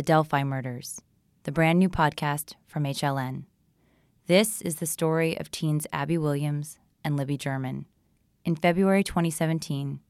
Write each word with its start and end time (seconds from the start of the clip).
the 0.00 0.04
Delphi 0.04 0.42
Murders, 0.44 1.02
the 1.42 1.52
brand 1.52 1.78
new 1.78 1.90
podcast 1.90 2.54
from 2.66 2.84
HLN. 2.84 3.44
This 4.28 4.62
is 4.62 4.76
the 4.76 4.86
story 4.86 5.38
of 5.38 5.50
teens 5.50 5.86
Abby 5.92 6.16
Williams 6.16 6.78
and 7.04 7.18
Libby 7.18 7.36
German. 7.36 7.84
In 8.42 8.56
February 8.56 9.04
2017, 9.04 10.00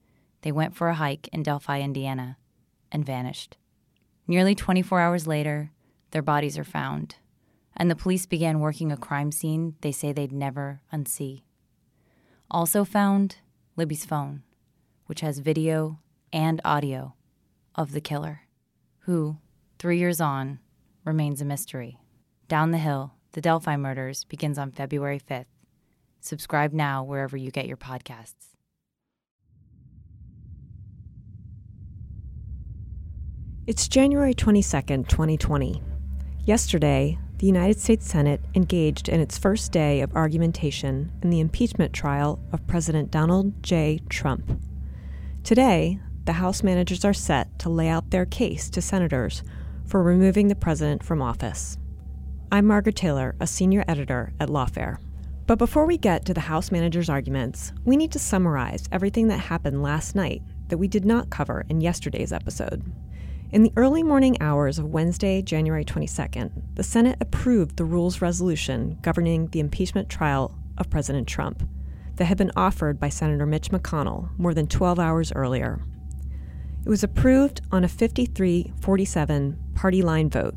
they 0.43 0.53
went 0.53 0.77
for 0.77 0.91
a 0.91 0.95
hike 0.95 1.27
in 1.33 1.43
Delphi, 1.43 1.81
Indiana, 1.81 2.37
and 2.93 3.05
vanished. 3.05 3.57
Nearly 4.29 4.55
24 4.55 5.01
hours 5.01 5.27
later, 5.27 5.73
their 6.13 6.23
bodies 6.23 6.57
are 6.57 6.63
found, 6.63 7.17
and 7.77 7.91
the 7.91 7.97
police 7.97 8.27
began 8.27 8.61
working 8.61 8.93
a 8.93 8.97
crime 8.97 9.33
scene 9.33 9.75
they 9.81 9.91
say 9.91 10.13
they'd 10.13 10.31
never 10.31 10.83
unsee. 10.93 11.43
Also 12.49 12.85
found 12.85 13.39
Libby's 13.75 14.05
phone, 14.05 14.45
which 15.07 15.21
has 15.21 15.41
video 15.41 15.99
and 16.33 16.61
audio 16.65 17.15
of 17.75 17.91
the 17.91 18.01
killer, 18.01 18.43
who, 19.01 19.39
three 19.81 19.97
years 19.99 20.21
on, 20.21 20.59
remains 21.07 21.41
a 21.41 21.45
mystery. 21.45 21.99
Down 22.49 22.71
the 22.71 22.77
Hill, 22.77 23.15
The 23.33 23.41
Delphi 23.41 23.79
Murders 23.79 24.25
begins 24.25 24.59
on 24.59 24.73
February 24.73 25.19
5th. 25.19 25.47
Subscribe 26.21 26.75
now 26.75 27.03
wherever 27.03 27.35
you 27.35 27.51
get 27.51 27.67
your 27.67 27.79
podcasts. 27.79 28.49
It's 33.67 33.89
January 33.89 34.35
22nd, 34.35 35.09
2020. 35.09 35.83
Yesterday, 36.45 37.19
the 37.39 37.47
United 37.47 37.81
States 37.81 38.07
Senate 38.07 38.43
engaged 38.55 39.09
in 39.09 39.19
its 39.19 39.39
first 39.39 39.73
day 39.73 40.03
of 40.03 40.15
argumentation 40.15 41.11
in 41.23 41.31
the 41.31 41.41
impeachment 41.41 41.95
trial 41.95 42.39
of 42.53 42.67
President 42.67 43.11
Donald 43.11 43.63
J. 43.63 44.01
Trump. 44.11 44.61
Today, 45.43 45.99
the 46.27 46.35
House 46.35 46.63
managers 46.63 47.03
are 47.03 47.15
set 47.15 47.59
to 47.61 47.71
lay 47.71 47.89
out 47.89 48.11
their 48.11 48.27
case 48.27 48.69
to 48.69 48.83
senators 48.83 49.43
for 49.91 50.05
removing 50.05 50.47
the 50.47 50.55
president 50.55 51.03
from 51.03 51.21
office. 51.21 51.77
I'm 52.53 52.65
Margaret 52.65 52.95
Taylor, 52.95 53.35
a 53.41 53.47
senior 53.49 53.85
editor 53.89 54.33
at 54.39 54.49
Lawfare. 54.49 54.99
But 55.49 55.59
before 55.59 55.85
we 55.85 55.99
get 55.99 56.25
to 56.27 56.35
the 56.35 56.43
House 56.43 56.71
manager's 56.71 57.11
arguments, 57.11 57.73
we 57.85 57.97
need 57.97 58.13
to 58.13 58.21
summarize 58.21 58.85
everything 58.93 59.27
that 59.29 59.39
happened 59.39 59.83
last 59.83 60.15
night 60.15 60.43
that 60.69 60.79
we 60.79 60.87
did 60.87 61.05
not 61.05 61.29
cover 61.29 61.67
in 61.69 61.81
yesterday's 61.81 62.33
episode. 62.33 62.85
In 63.51 63.65
the 63.65 63.73
early 63.77 64.05
morning 64.05 64.41
hours 64.41 64.79
of 64.79 64.93
Wednesday, 64.93 65.43
January 65.43 65.85
22nd, 65.85 66.53
the 66.77 66.85
Senate 66.85 67.19
approved 67.21 67.77
the 67.77 67.85
rules 67.85 68.23
resolution 68.23 68.97
governing 69.03 69.49
the 69.49 69.59
impeachment 69.59 70.09
trial 70.09 70.57
of 70.79 70.89
President 70.89 71.27
Trump 71.27 71.69
that 72.15 72.27
had 72.27 72.39
been 72.39 72.53
offered 72.55 73.01
by 73.01 73.09
Senator 73.09 73.45
Mitch 73.45 73.73
McConnell 73.73 74.29
more 74.39 74.55
than 74.55 74.69
12 74.69 75.01
hours 75.01 75.33
earlier. 75.33 75.81
It 76.85 76.89
was 76.89 77.05
approved 77.05 77.61
on 77.71 77.85
a 77.85 77.89
53 77.89 78.73
47 78.81 79.59
party 79.75 80.03
line 80.03 80.31
vote 80.31 80.57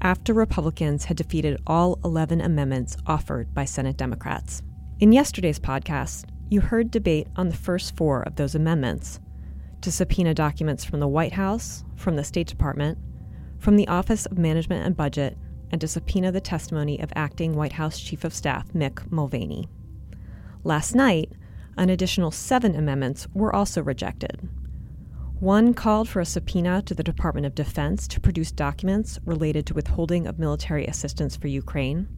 after 0.00 0.34
Republicans 0.34 1.04
had 1.04 1.16
defeated 1.16 1.60
all 1.66 1.98
11 2.04 2.40
amendments 2.40 2.96
offered 3.06 3.54
by 3.54 3.64
Senate 3.64 3.96
Democrats. 3.96 4.62
In 5.00 5.12
yesterday's 5.12 5.60
podcast, 5.60 6.24
you 6.50 6.60
heard 6.60 6.90
debate 6.90 7.28
on 7.36 7.48
the 7.48 7.56
first 7.56 7.96
four 7.96 8.22
of 8.22 8.36
those 8.36 8.54
amendments 8.54 9.20
to 9.80 9.92
subpoena 9.92 10.34
documents 10.34 10.84
from 10.84 11.00
the 11.00 11.08
White 11.08 11.32
House, 11.32 11.84
from 11.94 12.16
the 12.16 12.24
State 12.24 12.48
Department, 12.48 12.98
from 13.58 13.76
the 13.76 13.88
Office 13.88 14.26
of 14.26 14.38
Management 14.38 14.84
and 14.84 14.96
Budget, 14.96 15.38
and 15.70 15.80
to 15.80 15.88
subpoena 15.88 16.32
the 16.32 16.40
testimony 16.40 17.00
of 17.00 17.12
acting 17.14 17.54
White 17.54 17.72
House 17.72 17.98
Chief 17.98 18.24
of 18.24 18.34
Staff 18.34 18.72
Mick 18.72 19.10
Mulvaney. 19.10 19.68
Last 20.64 20.94
night, 20.94 21.32
an 21.76 21.90
additional 21.90 22.30
seven 22.30 22.74
amendments 22.74 23.26
were 23.34 23.54
also 23.54 23.82
rejected, 23.82 24.48
one 25.44 25.74
called 25.74 26.08
for 26.08 26.20
a 26.20 26.24
subpoena 26.24 26.80
to 26.80 26.94
the 26.94 27.02
Department 27.02 27.46
of 27.46 27.54
Defense 27.54 28.08
to 28.08 28.18
produce 28.18 28.50
documents 28.50 29.18
related 29.26 29.66
to 29.66 29.74
withholding 29.74 30.26
of 30.26 30.38
military 30.38 30.86
assistance 30.86 31.36
for 31.36 31.48
Ukraine. 31.48 32.08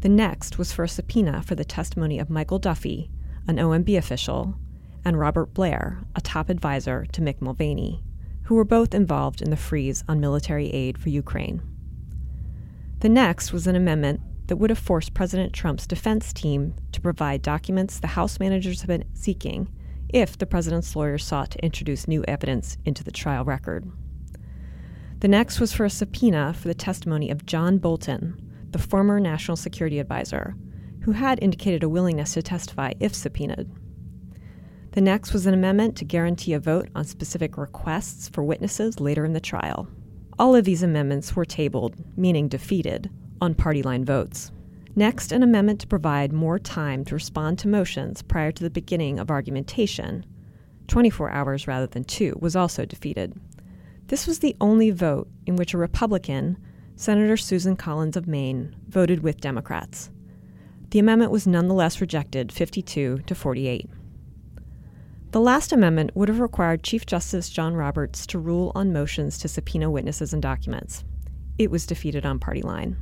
The 0.00 0.08
next 0.08 0.58
was 0.58 0.72
for 0.72 0.82
a 0.82 0.88
subpoena 0.88 1.40
for 1.42 1.54
the 1.54 1.64
testimony 1.64 2.18
of 2.18 2.28
Michael 2.28 2.58
Duffy, 2.58 3.12
an 3.46 3.58
OMB 3.58 3.96
official, 3.96 4.56
and 5.04 5.20
Robert 5.20 5.54
Blair, 5.54 6.02
a 6.16 6.20
top 6.20 6.48
advisor 6.48 7.06
to 7.12 7.20
Mick 7.20 7.40
Mulvaney, 7.40 8.02
who 8.42 8.56
were 8.56 8.64
both 8.64 8.92
involved 8.92 9.40
in 9.40 9.50
the 9.50 9.56
freeze 9.56 10.02
on 10.08 10.18
military 10.18 10.68
aid 10.72 10.98
for 10.98 11.10
Ukraine. 11.10 11.62
The 13.00 13.08
next 13.08 13.52
was 13.52 13.68
an 13.68 13.76
amendment 13.76 14.20
that 14.48 14.56
would 14.56 14.70
have 14.70 14.80
forced 14.80 15.14
President 15.14 15.52
Trump's 15.52 15.86
defense 15.86 16.32
team 16.32 16.74
to 16.90 17.00
provide 17.00 17.42
documents 17.42 18.00
the 18.00 18.08
House 18.08 18.40
managers 18.40 18.80
have 18.80 18.88
been 18.88 19.04
seeking 19.14 19.68
if 20.08 20.38
the 20.38 20.46
president's 20.46 20.94
lawyers 20.94 21.24
sought 21.24 21.50
to 21.52 21.64
introduce 21.64 22.08
new 22.08 22.24
evidence 22.28 22.78
into 22.84 23.02
the 23.02 23.10
trial 23.10 23.44
record. 23.44 23.90
The 25.20 25.28
next 25.28 25.60
was 25.60 25.72
for 25.72 25.84
a 25.84 25.90
subpoena 25.90 26.52
for 26.52 26.68
the 26.68 26.74
testimony 26.74 27.30
of 27.30 27.46
John 27.46 27.78
Bolton, 27.78 28.40
the 28.70 28.78
former 28.78 29.18
National 29.18 29.56
Security 29.56 29.98
Advisor, 29.98 30.54
who 31.02 31.12
had 31.12 31.42
indicated 31.42 31.82
a 31.82 31.88
willingness 31.88 32.34
to 32.34 32.42
testify 32.42 32.92
if 33.00 33.14
subpoenaed. 33.14 33.70
The 34.92 35.00
next 35.00 35.32
was 35.32 35.46
an 35.46 35.54
amendment 35.54 35.96
to 35.96 36.04
guarantee 36.04 36.52
a 36.52 36.60
vote 36.60 36.88
on 36.94 37.04
specific 37.04 37.56
requests 37.56 38.28
for 38.28 38.42
witnesses 38.42 39.00
later 39.00 39.24
in 39.24 39.32
the 39.32 39.40
trial. 39.40 39.88
All 40.38 40.54
of 40.54 40.64
these 40.64 40.82
amendments 40.82 41.34
were 41.34 41.44
tabled, 41.44 41.96
meaning 42.16 42.48
defeated, 42.48 43.10
on 43.40 43.54
party 43.54 43.82
line 43.82 44.04
votes. 44.04 44.50
Next, 44.98 45.30
an 45.30 45.42
amendment 45.42 45.80
to 45.82 45.86
provide 45.86 46.32
more 46.32 46.58
time 46.58 47.04
to 47.04 47.14
respond 47.14 47.58
to 47.58 47.68
motions 47.68 48.22
prior 48.22 48.50
to 48.50 48.64
the 48.64 48.70
beginning 48.70 49.18
of 49.18 49.30
argumentation, 49.30 50.24
24 50.88 51.30
hours 51.30 51.68
rather 51.68 51.86
than 51.86 52.02
two, 52.02 52.34
was 52.40 52.56
also 52.56 52.86
defeated. 52.86 53.38
This 54.06 54.26
was 54.26 54.38
the 54.38 54.56
only 54.58 54.90
vote 54.90 55.28
in 55.44 55.56
which 55.56 55.74
a 55.74 55.78
Republican, 55.78 56.56
Senator 56.94 57.36
Susan 57.36 57.76
Collins 57.76 58.16
of 58.16 58.26
Maine, 58.26 58.74
voted 58.88 59.22
with 59.22 59.38
Democrats. 59.38 60.08
The 60.90 60.98
amendment 60.98 61.30
was 61.30 61.46
nonetheless 61.46 62.00
rejected 62.00 62.50
52 62.50 63.18
to 63.18 63.34
48. 63.34 63.90
The 65.32 65.40
last 65.40 65.74
amendment 65.74 66.12
would 66.14 66.30
have 66.30 66.40
required 66.40 66.82
Chief 66.82 67.04
Justice 67.04 67.50
John 67.50 67.74
Roberts 67.74 68.26
to 68.28 68.38
rule 68.38 68.72
on 68.74 68.94
motions 68.94 69.36
to 69.38 69.48
subpoena 69.48 69.90
witnesses 69.90 70.32
and 70.32 70.40
documents. 70.40 71.04
It 71.58 71.70
was 71.70 71.84
defeated 71.84 72.24
on 72.24 72.38
party 72.38 72.62
line. 72.62 72.96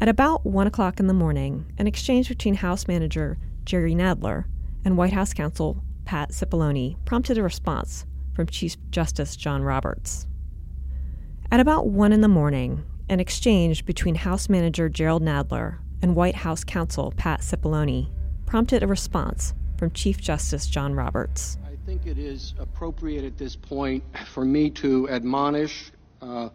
At 0.00 0.08
about 0.08 0.46
1 0.46 0.68
o'clock 0.68 1.00
in 1.00 1.08
the 1.08 1.12
morning, 1.12 1.72
an 1.76 1.88
exchange 1.88 2.28
between 2.28 2.54
House 2.54 2.86
Manager 2.86 3.36
Jerry 3.64 3.96
Nadler 3.96 4.44
and 4.84 4.96
White 4.96 5.12
House 5.12 5.34
counsel 5.34 5.82
Pat 6.04 6.30
Cipollone 6.30 6.96
prompted 7.04 7.36
a 7.36 7.42
response 7.42 8.06
from 8.32 8.46
Chief 8.46 8.76
Justice 8.90 9.34
John 9.34 9.64
Roberts. 9.64 10.28
At 11.50 11.58
about 11.58 11.88
1 11.88 12.12
in 12.12 12.20
the 12.20 12.28
morning, 12.28 12.84
an 13.08 13.18
exchange 13.18 13.84
between 13.84 14.14
House 14.14 14.48
Manager 14.48 14.88
Gerald 14.88 15.24
Nadler 15.24 15.78
and 16.00 16.14
White 16.14 16.36
House 16.36 16.62
counsel 16.62 17.12
Pat 17.16 17.40
Cipollone 17.40 18.08
prompted 18.46 18.84
a 18.84 18.86
response 18.86 19.52
from 19.78 19.90
Chief 19.90 20.20
Justice 20.20 20.68
John 20.68 20.94
Roberts. 20.94 21.58
I 21.66 21.74
think 21.86 22.06
it 22.06 22.18
is 22.18 22.54
appropriate 22.60 23.24
at 23.24 23.36
this 23.36 23.56
point 23.56 24.04
for 24.26 24.44
me 24.44 24.70
to 24.70 25.08
admonish 25.10 25.90
uh, 26.22 26.50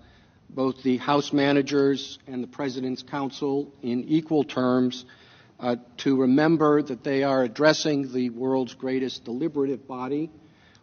both 0.54 0.84
the 0.84 0.98
House 0.98 1.34
managers 1.34 2.20
and 2.28 2.44
the 2.44 2.48
President's 2.48 3.02
Counsel 3.02 3.74
in 3.82 4.04
equal 4.04 4.44
terms 4.44 5.06
uh, 5.60 5.78
to 5.98 6.22
remember 6.22 6.82
that 6.82 7.04
they 7.04 7.24
are 7.24 7.44
addressing 7.44 8.12
the 8.14 8.30
world's 8.30 8.74
greatest 8.74 9.24
deliberative 9.24 9.88
body. 9.88 10.30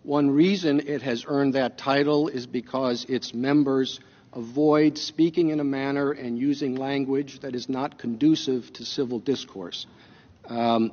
One 0.03 0.31
reason 0.31 0.89
it 0.89 1.03
has 1.03 1.25
earned 1.29 1.55
that 1.55 1.79
title 1.79 2.29
is 2.29 2.47
because 2.47 3.05
its 3.05 3.33
members 3.33 4.01
avoid 4.33 4.97
speaking 4.97 5.51
in 5.51 5.61
a 5.61 5.65
manner 5.65 6.13
and 6.13 6.39
using 6.39 6.77
language 6.77 7.41
that 7.41 7.55
is 7.55 7.69
not 7.69 7.99
conducive 7.99 8.73
to 8.75 8.85
civil 8.85 9.19
discourse. 9.19 9.87
Um, 10.47 10.93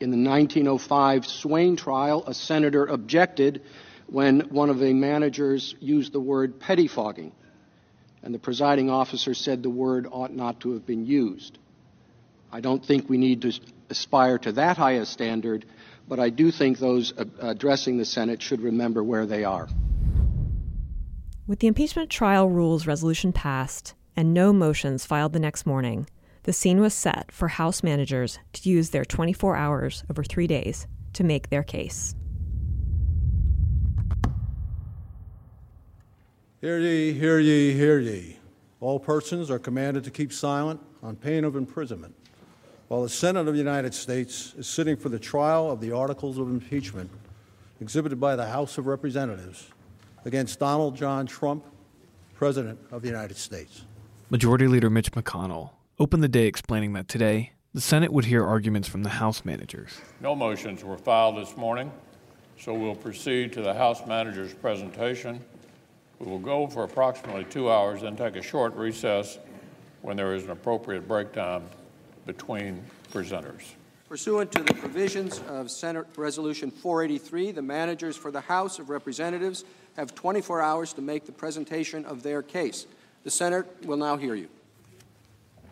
in 0.00 0.10
the 0.10 0.28
1905 0.28 1.26
Swayne 1.26 1.76
trial, 1.76 2.24
a 2.26 2.34
senator 2.34 2.86
objected 2.86 3.62
when 4.06 4.40
one 4.50 4.68
of 4.68 4.78
the 4.78 4.92
managers 4.92 5.74
used 5.80 6.12
the 6.12 6.20
word 6.20 6.60
pettifogging 6.60 7.32
and 8.22 8.34
the 8.34 8.38
presiding 8.38 8.90
officer 8.90 9.34
said 9.34 9.62
the 9.62 9.70
word 9.70 10.06
ought 10.10 10.32
not 10.32 10.60
to 10.60 10.72
have 10.72 10.86
been 10.86 11.06
used. 11.06 11.58
I 12.52 12.60
don't 12.60 12.84
think 12.84 13.08
we 13.08 13.18
need 13.18 13.42
to 13.42 13.52
aspire 13.88 14.38
to 14.38 14.52
that 14.52 14.76
high 14.76 14.92
a 14.92 15.06
standard, 15.06 15.64
but 16.08 16.20
I 16.20 16.30
do 16.30 16.50
think 16.50 16.78
those 16.78 17.12
addressing 17.40 17.96
the 17.96 18.04
Senate 18.04 18.42
should 18.42 18.60
remember 18.60 19.02
where 19.02 19.26
they 19.26 19.44
are. 19.44 19.68
With 21.46 21.60
the 21.60 21.66
impeachment 21.66 22.10
trial 22.10 22.48
rules 22.48 22.86
resolution 22.86 23.32
passed 23.32 23.94
and 24.16 24.34
no 24.34 24.52
motions 24.52 25.06
filed 25.06 25.32
the 25.32 25.40
next 25.40 25.66
morning, 25.66 26.06
the 26.44 26.52
scene 26.52 26.80
was 26.80 26.92
set 26.94 27.32
for 27.32 27.48
House 27.48 27.82
managers 27.82 28.38
to 28.54 28.68
use 28.68 28.90
their 28.90 29.04
24 29.04 29.56
hours 29.56 30.04
over 30.10 30.22
three 30.22 30.46
days 30.46 30.86
to 31.14 31.24
make 31.24 31.50
their 31.50 31.62
case. 31.62 32.14
Hear 36.62 36.78
ye, 36.78 37.12
hear 37.12 37.40
ye, 37.40 37.72
hear 37.72 37.98
ye. 37.98 38.36
All 38.78 39.00
persons 39.00 39.50
are 39.50 39.58
commanded 39.58 40.04
to 40.04 40.12
keep 40.12 40.32
silent 40.32 40.78
on 41.02 41.16
pain 41.16 41.42
of 41.42 41.56
imprisonment 41.56 42.14
while 42.86 43.02
the 43.02 43.08
Senate 43.08 43.48
of 43.48 43.54
the 43.54 43.58
United 43.58 43.92
States 43.92 44.54
is 44.56 44.68
sitting 44.68 44.96
for 44.96 45.08
the 45.08 45.18
trial 45.18 45.72
of 45.72 45.80
the 45.80 45.90
articles 45.90 46.38
of 46.38 46.48
impeachment 46.48 47.10
exhibited 47.80 48.20
by 48.20 48.36
the 48.36 48.46
House 48.46 48.78
of 48.78 48.86
Representatives 48.86 49.70
against 50.24 50.60
Donald 50.60 50.94
John 50.94 51.26
Trump, 51.26 51.64
President 52.34 52.78
of 52.92 53.02
the 53.02 53.08
United 53.08 53.36
States. 53.36 53.82
Majority 54.30 54.68
Leader 54.68 54.88
Mitch 54.88 55.10
McConnell 55.10 55.70
opened 55.98 56.22
the 56.22 56.28
day 56.28 56.46
explaining 56.46 56.92
that 56.92 57.08
today 57.08 57.54
the 57.74 57.80
Senate 57.80 58.12
would 58.12 58.26
hear 58.26 58.46
arguments 58.46 58.86
from 58.86 59.02
the 59.02 59.08
House 59.08 59.44
managers. 59.44 60.00
No 60.20 60.36
motions 60.36 60.84
were 60.84 60.96
filed 60.96 61.38
this 61.38 61.56
morning, 61.56 61.90
so 62.56 62.72
we'll 62.72 62.94
proceed 62.94 63.52
to 63.54 63.62
the 63.62 63.74
House 63.74 64.06
manager's 64.06 64.54
presentation. 64.54 65.44
We 66.22 66.30
will 66.30 66.38
go 66.38 66.68
for 66.68 66.84
approximately 66.84 67.42
two 67.44 67.68
hours, 67.68 68.02
then 68.02 68.14
take 68.16 68.36
a 68.36 68.42
short 68.42 68.76
recess 68.76 69.40
when 70.02 70.16
there 70.16 70.34
is 70.36 70.44
an 70.44 70.50
appropriate 70.50 71.08
break 71.08 71.32
time 71.32 71.64
between 72.26 72.80
presenters. 73.12 73.72
Pursuant 74.08 74.52
to 74.52 74.62
the 74.62 74.74
provisions 74.74 75.40
of 75.48 75.68
Senate 75.68 76.06
Resolution 76.16 76.70
483, 76.70 77.50
the 77.50 77.62
managers 77.62 78.16
for 78.16 78.30
the 78.30 78.40
House 78.40 78.78
of 78.78 78.88
Representatives 78.88 79.64
have 79.96 80.14
24 80.14 80.62
hours 80.62 80.92
to 80.92 81.02
make 81.02 81.26
the 81.26 81.32
presentation 81.32 82.04
of 82.04 82.22
their 82.22 82.40
case. 82.40 82.86
The 83.24 83.30
Senate 83.30 83.66
will 83.84 83.96
now 83.96 84.16
hear 84.16 84.36
you. 84.36 84.48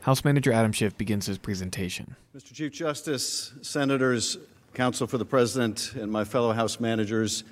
House 0.01 0.25
Manager 0.25 0.53
Adam 0.53 0.73
Schiff 0.73 0.97
begins 0.97 1.27
his 1.27 1.39
presentation. 1.39 2.17
Mr. 2.37 2.53
Chief 2.53 2.73
Justice, 2.73 3.53
Senators, 3.63 4.37
Counsel 4.75 5.07
for 5.07 5.19
the 5.19 5.25
President, 5.25 5.93
and 5.95 6.11
my 6.11 6.25
fellow 6.25 6.53
House 6.53 6.81
managers, 6.81 7.45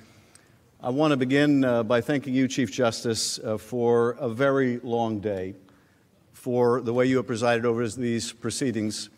I 0.81 0.91
want 0.91 1.11
to 1.11 1.17
begin 1.17 1.65
uh, 1.65 1.83
by 1.83 2.01
thanking 2.01 2.35
you, 2.35 2.47
Chief 2.47 2.71
Justice, 2.71 3.41
uh, 3.41 3.59
for 3.59 4.13
a 4.13 4.29
very 4.29 4.79
long 4.85 5.19
day, 5.19 5.57
for 6.33 6.81
the 6.81 6.93
way 6.93 7.05
you 7.07 7.17
have 7.17 7.27
presided 7.27 7.67
over 7.67 7.89
these 7.89 8.31
proceedings. 8.31 9.09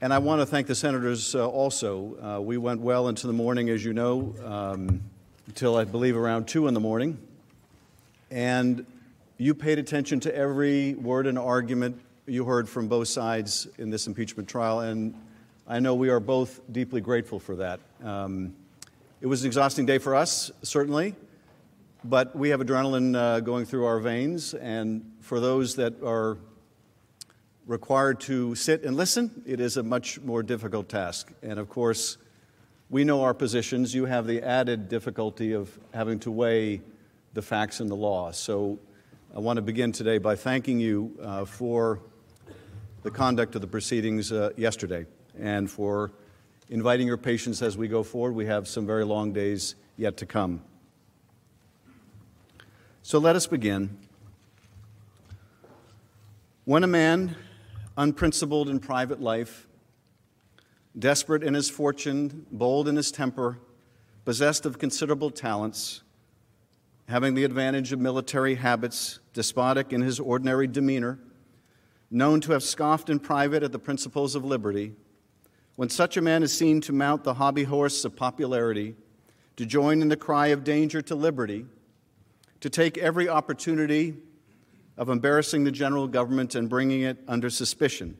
And 0.00 0.14
I 0.14 0.18
want 0.18 0.40
to 0.40 0.46
thank 0.46 0.66
the 0.66 0.74
senators 0.74 1.34
uh, 1.34 1.46
also. 1.46 2.16
Uh, 2.38 2.40
we 2.40 2.56
went 2.56 2.80
well 2.80 3.08
into 3.08 3.26
the 3.26 3.34
morning, 3.34 3.68
as 3.68 3.84
you 3.84 3.92
know, 3.92 4.34
um, 4.42 5.02
until 5.46 5.76
I 5.76 5.84
believe 5.84 6.16
around 6.16 6.48
2 6.48 6.68
in 6.68 6.72
the 6.72 6.80
morning. 6.80 7.18
And 8.30 8.86
you 9.36 9.54
paid 9.54 9.78
attention 9.78 10.20
to 10.20 10.34
every 10.34 10.94
word 10.94 11.26
and 11.26 11.38
argument 11.38 12.00
you 12.24 12.46
heard 12.46 12.66
from 12.66 12.88
both 12.88 13.08
sides 13.08 13.68
in 13.76 13.90
this 13.90 14.06
impeachment 14.06 14.48
trial, 14.48 14.80
and 14.80 15.14
I 15.68 15.80
know 15.80 15.94
we 15.94 16.08
are 16.08 16.18
both 16.18 16.60
deeply 16.72 17.02
grateful 17.02 17.40
for 17.40 17.56
that. 17.56 17.80
Um, 18.02 18.54
it 19.20 19.26
was 19.26 19.42
an 19.42 19.48
exhausting 19.48 19.84
day 19.84 19.98
for 19.98 20.14
us, 20.14 20.50
certainly, 20.62 21.14
but 22.02 22.34
we 22.34 22.48
have 22.48 22.60
adrenaline 22.60 23.14
uh, 23.14 23.40
going 23.40 23.66
through 23.66 23.84
our 23.84 23.98
veins, 23.98 24.54
and 24.54 25.04
for 25.20 25.40
those 25.40 25.76
that 25.76 26.02
are 26.02 26.38
required 27.66 28.18
to 28.20 28.54
sit 28.54 28.82
and 28.82 28.96
listen, 28.96 29.42
it 29.46 29.60
is 29.60 29.76
a 29.76 29.82
much 29.82 30.18
more 30.20 30.42
difficult 30.42 30.88
task. 30.88 31.32
And 31.42 31.58
of 31.58 31.68
course, 31.68 32.16
we 32.88 33.04
know 33.04 33.22
our 33.22 33.34
positions. 33.34 33.94
You 33.94 34.06
have 34.06 34.26
the 34.26 34.42
added 34.42 34.88
difficulty 34.88 35.52
of 35.52 35.78
having 35.92 36.18
to 36.20 36.30
weigh 36.30 36.80
the 37.34 37.42
facts 37.42 37.80
and 37.80 37.90
the 37.90 37.94
law. 37.94 38.32
So 38.32 38.78
I 39.36 39.38
want 39.38 39.58
to 39.58 39.62
begin 39.62 39.92
today 39.92 40.16
by 40.16 40.34
thanking 40.34 40.80
you 40.80 41.16
uh, 41.22 41.44
for 41.44 42.00
the 43.02 43.10
conduct 43.10 43.54
of 43.54 43.60
the 43.60 43.66
proceedings 43.66 44.32
uh, 44.32 44.50
yesterday 44.56 45.04
and 45.38 45.70
for 45.70 46.10
inviting 46.70 47.08
your 47.08 47.16
patience 47.16 47.60
as 47.62 47.76
we 47.76 47.88
go 47.88 48.02
forward. 48.04 48.34
We 48.34 48.46
have 48.46 48.68
some 48.68 48.86
very 48.86 49.04
long 49.04 49.32
days 49.32 49.74
yet 49.96 50.16
to 50.18 50.26
come. 50.26 50.62
So 53.02 53.18
let 53.18 53.34
us 53.34 53.46
begin. 53.46 53.98
When 56.64 56.84
a 56.84 56.86
man, 56.86 57.34
unprincipled 57.98 58.68
in 58.68 58.78
private 58.78 59.20
life, 59.20 59.66
desperate 60.96 61.42
in 61.42 61.54
his 61.54 61.68
fortune, 61.68 62.46
bold 62.52 62.86
in 62.86 62.94
his 62.94 63.10
temper, 63.10 63.58
possessed 64.24 64.64
of 64.64 64.78
considerable 64.78 65.30
talents, 65.30 66.02
having 67.08 67.34
the 67.34 67.42
advantage 67.42 67.92
of 67.92 67.98
military 67.98 68.54
habits, 68.54 69.18
despotic 69.32 69.92
in 69.92 70.02
his 70.02 70.20
ordinary 70.20 70.68
demeanor, 70.68 71.18
known 72.12 72.40
to 72.40 72.52
have 72.52 72.62
scoffed 72.62 73.10
in 73.10 73.18
private 73.18 73.64
at 73.64 73.72
the 73.72 73.78
principles 73.78 74.36
of 74.36 74.44
liberty, 74.44 74.94
when 75.76 75.88
such 75.88 76.16
a 76.16 76.20
man 76.22 76.42
is 76.42 76.56
seen 76.56 76.80
to 76.82 76.92
mount 76.92 77.24
the 77.24 77.34
hobby 77.34 77.64
horse 77.64 78.04
of 78.04 78.16
popularity, 78.16 78.96
to 79.56 79.66
join 79.66 80.02
in 80.02 80.08
the 80.08 80.16
cry 80.16 80.48
of 80.48 80.64
danger 80.64 81.02
to 81.02 81.14
liberty, 81.14 81.66
to 82.60 82.70
take 82.70 82.98
every 82.98 83.28
opportunity 83.28 84.16
of 84.96 85.08
embarrassing 85.08 85.64
the 85.64 85.70
general 85.70 86.06
government 86.06 86.54
and 86.54 86.68
bringing 86.68 87.02
it 87.02 87.18
under 87.26 87.48
suspicion, 87.48 88.18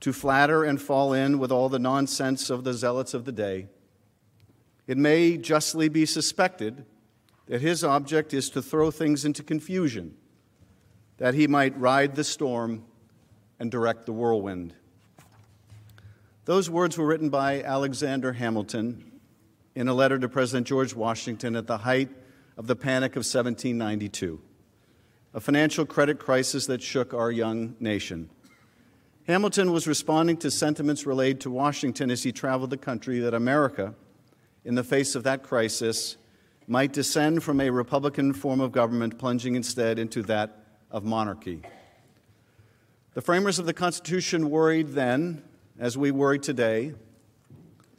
to 0.00 0.12
flatter 0.12 0.64
and 0.64 0.80
fall 0.80 1.12
in 1.12 1.38
with 1.38 1.52
all 1.52 1.68
the 1.68 1.78
nonsense 1.78 2.50
of 2.50 2.64
the 2.64 2.72
zealots 2.72 3.14
of 3.14 3.24
the 3.24 3.32
day, 3.32 3.66
it 4.86 4.96
may 4.96 5.36
justly 5.36 5.88
be 5.88 6.06
suspected 6.06 6.84
that 7.46 7.60
his 7.60 7.82
object 7.84 8.34
is 8.34 8.50
to 8.50 8.62
throw 8.62 8.90
things 8.90 9.24
into 9.24 9.42
confusion, 9.42 10.16
that 11.18 11.34
he 11.34 11.46
might 11.46 11.78
ride 11.78 12.14
the 12.14 12.24
storm 12.24 12.84
and 13.58 13.70
direct 13.70 14.06
the 14.06 14.12
whirlwind. 14.12 14.74
Those 16.46 16.70
words 16.70 16.96
were 16.96 17.06
written 17.06 17.28
by 17.28 17.60
Alexander 17.60 18.32
Hamilton 18.34 19.10
in 19.74 19.88
a 19.88 19.94
letter 19.94 20.16
to 20.16 20.28
President 20.28 20.64
George 20.64 20.94
Washington 20.94 21.56
at 21.56 21.66
the 21.66 21.78
height 21.78 22.08
of 22.56 22.68
the 22.68 22.76
Panic 22.76 23.16
of 23.16 23.26
1792, 23.26 24.40
a 25.34 25.40
financial 25.40 25.84
credit 25.84 26.20
crisis 26.20 26.66
that 26.66 26.80
shook 26.80 27.12
our 27.12 27.32
young 27.32 27.74
nation. 27.80 28.30
Hamilton 29.26 29.72
was 29.72 29.88
responding 29.88 30.36
to 30.36 30.48
sentiments 30.52 31.04
relayed 31.04 31.40
to 31.40 31.50
Washington 31.50 32.12
as 32.12 32.22
he 32.22 32.30
traveled 32.30 32.70
the 32.70 32.76
country 32.76 33.18
that 33.18 33.34
America, 33.34 33.92
in 34.64 34.76
the 34.76 34.84
face 34.84 35.16
of 35.16 35.24
that 35.24 35.42
crisis, 35.42 36.16
might 36.68 36.92
descend 36.92 37.42
from 37.42 37.60
a 37.60 37.70
Republican 37.70 38.32
form 38.32 38.60
of 38.60 38.70
government, 38.70 39.18
plunging 39.18 39.56
instead 39.56 39.98
into 39.98 40.22
that 40.22 40.64
of 40.92 41.02
monarchy. 41.02 41.62
The 43.14 43.20
framers 43.20 43.58
of 43.58 43.66
the 43.66 43.74
Constitution 43.74 44.48
worried 44.48 44.90
then, 44.90 45.42
as 45.78 45.96
we 45.98 46.10
worry 46.10 46.38
today, 46.38 46.94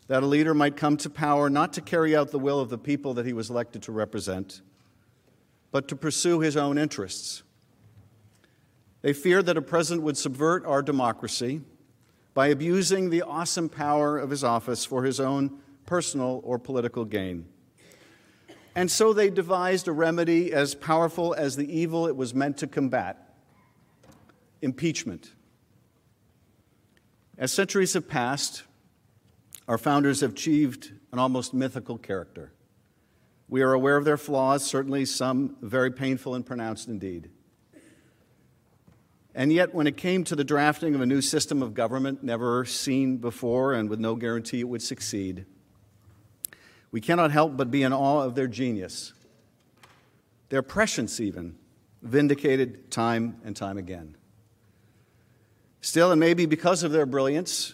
that 0.08 0.24
a 0.24 0.26
leader 0.26 0.54
might 0.54 0.76
come 0.76 0.98
to 0.98 1.10
power 1.10 1.50
not 1.50 1.74
to 1.74 1.82
carry 1.82 2.16
out 2.16 2.32
the 2.32 2.40
will 2.40 2.60
of 2.60 2.70
the 2.70 2.78
people 2.78 3.14
that 3.16 3.26
he 3.26 3.34
was 3.34 3.50
elected 3.50 3.82
to 3.84 3.92
represent, 3.92 4.62
but 5.72 5.88
to 5.88 5.96
pursue 5.96 6.40
his 6.40 6.56
own 6.58 6.78
interests. 6.78 7.44
They 9.02 9.14
feared 9.14 9.46
that 9.46 9.58
a 9.58 9.62
president 9.62 10.04
would 10.04 10.18
subvert 10.18 10.66
our 10.66 10.82
democracy 10.82 11.62
by 12.34 12.48
abusing 12.48 13.10
the 13.10 13.22
awesome 13.22 13.70
power 13.70 14.18
of 14.18 14.30
his 14.30 14.44
office 14.44 14.86
for 14.86 15.04
his 15.04 15.20
own 15.20 15.60
personal 15.86 16.42
or 16.44 16.58
political 16.58 17.06
gain. 17.06 17.46
And 18.76 18.92
so 18.92 19.12
they 19.12 19.30
devised 19.30 19.88
a 19.88 19.92
remedy 19.92 20.54
as 20.54 20.76
powerful 20.76 21.34
as 21.34 21.56
the 21.56 21.72
evil 21.72 22.08
it 22.08 22.16
was 22.16 22.34
meant 22.34 22.58
to 22.58 22.68
combat 22.68 23.34
impeachment. 24.62 25.32
As 27.38 27.52
centuries 27.52 27.94
have 27.94 28.08
passed, 28.08 28.64
our 29.68 29.78
founders 29.78 30.22
have 30.22 30.32
achieved 30.32 30.92
an 31.12 31.20
almost 31.20 31.54
mythical 31.54 31.98
character. 31.98 32.52
We 33.48 33.62
are 33.62 33.74
aware 33.74 33.96
of 33.96 34.06
their 34.06 34.18
flaws, 34.18 34.66
certainly 34.66 35.06
some 35.06 35.56
very 35.62 35.92
painful 35.92 36.34
and 36.36 36.46
pronounced 36.46 36.88
indeed. 36.88 37.30
And 39.36 39.54
yet, 39.54 39.74
when 39.74 39.86
it 39.86 39.98
came 39.98 40.24
to 40.24 40.36
the 40.36 40.44
drafting 40.44 40.96
of 40.96 41.02
a 41.02 41.06
new 41.06 41.22
system 41.22 41.62
of 41.62 41.76
government 41.76 42.24
never 42.24 42.66
seen 42.66 43.18
before 43.18 43.74
and 43.74 43.88
with 43.88 44.00
no 44.00 44.16
guarantee 44.16 44.62
it 44.62 44.68
would 44.68 44.82
succeed, 44.82 45.46
we 46.92 47.00
cannot 47.00 47.30
help 47.30 47.56
but 47.56 47.70
be 47.70 47.84
in 47.84 47.94
awe 47.94 48.24
of 48.24 48.34
their 48.34 48.48
genius, 48.48 49.14
their 50.50 50.64
prescience, 50.64 51.20
even, 51.20 51.56
vindicated 52.02 52.90
time 52.90 53.40
and 53.46 53.56
time 53.56 53.78
again. 53.78 54.18
Still, 55.88 56.12
and 56.12 56.20
maybe 56.20 56.46
because 56.46 56.84
of 56.84 56.92
their 56.92 57.06
brilliance 57.06 57.74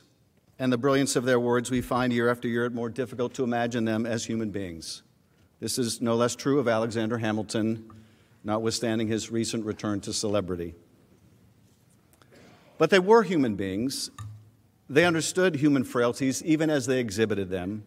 and 0.59 0.71
the 0.71 0.77
brilliance 0.77 1.15
of 1.15 1.25
their 1.25 1.39
words, 1.39 1.71
we 1.71 1.81
find 1.81 2.13
year 2.13 2.29
after 2.29 2.47
year 2.47 2.65
it 2.65 2.71
more 2.71 2.87
difficult 2.87 3.33
to 3.33 3.43
imagine 3.43 3.85
them 3.85 4.05
as 4.05 4.23
human 4.23 4.51
beings. 4.51 5.01
This 5.59 5.79
is 5.79 5.99
no 5.99 6.13
less 6.13 6.35
true 6.35 6.59
of 6.59 6.67
Alexander 6.67 7.17
Hamilton, 7.17 7.89
notwithstanding 8.43 9.07
his 9.07 9.31
recent 9.31 9.65
return 9.65 9.99
to 10.01 10.13
celebrity. 10.13 10.75
But 12.77 12.91
they 12.91 12.99
were 12.99 13.23
human 13.23 13.55
beings, 13.55 14.11
They 14.87 15.05
understood 15.05 15.55
human 15.55 15.83
frailties 15.83 16.43
even 16.43 16.69
as 16.69 16.85
they 16.85 16.99
exhibited 16.99 17.49
them. 17.49 17.83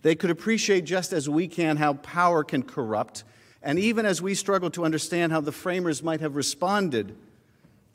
They 0.00 0.14
could 0.14 0.30
appreciate 0.30 0.86
just 0.86 1.12
as 1.12 1.28
we 1.28 1.48
can 1.48 1.76
how 1.76 1.94
power 1.94 2.44
can 2.44 2.62
corrupt, 2.62 3.24
and 3.62 3.78
even 3.78 4.06
as 4.06 4.22
we 4.22 4.34
struggle 4.34 4.70
to 4.70 4.86
understand 4.86 5.32
how 5.32 5.42
the 5.42 5.52
framers 5.52 6.02
might 6.02 6.22
have 6.22 6.34
responded 6.34 7.14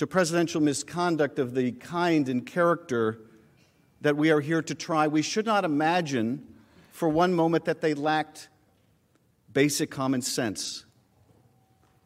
to 0.01 0.08
presidential 0.08 0.60
misconduct 0.60 1.38
of 1.38 1.53
the 1.53 1.74
kind 1.74 2.27
and 2.27 2.43
character 2.43 3.20
that 4.01 4.17
we 4.17 4.31
are 4.31 4.39
here 4.39 4.60
to 4.60 4.74
try, 4.74 5.08
we 5.08 5.22
should 5.22 5.46
not 5.46 5.63
imagine 5.63 6.43
for 6.91 7.08
one 7.08 7.31
moment 7.31 7.65
that 7.65 7.81
they 7.81 7.93
lacked 7.93 8.50
basic 9.53 9.91
common 9.91 10.20
sense 10.20 10.86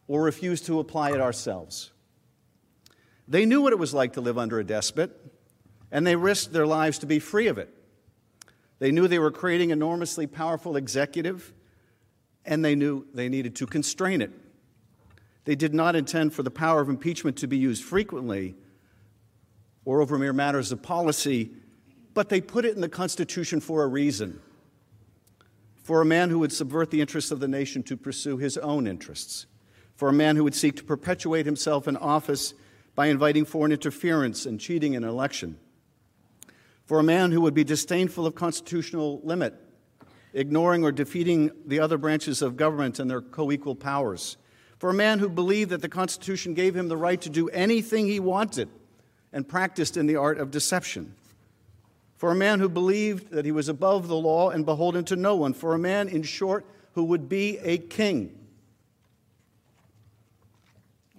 or 0.09 0.23
refused 0.23 0.65
to 0.65 0.81
apply 0.81 1.11
it 1.11 1.21
ourselves. 1.21 1.93
They 3.29 3.45
knew 3.45 3.61
what 3.61 3.71
it 3.71 3.79
was 3.79 3.93
like 3.93 4.11
to 4.15 4.19
live 4.19 4.37
under 4.37 4.59
a 4.59 4.63
despot, 4.65 5.17
and 5.89 6.05
they 6.05 6.17
risked 6.17 6.51
their 6.51 6.67
lives 6.67 6.99
to 6.99 7.05
be 7.05 7.19
free 7.19 7.47
of 7.47 7.57
it. 7.57 7.73
They 8.79 8.91
knew 8.91 9.07
they 9.07 9.19
were 9.19 9.31
creating 9.31 9.71
an 9.71 9.77
enormously 9.77 10.27
powerful 10.27 10.75
executive, 10.75 11.53
and 12.43 12.65
they 12.65 12.75
knew 12.75 13.07
they 13.13 13.29
needed 13.29 13.55
to 13.55 13.65
constrain 13.65 14.21
it. 14.21 14.33
They 15.45 15.55
did 15.55 15.73
not 15.73 15.95
intend 15.95 16.33
for 16.33 16.43
the 16.43 16.51
power 16.51 16.81
of 16.81 16.89
impeachment 16.89 17.37
to 17.37 17.47
be 17.47 17.57
used 17.57 17.83
frequently 17.83 18.55
or 19.85 20.01
over 20.01 20.17
mere 20.17 20.33
matters 20.33 20.71
of 20.71 20.81
policy, 20.81 21.51
but 22.13 22.29
they 22.29 22.41
put 22.41 22.65
it 22.65 22.75
in 22.75 22.81
the 22.81 22.89
Constitution 22.89 23.59
for 23.59 23.83
a 23.83 23.87
reason 23.87 24.41
for 25.85 26.01
a 26.01 26.05
man 26.05 26.31
who 26.31 26.39
would 26.39 26.51
subvert 26.51 26.89
the 26.89 26.99
interests 26.99 27.29
of 27.29 27.39
the 27.39 27.47
nation 27.47 27.83
to 27.83 27.95
pursue 27.95 28.37
his 28.37 28.57
own 28.57 28.87
interests, 28.87 29.45
for 29.95 30.09
a 30.09 30.13
man 30.13 30.35
who 30.35 30.43
would 30.43 30.55
seek 30.55 30.75
to 30.75 30.83
perpetuate 30.83 31.45
himself 31.45 31.87
in 31.87 31.95
office 31.97 32.55
by 32.95 33.05
inviting 33.05 33.45
foreign 33.45 33.71
interference 33.71 34.47
and 34.47 34.59
cheating 34.59 34.95
in 34.95 35.03
an 35.03 35.09
election, 35.11 35.59
for 36.87 36.97
a 36.97 37.03
man 37.03 37.31
who 37.31 37.39
would 37.39 37.53
be 37.53 37.63
disdainful 37.63 38.25
of 38.25 38.33
constitutional 38.33 39.21
limit, 39.23 39.53
ignoring 40.33 40.83
or 40.83 40.91
defeating 40.91 41.51
the 41.67 41.79
other 41.79 41.99
branches 41.99 42.41
of 42.41 42.57
government 42.57 42.97
and 42.97 43.07
their 43.07 43.21
co 43.21 43.51
equal 43.51 43.75
powers, 43.75 44.37
for 44.85 44.91
a 44.91 44.93
man 44.93 45.17
who 45.17 45.27
believed 45.27 45.71
that 45.71 45.81
the 45.81 45.89
Constitution 45.89 46.53
gave 46.53 46.75
him 46.75 46.89
the 46.89 46.95
right 46.95 47.19
to 47.19 47.27
do 47.27 47.49
anything 47.49 48.05
he 48.05 48.19
wanted 48.19 48.69
and 49.33 49.47
practiced 49.47 49.97
in 49.97 50.05
the 50.05 50.15
art 50.15 50.37
of 50.37 50.51
deception 50.51 51.15
for 52.17 52.31
a 52.31 52.35
man 52.35 52.59
who 52.59 52.69
believed 52.69 53.31
that 53.31 53.45
he 53.45 53.51
was 53.51 53.67
above 53.67 54.07
the 54.07 54.15
law 54.15 54.51
and 54.51 54.63
beholden 54.63 55.03
to 55.03 55.15
no 55.15 55.35
one, 55.37 55.55
for 55.55 55.73
a 55.73 55.79
man, 55.79 56.07
in 56.07 56.21
short, 56.21 56.67
who 56.93 57.03
would 57.05 57.27
be 57.27 57.57
a 57.63 57.79
king. 57.79 58.37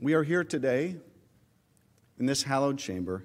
We 0.01 0.15
are 0.15 0.23
here 0.23 0.45
today 0.45 0.95
in 2.21 2.27
this 2.27 2.45
hallowed 2.45 2.79
chamber, 2.79 3.25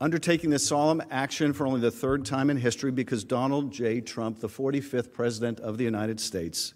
undertaking 0.00 0.48
this 0.48 0.66
solemn 0.66 1.02
action 1.10 1.52
for 1.52 1.66
only 1.66 1.80
the 1.80 1.90
third 1.90 2.24
time 2.24 2.48
in 2.48 2.56
history 2.56 2.92
because 2.92 3.24
Donald 3.24 3.74
J. 3.74 4.00
Trump, 4.00 4.40
the 4.40 4.48
45th 4.48 5.12
President 5.12 5.60
of 5.60 5.76
the 5.76 5.84
United 5.84 6.18
States, 6.18 6.72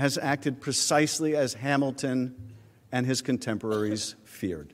has 0.00 0.16
acted 0.16 0.62
precisely 0.62 1.36
as 1.36 1.52
Hamilton 1.52 2.34
and 2.90 3.04
his 3.04 3.20
contemporaries 3.20 4.14
feared. 4.24 4.72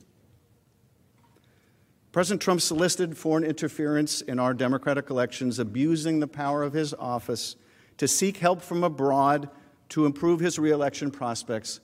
President 2.12 2.40
Trump 2.40 2.61
solicited 2.61 3.18
foreign 3.18 3.42
interference 3.42 4.21
in 4.21 4.38
our 4.38 4.54
democratic 4.54 5.11
elections, 5.11 5.59
abusing 5.59 6.21
the 6.21 6.28
power 6.28 6.62
of 6.62 6.73
his 6.73 6.95
office 6.95 7.56
to 7.99 8.06
seek 8.06 8.37
help 8.37 8.62
from 8.62 8.85
abroad 8.85 9.50
to 9.88 10.06
improve 10.06 10.38
his 10.38 10.61
reelection 10.61 11.11
prospects 11.11 11.80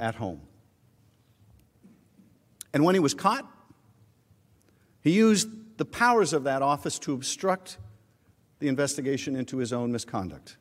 at 0.00 0.16
home. 0.16 0.40
And 2.72 2.82
when 2.82 2.96
he 2.96 3.00
was 3.00 3.14
caught, 3.14 3.48
he 5.00 5.12
used 5.12 5.48
the 5.78 5.84
powers 5.84 6.32
of 6.32 6.42
that 6.42 6.60
office 6.60 6.98
to 6.98 7.12
obstruct 7.12 7.78
the 8.58 8.66
investigation 8.66 9.36
into 9.36 9.58
his 9.58 9.72
own 9.72 9.92
misconduct. 9.92 10.56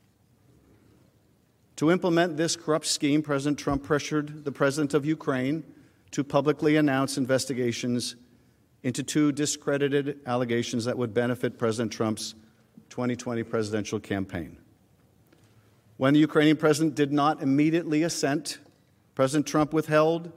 To 1.77 1.92
implement 1.92 2.38
this 2.38 2.56
corrupt 2.56 2.86
scheme, 2.86 3.22
President 3.22 3.58
Trump 3.58 3.84
pressured 3.84 4.46
the 4.46 4.51
president 4.51 4.94
of 4.94 5.06
Ukraine 5.06 5.63
to 6.12 6.24
publicly 6.24 6.75
announce 6.75 7.18
investigations 7.18 8.15
into 8.84 9.01
two 9.01 9.32
discredited 9.32 10.20
allegations 10.25 10.86
that 10.86 10.98
would 10.98 11.13
benefit 11.13 11.58
President 11.58 11.92
Trump's 11.92 12.36
2020 12.89 13.44
presidential 13.44 14.00
campaign. 14.00 14.58
When 15.98 16.13
the 16.13 16.20
Ukrainian 16.20 16.58
president 16.58 16.96
did 16.96 17.12
not 17.12 17.42
immediately 17.42 18.03
assent, 18.03 18.60
President 19.15 19.48
Trump 19.48 19.74
withheld 19.74 20.32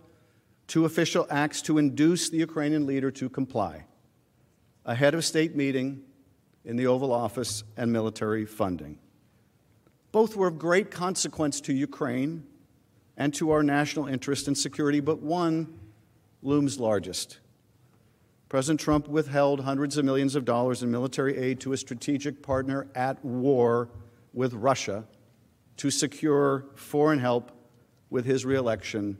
two 0.66 0.85
official 0.85 1.26
acts 1.31 1.61
to 1.62 1.78
induce 1.78 2.31
the 2.31 2.38
Ukrainian 2.38 2.87
leader 2.87 3.11
to 3.11 3.28
comply 3.28 3.85
a 4.85 4.95
head 4.95 5.14
of 5.14 5.25
state 5.25 5.57
meeting 5.57 6.02
in 6.64 6.76
the 6.76 6.87
Oval 6.87 7.12
Office 7.12 7.64
and 7.76 7.93
military 7.93 8.47
funding. 8.47 8.99
Both 10.16 10.35
were 10.35 10.46
of 10.46 10.58
great 10.58 10.90
consequence 10.90 11.61
to 11.61 11.75
Ukraine 11.75 12.42
and 13.18 13.35
to 13.35 13.50
our 13.50 13.62
national 13.62 14.06
interest 14.06 14.49
and 14.49 14.56
security, 14.56 14.99
but 14.99 15.20
one 15.20 15.78
looms 16.42 16.80
largest 16.80 17.38
President 18.49 18.80
Trump 18.80 19.08
withheld 19.08 19.61
hundreds 19.61 19.99
of 19.99 20.06
millions 20.06 20.35
of 20.35 20.46
dollars 20.46 20.82
in 20.82 20.90
military 20.90 21.37
aid 21.37 21.61
to 21.61 21.75
a 21.75 21.76
strategic 21.76 22.40
partner 22.42 22.87
at 22.94 23.23
war 23.23 23.90
with 24.32 24.54
Russia 24.54 25.04
to 25.76 25.90
secure 25.90 26.64
foreign 26.76 27.18
help 27.18 27.52
with 28.08 28.25
his 28.25 28.46
reelection. 28.46 29.18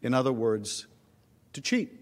In 0.00 0.14
other 0.14 0.32
words, 0.32 0.86
to 1.52 1.60
cheat. 1.60 2.00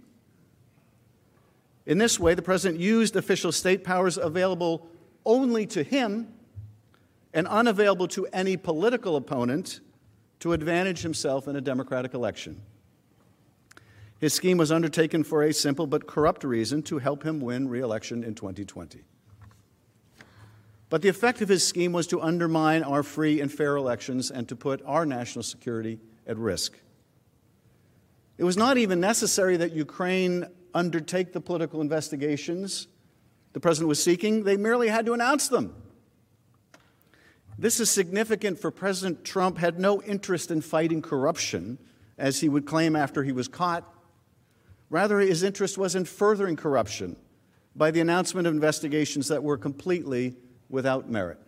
In 1.86 1.98
this 1.98 2.20
way, 2.20 2.36
the 2.36 2.42
president 2.42 2.80
used 2.80 3.16
official 3.16 3.50
state 3.50 3.82
powers 3.82 4.16
available 4.16 4.86
only 5.24 5.66
to 5.66 5.82
him 5.82 6.28
and 7.34 7.46
unavailable 7.48 8.08
to 8.08 8.26
any 8.32 8.56
political 8.56 9.16
opponent 9.16 9.80
to 10.40 10.52
advantage 10.52 11.02
himself 11.02 11.48
in 11.48 11.56
a 11.56 11.60
democratic 11.60 12.14
election. 12.14 12.60
His 14.18 14.34
scheme 14.34 14.58
was 14.58 14.70
undertaken 14.70 15.24
for 15.24 15.42
a 15.42 15.52
simple 15.52 15.86
but 15.86 16.06
corrupt 16.06 16.44
reason 16.44 16.82
to 16.84 16.98
help 16.98 17.24
him 17.24 17.40
win 17.40 17.68
re 17.68 17.80
election 17.80 18.22
in 18.22 18.34
2020. 18.34 19.00
But 20.88 21.02
the 21.02 21.08
effect 21.08 21.40
of 21.40 21.48
his 21.48 21.66
scheme 21.66 21.92
was 21.92 22.06
to 22.08 22.20
undermine 22.20 22.82
our 22.82 23.02
free 23.02 23.40
and 23.40 23.50
fair 23.50 23.76
elections 23.76 24.30
and 24.30 24.48
to 24.48 24.56
put 24.56 24.82
our 24.84 25.06
national 25.06 25.42
security 25.42 25.98
at 26.26 26.36
risk. 26.36 26.78
It 28.36 28.44
was 28.44 28.56
not 28.56 28.76
even 28.76 29.00
necessary 29.00 29.56
that 29.56 29.72
Ukraine 29.72 30.46
undertake 30.74 31.32
the 31.32 31.40
political 31.40 31.80
investigations 31.80 32.88
the 33.52 33.60
president 33.60 33.88
was 33.88 34.02
seeking, 34.02 34.44
they 34.44 34.56
merely 34.56 34.88
had 34.88 35.06
to 35.06 35.12
announce 35.12 35.48
them. 35.48 35.74
This 37.58 37.80
is 37.80 37.90
significant 37.90 38.58
for 38.58 38.70
President 38.70 39.24
Trump 39.24 39.58
had 39.58 39.78
no 39.78 40.02
interest 40.02 40.50
in 40.50 40.60
fighting 40.60 41.02
corruption 41.02 41.78
as 42.18 42.40
he 42.40 42.48
would 42.48 42.66
claim 42.66 42.96
after 42.96 43.22
he 43.22 43.32
was 43.32 43.48
caught 43.48 43.92
Rather, 44.92 45.20
his 45.20 45.42
interest 45.42 45.78
was 45.78 45.94
in 45.94 46.04
furthering 46.04 46.54
corruption 46.54 47.16
by 47.74 47.90
the 47.90 48.00
announcement 48.00 48.46
of 48.46 48.52
investigations 48.52 49.26
that 49.28 49.42
were 49.42 49.56
completely 49.56 50.36
without 50.68 51.08
merit. 51.08 51.38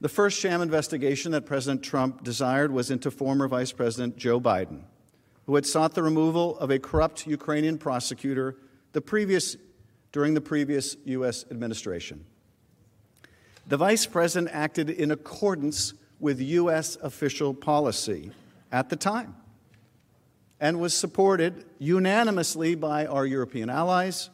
The 0.00 0.08
first 0.08 0.38
sham 0.38 0.62
investigation 0.62 1.32
that 1.32 1.44
President 1.44 1.82
Trump 1.82 2.22
desired 2.22 2.70
was 2.70 2.92
into 2.92 3.10
former 3.10 3.48
Vice 3.48 3.72
President 3.72 4.16
Joe 4.16 4.40
Biden, 4.40 4.82
who 5.46 5.56
had 5.56 5.66
sought 5.66 5.96
the 5.96 6.02
removal 6.04 6.56
of 6.58 6.70
a 6.70 6.78
corrupt 6.78 7.26
Ukrainian 7.26 7.76
prosecutor 7.76 8.58
the 8.92 9.00
previous, 9.00 9.56
during 10.12 10.32
the 10.32 10.40
previous 10.40 10.96
U.S. 11.06 11.44
administration. 11.50 12.24
The 13.68 13.76
vice 13.76 14.06
president 14.06 14.54
acted 14.54 14.90
in 14.90 15.10
accordance 15.10 15.94
with 16.20 16.40
U.S. 16.40 16.96
official 17.02 17.52
policy 17.52 18.30
at 18.70 18.88
the 18.90 18.96
time 18.96 19.34
and 20.60 20.80
was 20.80 20.94
supported 20.94 21.64
unanimously 21.78 22.74
by 22.74 23.06
our 23.06 23.26
European 23.26 23.68
allies 23.68 24.30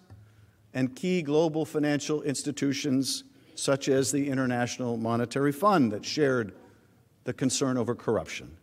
and 0.74 0.94
key 0.94 1.22
global 1.22 1.64
financial 1.64 2.22
institutions 2.22 3.24
such 3.54 3.88
as 3.88 4.12
the 4.12 4.28
International 4.28 4.96
Monetary 4.96 5.52
Fund 5.52 5.92
that 5.92 6.04
shared 6.04 6.52
the 7.24 7.32
concern 7.32 7.76
over 7.76 7.94
corruption. 7.94 8.56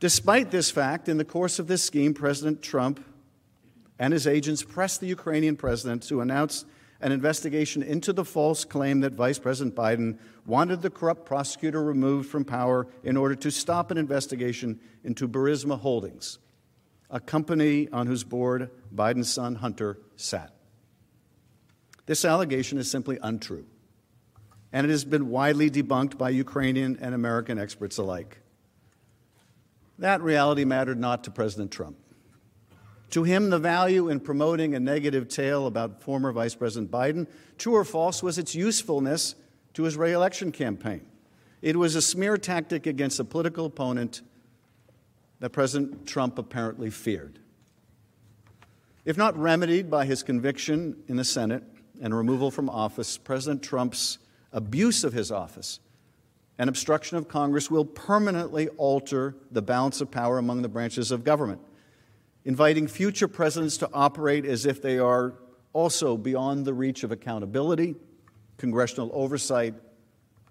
Despite 0.00 0.50
this 0.50 0.70
fact, 0.70 1.08
in 1.08 1.16
the 1.16 1.24
course 1.24 1.58
of 1.58 1.66
this 1.66 1.82
scheme, 1.82 2.14
President 2.14 2.62
Trump 2.62 3.04
and 3.98 4.12
his 4.12 4.26
agents 4.26 4.62
pressed 4.62 5.00
the 5.00 5.06
Ukrainian 5.06 5.56
president 5.56 6.02
to 6.04 6.20
announce 6.20 6.64
an 7.02 7.12
investigation 7.12 7.82
into 7.82 8.12
the 8.12 8.24
false 8.24 8.64
claim 8.64 9.00
that 9.00 9.12
Vice 9.12 9.38
President 9.38 9.74
Biden 9.74 10.18
wanted 10.46 10.82
the 10.82 10.90
corrupt 10.90 11.26
prosecutor 11.26 11.82
removed 11.82 12.30
from 12.30 12.44
power 12.44 12.86
in 13.02 13.16
order 13.16 13.34
to 13.34 13.50
stop 13.50 13.90
an 13.90 13.98
investigation 13.98 14.80
into 15.02 15.28
Burisma 15.28 15.78
Holdings, 15.78 16.38
a 17.10 17.18
company 17.18 17.88
on 17.92 18.06
whose 18.06 18.22
board 18.22 18.70
Biden's 18.94 19.32
son 19.32 19.56
Hunter 19.56 19.98
sat. 20.16 20.52
This 22.06 22.24
allegation 22.24 22.78
is 22.78 22.90
simply 22.90 23.18
untrue, 23.20 23.66
and 24.72 24.86
it 24.86 24.90
has 24.90 25.04
been 25.04 25.28
widely 25.28 25.70
debunked 25.70 26.16
by 26.16 26.30
Ukrainian 26.30 26.98
and 27.00 27.14
American 27.14 27.58
experts 27.58 27.98
alike. 27.98 28.38
That 29.98 30.20
reality 30.20 30.64
mattered 30.64 30.98
not 30.98 31.24
to 31.24 31.30
President 31.30 31.70
Trump. 31.70 31.96
To 33.12 33.24
him, 33.24 33.50
the 33.50 33.58
value 33.58 34.08
in 34.08 34.20
promoting 34.20 34.74
a 34.74 34.80
negative 34.80 35.28
tale 35.28 35.66
about 35.66 36.02
former 36.02 36.32
Vice 36.32 36.54
President 36.54 36.90
Biden, 36.90 37.26
true 37.58 37.74
or 37.74 37.84
false, 37.84 38.22
was 38.22 38.38
its 38.38 38.54
usefulness 38.54 39.34
to 39.74 39.82
his 39.82 39.98
reelection 39.98 40.50
campaign. 40.50 41.06
It 41.60 41.76
was 41.76 41.94
a 41.94 42.00
smear 42.00 42.38
tactic 42.38 42.86
against 42.86 43.20
a 43.20 43.24
political 43.24 43.66
opponent 43.66 44.22
that 45.40 45.50
President 45.50 46.06
Trump 46.06 46.38
apparently 46.38 46.88
feared. 46.88 47.38
If 49.04 49.18
not 49.18 49.36
remedied 49.36 49.90
by 49.90 50.06
his 50.06 50.22
conviction 50.22 50.96
in 51.06 51.16
the 51.16 51.24
Senate 51.24 51.64
and 52.00 52.16
removal 52.16 52.50
from 52.50 52.70
office, 52.70 53.18
President 53.18 53.62
Trump's 53.62 54.18
abuse 54.52 55.04
of 55.04 55.12
his 55.12 55.30
office 55.30 55.80
and 56.56 56.70
obstruction 56.70 57.18
of 57.18 57.28
Congress 57.28 57.70
will 57.70 57.84
permanently 57.84 58.68
alter 58.78 59.34
the 59.50 59.62
balance 59.62 60.00
of 60.00 60.10
power 60.10 60.38
among 60.38 60.62
the 60.62 60.68
branches 60.68 61.10
of 61.10 61.24
government, 61.24 61.60
inviting 62.44 62.86
future 62.86 63.28
presidents 63.28 63.76
to 63.78 63.88
operate 63.92 64.44
as 64.44 64.66
if 64.66 64.82
they 64.82 64.98
are 64.98 65.34
also 65.72 66.16
beyond 66.16 66.64
the 66.64 66.74
reach 66.74 67.04
of 67.04 67.12
accountability, 67.12 67.94
congressional 68.56 69.10
oversight, 69.12 69.74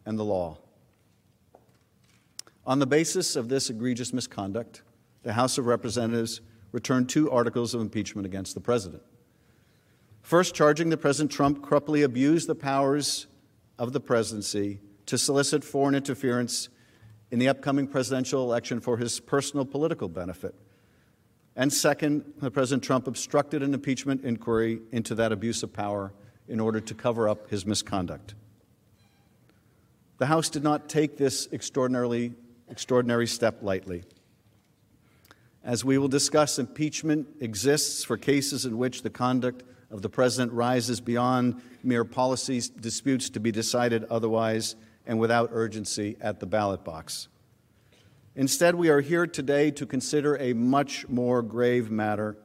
and 0.05 0.17
the 0.17 0.23
law. 0.23 0.57
On 2.65 2.79
the 2.79 2.87
basis 2.87 3.35
of 3.35 3.49
this 3.49 3.69
egregious 3.69 4.13
misconduct, 4.13 4.83
the 5.23 5.33
House 5.33 5.57
of 5.57 5.65
Representatives 5.65 6.41
returned 6.71 7.09
two 7.09 7.29
articles 7.29 7.73
of 7.73 7.81
impeachment 7.81 8.25
against 8.25 8.53
the 8.53 8.61
president. 8.61 9.01
First, 10.21 10.55
charging 10.55 10.89
that 10.89 10.97
President 10.97 11.31
Trump 11.31 11.63
corruptly 11.63 12.03
abused 12.03 12.47
the 12.47 12.55
powers 12.55 13.27
of 13.77 13.91
the 13.93 13.99
presidency 13.99 14.79
to 15.07 15.17
solicit 15.17 15.63
foreign 15.63 15.95
interference 15.95 16.69
in 17.31 17.39
the 17.39 17.47
upcoming 17.47 17.87
presidential 17.87 18.43
election 18.43 18.79
for 18.79 18.97
his 18.97 19.19
personal 19.19 19.65
political 19.65 20.07
benefit. 20.07 20.53
And 21.55 21.71
second, 21.71 22.23
President 22.53 22.83
Trump 22.83 23.07
obstructed 23.07 23.61
an 23.61 23.73
impeachment 23.73 24.23
inquiry 24.23 24.81
into 24.91 25.15
that 25.15 25.31
abuse 25.31 25.63
of 25.63 25.73
power 25.73 26.13
in 26.47 26.59
order 26.59 26.79
to 26.79 26.93
cover 26.93 27.27
up 27.27 27.49
his 27.49 27.65
misconduct. 27.65 28.35
The 30.17 30.27
House 30.27 30.49
did 30.49 30.63
not 30.63 30.87
take 30.87 31.17
this 31.17 31.47
extraordinarily 31.51 32.33
extraordinary 32.69 33.27
step 33.27 33.57
lightly. 33.61 34.03
As 35.63 35.85
we 35.85 35.97
will 35.97 36.07
discuss, 36.07 36.57
impeachment 36.57 37.27
exists 37.39 38.03
for 38.03 38.17
cases 38.17 38.65
in 38.65 38.77
which 38.77 39.03
the 39.03 39.09
conduct 39.09 39.63
of 39.91 40.01
the 40.01 40.09
president 40.09 40.53
rises 40.53 41.01
beyond 41.01 41.61
mere 41.83 42.05
policy 42.05 42.61
disputes 42.79 43.29
to 43.31 43.39
be 43.39 43.51
decided 43.51 44.05
otherwise 44.05 44.75
and 45.05 45.19
without 45.19 45.49
urgency 45.51 46.15
at 46.21 46.39
the 46.39 46.45
ballot 46.45 46.83
box. 46.83 47.27
Instead, 48.35 48.75
we 48.75 48.89
are 48.89 49.01
here 49.01 49.27
today 49.27 49.71
to 49.71 49.85
consider 49.85 50.37
a 50.37 50.53
much 50.53 51.07
more 51.09 51.41
grave 51.41 51.91
matter, 51.91 52.37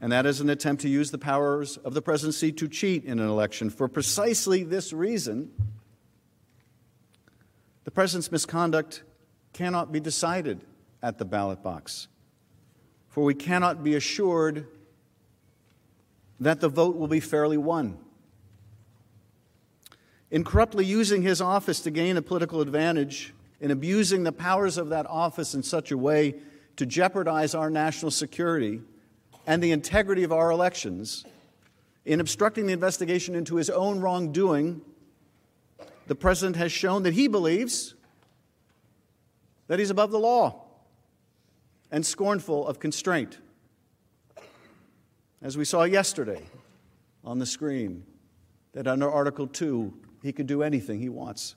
and 0.00 0.12
that 0.12 0.24
is 0.24 0.40
an 0.40 0.48
attempt 0.48 0.82
to 0.82 0.88
use 0.88 1.10
the 1.10 1.18
powers 1.18 1.78
of 1.78 1.94
the 1.94 2.02
presidency 2.02 2.52
to 2.52 2.68
cheat 2.68 3.04
in 3.04 3.18
an 3.18 3.28
election. 3.28 3.70
For 3.70 3.88
precisely 3.88 4.62
this 4.62 4.92
reason, 4.92 5.50
the 7.82 7.90
president's 7.90 8.30
misconduct 8.30 9.02
cannot 9.52 9.90
be 9.90 9.98
decided 9.98 10.60
at 11.02 11.18
the 11.18 11.24
ballot 11.24 11.62
box, 11.62 12.06
for 13.08 13.24
we 13.24 13.34
cannot 13.34 13.82
be 13.82 13.96
assured 13.96 14.68
that 16.38 16.60
the 16.60 16.68
vote 16.68 16.96
will 16.96 17.08
be 17.08 17.20
fairly 17.20 17.56
won. 17.56 17.98
In 20.30 20.44
corruptly 20.44 20.84
using 20.84 21.22
his 21.22 21.40
office 21.40 21.80
to 21.80 21.90
gain 21.90 22.16
a 22.16 22.22
political 22.22 22.60
advantage, 22.60 23.32
in 23.66 23.72
abusing 23.72 24.22
the 24.22 24.30
powers 24.30 24.78
of 24.78 24.90
that 24.90 25.06
office 25.08 25.52
in 25.52 25.60
such 25.60 25.90
a 25.90 25.98
way 25.98 26.36
to 26.76 26.86
jeopardize 26.86 27.52
our 27.52 27.68
national 27.68 28.12
security 28.12 28.80
and 29.44 29.60
the 29.60 29.72
integrity 29.72 30.22
of 30.22 30.30
our 30.30 30.52
elections, 30.52 31.24
in 32.04 32.20
obstructing 32.20 32.66
the 32.66 32.72
investigation 32.72 33.34
into 33.34 33.56
his 33.56 33.68
own 33.68 33.98
wrongdoing, 33.98 34.82
the 36.06 36.14
president 36.14 36.54
has 36.54 36.70
shown 36.70 37.02
that 37.02 37.14
he 37.14 37.26
believes 37.26 37.96
that 39.66 39.80
he's 39.80 39.90
above 39.90 40.12
the 40.12 40.20
law 40.20 40.62
and 41.90 42.06
scornful 42.06 42.68
of 42.68 42.78
constraint. 42.78 43.38
As 45.42 45.58
we 45.58 45.64
saw 45.64 45.82
yesterday 45.82 46.44
on 47.24 47.40
the 47.40 47.46
screen, 47.46 48.04
that 48.74 48.86
under 48.86 49.10
Article 49.10 49.48
2, 49.48 49.92
he 50.22 50.32
could 50.32 50.46
do 50.46 50.62
anything 50.62 51.00
he 51.00 51.08
wants. 51.08 51.56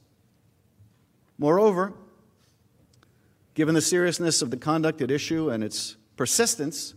Moreover, 1.39 1.93
given 3.53 3.73
the 3.73 3.81
seriousness 3.81 4.41
of 4.41 4.51
the 4.51 4.57
conduct 4.57 5.01
at 5.01 5.09
issue 5.09 5.49
and 5.49 5.63
its 5.63 5.95
persistence, 6.17 6.93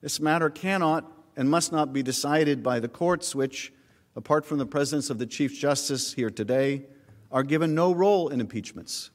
this 0.00 0.18
matter 0.18 0.50
cannot 0.50 1.10
and 1.36 1.48
must 1.48 1.70
not 1.70 1.92
be 1.92 2.02
decided 2.02 2.64
by 2.64 2.80
the 2.80 2.88
courts, 2.88 3.36
which, 3.36 3.72
apart 4.16 4.44
from 4.44 4.58
the 4.58 4.66
presence 4.66 5.10
of 5.10 5.18
the 5.18 5.26
Chief 5.26 5.58
Justice 5.58 6.12
here 6.12 6.28
today, 6.28 6.82
are 7.30 7.44
given 7.44 7.72
no 7.72 7.94
role 7.94 8.28
in 8.28 8.40
impeachments 8.40 9.10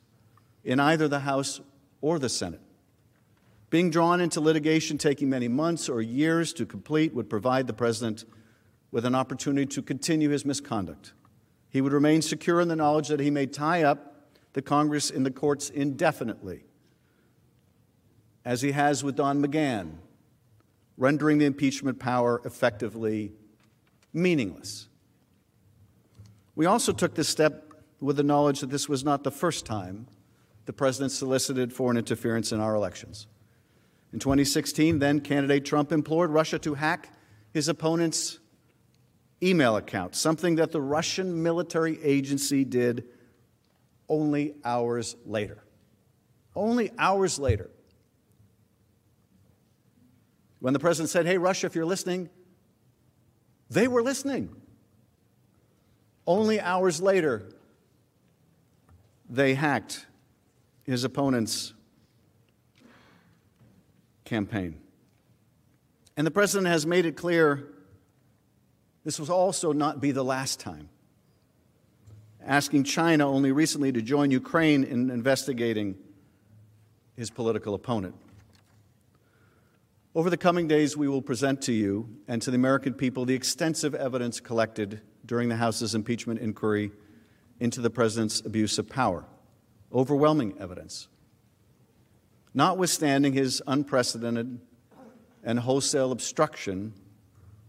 in 0.63 0.79
either 0.79 1.09
the 1.09 1.19
House 1.19 1.59
or 1.99 2.17
the 2.17 2.29
Senate. 2.29 2.61
Being 3.69 3.89
drawn 3.89 4.21
into 4.21 4.39
litigation 4.39 4.97
taking 4.97 5.29
many 5.29 5.49
months 5.49 5.89
or 5.89 6.01
years 6.01 6.53
to 6.53 6.65
complete 6.65 7.13
would 7.13 7.29
provide 7.29 7.67
the 7.67 7.73
President 7.73 8.23
with 8.91 9.05
an 9.05 9.13
opportunity 9.13 9.65
to 9.65 9.81
continue 9.81 10.29
his 10.29 10.45
misconduct. 10.45 11.11
He 11.69 11.81
would 11.81 11.91
remain 11.91 12.21
secure 12.21 12.61
in 12.61 12.69
the 12.69 12.77
knowledge 12.77 13.09
that 13.09 13.19
he 13.19 13.29
may 13.29 13.45
tie 13.45 13.83
up 13.83 14.16
the 14.57 14.61
Congress 14.63 15.11
in 15.11 15.21
the 15.21 15.29
courts 15.29 15.69
indefinitely, 15.69 16.63
as 18.43 18.63
he 18.63 18.71
has 18.71 19.03
with 19.03 19.15
Don 19.15 19.39
McGahn, 19.39 19.97
rendering 20.97 21.37
the 21.37 21.45
impeachment 21.45 21.99
power 21.99 22.41
effectively 22.43 23.33
meaningless. 24.13 24.87
We 26.55 26.65
also 26.65 26.91
took 26.91 27.13
this 27.13 27.29
step 27.29 27.71
with 28.01 28.17
the 28.17 28.23
knowledge 28.23 28.61
that 28.61 28.71
this 28.71 28.89
was 28.89 29.03
not 29.03 29.23
the 29.23 29.29
first 29.29 29.63
time 29.63 30.07
the 30.65 30.73
President 30.73 31.11
solicited 31.11 31.71
foreign 31.71 31.95
interference 31.95 32.51
in 32.51 32.59
our 32.59 32.73
elections. 32.73 33.27
In 34.11 34.17
2016, 34.17 34.97
then 34.97 35.19
candidate 35.19 35.65
Trump 35.65 35.91
implored 35.91 36.31
Russia 36.31 36.57
to 36.57 36.73
hack 36.73 37.13
his 37.53 37.67
opponent's 37.67 38.39
email 39.43 39.77
account, 39.77 40.15
something 40.15 40.55
that 40.55 40.71
the 40.71 40.81
Russian 40.81 41.43
military 41.43 42.03
agency 42.03 42.65
did 42.65 43.03
only 44.09 44.55
hours 44.63 45.15
later. 45.25 45.63
Only 46.55 46.91
hours 46.97 47.39
later. 47.39 47.69
When 50.59 50.73
the 50.73 50.79
president 50.79 51.09
said, 51.09 51.25
Hey, 51.25 51.37
Russia, 51.37 51.67
if 51.67 51.75
you're 51.75 51.85
listening, 51.85 52.29
they 53.69 53.87
were 53.87 54.01
listening. 54.01 54.55
Only 56.25 56.59
hours 56.59 57.01
later, 57.01 57.49
they 59.29 59.53
hacked 59.53 60.05
his 60.83 61.03
opponent's 61.03 61.73
campaign. 64.25 64.79
And 66.15 66.25
the 66.25 66.31
president 66.31 66.67
has 66.67 66.85
made 66.85 67.05
it 67.05 67.15
clear 67.15 67.67
this 69.03 69.19
will 69.19 69.31
also 69.31 69.71
not 69.71 70.01
be 70.01 70.11
the 70.11 70.23
last 70.23 70.59
time. 70.59 70.89
Asking 72.47 72.85
China 72.85 73.29
only 73.29 73.51
recently 73.51 73.91
to 73.91 74.01
join 74.01 74.31
Ukraine 74.31 74.83
in 74.83 75.11
investigating 75.11 75.95
his 77.15 77.29
political 77.29 77.75
opponent. 77.75 78.15
Over 80.15 80.31
the 80.31 80.37
coming 80.37 80.67
days, 80.67 80.97
we 80.97 81.07
will 81.07 81.21
present 81.21 81.61
to 81.63 81.73
you 81.73 82.09
and 82.27 82.41
to 82.41 82.49
the 82.49 82.55
American 82.55 82.95
people 82.95 83.25
the 83.25 83.35
extensive 83.35 83.93
evidence 83.93 84.39
collected 84.39 85.01
during 85.25 85.49
the 85.49 85.57
House's 85.57 85.93
impeachment 85.93 86.39
inquiry 86.39 86.91
into 87.59 87.81
the 87.81 87.91
president's 87.91 88.39
abuse 88.39 88.79
of 88.79 88.89
power. 88.89 89.25
Overwhelming 89.93 90.55
evidence 90.59 91.09
notwithstanding 92.57 93.33
his 93.33 93.61
unprecedented 93.67 94.59
and 95.43 95.59
wholesale 95.59 96.11
obstruction 96.11 96.91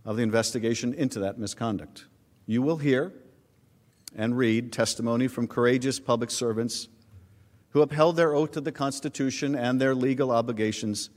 of 0.06 0.16
the 0.16 0.22
investigation 0.22 0.94
into 0.94 1.20
that 1.20 1.38
misconduct. 1.38 2.06
You 2.46 2.62
will 2.62 2.78
hear 2.78 3.12
and 4.14 4.36
read 4.36 4.72
testimony 4.72 5.28
from 5.28 5.46
courageous 5.46 6.00
public 6.00 6.30
servants 6.30 6.88
who 7.70 7.82
upheld 7.82 8.16
their 8.16 8.34
oath 8.34 8.52
to 8.52 8.60
the 8.60 8.72
Constitution 8.72 9.54
and 9.54 9.80
their 9.80 9.94
legal 9.94 10.30
obligations 10.30 11.10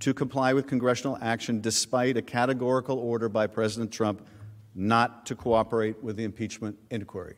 to 0.00 0.14
comply 0.14 0.52
with 0.52 0.66
congressional 0.66 1.18
action 1.20 1.60
despite 1.60 2.16
a 2.16 2.22
categorical 2.22 2.98
order 2.98 3.28
by 3.28 3.46
President 3.46 3.92
Trump 3.92 4.26
not 4.74 5.26
to 5.26 5.34
cooperate 5.34 6.02
with 6.02 6.16
the 6.16 6.24
impeachment 6.24 6.76
inquiry. 6.90 7.36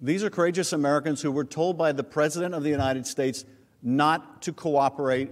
These 0.00 0.22
are 0.22 0.30
courageous 0.30 0.72
Americans 0.72 1.20
who 1.20 1.32
were 1.32 1.44
told 1.44 1.76
by 1.76 1.92
the 1.92 2.04
President 2.04 2.54
of 2.54 2.62
the 2.62 2.70
United 2.70 3.06
States 3.06 3.44
not 3.82 4.42
to 4.42 4.52
cooperate, 4.52 5.30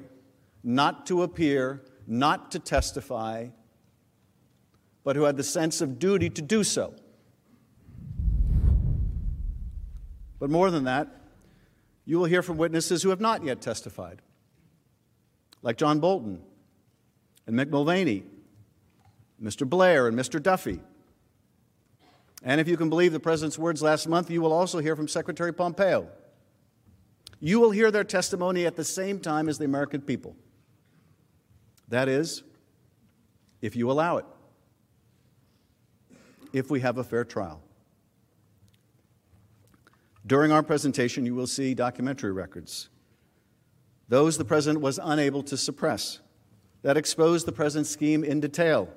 not 0.64 1.06
to 1.06 1.22
appear, 1.22 1.82
not 2.06 2.50
to 2.50 2.58
testify, 2.58 3.48
but 5.06 5.14
who 5.14 5.22
had 5.22 5.36
the 5.36 5.44
sense 5.44 5.80
of 5.80 6.00
duty 6.00 6.28
to 6.28 6.42
do 6.42 6.64
so. 6.64 6.92
But 10.40 10.50
more 10.50 10.68
than 10.68 10.82
that, 10.82 11.06
you 12.04 12.18
will 12.18 12.24
hear 12.24 12.42
from 12.42 12.56
witnesses 12.56 13.04
who 13.04 13.10
have 13.10 13.20
not 13.20 13.44
yet 13.44 13.60
testified, 13.60 14.20
like 15.62 15.76
John 15.76 16.00
Bolton 16.00 16.42
and 17.46 17.56
Mick 17.56 17.70
Mulvaney, 17.70 18.24
Mr. 19.40 19.64
Blair, 19.64 20.08
and 20.08 20.18
Mr. 20.18 20.42
Duffy. 20.42 20.80
And 22.42 22.60
if 22.60 22.66
you 22.66 22.76
can 22.76 22.88
believe 22.88 23.12
the 23.12 23.20
President's 23.20 23.60
words 23.60 23.82
last 23.82 24.08
month, 24.08 24.28
you 24.28 24.42
will 24.42 24.52
also 24.52 24.80
hear 24.80 24.96
from 24.96 25.06
Secretary 25.06 25.54
Pompeo. 25.54 26.08
You 27.38 27.60
will 27.60 27.70
hear 27.70 27.92
their 27.92 28.02
testimony 28.02 28.66
at 28.66 28.74
the 28.74 28.84
same 28.84 29.20
time 29.20 29.48
as 29.48 29.56
the 29.56 29.66
American 29.66 30.00
people. 30.00 30.34
That 31.90 32.08
is, 32.08 32.42
if 33.62 33.76
you 33.76 33.88
allow 33.88 34.16
it, 34.16 34.24
if 36.52 36.70
we 36.70 36.80
have 36.80 36.98
a 36.98 37.04
fair 37.04 37.24
trial. 37.24 37.62
During 40.26 40.50
our 40.50 40.62
presentation, 40.62 41.24
you 41.24 41.34
will 41.34 41.46
see 41.46 41.74
documentary 41.74 42.32
records. 42.32 42.88
Those 44.08 44.38
the 44.38 44.44
President 44.44 44.82
was 44.82 44.98
unable 45.02 45.42
to 45.44 45.56
suppress, 45.56 46.20
that 46.82 46.96
expose 46.96 47.44
the 47.44 47.52
President's 47.52 47.90
scheme 47.90 48.24
in 48.24 48.40
detail. 48.40 48.88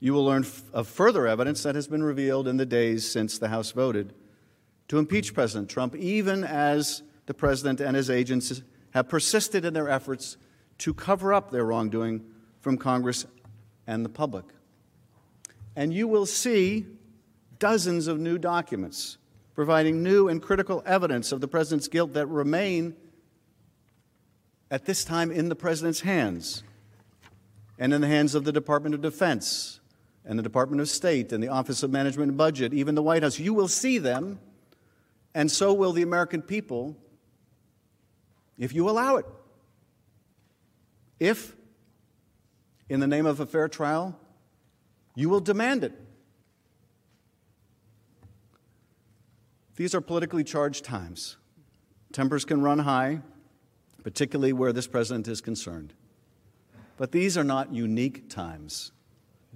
You 0.00 0.12
will 0.12 0.24
learn 0.24 0.46
of 0.72 0.88
further 0.88 1.26
evidence 1.26 1.62
that 1.62 1.74
has 1.74 1.86
been 1.86 2.02
revealed 2.02 2.48
in 2.48 2.56
the 2.56 2.66
days 2.66 3.08
since 3.10 3.38
the 3.38 3.48
House 3.48 3.72
voted 3.72 4.14
to 4.88 4.98
impeach 4.98 5.34
President 5.34 5.68
Trump, 5.68 5.94
even 5.94 6.42
as 6.42 7.02
the 7.26 7.34
President 7.34 7.80
and 7.80 7.94
his 7.94 8.10
agents 8.10 8.62
have 8.90 9.08
persisted 9.08 9.64
in 9.64 9.72
their 9.72 9.88
efforts 9.88 10.36
to 10.78 10.94
cover 10.94 11.32
up 11.32 11.50
their 11.50 11.64
wrongdoing 11.64 12.24
from 12.60 12.76
Congress 12.76 13.26
and 13.86 14.04
the 14.04 14.08
public. 14.08 14.46
And 15.76 15.92
you 15.94 16.08
will 16.08 16.26
see 16.26 16.86
dozens 17.58 18.06
of 18.06 18.18
new 18.18 18.38
documents 18.38 19.18
providing 19.54 20.02
new 20.02 20.28
and 20.28 20.40
critical 20.40 20.82
evidence 20.86 21.32
of 21.32 21.40
the 21.40 21.48
President's 21.48 21.88
guilt 21.88 22.14
that 22.14 22.26
remain 22.26 22.94
at 24.70 24.84
this 24.84 25.04
time 25.04 25.30
in 25.30 25.48
the 25.48 25.56
President's 25.56 26.00
hands 26.00 26.62
and 27.78 27.92
in 27.92 28.00
the 28.00 28.06
hands 28.06 28.34
of 28.34 28.44
the 28.44 28.52
Department 28.52 28.94
of 28.94 29.00
Defense 29.00 29.80
and 30.24 30.38
the 30.38 30.42
Department 30.42 30.80
of 30.80 30.88
State 30.88 31.32
and 31.32 31.42
the 31.42 31.48
Office 31.48 31.82
of 31.82 31.90
Management 31.90 32.28
and 32.28 32.38
Budget, 32.38 32.72
even 32.72 32.94
the 32.94 33.02
White 33.02 33.22
House. 33.22 33.38
You 33.38 33.54
will 33.54 33.68
see 33.68 33.98
them, 33.98 34.38
and 35.34 35.50
so 35.50 35.72
will 35.72 35.92
the 35.92 36.02
American 36.02 36.42
people 36.42 36.96
if 38.58 38.74
you 38.74 38.88
allow 38.88 39.16
it. 39.16 39.26
If, 41.18 41.56
in 42.88 43.00
the 43.00 43.06
name 43.06 43.24
of 43.26 43.40
a 43.40 43.46
fair 43.46 43.66
trial, 43.66 44.19
you 45.14 45.28
will 45.28 45.40
demand 45.40 45.84
it. 45.84 45.92
These 49.76 49.94
are 49.94 50.00
politically 50.00 50.44
charged 50.44 50.84
times. 50.84 51.36
Tempers 52.12 52.44
can 52.44 52.60
run 52.60 52.80
high, 52.80 53.20
particularly 54.02 54.52
where 54.52 54.72
this 54.72 54.86
president 54.86 55.28
is 55.28 55.40
concerned. 55.40 55.94
But 56.96 57.12
these 57.12 57.38
are 57.38 57.44
not 57.44 57.72
unique 57.72 58.28
times. 58.28 58.92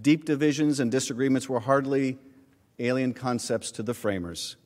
Deep 0.01 0.25
divisions 0.25 0.81
and 0.81 0.91
disagreements 0.91 1.49
were 1.49 1.61
hardly 1.61 2.19
alien 2.79 3.13
concepts 3.13 3.71
to 3.73 3.83
the 3.83 3.95
framers. 3.95 4.57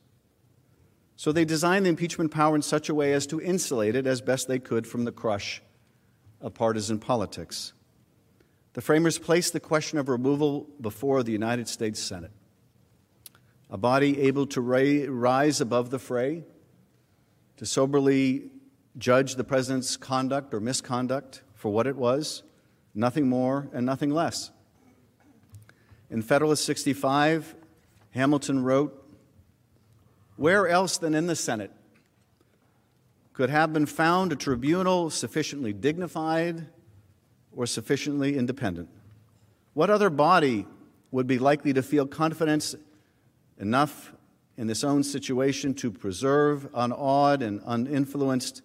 So 1.15 1.33
they 1.33 1.43
designed 1.43 1.85
the 1.85 1.89
impeachment 1.89 2.31
power 2.31 2.55
in 2.55 2.61
such 2.61 2.87
a 2.87 2.95
way 2.95 3.11
as 3.11 3.27
to 3.27 3.41
insulate 3.41 3.95
it 3.95 4.07
as 4.07 4.21
best 4.21 4.47
they 4.47 4.59
could 4.59 4.87
from 4.87 5.03
the 5.03 5.11
crush 5.11 5.61
of 6.39 6.53
partisan 6.53 6.99
politics. 6.99 7.73
The 8.79 8.85
framers 8.85 9.19
placed 9.19 9.51
the 9.51 9.59
question 9.59 9.97
of 9.97 10.07
removal 10.07 10.65
before 10.79 11.21
the 11.21 11.33
United 11.33 11.67
States 11.67 11.99
Senate 11.99 12.31
a 13.69 13.77
body 13.77 14.21
able 14.21 14.47
to 14.47 14.61
rise 14.61 15.59
above 15.59 15.89
the 15.89 15.99
fray, 15.99 16.45
to 17.57 17.65
soberly 17.65 18.51
judge 18.97 19.35
the 19.35 19.43
president's 19.43 19.97
conduct 19.97 20.53
or 20.53 20.61
misconduct 20.61 21.41
for 21.55 21.73
what 21.73 21.87
it 21.87 21.97
was, 21.97 22.43
nothing 22.95 23.27
more 23.27 23.67
and 23.73 23.85
nothing 23.85 24.11
less. 24.11 24.49
In 26.09 26.21
Federalist 26.21 26.63
65, 26.63 27.55
Hamilton 28.11 28.63
wrote, 28.63 29.05
Where 30.37 30.69
else 30.69 30.97
than 30.97 31.13
in 31.13 31.27
the 31.27 31.35
Senate 31.35 31.73
could 33.33 33.49
have 33.49 33.73
been 33.73 33.87
found 33.87 34.31
a 34.31 34.37
tribunal 34.37 35.09
sufficiently 35.09 35.73
dignified 35.73 36.67
or 37.59 37.65
sufficiently 37.65 38.37
independent? 38.37 38.87
What 39.73 39.89
other 39.89 40.09
body 40.09 40.65
would 41.11 41.27
be 41.27 41.37
likely 41.37 41.73
to 41.73 41.83
feel 41.83 42.05
confidence 42.05 42.73
enough 43.57 44.13
in 44.55 44.65
this 44.65 44.81
own 44.81 45.03
situation 45.03 45.73
to 45.73 45.91
preserve 45.91 46.73
unawed 46.73 47.41
and 47.41 47.59
uninfluenced 47.63 48.61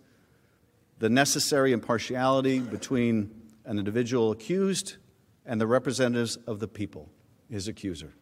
the 1.00 1.09
necessary 1.09 1.72
impartiality 1.72 2.61
between 2.61 3.33
an 3.64 3.80
individual 3.80 4.30
accused 4.30 4.94
and 5.44 5.61
the 5.61 5.66
representatives 5.66 6.37
of 6.46 6.61
the 6.61 6.68
people, 6.68 7.09
his 7.50 7.66
accuser. 7.66 8.12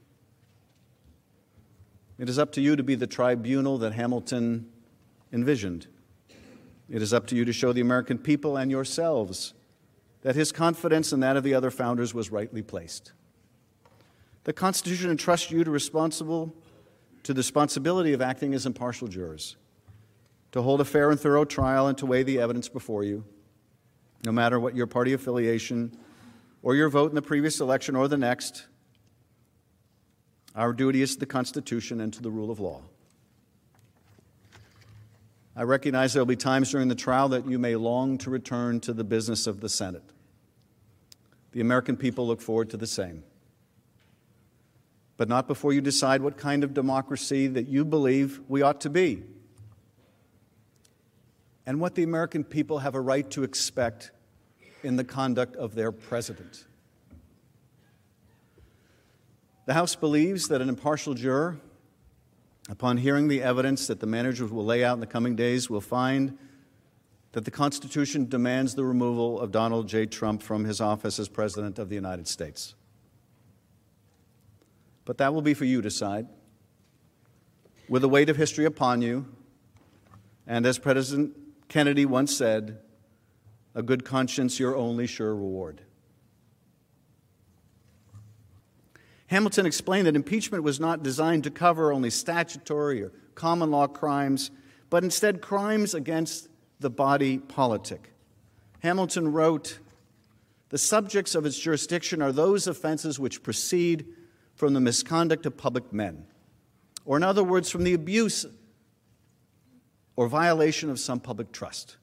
It 2.19 2.31
is 2.31 2.39
up 2.39 2.51
to 2.53 2.63
you 2.63 2.77
to 2.77 2.83
be 2.83 2.95
the 2.95 3.07
tribunal 3.07 3.77
that 3.77 3.93
Hamilton 3.93 4.71
envisioned. 5.35 5.87
It 6.89 7.03
is 7.03 7.13
up 7.13 7.27
to 7.27 7.37
you 7.37 7.45
to 7.45 7.53
show 7.53 7.75
the 7.75 7.83
American 7.83 8.17
people 8.17 8.57
and 8.57 8.71
yourselves 8.71 9.53
that 10.23 10.37
his 10.37 10.53
confidence 10.53 11.13
and 11.13 11.23
that 11.23 11.37
of 11.37 11.45
the 11.45 11.55
other 11.55 11.71
founders 11.71 12.15
was 12.15 12.31
rightly 12.31 12.63
placed. 12.63 13.13
The 14.45 14.53
Constitution 14.53 15.11
entrusts 15.11 15.51
you 15.51 15.63
to 15.63 15.71
responsible 15.71 16.55
to 17.23 17.33
the 17.33 17.39
responsibility 17.39 18.13
of 18.13 18.21
acting 18.21 18.55
as 18.55 18.67
impartial 18.67 19.07
jurors, 19.07 19.57
to 20.51 20.63
hold 20.63 20.81
a 20.81 20.85
fair 20.85 21.11
and 21.11 21.21
thorough 21.21 21.45
trial 21.45 21.87
and 21.87 21.97
to 21.99 22.07
weigh 22.07 22.25
the 22.25 22.41
evidence 22.41 22.69
before 22.69 23.05
you, 23.05 23.25
no 24.25 24.33
matter 24.33 24.59
what 24.59 24.75
your 24.75 24.87
party 24.87 25.13
affiliation 25.13 25.97
or 26.63 26.75
your 26.75 26.89
vote 26.89 27.11
in 27.11 27.15
the 27.15 27.23
previous 27.23 27.61
election 27.61 27.95
or 27.95 28.09
the 28.09 28.17
next. 28.17 28.67
Our 30.55 30.73
duty 30.73 31.03
is 31.03 31.15
to 31.15 31.21
the 31.21 31.27
Constitution 31.27 32.01
and 32.01 32.13
to 32.13 32.23
the 32.23 32.31
rule 32.31 32.51
of 32.51 32.61
law. 32.61 32.83
I 35.55 35.63
recognize 35.63 36.13
there 36.13 36.21
will 36.21 36.27
be 36.27 36.37
times 36.37 36.71
during 36.71 36.89
the 36.89 36.95
trial 36.95 37.29
that 37.31 37.47
you 37.47 37.59
may 37.59 37.77
long 37.77 38.17
to 38.19 38.31
return 38.31 38.81
to 38.81 38.93
the 38.93 39.05
business 39.05 39.47
of 39.47 39.61
the 39.61 39.69
Senate. 39.69 40.12
The 41.53 41.61
American 41.61 41.97
people 41.97 42.27
look 42.27 42.41
forward 42.41 42.71
to 42.71 42.77
the 42.77 42.87
same 42.87 43.25
but 45.23 45.29
not 45.29 45.47
before 45.47 45.73
you 45.73 45.81
decide 45.81 46.21
what 46.21 46.37
kind 46.37 46.65
of 46.65 46.75
democracy 46.75 47.47
that 47.47 47.69
you 47.69 47.85
believe 47.85 48.41
we 48.49 48.61
ought 48.61 48.81
to 48.81 48.91
be 48.91 49.23
and 51.65 51.81
what 51.81 51.95
the 51.95 52.03
American 52.03 52.43
people 52.43 52.81
have 52.81 52.97
a 52.97 53.01
right 53.01 53.31
to 53.31 53.45
expect 53.45 54.11
in 54.83 54.97
the 54.97 55.05
conduct 55.05 55.55
of 55.55 55.77
their 55.77 55.93
president. 55.93 56.67
The 59.67 59.75
House 59.75 59.95
believes 59.95 60.49
that 60.49 60.61
an 60.61 60.69
impartial 60.69 61.15
juror, 61.15 61.61
upon 62.69 62.97
hearing 62.97 63.29
the 63.29 63.43
evidence 63.43 63.87
that 63.87 64.01
the 64.01 64.07
managers 64.07 64.51
will 64.51 64.65
lay 64.65 64.83
out 64.83 64.95
in 64.95 65.01
the 65.01 65.07
coming 65.07 65.37
days, 65.37 65.71
will 65.71 65.81
find 65.81 66.37
that 67.33 67.45
the 67.47 67.51
Constitution 67.51 68.29
demands 68.29 68.75
the 68.75 68.85
removal 68.85 69.41
of 69.41 69.51
Donald 69.51 69.89
J. 69.89 70.07
Trump 70.07 70.43
from 70.43 70.65
his 70.65 70.81
office 70.81 71.19
as 71.19 71.29
President 71.29 71.79
of 71.79 71.89
the 71.89 71.95
United 71.95 72.29
States. 72.29 72.75
But 75.05 75.19
that 75.19 75.35
will 75.35 75.43
be 75.43 75.55
for 75.55 75.65
you 75.65 75.79
to 75.79 75.89
decide. 75.89 76.29
With 77.89 78.03
the 78.03 78.09
weight 78.09 78.29
of 78.29 78.37
history 78.37 78.67
upon 78.67 79.03
you, 79.03 79.27
and 80.47 80.67
as 80.67 80.79
President 80.79 81.37
Kennedy 81.69 82.05
once 82.05 82.37
said, 82.37 82.79
a 83.75 83.83
good 83.83 84.05
conscience 84.05 84.61
your 84.61 84.77
only 84.77 85.07
sure 85.07 85.35
reward. 85.35 85.81
Hamilton 89.29 89.65
explained 89.65 90.07
that 90.07 90.15
impeachment 90.15 90.63
was 90.63 90.79
not 90.79 91.03
designed 91.03 91.45
to 91.45 91.51
cover 91.51 91.91
only 91.91 92.11
statutory 92.11 93.03
or 93.03 93.13
common 93.35 93.71
law 93.71 93.87
crimes, 93.87 94.51
but 94.91 95.03
instead 95.03 95.41
crimes 95.41 95.95
against 95.95 96.49
the 96.83 96.91
body 96.91 97.39
politic. 97.39 98.13
Hamilton 98.81 99.33
wrote, 99.33 99.79
The 100.69 100.79
subjects 100.79 101.35
of 101.35 101.47
its 101.47 101.59
jurisdiction 101.59 102.21
are 102.21 102.33
those 102.33 102.67
offenses 102.67 103.19
which 103.19 103.43
proceed 103.43 104.07
from 104.55 104.75
the 104.75 104.81
misconduct 104.81 105.47
of 105.47 105.57
public 105.57 105.93
men, 105.93 106.27
or 107.05 107.17
in 107.17 107.23
other 107.23 107.43
words, 107.43 107.71
from 107.71 107.85
the 107.85 107.95
abuse 107.95 108.45
or 110.17 110.29
violation 110.29 110.91
of 110.91 111.01
some 111.01 111.21
public 111.21 111.53
trust. 111.53 111.97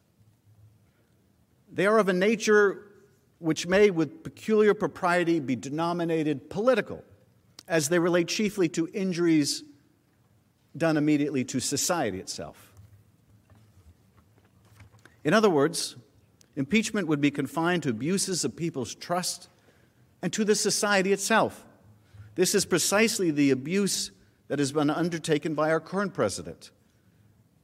They 1.71 1.85
are 1.85 1.99
of 1.99 2.09
a 2.09 2.13
nature 2.13 2.85
which 3.37 3.67
may, 3.67 3.89
with 3.89 4.23
peculiar 4.23 4.73
propriety, 4.73 5.39
be 5.39 5.55
denominated 5.55 6.49
political, 6.49 7.03
as 7.67 7.89
they 7.89 7.99
relate 7.99 8.27
chiefly 8.27 8.67
to 8.69 8.89
injuries 8.93 9.63
done 10.75 10.97
immediately 10.97 11.43
to 11.45 11.59
society 11.59 12.19
itself. 12.19 12.68
In 15.23 15.34
other 15.34 15.49
words, 15.49 15.95
impeachment 16.55 17.08
would 17.08 17.21
be 17.21 17.32
confined 17.32 17.84
to 17.84 17.89
abuses 17.89 18.43
of 18.43 18.55
people's 18.55 18.95
trust 18.95 19.49
and 20.21 20.32
to 20.34 20.45
the 20.45 20.55
society 20.55 21.12
itself. 21.12 21.65
This 22.36 22.55
is 22.55 22.65
precisely 22.65 23.32
the 23.32 23.51
abuse 23.51 24.12
that 24.47 24.60
has 24.60 24.71
been 24.71 24.89
undertaken 24.89 25.55
by 25.55 25.71
our 25.71 25.79
current 25.79 26.13
president 26.13 26.71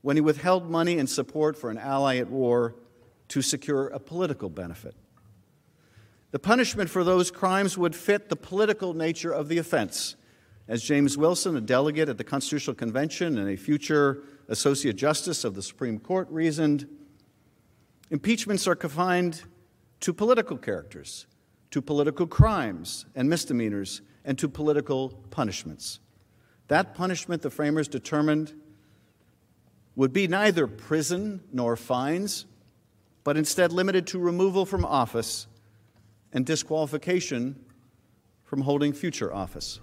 when 0.02 0.18
he 0.18 0.22
withheld 0.22 0.70
money 0.70 1.00
and 1.00 1.10
support 1.10 1.58
for 1.58 1.70
an 1.70 1.78
ally 1.78 2.18
at 2.18 2.30
war 2.30 2.76
to 3.28 3.42
secure 3.42 3.88
a 3.88 4.00
political 4.00 4.50
benefit. 4.50 4.96
The 6.32 6.40
punishment 6.40 6.90
for 6.90 7.04
those 7.04 7.32
crimes 7.32 7.78
would 7.78 7.96
fit 7.96 8.30
the 8.30 8.36
political 8.36 8.94
nature 8.94 9.32
of 9.32 9.48
the 9.48 9.58
offense. 9.58 10.16
As 10.68 10.84
James 10.84 11.18
Wilson, 11.18 11.56
a 11.56 11.62
delegate 11.62 12.10
at 12.10 12.18
the 12.18 12.24
Constitutional 12.24 12.76
Convention 12.76 13.38
and 13.38 13.50
a 13.50 13.56
future 13.56 14.24
Associate 14.48 14.96
Justice 14.96 15.44
of 15.44 15.56
the 15.56 15.64
Supreme 15.64 15.98
Court, 15.98 16.28
reasoned 16.30 16.88
impeachments 18.10 18.68
are 18.68 18.76
confined 18.76 19.44
to 20.02 20.14
political 20.14 20.58
characters, 20.58 21.26
to 21.72 21.82
political 21.82 22.28
crimes 22.28 23.06
and 23.16 23.30
misdemeanors, 23.30 24.02
and 24.24 24.38
to 24.40 24.48
political 24.48 25.10
punishments. 25.32 26.00
That 26.68 26.96
punishment, 26.96 27.42
the 27.42 27.50
framers 27.50 27.88
determined, 27.88 28.54
would 29.96 30.12
be 30.12 30.28
neither 30.28 30.68
prison 30.68 31.42
nor 31.52 31.76
fines, 31.76 32.46
but 33.24 33.38
instead 33.38 33.72
limited 33.72 34.08
to 34.08 34.20
removal 34.20 34.66
from 34.66 34.84
office 34.86 35.48
and 36.34 36.46
disqualification 36.46 37.56
from 38.44 38.62
holding 38.62 38.94
future 38.94 39.34
office. 39.34 39.80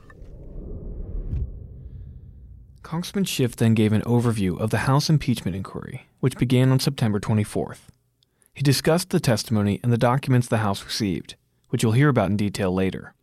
Congressman 2.83 3.25
Schiff 3.25 3.57
then 3.57 3.75
gave 3.75 3.93
an 3.93 4.03
overview 4.03 4.59
of 4.59 4.71
the 4.71 4.79
House 4.79 5.09
impeachment 5.09 5.57
inquiry, 5.57 6.09
which 6.21 6.37
began 6.37 6.71
on 6.71 6.79
September 6.79 7.19
24th. 7.19 7.79
He 8.55 8.63
discussed 8.63 9.11
the 9.11 9.21
testimony 9.21 9.81
and 9.83 9.93
the 9.93 9.99
documents 9.99 10.47
the 10.47 10.59
House 10.59 10.85
received, 10.85 11.37
which 11.71 11.83
you'll 11.83 11.93
hear 11.93 12.09
about 12.09 12.31
in 12.31 12.37
detail 12.37 12.73
later. 12.73 13.15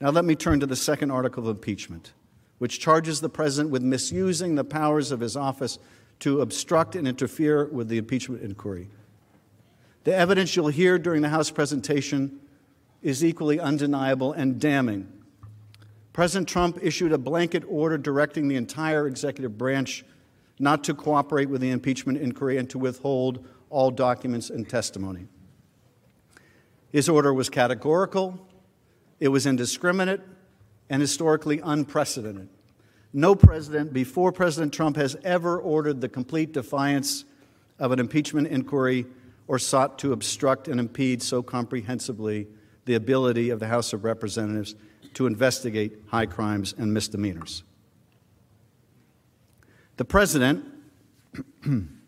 Now, 0.00 0.10
let 0.10 0.24
me 0.24 0.34
turn 0.34 0.60
to 0.60 0.66
the 0.66 0.76
second 0.76 1.10
article 1.10 1.42
of 1.42 1.56
impeachment, 1.56 2.12
which 2.58 2.78
charges 2.78 3.20
the 3.20 3.28
President 3.28 3.70
with 3.70 3.82
misusing 3.82 4.54
the 4.54 4.64
powers 4.64 5.10
of 5.10 5.20
his 5.20 5.36
office 5.36 5.78
to 6.20 6.40
obstruct 6.40 6.94
and 6.94 7.08
interfere 7.08 7.66
with 7.66 7.88
the 7.88 7.98
impeachment 7.98 8.42
inquiry. 8.42 8.88
The 10.04 10.14
evidence 10.14 10.54
you'll 10.54 10.68
hear 10.68 10.98
during 10.98 11.20
the 11.22 11.28
House 11.28 11.50
presentation 11.50 12.40
is 13.02 13.24
equally 13.24 13.58
undeniable 13.58 14.32
and 14.32 14.60
damning. 14.60 15.10
President 16.12 16.48
Trump 16.48 16.78
issued 16.82 17.12
a 17.12 17.18
blanket 17.18 17.64
order 17.68 17.98
directing 17.98 18.48
the 18.48 18.56
entire 18.56 19.06
executive 19.06 19.58
branch 19.58 20.04
not 20.58 20.84
to 20.84 20.94
cooperate 20.94 21.48
with 21.48 21.60
the 21.60 21.70
impeachment 21.70 22.18
inquiry 22.18 22.58
and 22.58 22.68
to 22.70 22.78
withhold 22.78 23.46
all 23.70 23.90
documents 23.90 24.50
and 24.50 24.68
testimony. 24.68 25.26
His 26.90 27.08
order 27.08 27.32
was 27.32 27.48
categorical, 27.48 28.46
it 29.20 29.28
was 29.28 29.46
indiscriminate, 29.46 30.20
and 30.88 31.00
historically 31.00 31.60
unprecedented. 31.60 32.48
No 33.12 33.34
president 33.34 33.92
before 33.92 34.32
President 34.32 34.72
Trump 34.72 34.96
has 34.96 35.16
ever 35.24 35.58
ordered 35.58 36.00
the 36.00 36.08
complete 36.08 36.52
defiance 36.52 37.24
of 37.78 37.92
an 37.92 37.98
impeachment 37.98 38.48
inquiry 38.48 39.06
or 39.48 39.58
sought 39.58 39.98
to 40.00 40.12
obstruct 40.12 40.68
and 40.68 40.78
impede 40.78 41.22
so 41.22 41.42
comprehensively 41.42 42.46
the 42.84 42.94
ability 42.94 43.50
of 43.50 43.60
the 43.60 43.66
House 43.66 43.92
of 43.92 44.04
Representatives 44.04 44.74
to 45.14 45.26
investigate 45.26 45.98
high 46.08 46.26
crimes 46.26 46.74
and 46.76 46.92
misdemeanors. 46.94 47.62
The 49.96 50.04
president 50.04 50.64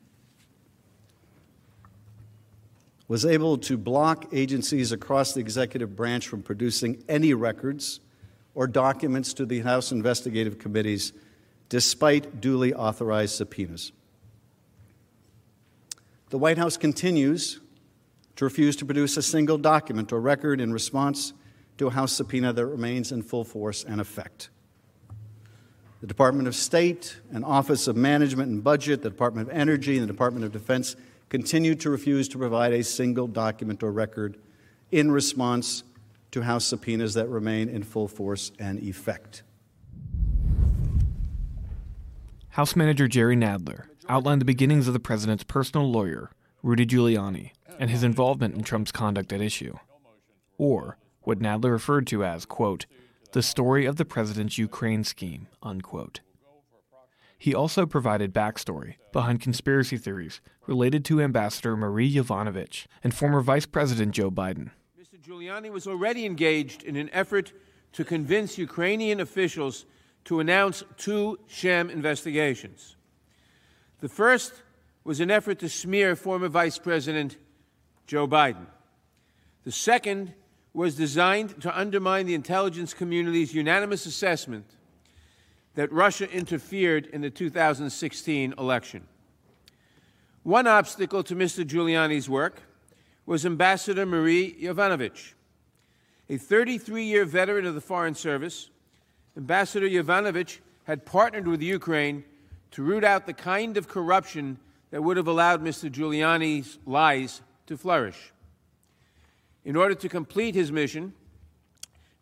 was 3.12 3.26
able 3.26 3.58
to 3.58 3.76
block 3.76 4.24
agencies 4.32 4.90
across 4.90 5.34
the 5.34 5.40
executive 5.40 5.94
branch 5.94 6.26
from 6.26 6.42
producing 6.42 7.04
any 7.10 7.34
records 7.34 8.00
or 8.54 8.66
documents 8.66 9.34
to 9.34 9.44
the 9.44 9.60
House 9.60 9.92
investigative 9.92 10.58
committees 10.58 11.12
despite 11.68 12.40
duly 12.40 12.72
authorized 12.72 13.34
subpoenas. 13.34 13.92
The 16.30 16.38
White 16.38 16.56
House 16.56 16.78
continues 16.78 17.60
to 18.36 18.46
refuse 18.46 18.76
to 18.76 18.86
produce 18.86 19.18
a 19.18 19.22
single 19.22 19.58
document 19.58 20.10
or 20.10 20.18
record 20.18 20.58
in 20.58 20.72
response 20.72 21.34
to 21.76 21.88
a 21.88 21.90
House 21.90 22.14
subpoena 22.14 22.54
that 22.54 22.64
remains 22.64 23.12
in 23.12 23.20
full 23.20 23.44
force 23.44 23.84
and 23.84 24.00
effect. 24.00 24.48
The 26.00 26.06
Department 26.06 26.48
of 26.48 26.54
State 26.54 27.18
and 27.30 27.44
Office 27.44 27.88
of 27.88 27.94
Management 27.94 28.50
and 28.50 28.64
Budget, 28.64 29.02
the 29.02 29.10
Department 29.10 29.50
of 29.50 29.54
Energy, 29.54 29.98
and 29.98 30.04
the 30.04 30.10
Department 30.10 30.46
of 30.46 30.52
Defense 30.52 30.96
continue 31.32 31.74
to 31.74 31.88
refuse 31.88 32.28
to 32.28 32.36
provide 32.36 32.74
a 32.74 32.84
single 32.84 33.26
document 33.26 33.82
or 33.82 33.90
record 33.90 34.36
in 34.90 35.10
response 35.10 35.82
to 36.30 36.42
House 36.42 36.66
subpoenas 36.66 37.14
that 37.14 37.26
remain 37.26 37.70
in 37.70 37.82
full 37.82 38.06
force 38.06 38.52
and 38.58 38.78
effect. 38.80 39.42
House 42.50 42.76
Manager 42.76 43.08
Jerry 43.08 43.34
Nadler 43.34 43.86
outlined 44.10 44.42
the 44.42 44.44
beginnings 44.44 44.86
of 44.86 44.92
the 44.92 45.00
president's 45.00 45.42
personal 45.42 45.90
lawyer, 45.90 46.30
Rudy 46.62 46.84
Giuliani, 46.84 47.52
and 47.78 47.88
his 47.88 48.02
involvement 48.02 48.54
in 48.54 48.62
Trump's 48.62 48.92
conduct 48.92 49.32
at 49.32 49.40
issue. 49.40 49.78
Or 50.58 50.98
what 51.22 51.38
Nadler 51.38 51.70
referred 51.70 52.06
to 52.08 52.26
as, 52.26 52.44
quote, 52.44 52.84
the 53.32 53.42
story 53.42 53.86
of 53.86 53.96
the 53.96 54.04
president's 54.04 54.58
Ukraine 54.58 55.02
scheme, 55.02 55.48
unquote. 55.62 56.20
He 57.42 57.56
also 57.56 57.86
provided 57.86 58.32
backstory 58.32 58.98
behind 59.10 59.40
conspiracy 59.40 59.96
theories 59.96 60.40
related 60.68 61.04
to 61.06 61.20
Ambassador 61.20 61.76
Marie 61.76 62.14
Yovanovitch 62.14 62.86
and 63.02 63.12
former 63.12 63.40
Vice 63.40 63.66
President 63.66 64.14
Joe 64.14 64.30
Biden. 64.30 64.70
Mr. 64.96 65.20
Giuliani 65.20 65.68
was 65.68 65.88
already 65.88 66.24
engaged 66.24 66.84
in 66.84 66.94
an 66.94 67.10
effort 67.12 67.52
to 67.94 68.04
convince 68.04 68.58
Ukrainian 68.58 69.18
officials 69.18 69.86
to 70.26 70.38
announce 70.38 70.84
two 70.96 71.36
sham 71.48 71.90
investigations. 71.90 72.94
The 73.98 74.08
first 74.08 74.62
was 75.02 75.18
an 75.18 75.32
effort 75.32 75.58
to 75.58 75.68
smear 75.68 76.14
former 76.14 76.46
Vice 76.46 76.78
President 76.78 77.38
Joe 78.06 78.28
Biden. 78.28 78.66
The 79.64 79.72
second 79.72 80.32
was 80.72 80.94
designed 80.94 81.60
to 81.62 81.76
undermine 81.76 82.26
the 82.26 82.34
intelligence 82.34 82.94
community's 82.94 83.52
unanimous 83.52 84.06
assessment 84.06 84.76
that 85.74 85.90
Russia 85.92 86.30
interfered 86.30 87.06
in 87.06 87.20
the 87.20 87.30
2016 87.30 88.54
election. 88.58 89.06
One 90.42 90.66
obstacle 90.66 91.22
to 91.24 91.36
Mr. 91.36 91.64
Giuliani's 91.64 92.28
work 92.28 92.62
was 93.26 93.46
Ambassador 93.46 94.04
Marie 94.04 94.56
Yovanovitch. 94.60 95.34
A 96.28 96.36
33 96.36 97.04
year 97.04 97.24
veteran 97.24 97.66
of 97.66 97.74
the 97.74 97.80
Foreign 97.80 98.14
Service, 98.14 98.70
Ambassador 99.36 99.88
Yovanovitch 99.88 100.58
had 100.84 101.06
partnered 101.06 101.46
with 101.46 101.62
Ukraine 101.62 102.24
to 102.72 102.82
root 102.82 103.04
out 103.04 103.26
the 103.26 103.32
kind 103.32 103.76
of 103.76 103.88
corruption 103.88 104.58
that 104.90 105.02
would 105.02 105.16
have 105.16 105.28
allowed 105.28 105.62
Mr. 105.62 105.90
Giuliani's 105.90 106.78
lies 106.86 107.40
to 107.66 107.76
flourish. 107.76 108.32
In 109.64 109.76
order 109.76 109.94
to 109.94 110.08
complete 110.08 110.54
his 110.54 110.72
mission, 110.72 111.14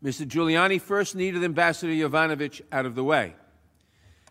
Mr. 0.05 0.27
Giuliani 0.27 0.81
first 0.81 1.15
needed 1.15 1.43
Ambassador 1.43 1.93
Yovanovitch 1.93 2.61
out 2.71 2.87
of 2.87 2.95
the 2.95 3.05
way. 3.05 3.35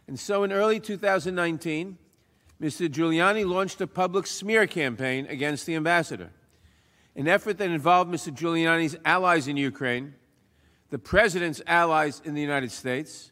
And 0.09 0.19
so 0.19 0.43
in 0.43 0.51
early 0.51 0.79
2019, 0.79 1.95
Mr. 2.59 2.89
Giuliani 2.89 3.45
launched 3.45 3.79
a 3.79 3.85
public 3.85 4.25
smear 4.25 4.65
campaign 4.65 5.27
against 5.27 5.67
the 5.67 5.75
ambassador, 5.75 6.31
an 7.15 7.27
effort 7.27 7.59
that 7.59 7.69
involved 7.69 8.11
Mr. 8.11 8.35
Giuliani's 8.35 8.97
allies 9.05 9.47
in 9.47 9.55
Ukraine, 9.55 10.15
the 10.89 10.97
president's 10.97 11.61
allies 11.67 12.23
in 12.25 12.33
the 12.33 12.41
United 12.41 12.71
States, 12.71 13.31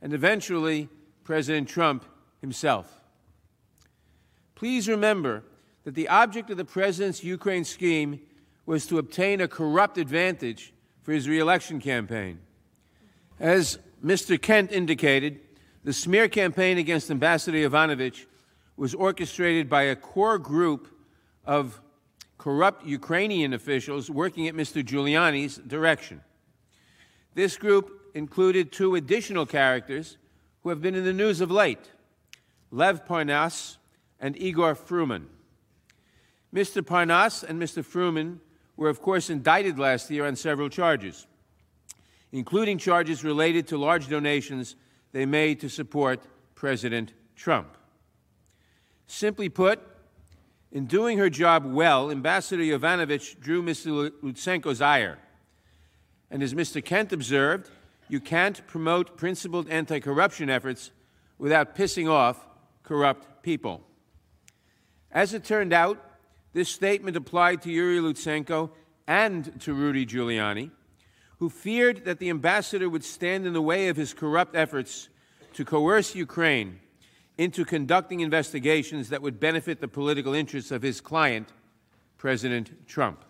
and 0.00 0.14
eventually 0.14 0.88
President 1.24 1.68
Trump 1.68 2.06
himself. 2.40 3.02
Please 4.54 4.88
remember 4.88 5.44
that 5.84 5.94
the 5.94 6.08
object 6.08 6.48
of 6.48 6.56
the 6.56 6.64
president's 6.64 7.22
Ukraine 7.22 7.64
scheme 7.64 8.18
was 8.64 8.86
to 8.86 8.96
obtain 8.96 9.42
a 9.42 9.46
corrupt 9.46 9.98
advantage 9.98 10.72
for 11.02 11.12
his 11.12 11.28
reelection 11.28 11.82
campaign. 11.82 12.38
As 13.38 13.78
Mr. 14.02 14.40
Kent 14.40 14.72
indicated, 14.72 15.40
the 15.84 15.92
smear 15.92 16.28
campaign 16.28 16.78
against 16.78 17.10
Ambassador 17.10 17.58
Yovanovitch 17.58 18.24
was 18.76 18.94
orchestrated 18.94 19.68
by 19.68 19.82
a 19.82 19.94
core 19.94 20.38
group 20.38 20.88
of 21.44 21.80
corrupt 22.38 22.84
Ukrainian 22.84 23.52
officials 23.52 24.10
working 24.10 24.48
at 24.48 24.54
Mr. 24.54 24.82
Giuliani's 24.82 25.58
direction. 25.58 26.22
This 27.34 27.56
group 27.56 28.00
included 28.14 28.72
two 28.72 28.94
additional 28.94 29.44
characters 29.44 30.16
who 30.62 30.70
have 30.70 30.80
been 30.80 30.94
in 30.94 31.04
the 31.04 31.12
news 31.12 31.40
of 31.40 31.50
late 31.50 31.90
Lev 32.70 33.06
Parnas 33.06 33.76
and 34.18 34.40
Igor 34.40 34.74
Fruman. 34.74 35.26
Mr. 36.52 36.82
Parnas 36.82 37.44
and 37.44 37.60
Mr. 37.60 37.84
Fruman 37.84 38.38
were, 38.76 38.88
of 38.88 39.02
course, 39.02 39.28
indicted 39.28 39.78
last 39.78 40.10
year 40.10 40.26
on 40.26 40.34
several 40.34 40.68
charges, 40.68 41.26
including 42.32 42.78
charges 42.78 43.22
related 43.22 43.66
to 43.68 43.76
large 43.76 44.08
donations 44.08 44.76
they 45.14 45.24
made 45.24 45.60
to 45.60 45.70
support 45.70 46.24
President 46.56 47.12
Trump. 47.36 47.76
Simply 49.06 49.48
put, 49.48 49.80
in 50.72 50.86
doing 50.86 51.18
her 51.18 51.30
job 51.30 51.64
well, 51.64 52.10
Ambassador 52.10 52.64
Yovanovitch 52.64 53.38
drew 53.38 53.62
Mr. 53.62 54.10
Lutsenko's 54.22 54.82
ire. 54.82 55.18
And 56.32 56.42
as 56.42 56.52
Mr. 56.52 56.84
Kent 56.84 57.12
observed, 57.12 57.70
you 58.08 58.18
can't 58.18 58.66
promote 58.66 59.16
principled 59.16 59.68
anti 59.70 60.00
corruption 60.00 60.50
efforts 60.50 60.90
without 61.38 61.76
pissing 61.76 62.10
off 62.10 62.46
corrupt 62.82 63.42
people. 63.44 63.82
As 65.12 65.32
it 65.32 65.44
turned 65.44 65.72
out, 65.72 66.04
This 66.54 66.68
statement 66.68 67.16
applied 67.16 67.62
to 67.62 67.70
Yuri 67.70 67.98
Lutsenko 67.98 68.70
and 69.08 69.60
to 69.62 69.74
Rudy 69.74 70.06
Giuliani, 70.06 70.70
who 71.44 71.50
feared 71.50 72.06
that 72.06 72.20
the 72.20 72.30
ambassador 72.30 72.88
would 72.88 73.04
stand 73.04 73.46
in 73.46 73.52
the 73.52 73.60
way 73.60 73.88
of 73.88 73.98
his 73.98 74.14
corrupt 74.14 74.56
efforts 74.56 75.10
to 75.52 75.62
coerce 75.62 76.14
Ukraine 76.14 76.80
into 77.36 77.66
conducting 77.66 78.20
investigations 78.20 79.10
that 79.10 79.20
would 79.20 79.38
benefit 79.38 79.78
the 79.78 79.86
political 79.86 80.32
interests 80.32 80.70
of 80.70 80.80
his 80.80 81.02
client, 81.02 81.52
President 82.16 82.88
Trump. 82.88 83.26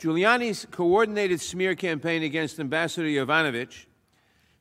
Giuliani's 0.00 0.66
coordinated 0.72 1.40
smear 1.40 1.76
campaign 1.76 2.24
against 2.24 2.58
Ambassador 2.58 3.06
Yovanovitch 3.06 3.86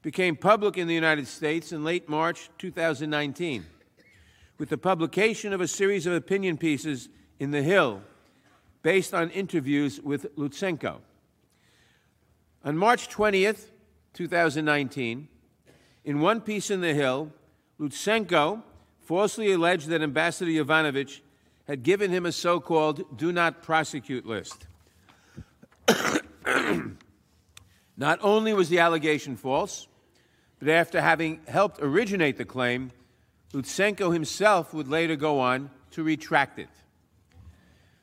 became 0.03 0.35
public 0.35 0.77
in 0.77 0.87
the 0.87 0.93
United 0.93 1.27
States 1.27 1.71
in 1.71 1.83
late 1.83 2.07
March 2.07 2.51
2019 2.59 3.65
with 4.59 4.69
the 4.69 4.77
publication 4.77 5.51
of 5.51 5.61
a 5.61 5.67
series 5.67 6.05
of 6.05 6.13
opinion 6.13 6.57
pieces 6.57 7.09
in 7.39 7.49
The 7.49 7.63
Hill 7.63 8.03
based 8.83 9.15
on 9.15 9.31
interviews 9.31 9.99
with 9.99 10.35
Lutsenko. 10.35 10.99
On 12.65 12.77
March 12.77 13.09
20th, 13.09 13.65
2019, 14.13 15.27
in 16.05 16.19
one 16.21 16.39
piece 16.39 16.71
in 16.71 16.79
The 16.79 16.93
Hill, 16.93 17.29
Lutsenko 17.77 18.63
falsely 19.01 19.51
alleged 19.51 19.89
that 19.89 20.01
Ambassador 20.01 20.49
Yovanovitch 20.49 21.19
had 21.67 21.83
given 21.83 22.09
him 22.09 22.25
a 22.25 22.31
so 22.31 22.61
called 22.61 23.17
do 23.17 23.33
not 23.33 23.61
prosecute 23.63 24.25
list. 24.25 24.65
not 27.97 28.19
only 28.21 28.53
was 28.53 28.69
the 28.69 28.79
allegation 28.79 29.35
false, 29.35 29.87
but 30.59 30.69
after 30.69 31.01
having 31.01 31.41
helped 31.49 31.81
originate 31.81 32.37
the 32.37 32.45
claim, 32.45 32.91
Lutsenko 33.51 34.13
himself 34.13 34.73
would 34.73 34.87
later 34.87 35.17
go 35.17 35.41
on 35.41 35.69
to 35.91 36.01
retract 36.01 36.59
it. 36.59 36.69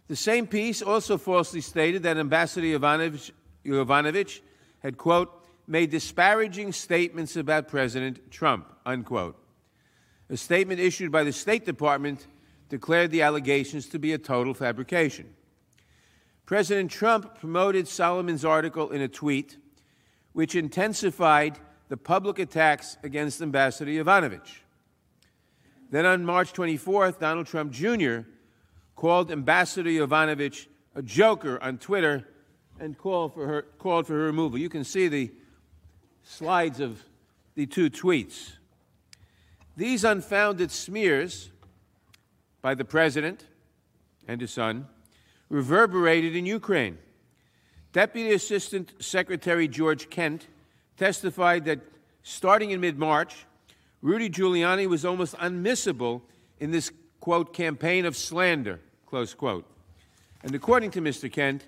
The 0.09 0.17
same 0.17 0.47
piece 0.47 0.83
also 0.83 1.17
falsely 1.17 1.63
stated 1.63 2.03
that 2.03 2.19
Ambassador 2.19 2.67
Yovanovitch, 2.67 3.31
Yovanovitch 3.65 4.41
had, 4.81 4.99
quote, 4.99 5.31
made 5.67 5.91
disparaging 5.91 6.73
statements 6.73 7.37
about 7.37 7.69
President 7.69 8.31
Trump, 8.31 8.73
unquote. 8.85 9.37
A 10.29 10.37
statement 10.37 10.81
issued 10.81 11.13
by 11.13 11.25
the 11.25 11.33
State 11.33 11.65
Department 11.65 12.27
declared 12.69 13.11
the 13.11 13.23
allegations 13.23 13.89
to 13.89 13.99
be 13.99 14.13
a 14.13 14.19
total 14.19 14.55
fabrication. 14.55 15.35
President 16.47 16.91
Trump 16.91 17.39
promoted 17.39 17.87
Solomon's 17.87 18.45
article 18.45 18.91
in 18.91 19.01
a 19.01 19.09
tweet, 19.09 19.59
which 20.33 20.55
intensified 20.55 21.59
the 21.89 21.97
public 21.97 22.39
attacks 22.39 22.97
against 23.03 23.43
Ambassador 23.43 23.91
Yovanovitch. 23.91 24.61
Then 25.91 26.07
on 26.07 26.25
March 26.25 26.53
24th, 26.53 27.19
Donald 27.19 27.47
Trump 27.47 27.73
Jr. 27.73 28.21
called 28.95 29.31
Ambassador 29.31 29.91
Yovanovitch 29.91 30.67
a 30.95 31.03
joker 31.03 31.63
on 31.63 31.79
Twitter 31.79 32.27
and 32.81 32.97
called 32.97 33.35
for 33.35 33.47
her, 33.47 33.63
called 33.79 34.07
for 34.07 34.15
her 34.15 34.25
removal. 34.25 34.59
You 34.59 34.71
can 34.71 34.85
see 34.85 35.07
the 35.07 35.31
slides 36.25 36.81
of 36.81 37.05
the 37.55 37.67
two 37.67 37.91
tweets. 37.91 38.53
These 39.77 40.03
unfounded 40.03 40.71
smears 40.71 41.51
by 42.63 42.75
the 42.75 42.85
president 42.85 43.45
and 44.27 44.41
his 44.41 44.51
son 44.51 44.87
reverberated 45.49 46.35
in 46.35 46.47
Ukraine. 46.47 46.99
Deputy 47.93 48.33
Assistant 48.33 48.93
Secretary 48.99 49.69
George 49.69 50.09
Kent 50.11 50.47
testified 50.97 51.65
that 51.67 51.81
starting 52.23 52.71
in 52.71 52.81
mid 52.81 52.99
March, 52.99 53.47
Rudy 54.01 54.31
Giuliani 54.31 54.87
was 54.87 55.05
almost 55.05 55.35
unmissable 55.37 56.23
in 56.61 56.71
this, 56.71 56.91
quote, 57.21 57.53
campaign 57.53 58.07
of 58.07 58.17
slander, 58.17 58.81
close 59.07 59.35
quote. 59.35 59.67
And 60.43 60.55
according 60.55 60.93
to 60.93 61.01
Mr. 61.01 61.31
Kent, 61.31 61.67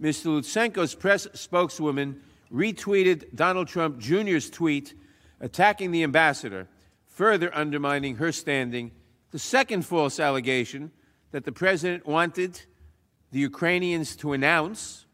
Mr. 0.00 0.26
Lutsenko's 0.26 0.94
press 0.94 1.26
spokeswoman 1.34 2.20
retweeted 2.52 3.34
Donald 3.34 3.68
Trump 3.68 3.98
Jr.'s 3.98 4.48
tweet 4.48 4.94
attacking 5.40 5.90
the 5.90 6.02
ambassador, 6.02 6.68
further 7.06 7.54
undermining 7.54 8.16
her 8.16 8.32
standing. 8.32 8.92
The 9.30 9.38
second 9.38 9.84
false 9.84 10.20
allegation 10.20 10.92
that 11.32 11.44
the 11.44 11.52
president 11.52 12.06
wanted 12.06 12.60
the 13.32 13.40
Ukrainians 13.40 14.16
to 14.16 14.32
announce 14.32 15.06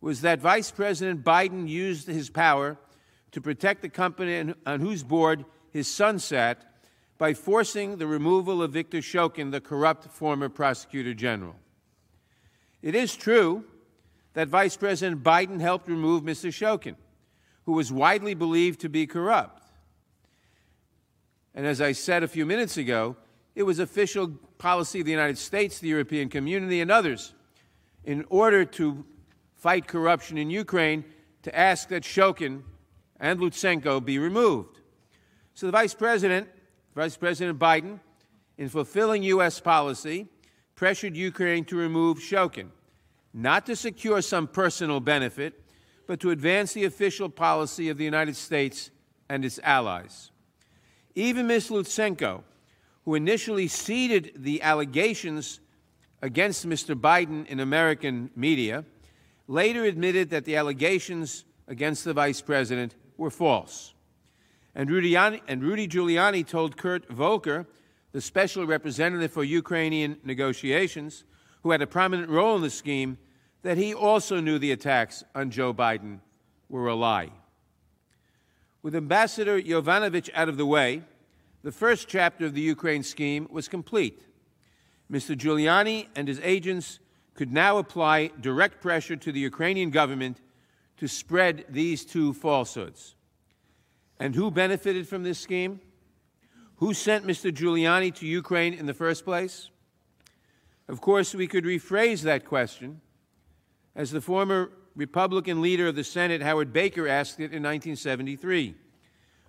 was 0.00 0.20
that 0.20 0.40
Vice 0.40 0.70
President 0.70 1.24
Biden 1.24 1.68
used 1.68 2.06
his 2.06 2.30
power 2.30 2.76
to 3.32 3.40
protect 3.40 3.82
the 3.82 3.88
company 3.88 4.54
on 4.66 4.80
whose 4.80 5.02
board 5.02 5.44
his 5.70 5.88
son 5.88 6.18
sat 6.18 6.74
by 7.18 7.34
forcing 7.34 7.96
the 7.96 8.06
removal 8.06 8.62
of 8.62 8.72
Victor 8.72 8.98
Shokin, 8.98 9.50
the 9.50 9.60
corrupt 9.60 10.04
former 10.04 10.48
prosecutor 10.48 11.14
general. 11.14 11.56
It 12.82 12.94
is 12.94 13.16
true 13.16 13.64
that 14.34 14.48
Vice 14.48 14.76
President 14.76 15.22
Biden 15.22 15.60
helped 15.60 15.88
remove 15.88 16.22
Mr. 16.22 16.48
Shokin, 16.50 16.96
who 17.64 17.72
was 17.72 17.92
widely 17.92 18.34
believed 18.34 18.80
to 18.80 18.88
be 18.88 19.06
corrupt. 19.06 19.62
And 21.54 21.66
as 21.66 21.80
I 21.80 21.92
said 21.92 22.22
a 22.22 22.28
few 22.28 22.46
minutes 22.46 22.76
ago, 22.76 23.16
it 23.56 23.64
was 23.64 23.80
official 23.80 24.28
policy 24.58 25.00
of 25.00 25.06
the 25.06 25.12
United 25.12 25.38
States, 25.38 25.80
the 25.80 25.88
European 25.88 26.28
community, 26.28 26.80
and 26.80 26.90
others 26.90 27.34
in 28.04 28.24
order 28.28 28.64
to 28.64 29.04
fight 29.56 29.88
corruption 29.88 30.38
in 30.38 30.50
Ukraine 30.50 31.04
to 31.42 31.58
ask 31.58 31.88
that 31.88 32.04
Shokin 32.04 32.62
and 33.18 33.40
Lutsenko 33.40 34.04
be 34.04 34.18
removed. 34.18 34.80
So 35.54 35.66
the 35.66 35.72
Vice 35.72 35.94
President, 35.94 36.48
Vice 36.94 37.16
President 37.16 37.58
Biden, 37.58 37.98
in 38.56 38.68
fulfilling 38.68 39.24
U.S. 39.24 39.58
policy, 39.58 40.28
pressured 40.78 41.16
Ukraine 41.16 41.64
to 41.64 41.74
remove 41.74 42.18
Shokin, 42.18 42.68
not 43.34 43.66
to 43.66 43.74
secure 43.74 44.22
some 44.22 44.46
personal 44.46 45.00
benefit, 45.00 45.60
but 46.06 46.20
to 46.20 46.30
advance 46.30 46.72
the 46.72 46.84
official 46.84 47.28
policy 47.28 47.88
of 47.88 47.98
the 47.98 48.04
United 48.04 48.36
States 48.36 48.92
and 49.28 49.44
its 49.44 49.58
allies. 49.64 50.30
Even 51.16 51.48
Ms. 51.48 51.70
Lutsenko, 51.70 52.44
who 53.04 53.16
initially 53.16 53.66
seeded 53.66 54.30
the 54.36 54.62
allegations 54.62 55.58
against 56.22 56.64
Mr. 56.64 56.94
Biden 56.94 57.44
in 57.46 57.58
American 57.58 58.30
media, 58.36 58.84
later 59.48 59.84
admitted 59.84 60.30
that 60.30 60.44
the 60.44 60.54
allegations 60.54 61.44
against 61.66 62.04
the 62.04 62.12
vice 62.12 62.40
president 62.40 62.94
were 63.16 63.30
false. 63.30 63.94
And 64.76 64.88
Rudy, 64.88 65.16
and 65.16 65.60
Rudy 65.60 65.88
Giuliani 65.88 66.46
told 66.46 66.76
Kurt 66.76 67.08
Volker, 67.08 67.66
the 68.12 68.20
special 68.20 68.66
representative 68.66 69.32
for 69.32 69.44
Ukrainian 69.44 70.18
negotiations, 70.24 71.24
who 71.62 71.70
had 71.70 71.82
a 71.82 71.86
prominent 71.86 72.30
role 72.30 72.56
in 72.56 72.62
the 72.62 72.70
scheme, 72.70 73.18
that 73.62 73.76
he 73.76 73.92
also 73.92 74.40
knew 74.40 74.58
the 74.58 74.72
attacks 74.72 75.24
on 75.34 75.50
Joe 75.50 75.74
Biden 75.74 76.20
were 76.68 76.88
a 76.88 76.94
lie. 76.94 77.30
With 78.82 78.94
Ambassador 78.94 79.60
Yovanovitch 79.60 80.30
out 80.34 80.48
of 80.48 80.56
the 80.56 80.66
way, 80.66 81.02
the 81.62 81.72
first 81.72 82.08
chapter 82.08 82.46
of 82.46 82.54
the 82.54 82.60
Ukraine 82.60 83.02
scheme 83.02 83.48
was 83.50 83.68
complete. 83.68 84.24
Mr. 85.10 85.36
Giuliani 85.36 86.06
and 86.14 86.28
his 86.28 86.40
agents 86.42 87.00
could 87.34 87.52
now 87.52 87.78
apply 87.78 88.30
direct 88.40 88.80
pressure 88.80 89.16
to 89.16 89.32
the 89.32 89.40
Ukrainian 89.40 89.90
government 89.90 90.40
to 90.98 91.08
spread 91.08 91.64
these 91.68 92.04
two 92.04 92.32
falsehoods. 92.32 93.14
And 94.20 94.34
who 94.34 94.50
benefited 94.50 95.08
from 95.08 95.22
this 95.22 95.38
scheme? 95.38 95.80
Who 96.78 96.94
sent 96.94 97.26
Mr. 97.26 97.52
Giuliani 97.52 98.14
to 98.16 98.26
Ukraine 98.26 98.72
in 98.72 98.86
the 98.86 98.94
first 98.94 99.24
place? 99.24 99.70
Of 100.88 101.00
course, 101.00 101.34
we 101.34 101.46
could 101.46 101.64
rephrase 101.64 102.22
that 102.22 102.44
question 102.44 103.00
as 103.96 104.12
the 104.12 104.20
former 104.20 104.70
Republican 104.94 105.60
leader 105.60 105.88
of 105.88 105.96
the 105.96 106.04
Senate, 106.04 106.40
Howard 106.40 106.72
Baker, 106.72 107.08
asked 107.08 107.40
it 107.40 107.52
in 107.52 107.62
1973. 107.62 108.74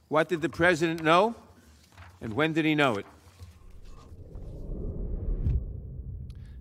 What 0.08 0.28
did 0.28 0.42
the 0.42 0.50
president 0.50 1.04
know, 1.04 1.36
and 2.20 2.34
when 2.34 2.54
did 2.54 2.66
he 2.66 2.74
know 2.74 2.96
it? 2.96 3.06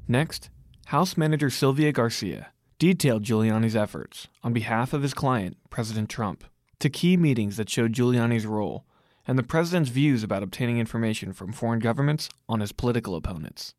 Next, 0.07 0.51
House 0.87 1.17
Manager 1.17 1.49
Sylvia 1.49 1.93
Garcia 1.93 2.49
detailed 2.79 3.25
Giuliani's 3.25 3.75
efforts 3.75 4.29
on 4.45 4.53
behalf 4.53 4.93
of 4.93 5.03
his 5.03 5.15
client, 5.15 5.57
President 5.71 6.09
Trump, 6.09 6.45
to 6.79 6.89
key 6.91 7.17
meetings 7.17 7.57
that 7.57 7.69
showed 7.69 7.93
Giuliani's 7.93 8.47
role 8.47 8.85
and 9.29 9.39
the 9.39 9.43
president's 9.43 9.91
views 9.91 10.25
about 10.25 10.43
obtaining 10.43 10.79
information 10.79 11.35
from 11.35 11.53
foreign 11.53 11.81
governments 11.81 12.31
on 12.49 12.61
his 12.61 12.73
political 12.73 13.15
opponents. 13.15 13.75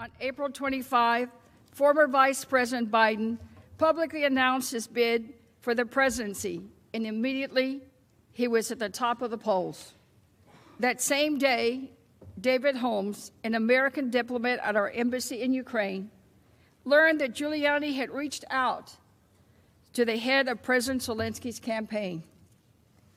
On 0.00 0.10
April 0.20 0.50
25, 0.50 1.30
former 1.70 2.08
Vice 2.08 2.44
President 2.44 2.90
Biden 2.90 3.38
publicly 3.78 4.24
announced 4.24 4.72
his 4.72 4.88
bid 4.88 5.32
for 5.60 5.76
the 5.76 5.86
presidency, 5.86 6.60
and 6.92 7.06
immediately 7.06 7.80
he 8.32 8.48
was 8.48 8.72
at 8.72 8.80
the 8.80 8.88
top 8.88 9.22
of 9.22 9.30
the 9.30 9.38
polls. 9.38 9.94
That 10.80 11.00
same 11.00 11.38
day, 11.38 11.92
David 12.40 12.76
Holmes, 12.76 13.30
an 13.44 13.54
American 13.54 14.10
diplomat 14.10 14.58
at 14.62 14.74
our 14.74 14.90
embassy 14.90 15.42
in 15.42 15.54
Ukraine, 15.54 16.10
learned 16.84 17.20
that 17.20 17.34
Giuliani 17.34 17.94
had 17.94 18.10
reached 18.10 18.44
out 18.50 18.96
to 19.92 20.04
the 20.04 20.16
head 20.16 20.48
of 20.48 20.62
President 20.62 21.02
Zelensky's 21.02 21.60
campaign. 21.60 22.24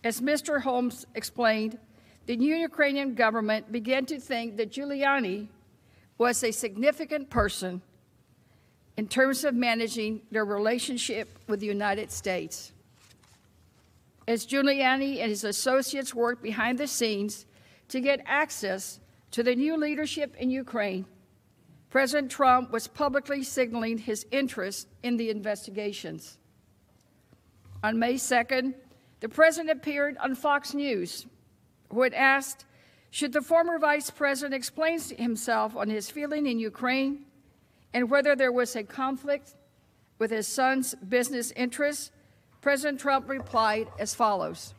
As 0.04 0.20
Mr. 0.20 0.62
Holmes 0.62 1.06
explained, 1.14 1.78
the 2.26 2.36
new 2.36 2.56
Ukrainian 2.56 3.14
government 3.14 3.72
began 3.72 4.06
to 4.08 4.20
think 4.20 4.58
that 4.58 4.72
Giuliani 4.72 5.48
was 6.18 6.44
a 6.44 6.52
significant 6.52 7.30
person 7.30 7.82
in 8.98 9.08
terms 9.08 9.44
of 9.44 9.54
managing 9.54 10.22
their 10.32 10.46
relationship 10.46 11.40
with 11.48 11.60
the 11.60 11.66
United 11.66 12.12
States. 12.12 12.74
As 14.28 14.46
Giuliani 14.46 15.18
and 15.18 15.30
his 15.30 15.44
associates 15.44 16.14
worked 16.14 16.44
behind 16.44 16.78
the 16.78 16.88
scenes 16.88 17.46
to 17.90 18.00
get 18.00 18.22
access 18.26 19.00
to 19.32 19.44
the 19.44 19.56
new 19.56 19.78
leadership 19.78 20.36
in 20.38 20.50
Ukraine, 20.50 21.06
President 21.90 22.32
Trump 22.32 22.72
was 22.72 22.88
publicly 22.88 23.44
signaling 23.44 23.98
his 23.98 24.26
interest 24.32 24.88
in 25.04 25.18
the 25.18 25.30
investigations. 25.30 26.38
On 27.84 28.00
May 28.00 28.14
2nd, 28.14 28.76
the 29.22 29.30
president 29.30 29.70
appeared 29.70 30.18
on 30.18 30.36
Fox 30.36 30.74
News, 30.74 31.26
who 31.90 32.02
had 32.02 32.14
asked, 32.14 32.66
should 33.12 33.34
the 33.34 33.42
former 33.42 33.78
vice 33.80 34.10
president 34.10 34.54
explain 34.54 35.00
himself 35.00 35.76
on 35.76 35.90
his 35.90 36.10
feeling 36.10 36.48
in 36.48 36.60
Ukraine 36.60 37.26
and 37.94 38.10
whether 38.10 38.36
there 38.36 38.52
was 38.52 38.76
a 38.76 38.84
conflict 38.84 39.56
with 40.18 40.32
his 40.32 40.48
son's 40.48 40.96
business 40.96 41.52
interests, 41.56 42.12
President 42.62 43.00
Trump 43.00 43.30
replied 43.30 43.88
as 44.00 44.14
follows. 44.14 44.74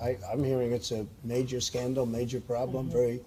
I, 0.00 0.16
am 0.32 0.42
hearing 0.42 0.72
it's 0.72 0.92
a 0.92 1.06
major 1.24 1.60
scandal, 1.60 2.06
major 2.06 2.40
problem, 2.40 2.86
mm-hmm. 2.86 2.96
very 2.96 3.20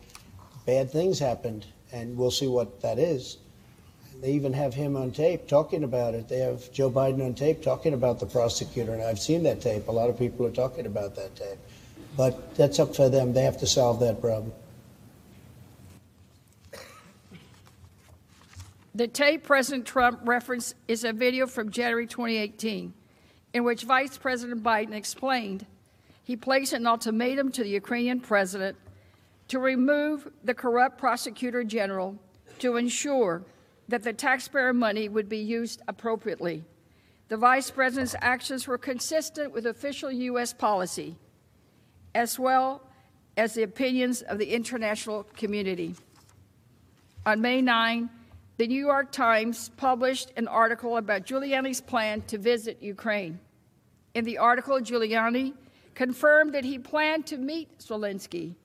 bad 0.65 0.91
things 0.91 1.19
happened, 1.19 1.65
and 1.91 2.17
we'll 2.17 2.31
see 2.31 2.47
what 2.47 2.81
that 2.81 2.99
is. 2.99 3.37
They 4.21 4.31
even 4.31 4.53
have 4.53 4.73
him 4.73 4.95
on 4.95 5.11
tape 5.11 5.47
talking 5.47 5.83
about 5.83 6.15
it. 6.15 6.27
They 6.27 6.39
have 6.39 6.71
Joe 6.71 6.89
Biden 6.89 7.23
on 7.23 7.35
tape 7.35 7.61
talking 7.61 7.93
about 7.93 8.19
the 8.19 8.25
prosecutor, 8.25 8.93
and 8.93 9.03
I've 9.03 9.19
seen 9.19 9.43
that 9.43 9.61
tape. 9.61 9.87
A 9.87 9.91
lot 9.91 10.09
of 10.09 10.17
people 10.17 10.45
are 10.45 10.51
talking 10.51 10.87
about 10.87 11.15
that 11.15 11.35
tape. 11.35 11.59
But 12.15 12.55
that's 12.55 12.79
up 12.79 12.93
to 12.93 13.09
them. 13.09 13.33
They 13.33 13.43
have 13.43 13.59
to 13.59 13.67
solve 13.67 13.99
that 13.99 14.19
problem. 14.19 14.51
The 18.95 19.07
tape 19.07 19.43
President 19.43 19.85
Trump 19.85 20.21
referenced 20.23 20.73
is 20.87 21.03
a 21.03 21.13
video 21.13 21.45
from 21.45 21.69
January 21.69 22.07
2018 22.07 22.93
in 23.53 23.63
which 23.63 23.83
Vice 23.83 24.17
President 24.17 24.63
Biden 24.63 24.93
explained 24.93 25.67
he 26.23 26.35
placed 26.35 26.73
an 26.73 26.87
ultimatum 26.87 27.51
to 27.51 27.63
the 27.63 27.69
Ukrainian 27.69 28.19
president 28.19 28.75
to 29.49 29.59
remove 29.59 30.27
the 30.43 30.55
corrupt 30.55 30.97
prosecutor 30.97 31.63
general 31.63 32.17
to 32.57 32.75
ensure 32.75 33.43
that 33.87 34.03
the 34.03 34.13
taxpayer 34.13 34.73
money 34.73 35.07
would 35.09 35.29
be 35.29 35.37
used 35.37 35.81
appropriately. 35.87 36.63
The 37.29 37.37
vice 37.37 37.71
president's 37.71 38.15
actions 38.21 38.67
were 38.67 38.77
consistent 38.77 39.53
with 39.53 39.65
official 39.65 40.11
U.S. 40.11 40.53
policy, 40.53 41.15
as 42.15 42.39
well 42.39 42.81
as 43.35 43.53
the 43.53 43.63
opinions 43.63 44.21
of 44.21 44.39
the 44.39 44.53
international 44.53 45.23
community. 45.35 45.95
On 47.25 47.41
May 47.41 47.61
9, 47.61 48.09
the 48.57 48.67
New 48.67 48.83
York 48.83 49.11
Times 49.11 49.69
published 49.77 50.31
an 50.37 50.47
article 50.47 50.97
about 50.97 51.25
Giuliani's 51.25 51.81
plan 51.81 52.21
to 52.23 52.37
visit 52.37 52.81
Ukraine. 52.81 53.39
In 54.15 54.25
the 54.25 54.39
article, 54.39 54.79
Giuliani 54.79 55.53
confirmed 55.93 56.53
that 56.53 56.63
he 56.63 56.79
planned 56.79 57.27
to 57.27 57.37
meet 57.37 57.79
Zelensky. 57.79 58.55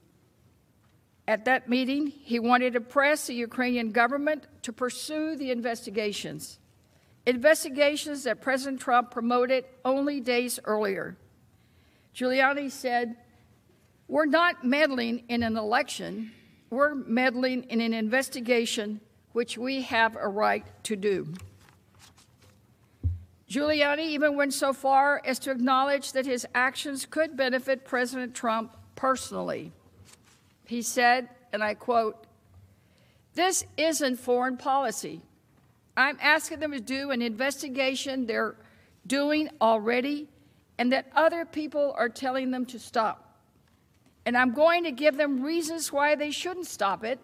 At 1.28 1.44
that 1.44 1.68
meeting, 1.68 2.08
he 2.08 2.38
wanted 2.40 2.72
to 2.72 2.80
press 2.80 3.26
the 3.26 3.34
Ukrainian 3.34 3.92
government 3.92 4.46
to 4.62 4.72
pursue 4.72 5.36
the 5.36 5.50
investigations, 5.50 6.58
investigations 7.26 8.24
that 8.24 8.40
President 8.40 8.80
Trump 8.80 9.12
promoted 9.12 9.64
only 9.84 10.20
days 10.20 10.58
earlier. 10.64 11.16
Giuliani 12.14 12.70
said, 12.70 13.16
We're 14.08 14.26
not 14.26 14.64
meddling 14.64 15.24
in 15.28 15.44
an 15.44 15.56
election, 15.56 16.32
we're 16.70 16.94
meddling 16.94 17.64
in 17.64 17.80
an 17.80 17.94
investigation 17.94 19.00
which 19.32 19.56
we 19.56 19.82
have 19.82 20.16
a 20.16 20.28
right 20.28 20.64
to 20.84 20.96
do. 20.96 21.32
Giuliani 23.48 24.06
even 24.06 24.36
went 24.36 24.54
so 24.54 24.72
far 24.72 25.20
as 25.24 25.38
to 25.40 25.50
acknowledge 25.50 26.12
that 26.12 26.26
his 26.26 26.46
actions 26.54 27.06
could 27.06 27.36
benefit 27.36 27.84
President 27.84 28.34
Trump 28.34 28.76
personally. 28.96 29.72
He 30.66 30.82
said, 30.82 31.28
and 31.52 31.62
I 31.62 31.74
quote, 31.74 32.26
This 33.34 33.64
isn't 33.76 34.16
foreign 34.16 34.56
policy. 34.56 35.22
I'm 35.96 36.18
asking 36.20 36.60
them 36.60 36.72
to 36.72 36.80
do 36.80 37.10
an 37.10 37.20
investigation 37.20 38.26
they're 38.26 38.56
doing 39.06 39.50
already 39.60 40.28
and 40.78 40.92
that 40.92 41.06
other 41.14 41.44
people 41.44 41.94
are 41.98 42.08
telling 42.08 42.50
them 42.50 42.64
to 42.66 42.78
stop. 42.78 43.38
And 44.24 44.36
I'm 44.36 44.54
going 44.54 44.84
to 44.84 44.92
give 44.92 45.16
them 45.16 45.42
reasons 45.42 45.92
why 45.92 46.14
they 46.14 46.30
shouldn't 46.30 46.66
stop 46.66 47.04
it 47.04 47.18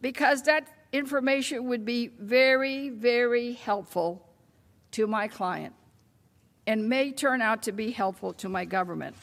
because 0.00 0.42
that 0.42 0.68
information 0.92 1.64
would 1.68 1.84
be 1.84 2.08
very, 2.18 2.90
very 2.90 3.54
helpful 3.54 4.22
to 4.92 5.06
my 5.06 5.26
client 5.26 5.74
and 6.66 6.88
may 6.88 7.12
turn 7.12 7.40
out 7.40 7.62
to 7.64 7.72
be 7.72 7.90
helpful 7.90 8.32
to 8.34 8.48
my 8.48 8.64
government. 8.64 9.16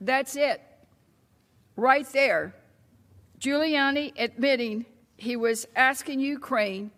That's 0.00 0.36
it. 0.36 0.60
Right 1.76 2.06
there. 2.12 2.54
Giuliani 3.40 4.12
admitting 4.18 4.86
he 5.16 5.36
was 5.36 5.66
asking 5.74 6.20
Ukraine 6.20 6.90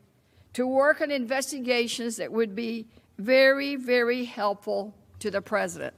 to 0.55 0.67
work 0.67 1.01
on 1.01 1.11
investigations 1.11 2.17
that 2.17 2.33
would 2.33 2.55
be 2.55 2.87
very, 3.19 3.77
very 3.77 4.25
helpful 4.25 4.95
to 5.21 5.31
the 5.31 5.41
president. 5.41 5.95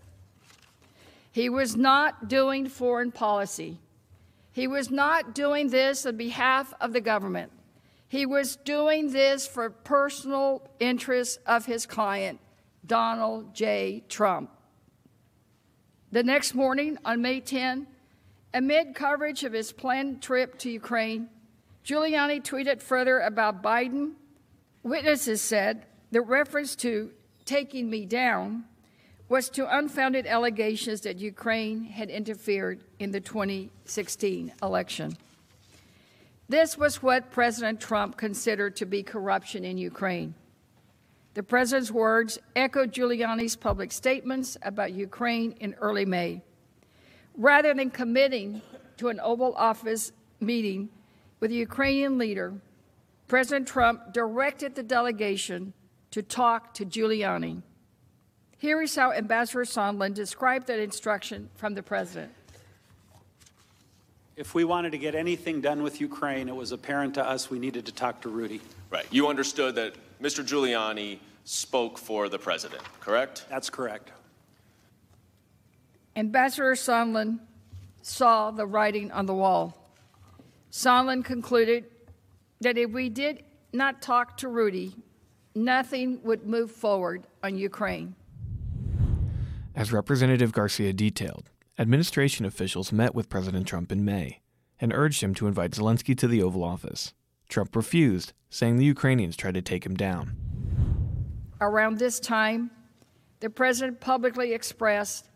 He 1.33 1.49
was 1.49 1.77
not 1.77 2.29
doing 2.29 2.69
foreign 2.69 3.13
policy. 3.13 3.79
He 4.53 4.67
was 4.67 4.91
not 4.91 5.35
doing 5.35 5.69
this 5.69 6.07
on 6.07 6.17
behalf 6.17 6.73
of 6.81 6.93
the 6.93 7.01
government. 7.01 7.53
He 8.09 8.25
was 8.25 8.57
doing 8.57 9.13
this 9.13 9.47
for 9.47 9.69
personal 9.69 10.63
interests 10.81 11.39
of 11.47 11.67
his 11.67 11.85
client, 11.85 12.41
Donald 12.87 13.55
J. 13.55 14.05
Trump. 14.09 14.51
The 16.13 16.23
next 16.23 16.55
morning, 16.55 16.97
on 17.05 17.21
May 17.21 17.41
10, 17.41 17.87
amid 18.57 18.95
coverage 18.95 19.45
of 19.45 19.53
his 19.53 19.71
planned 19.71 20.23
trip 20.23 20.59
to 20.59 20.71
Ukraine, 20.71 21.29
Giuliani 21.85 22.43
tweeted 22.43 22.81
further 22.81 23.21
about 23.21 23.63
Biden. 23.63 24.15
Witnesses 24.83 25.43
said 25.43 25.85
the 26.11 26.23
reference 26.23 26.75
to 26.77 27.11
taking 27.45 27.91
me 27.91 28.07
down 28.07 28.65
was 29.29 29.51
to 29.51 29.77
unfounded 29.77 30.27
allegations 30.27 31.03
that 31.03 31.19
Ukraine 31.19 31.85
had 31.85 32.09
interfered 32.09 32.81
in 32.99 33.11
the 33.11 33.21
2016 33.21 34.55
election. 34.63 35.15
This 36.49 36.79
was 36.79 37.03
what 37.03 37.31
President 37.31 37.79
Trump 37.79 38.17
considered 38.17 38.77
to 38.77 38.87
be 38.87 39.03
corruption 39.03 39.67
in 39.67 39.77
Ukraine. 39.77 40.35
The 41.35 41.43
president's 41.43 41.91
words 41.91 42.39
echoed 42.55 42.95
Giuliani's 42.95 43.57
public 43.57 43.93
statements 43.93 44.57
about 44.63 44.95
Ukraine 44.95 45.53
in 45.61 45.75
early 45.75 46.07
May. 46.07 46.41
Rather 47.37 47.75
than 47.75 47.91
committing 47.91 48.63
to 48.97 49.09
an 49.09 49.21
Oval 49.21 49.55
Office 49.57 50.13
meeting 50.41 50.89
with 51.41 51.51
the 51.51 51.57
Ukrainian 51.57 52.17
leader, 52.19 52.55
President 53.29 53.67
Trump 53.67 54.13
directed 54.13 54.75
the 54.75 54.83
delegation 54.83 55.73
to 56.13 56.23
talk 56.23 56.73
to 56.75 56.87
Giuliani. 56.87 57.63
Here 58.59 58.81
is 58.81 58.97
how 58.97 59.13
Ambassador 59.13 59.65
Sondland 59.65 60.15
described 60.15 60.67
that 60.69 60.79
instruction 60.79 61.51
from 61.57 61.75
the 61.75 61.83
president. 61.83 62.33
If 64.37 64.55
we 64.55 64.65
wanted 64.65 64.93
to 64.93 64.99
get 64.99 65.15
anything 65.15 65.61
done 65.61 65.83
with 65.83 66.01
Ukraine, 66.01 66.49
it 66.49 66.57
was 66.57 66.73
apparent 66.73 67.15
to 67.15 67.27
us 67.27 67.51
we 67.51 67.59
needed 67.59 67.85
to 67.87 67.93
talk 67.93 68.21
to 68.23 68.29
Rudy. 68.29 68.61
Right. 68.91 69.07
You 69.11 69.29
understood 69.29 69.75
that 69.75 69.95
Mr. 70.23 70.47
Giuliani 70.47 71.19
spoke 71.45 71.99
for 71.99 72.29
the 72.29 72.39
president, 72.39 72.83
correct? 73.01 73.47
That's 73.49 73.71
correct. 73.71 74.11
Ambassador 76.17 76.73
Sondland 76.73 77.41
saw 78.01 78.51
the 78.51 78.67
writing 78.67 79.13
on 79.13 79.27
the 79.27 79.35
wall. 79.35 79.93
Sondland 80.71 81.25
concluded 81.25 81.85
that 82.61 82.79
if 82.79 82.91
we 82.91 83.11
did 83.11 83.45
not 83.75 84.01
talk 84.01 84.39
to 84.39 84.49
Rudy, 84.49 84.97
nothing 85.55 86.21
would 86.23 86.47
move 86.47 86.71
forward 86.71 87.27
on 87.43 87.59
Ukraine. 87.59 88.15
As 89.75 89.93
Representative 89.93 90.53
Garcia 90.53 90.95
detailed, 90.95 91.51
Administration 91.79 92.47
officials 92.47 92.91
met 92.91 93.15
with 93.15 93.29
President 93.29 93.67
Trump 93.67 93.93
in 93.93 94.03
May 94.03 94.41
and 94.81 94.95
urged 94.95 95.23
him 95.23 95.35
to 95.35 95.47
invite 95.47 95.73
Zelensky 95.73 96.17
to 96.17 96.27
the 96.27 96.43
Oval 96.43 96.65
Office. 96.65 97.13
Trump 97.51 97.77
refused, 97.77 98.33
saying 98.49 98.79
the 98.79 98.85
Ukrainians 98.87 99.37
tried 99.37 99.55
to 99.55 99.63
take 99.63 99.85
him 99.85 99.95
down. 99.95 100.35
Around 101.61 101.99
this 101.99 102.19
time, 102.19 102.71
the 103.41 103.51
president 103.51 104.01
publicly 104.01 104.55
expressed 104.55 105.29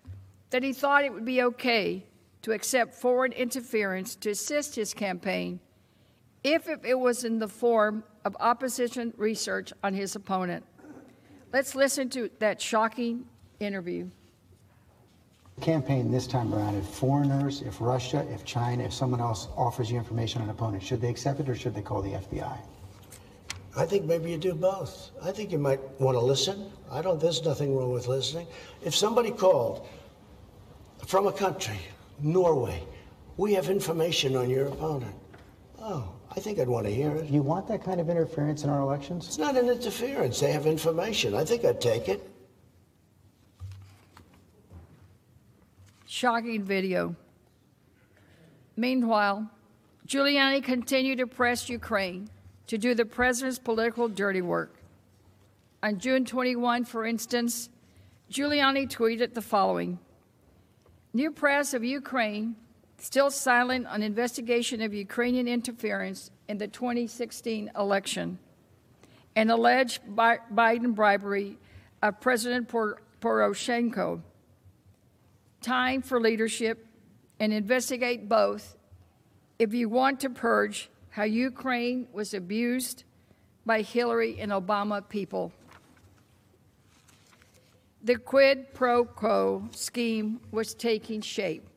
that 0.50 0.62
he 0.62 0.72
thought 0.72 1.04
it 1.04 1.12
would 1.12 1.24
be 1.24 1.42
okay 1.42 2.04
to 2.42 2.52
accept 2.52 2.94
foreign 2.94 3.32
interference 3.32 4.16
to 4.16 4.30
assist 4.30 4.74
his 4.74 4.92
campaign 4.92 5.60
if 6.42 6.68
it 6.68 6.98
was 6.98 7.24
in 7.24 7.38
the 7.38 7.48
form 7.48 8.02
of 8.24 8.36
opposition 8.40 9.12
research 9.16 9.72
on 9.82 9.94
his 9.94 10.16
opponent. 10.16 10.64
Let's 11.52 11.74
listen 11.74 12.08
to 12.10 12.30
that 12.38 12.60
shocking 12.60 13.26
interview. 13.58 14.08
Campaign 15.60 16.10
this 16.10 16.26
time 16.26 16.54
around, 16.54 16.76
if 16.76 16.86
foreigners, 16.86 17.60
if 17.62 17.80
Russia, 17.80 18.26
if 18.30 18.44
China, 18.44 18.84
if 18.84 18.94
someone 18.94 19.20
else 19.20 19.48
offers 19.56 19.90
you 19.90 19.98
information 19.98 20.40
on 20.40 20.48
an 20.48 20.54
opponent, 20.54 20.82
should 20.82 21.00
they 21.00 21.10
accept 21.10 21.40
it 21.40 21.48
or 21.48 21.54
should 21.54 21.74
they 21.74 21.82
call 21.82 22.00
the 22.00 22.12
FBI? 22.12 22.56
I 23.76 23.84
think 23.84 24.04
maybe 24.04 24.30
you 24.30 24.38
do 24.38 24.54
both. 24.54 25.10
I 25.22 25.30
think 25.30 25.52
you 25.52 25.58
might 25.58 25.80
want 26.00 26.16
to 26.16 26.20
listen. 26.20 26.72
I 26.90 27.02
don't, 27.02 27.20
there's 27.20 27.44
nothing 27.44 27.76
wrong 27.76 27.92
with 27.92 28.08
listening. 28.08 28.46
If 28.82 28.96
somebody 28.96 29.30
called 29.30 29.86
from 31.06 31.26
a 31.26 31.32
country, 31.32 31.78
Norway, 32.20 32.82
we 33.36 33.54
have 33.54 33.68
information 33.68 34.36
on 34.36 34.50
your 34.50 34.66
opponent. 34.66 35.14
Oh, 35.78 36.12
I 36.36 36.40
think 36.40 36.58
I'd 36.58 36.68
want 36.68 36.86
to 36.86 36.92
hear 36.92 37.10
it. 37.16 37.30
You 37.30 37.42
want 37.42 37.66
that 37.68 37.82
kind 37.82 38.00
of 38.00 38.08
interference 38.08 38.64
in 38.64 38.70
our 38.70 38.80
elections? 38.80 39.26
It's 39.26 39.38
not 39.38 39.56
an 39.56 39.68
interference. 39.68 40.38
They 40.40 40.52
have 40.52 40.66
information. 40.66 41.34
I 41.34 41.44
think 41.44 41.64
I'd 41.64 41.80
take 41.80 42.08
it. 42.08 42.30
Shocking 46.06 46.62
video. 46.62 47.16
Meanwhile, 48.76 49.50
Giuliani 50.06 50.62
continued 50.62 51.18
to 51.18 51.26
press 51.26 51.68
Ukraine 51.68 52.28
to 52.66 52.78
do 52.78 52.94
the 52.94 53.04
president's 53.04 53.58
political 53.58 54.08
dirty 54.08 54.42
work. 54.42 54.76
On 55.82 55.98
June 55.98 56.24
21, 56.24 56.84
for 56.84 57.06
instance, 57.06 57.70
Giuliani 58.30 58.88
tweeted 58.88 59.34
the 59.34 59.42
following 59.42 59.98
New 61.12 61.32
press 61.32 61.74
of 61.74 61.82
Ukraine 61.82 62.54
still 62.98 63.30
silent 63.30 63.86
on 63.88 64.02
investigation 64.02 64.80
of 64.80 64.94
Ukrainian 64.94 65.48
interference 65.48 66.30
in 66.48 66.58
the 66.58 66.68
2016 66.68 67.70
election 67.76 68.38
and 69.34 69.50
alleged 69.50 70.02
Biden 70.06 70.94
bribery 70.94 71.58
of 72.00 72.20
President 72.20 72.68
Poroshenko. 73.20 74.20
Time 75.60 76.02
for 76.02 76.20
leadership 76.20 76.86
and 77.40 77.52
investigate 77.52 78.28
both 78.28 78.76
if 79.58 79.74
you 79.74 79.88
want 79.88 80.20
to 80.20 80.30
purge 80.30 80.90
how 81.10 81.24
Ukraine 81.24 82.06
was 82.12 82.34
abused 82.34 83.02
by 83.66 83.82
Hillary 83.82 84.38
and 84.40 84.52
Obama 84.52 85.06
people. 85.06 85.52
The 88.02 88.16
quid 88.16 88.72
pro 88.72 89.04
quo 89.04 89.68
scheme 89.72 90.40
was 90.50 90.74
taking 90.74 91.20
shape. 91.20 91.68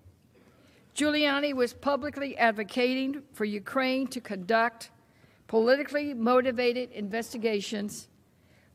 Giuliani 0.96 1.54
was 1.54 1.74
publicly 1.74 2.38
advocating 2.38 3.24
for 3.34 3.44
Ukraine 3.44 4.08
to 4.08 4.22
conduct 4.22 4.90
politically 5.48 6.14
motivated 6.14 6.92
investigations, 6.92 8.08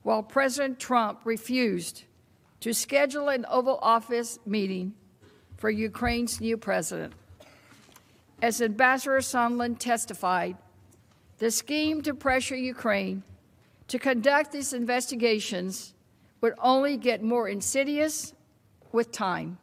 while 0.03 0.23
President 0.23 0.79
Trump 0.79 1.21
refused 1.25 2.05
to 2.61 2.75
schedule 2.75 3.29
an 3.31 3.47
Oval 3.49 3.79
Office 3.81 4.39
meeting 4.45 4.93
for 5.57 5.71
Ukraine's 5.71 6.41
new 6.41 6.57
president. 6.57 7.15
As 8.43 8.61
Ambassador 8.61 9.19
Sondland 9.19 9.79
testified, 9.79 10.57
the 11.39 11.51
scheme 11.51 12.03
to 12.03 12.15
pressure 12.15 12.57
Ukraine 12.57 13.23
to 13.87 13.99
conduct 13.99 14.53
these 14.53 14.73
investigations 14.73 15.95
would 16.41 16.55
only 16.59 16.97
get 16.97 17.23
more 17.23 17.49
insidious 17.49 18.35
with 18.93 19.11
time. 19.13 19.59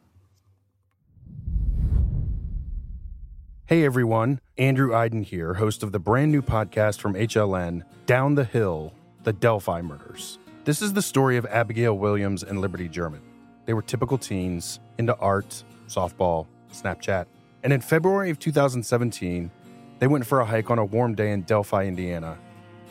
Hey 3.66 3.84
everyone, 3.84 4.40
Andrew 4.58 4.94
Iden 4.94 5.24
here, 5.24 5.54
host 5.54 5.82
of 5.82 5.90
the 5.90 5.98
brand 5.98 6.30
new 6.30 6.40
podcast 6.40 7.00
from 7.00 7.14
HLN, 7.14 7.82
Down 8.06 8.36
the 8.36 8.44
Hill 8.44 8.92
The 9.24 9.32
Delphi 9.32 9.82
Murders. 9.82 10.38
This 10.64 10.82
is 10.82 10.92
the 10.92 11.02
story 11.02 11.36
of 11.36 11.46
Abigail 11.46 11.98
Williams 11.98 12.44
and 12.44 12.60
Liberty 12.60 12.88
German. 12.88 13.22
They 13.64 13.74
were 13.74 13.82
typical 13.82 14.18
teens, 14.18 14.78
into 14.98 15.16
art, 15.16 15.64
softball, 15.88 16.46
Snapchat. 16.72 17.26
And 17.64 17.72
in 17.72 17.80
February 17.80 18.30
of 18.30 18.38
2017, 18.38 19.50
they 19.98 20.06
went 20.06 20.24
for 20.24 20.40
a 20.40 20.44
hike 20.44 20.70
on 20.70 20.78
a 20.78 20.84
warm 20.84 21.16
day 21.16 21.32
in 21.32 21.42
Delphi, 21.42 21.86
Indiana, 21.86 22.38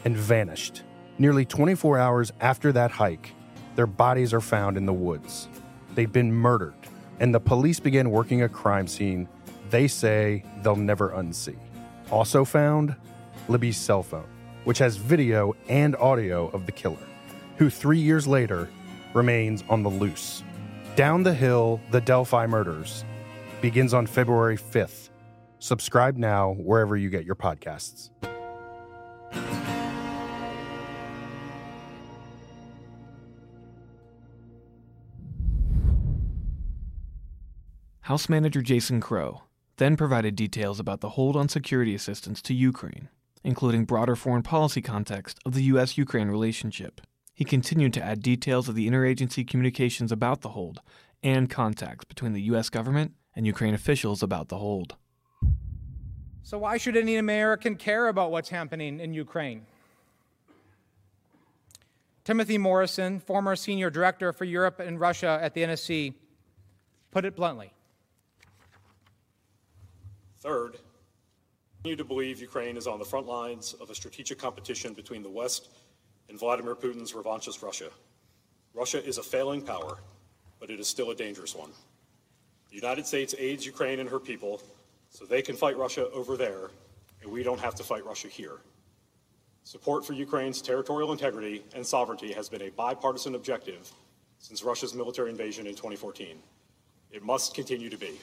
and 0.03 0.17
vanished. 0.17 0.83
Nearly 1.17 1.45
24 1.45 1.97
hours 1.97 2.33
after 2.41 2.73
that 2.73 2.91
hike, 2.91 3.33
their 3.75 3.87
bodies 3.87 4.33
are 4.33 4.41
found 4.41 4.77
in 4.77 4.85
the 4.85 4.93
woods. 4.93 5.47
They've 5.93 6.11
been 6.11 6.31
murdered, 6.31 6.75
and 7.19 7.33
the 7.33 7.39
police 7.39 7.79
began 7.79 8.11
working 8.11 8.41
a 8.43 8.49
crime 8.49 8.87
scene 8.87 9.27
they 9.69 9.87
say 9.87 10.43
they'll 10.61 10.75
never 10.75 11.09
unsee. 11.09 11.57
Also 12.11 12.45
found, 12.45 12.95
Libby's 13.47 13.77
cell 13.77 14.03
phone, 14.03 14.27
which 14.63 14.77
has 14.77 14.97
video 14.97 15.53
and 15.67 15.95
audio 15.97 16.47
of 16.49 16.65
the 16.65 16.71
killer, 16.71 16.97
who 17.57 17.69
three 17.69 17.99
years 17.99 18.27
later 18.27 18.69
remains 19.13 19.63
on 19.69 19.83
the 19.83 19.89
loose. 19.89 20.43
Down 20.95 21.23
the 21.23 21.33
Hill, 21.33 21.81
The 21.91 22.01
Delphi 22.01 22.45
Murders 22.47 23.03
begins 23.61 23.93
on 23.93 24.05
February 24.05 24.57
5th. 24.57 25.09
Subscribe 25.59 26.17
now 26.17 26.53
wherever 26.53 26.95
you 26.95 27.09
get 27.09 27.25
your 27.25 27.35
podcasts. 27.35 28.11
House 38.05 38.29
Manager 38.29 38.61
Jason 38.61 39.01
Crow 39.01 39.41
then 39.77 39.97
provided 39.97 40.35
details 40.35 40.79
about 40.79 41.01
the 41.01 41.09
hold 41.09 41.35
on 41.35 41.49
security 41.49 41.95
assistance 41.95 42.39
to 42.43 42.53
Ukraine, 42.53 43.09
including 43.43 43.83
broader 43.83 44.15
foreign 44.15 44.43
policy 44.43 44.79
context 44.79 45.39
of 45.43 45.55
the 45.55 45.63
U.S. 45.63 45.97
Ukraine 45.97 46.27
relationship. 46.27 47.01
He 47.33 47.43
continued 47.43 47.93
to 47.93 48.03
add 48.03 48.21
details 48.21 48.69
of 48.69 48.75
the 48.75 48.87
interagency 48.87 49.47
communications 49.47 50.11
about 50.11 50.41
the 50.41 50.49
hold 50.49 50.81
and 51.23 51.49
contacts 51.49 52.05
between 52.05 52.33
the 52.33 52.43
U.S. 52.43 52.69
government 52.69 53.13
and 53.35 53.47
Ukraine 53.47 53.73
officials 53.73 54.21
about 54.21 54.49
the 54.49 54.59
hold. 54.59 54.97
So, 56.43 56.59
why 56.59 56.77
should 56.77 56.95
any 56.95 57.15
American 57.15 57.75
care 57.75 58.07
about 58.07 58.29
what's 58.29 58.49
happening 58.49 58.99
in 58.99 59.15
Ukraine? 59.15 59.65
Timothy 62.23 62.59
Morrison, 62.59 63.19
former 63.19 63.55
senior 63.55 63.89
director 63.89 64.31
for 64.31 64.45
Europe 64.45 64.79
and 64.79 64.99
Russia 64.99 65.39
at 65.41 65.55
the 65.55 65.61
NSC, 65.61 66.13
put 67.09 67.25
it 67.25 67.35
bluntly. 67.35 67.71
Third, 70.45 70.77
continue 71.77 71.95
to 71.95 72.03
believe 72.03 72.39
Ukraine 72.39 72.77
is 72.77 72.85
on 72.85 72.99
the 72.99 73.05
front 73.05 73.25
lines 73.25 73.73
of 73.81 73.89
a 73.89 73.95
strategic 73.95 74.37
competition 74.37 74.93
between 74.93 75.23
the 75.23 75.29
West 75.29 75.69
and 76.29 76.37
Vladimir 76.37 76.75
Putin's 76.75 77.13
revanchist 77.13 77.63
Russia. 77.63 77.89
Russia 78.75 79.03
is 79.03 79.17
a 79.17 79.23
failing 79.23 79.63
power, 79.63 79.97
but 80.59 80.69
it 80.69 80.79
is 80.79 80.87
still 80.87 81.09
a 81.09 81.15
dangerous 81.15 81.55
one. 81.55 81.71
The 82.69 82.75
United 82.75 83.07
States 83.07 83.33
aids 83.39 83.65
Ukraine 83.65 83.99
and 83.99 84.07
her 84.07 84.19
people 84.19 84.61
so 85.09 85.25
they 85.25 85.41
can 85.41 85.55
fight 85.55 85.77
Russia 85.77 86.11
over 86.11 86.37
there, 86.37 86.69
and 87.23 87.31
we 87.31 87.41
don't 87.41 87.59
have 87.59 87.73
to 87.73 87.83
fight 87.83 88.05
Russia 88.05 88.27
here. 88.27 88.59
Support 89.63 90.05
for 90.05 90.13
Ukraine's 90.13 90.61
territorial 90.61 91.11
integrity 91.11 91.63
and 91.73 91.83
sovereignty 91.83 92.33
has 92.33 92.49
been 92.49 92.61
a 92.61 92.69
bipartisan 92.69 93.33
objective 93.33 93.91
since 94.37 94.63
Russia's 94.63 94.93
military 94.93 95.31
invasion 95.31 95.65
in 95.65 95.73
2014. 95.73 96.37
It 97.09 97.23
must 97.23 97.55
continue 97.55 97.89
to 97.89 97.97
be. 97.97 98.19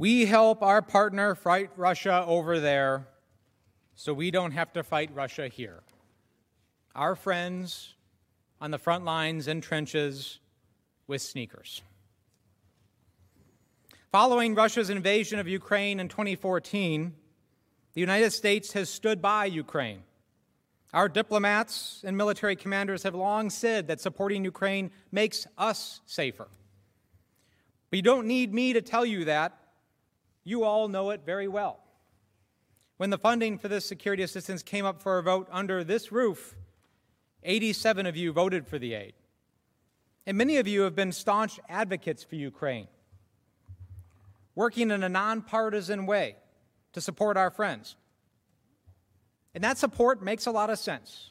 We 0.00 0.24
help 0.24 0.62
our 0.62 0.80
partner 0.80 1.34
fight 1.34 1.72
Russia 1.76 2.24
over 2.26 2.58
there 2.58 3.06
so 3.94 4.14
we 4.14 4.30
don't 4.30 4.52
have 4.52 4.72
to 4.72 4.82
fight 4.82 5.10
Russia 5.14 5.48
here. 5.48 5.82
Our 6.94 7.14
friends 7.14 7.96
on 8.62 8.70
the 8.70 8.78
front 8.78 9.04
lines 9.04 9.46
and 9.46 9.62
trenches 9.62 10.38
with 11.06 11.20
sneakers. 11.20 11.82
Following 14.10 14.54
Russia's 14.54 14.88
invasion 14.88 15.38
of 15.38 15.46
Ukraine 15.46 16.00
in 16.00 16.08
2014, 16.08 17.14
the 17.92 18.00
United 18.00 18.30
States 18.30 18.72
has 18.72 18.88
stood 18.88 19.20
by 19.20 19.44
Ukraine. 19.44 20.02
Our 20.94 21.10
diplomats 21.10 22.02
and 22.06 22.16
military 22.16 22.56
commanders 22.56 23.02
have 23.02 23.14
long 23.14 23.50
said 23.50 23.88
that 23.88 24.00
supporting 24.00 24.46
Ukraine 24.46 24.92
makes 25.12 25.46
us 25.58 26.00
safer. 26.06 26.48
But 27.90 27.98
you 27.98 28.02
don't 28.02 28.26
need 28.26 28.54
me 28.54 28.72
to 28.72 28.80
tell 28.80 29.04
you 29.04 29.26
that. 29.26 29.59
You 30.44 30.64
all 30.64 30.88
know 30.88 31.10
it 31.10 31.22
very 31.24 31.48
well. 31.48 31.80
When 32.96 33.10
the 33.10 33.18
funding 33.18 33.58
for 33.58 33.68
this 33.68 33.86
security 33.86 34.22
assistance 34.22 34.62
came 34.62 34.84
up 34.84 35.00
for 35.02 35.18
a 35.18 35.22
vote 35.22 35.48
under 35.50 35.82
this 35.82 36.12
roof, 36.12 36.54
87 37.42 38.06
of 38.06 38.16
you 38.16 38.32
voted 38.32 38.66
for 38.66 38.78
the 38.78 38.94
aid. 38.94 39.14
And 40.26 40.36
many 40.36 40.58
of 40.58 40.68
you 40.68 40.82
have 40.82 40.94
been 40.94 41.12
staunch 41.12 41.58
advocates 41.68 42.22
for 42.22 42.36
Ukraine, 42.36 42.88
working 44.54 44.90
in 44.90 45.02
a 45.02 45.08
nonpartisan 45.08 46.06
way 46.06 46.36
to 46.92 47.00
support 47.00 47.36
our 47.36 47.50
friends. 47.50 47.96
And 49.54 49.64
that 49.64 49.78
support 49.78 50.22
makes 50.22 50.46
a 50.46 50.50
lot 50.50 50.70
of 50.70 50.78
sense 50.78 51.30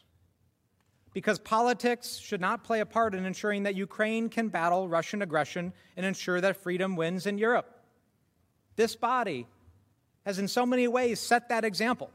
because 1.14 1.40
politics 1.40 2.18
should 2.18 2.42
not 2.42 2.64
play 2.64 2.82
a 2.82 2.86
part 2.86 3.16
in 3.16 3.26
ensuring 3.26 3.64
that 3.64 3.76
Ukraine 3.76 4.30
can 4.30 4.50
battle 4.50 4.88
Russian 4.88 5.22
aggression 5.22 5.74
and 5.98 6.06
ensure 6.06 6.42
that 6.42 6.58
freedom 6.58 6.96
wins 6.96 7.26
in 7.26 7.38
Europe. 7.38 7.79
This 8.80 8.96
body 8.96 9.46
has 10.26 10.40
in 10.40 10.48
so 10.48 10.66
many 10.66 10.88
ways 10.88 11.20
set 11.20 11.50
that 11.50 11.66
example. 11.66 12.12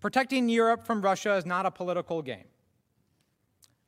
Protecting 0.00 0.50
Europe 0.50 0.84
from 0.84 1.00
Russia 1.00 1.36
is 1.36 1.46
not 1.46 1.64
a 1.64 1.70
political 1.70 2.20
game. 2.20 2.44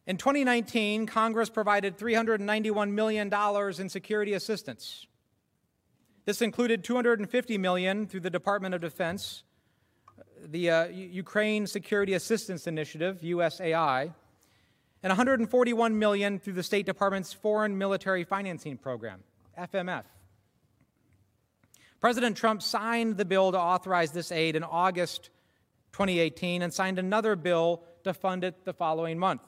In 0.07 0.17
2019, 0.17 1.05
Congress 1.05 1.51
provided 1.51 1.99
$391 1.99 2.91
million 2.93 3.31
in 3.79 3.89
security 3.91 4.33
assistance. 4.33 5.07
This 6.25 6.41
included 6.41 6.83
250 6.83 7.59
million 7.59 8.07
through 8.07 8.21
the 8.21 8.31
Department 8.31 8.75
of 8.75 8.81
Defense, 8.81 9.43
the 10.43 10.71
uh, 10.71 10.87
Ukraine 10.87 11.67
Security 11.67 12.15
Assistance 12.15 12.67
Initiative, 12.67 13.21
USAI, 13.23 14.15
and 15.03 15.11
141 15.11 15.99
million 15.99 16.39
through 16.39 16.55
the 16.55 16.63
State 16.63 16.87
Department's 16.87 17.35
Foreign 17.35 17.77
Military 17.77 18.25
Financing 18.25 18.79
Program, 18.79 19.23
FMF. 19.59 20.05
President 22.01 22.37
Trump 22.37 22.63
signed 22.63 23.17
the 23.17 23.25
bill 23.25 23.53
to 23.53 23.59
authorize 23.59 24.13
this 24.13 24.31
aid 24.31 24.57
in 24.57 24.63
August 24.63 25.31
2018 25.93 26.61
and 26.63 26.73
signed 26.73 26.99
another 26.99 27.37
bill 27.37 27.83
to 28.05 28.13
fund 28.13 28.45
it 28.45 28.65
the 28.65 28.75
following 28.75 29.19
month. 29.19 29.43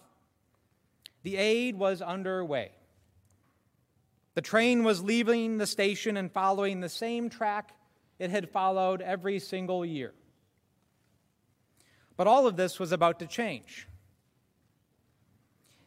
The 1.22 1.36
aid 1.36 1.76
was 1.76 2.00
underway. 2.00 2.70
The 4.34 4.42
train 4.42 4.84
was 4.84 5.02
leaving 5.02 5.58
the 5.58 5.66
station 5.66 6.16
and 6.16 6.30
following 6.30 6.80
the 6.80 6.88
same 6.88 7.28
track 7.28 7.72
it 8.18 8.30
had 8.30 8.48
followed 8.48 9.02
every 9.02 9.38
single 9.38 9.84
year. 9.84 10.14
But 12.16 12.26
all 12.26 12.46
of 12.46 12.56
this 12.56 12.78
was 12.78 12.92
about 12.92 13.18
to 13.18 13.26
change. 13.26 13.88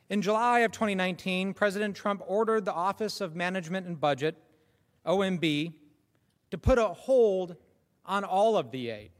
In 0.09 0.23
July 0.23 0.61
of 0.61 0.71
2019, 0.71 1.53
President 1.53 1.95
Trump 1.95 2.23
ordered 2.25 2.65
the 2.65 2.73
Office 2.73 3.21
of 3.21 3.35
Management 3.35 3.85
and 3.85 3.99
Budget, 3.99 4.35
OMB, 5.05 5.73
to 6.49 6.57
put 6.57 6.79
a 6.79 6.87
hold 6.87 7.55
on 8.05 8.23
all 8.23 8.57
of 8.57 8.71
the 8.71 8.89
aid. 8.89 9.11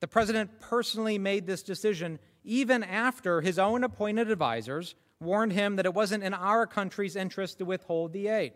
The 0.00 0.08
president 0.08 0.58
personally 0.60 1.18
made 1.18 1.46
this 1.46 1.62
decision 1.62 2.18
even 2.44 2.82
after 2.82 3.42
his 3.42 3.58
own 3.58 3.84
appointed 3.84 4.30
advisors 4.30 4.94
warned 5.20 5.52
him 5.52 5.76
that 5.76 5.84
it 5.84 5.92
wasn't 5.92 6.24
in 6.24 6.32
our 6.32 6.66
country's 6.66 7.14
interest 7.14 7.58
to 7.58 7.66
withhold 7.66 8.14
the 8.14 8.28
aid. 8.28 8.52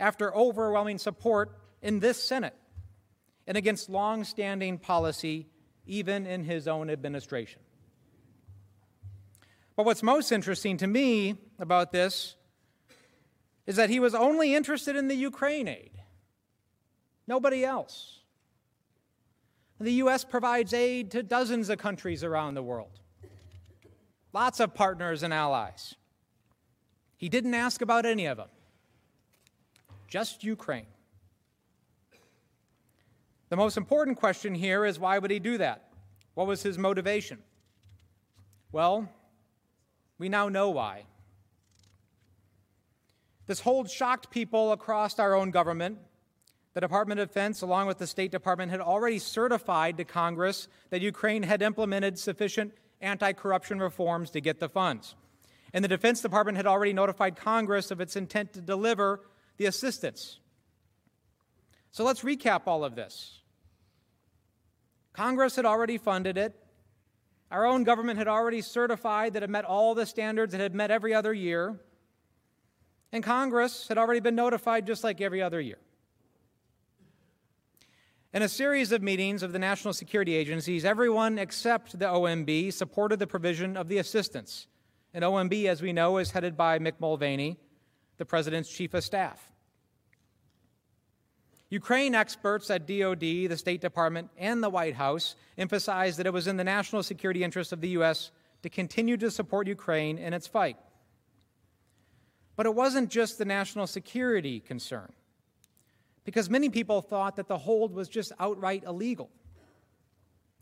After 0.00 0.34
overwhelming 0.34 0.98
support 0.98 1.56
in 1.80 2.00
this 2.00 2.20
Senate 2.20 2.56
and 3.46 3.56
against 3.56 3.88
long 3.88 4.24
standing 4.24 4.78
policy, 4.78 5.46
even 5.86 6.26
in 6.26 6.42
his 6.42 6.66
own 6.66 6.90
administration. 6.90 7.60
But 9.78 9.86
what's 9.86 10.02
most 10.02 10.32
interesting 10.32 10.76
to 10.78 10.88
me 10.88 11.36
about 11.60 11.92
this 11.92 12.34
is 13.64 13.76
that 13.76 13.90
he 13.90 14.00
was 14.00 14.12
only 14.12 14.56
interested 14.56 14.96
in 14.96 15.06
the 15.06 15.14
Ukraine 15.14 15.68
aid, 15.68 15.92
nobody 17.28 17.64
else. 17.64 18.18
The 19.78 19.92
U.S. 20.02 20.24
provides 20.24 20.74
aid 20.74 21.12
to 21.12 21.22
dozens 21.22 21.68
of 21.68 21.78
countries 21.78 22.24
around 22.24 22.54
the 22.54 22.62
world, 22.62 22.98
lots 24.32 24.58
of 24.58 24.74
partners 24.74 25.22
and 25.22 25.32
allies. 25.32 25.94
He 27.16 27.28
didn't 27.28 27.54
ask 27.54 27.80
about 27.80 28.04
any 28.04 28.26
of 28.26 28.36
them, 28.36 28.48
just 30.08 30.42
Ukraine. 30.42 30.86
The 33.48 33.56
most 33.56 33.76
important 33.76 34.16
question 34.16 34.56
here 34.56 34.84
is 34.84 34.98
why 34.98 35.20
would 35.20 35.30
he 35.30 35.38
do 35.38 35.56
that? 35.58 35.84
What 36.34 36.48
was 36.48 36.64
his 36.64 36.78
motivation? 36.78 37.38
Well, 38.72 39.08
we 40.18 40.28
now 40.28 40.48
know 40.48 40.70
why. 40.70 41.04
This 43.46 43.60
hold 43.60 43.90
shocked 43.90 44.30
people 44.30 44.72
across 44.72 45.18
our 45.18 45.34
own 45.34 45.50
government 45.50 45.98
the 46.78 46.86
Department 46.86 47.18
of 47.18 47.26
Defense, 47.26 47.62
along 47.62 47.88
with 47.88 47.98
the 47.98 48.06
State 48.06 48.30
Department, 48.30 48.70
had 48.70 48.80
already 48.80 49.18
certified 49.18 49.96
to 49.96 50.04
Congress 50.04 50.68
that 50.90 51.00
Ukraine 51.00 51.42
had 51.42 51.60
implemented 51.60 52.20
sufficient 52.20 52.72
anti 53.00 53.32
corruption 53.32 53.80
reforms 53.80 54.30
to 54.30 54.40
get 54.40 54.60
the 54.60 54.68
funds. 54.68 55.16
And 55.72 55.82
the 55.82 55.88
Defense 55.88 56.20
Department 56.20 56.56
had 56.56 56.68
already 56.68 56.92
notified 56.92 57.34
Congress 57.34 57.90
of 57.90 58.00
its 58.00 58.14
intent 58.14 58.52
to 58.52 58.60
deliver 58.60 59.22
the 59.56 59.66
assistance. 59.66 60.38
So 61.90 62.04
let's 62.04 62.20
recap 62.20 62.62
all 62.66 62.84
of 62.84 62.94
this. 62.94 63.40
Congress 65.12 65.56
had 65.56 65.64
already 65.64 65.98
funded 65.98 66.38
it. 66.38 66.54
Our 67.50 67.66
own 67.66 67.84
government 67.84 68.18
had 68.18 68.28
already 68.28 68.60
certified 68.60 69.32
that 69.34 69.42
it 69.42 69.50
met 69.50 69.64
all 69.64 69.94
the 69.94 70.04
standards 70.04 70.52
it 70.52 70.60
had 70.60 70.74
met 70.74 70.90
every 70.90 71.14
other 71.14 71.32
year. 71.32 71.78
And 73.10 73.24
Congress 73.24 73.88
had 73.88 73.96
already 73.96 74.20
been 74.20 74.34
notified 74.34 74.86
just 74.86 75.02
like 75.02 75.20
every 75.20 75.40
other 75.40 75.60
year. 75.60 75.78
In 78.34 78.42
a 78.42 78.48
series 78.48 78.92
of 78.92 79.00
meetings 79.00 79.42
of 79.42 79.52
the 79.52 79.58
national 79.58 79.94
security 79.94 80.34
agencies, 80.34 80.84
everyone 80.84 81.38
except 81.38 81.98
the 81.98 82.04
OMB 82.04 82.70
supported 82.74 83.18
the 83.18 83.26
provision 83.26 83.74
of 83.74 83.88
the 83.88 83.96
assistance. 83.96 84.66
And 85.14 85.24
OMB, 85.24 85.64
as 85.64 85.80
we 85.80 85.94
know, 85.94 86.18
is 86.18 86.32
headed 86.32 86.54
by 86.54 86.78
Mick 86.78 87.00
Mulvaney, 87.00 87.58
the 88.18 88.26
president's 88.26 88.68
chief 88.68 88.92
of 88.92 89.02
staff. 89.02 89.50
Ukraine 91.70 92.14
experts 92.14 92.70
at 92.70 92.86
DoD, 92.86 93.20
the 93.20 93.56
State 93.56 93.80
Department, 93.80 94.30
and 94.38 94.62
the 94.62 94.70
White 94.70 94.94
House 94.94 95.36
emphasized 95.58 96.18
that 96.18 96.26
it 96.26 96.32
was 96.32 96.46
in 96.46 96.56
the 96.56 96.64
national 96.64 97.02
security 97.02 97.44
interest 97.44 97.72
of 97.72 97.80
the 97.80 97.90
U.S. 97.90 98.30
to 98.62 98.70
continue 98.70 99.16
to 99.18 99.30
support 99.30 99.66
Ukraine 99.66 100.16
in 100.16 100.32
its 100.32 100.46
fight. 100.46 100.76
But 102.56 102.66
it 102.66 102.74
wasn't 102.74 103.10
just 103.10 103.38
the 103.38 103.44
national 103.44 103.86
security 103.86 104.60
concern 104.60 105.12
because 106.24 106.50
many 106.50 106.68
people 106.68 107.00
thought 107.00 107.36
that 107.36 107.48
the 107.48 107.58
hold 107.58 107.94
was 107.94 108.08
just 108.08 108.32
outright 108.40 108.84
illegal. 108.84 109.30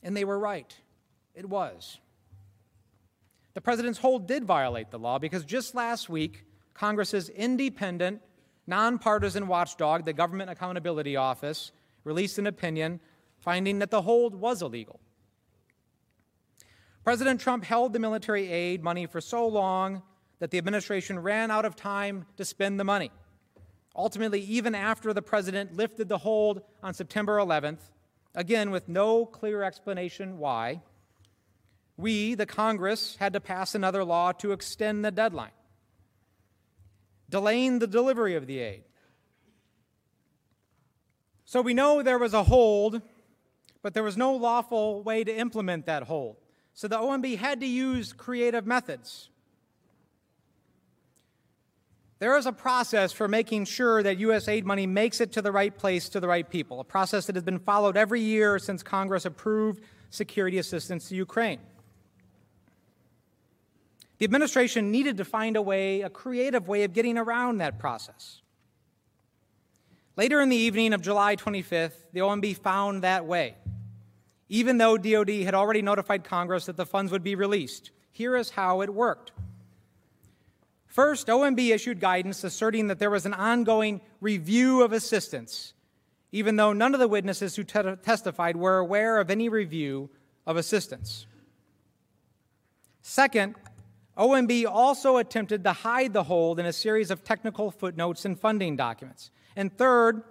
And 0.03 0.17
they 0.17 0.25
were 0.25 0.39
right. 0.39 0.73
It 1.35 1.49
was. 1.49 1.99
The 3.55 3.61
president's 3.61 3.99
hold 3.99 4.27
did 4.27 4.45
violate 4.45 4.91
the 4.91 4.99
law 4.99 5.19
because 5.19 5.45
just 5.45 5.75
last 5.75 6.09
week, 6.09 6.45
Congress's 6.75 7.31
independent, 7.31 8.21
nonpartisan 8.67 9.47
watchdog, 9.47 10.05
the 10.05 10.13
Government 10.13 10.51
Accountability 10.51 11.17
Office, 11.17 11.73
released 12.05 12.39
an 12.39 12.47
opinion 12.47 13.01
finding 13.39 13.79
that 13.81 13.91
the 13.91 14.03
hold 14.03 14.35
was 14.35 14.63
illegal. 14.63 15.01
President 17.05 17.41
Trump 17.41 17.65
held 17.65 17.93
the 17.93 17.99
military 17.99 18.51
aid 18.51 18.83
money 18.83 19.07
for 19.07 19.21
so 19.21 19.47
long 19.47 20.03
that 20.39 20.51
the 20.51 20.59
administration 20.59 21.19
ran 21.19 21.51
out 21.51 21.65
of 21.65 21.77
time 21.77 22.27
to 22.37 22.45
spend 22.45 22.81
the 22.81 22.85
money. 22.85 23.11
Ultimately, 23.95 24.41
even 24.41 24.75
after 24.75 25.15
the 25.15 25.23
president 25.23 25.77
lifted 25.77 26.09
the 26.09 26.19
hold 26.19 26.63
on 26.83 26.93
September 26.93 27.39
11th, 27.39 27.81
again 28.35 28.71
with 28.71 28.89
no 28.89 29.25
clear 29.25 29.63
explanation 29.63 30.39
why, 30.39 30.83
we, 31.97 32.35
the 32.35 32.45
Congress, 32.45 33.17
had 33.19 33.33
to 33.33 33.41
pass 33.41 33.75
another 33.75 34.05
law 34.05 34.33
to 34.33 34.53
extend 34.53 35.05
the 35.05 35.11
deadline, 35.11 35.53
delaying 37.29 37.79
the 37.79 37.87
delivery 37.87 38.35
of 38.35 38.47
the 38.47 38.59
aid. 38.59 38.85
So 41.45 41.61
we 41.61 41.75
know 41.75 42.03
there 42.03 42.19
was 42.19 42.35
a 42.35 42.43
hold, 42.45 43.03
but 43.83 43.95
there 43.95 44.03
was 44.03 44.17
no 44.17 44.35
lawful 44.35 45.03
way 45.03 45.23
to 45.25 45.35
implement 45.35 45.87
that 45.87 46.05
hold. 46.05 46.37
So 46.75 46.89
the 46.89 46.99
OMB 46.99 47.39
had 47.39 47.61
to 47.61 47.67
use 47.67 48.13
creative 48.13 48.67
methods. 48.67 49.31
There 52.19 52.37
is 52.37 52.47
a 52.47 52.53
process 52.53 53.13
for 53.13 53.29
making 53.29 53.67
sure 53.67 54.03
that 54.03 54.19
U.S. 54.19 54.49
aid 54.49 54.65
money 54.65 54.87
makes 54.87 55.21
it 55.21 55.33
to 55.33 55.43
the 55.43 55.53
right 55.53 55.77
place 55.77 56.09
to 56.11 56.21
the 56.21 56.27
right 56.27 56.49
people, 56.49 56.81
a 56.81 56.85
process 56.85 57.27
that 57.27 57.37
has 57.37 57.45
been 57.45 57.59
followed 57.59 57.97
every 57.97 58.21
year 58.21 58.59
since 58.59 58.83
Congress 58.83 59.27
approved 59.27 59.83
security 60.11 60.59
assistance 60.59 61.09
to 61.11 61.15
Ukraine. 61.15 61.61
The 64.19 64.25
administration 64.25 64.91
needed 64.91 65.19
to 65.19 65.25
find 65.25 65.57
a 65.57 65.63
way, 65.63 66.03
a 66.03 66.11
creative 66.11 66.69
way 66.69 66.85
of 66.85 66.93
getting 66.93 67.19
around 67.19 67.59
that 67.59 67.79
process. 67.79 68.41
Later 70.17 70.41
in 70.41 70.49
the 70.49 70.57
evening 70.57 70.95
of 70.95 71.03
July 71.03 71.37
25th, 71.37 72.07
the 72.13 72.21
OMB 72.21 72.57
found 72.57 73.03
that 73.03 73.27
way. 73.27 73.57
Even 74.49 74.79
though 74.79 74.97
DoD 74.97 75.43
had 75.43 75.55
already 75.55 75.83
notified 75.83 76.25
Congress 76.25 76.67
that 76.67 76.77
the 76.77 76.87
funds 76.87 77.13
would 77.13 77.23
be 77.23 77.35
released, 77.35 77.91
here 78.13 78.37
is 78.37 78.51
how 78.51 78.81
it 78.81 78.95
worked. 78.95 79.33
First, 80.87 81.27
OMB 81.27 81.75
issued 81.75 82.01
guidance 82.01 82.43
asserting 82.43 82.87
that 82.87 82.99
there 82.99 83.11
was 83.11 83.27
an 83.27 83.35
ongoing 83.35 84.01
review 84.23 84.83
of 84.83 84.93
assistance, 84.93 85.75
even 86.33 86.57
though 86.57 86.73
none 86.73 86.95
of 86.95 87.01
the 87.01 87.09
witnesses 87.09 87.55
who 87.55 87.65
te- 87.65 87.97
testified 88.03 88.57
were 88.57 88.79
aware 88.79 89.19
of 89.19 89.31
any 89.31 89.51
review 89.51 90.09
of 90.47 90.57
assistance. 90.57 91.27
Second, 93.03 93.57
OMB 94.17 94.67
also 94.67 95.19
attempted 95.19 95.63
to 95.65 95.73
hide 95.73 96.13
the 96.13 96.23
hold 96.23 96.59
in 96.59 96.67
a 96.67 96.73
series 96.73 97.11
of 97.11 97.23
technical 97.23 97.71
footnotes 97.71 98.25
and 98.25 98.39
funding 98.39 98.77
documents. 98.77 99.31
And 99.57 99.77
third, 99.77 100.23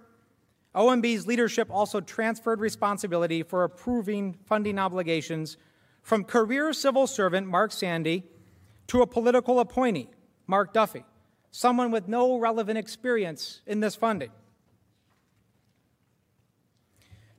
OMB's 0.74 1.28
leadership 1.28 1.68
also 1.72 2.02
transferred 2.02 2.60
responsibility 2.60 3.44
for 3.44 3.64
approving 3.64 4.38
funding 4.46 4.80
obligations 4.80 5.58
from 6.02 6.24
career 6.24 6.74
civil 6.74 7.08
servant 7.08 7.48
Mark 7.48 7.72
Sandy 7.72 8.24
to 8.88 9.02
a 9.02 9.08
political 9.08 9.60
appointee, 9.60 10.10
Mark 10.48 10.74
Duffy, 10.74 11.06
someone 11.52 11.92
with 11.92 12.08
no 12.08 12.38
relevant 12.38 12.78
experience 12.78 13.62
in 13.66 13.80
this 13.80 13.96
funding. 13.96 14.32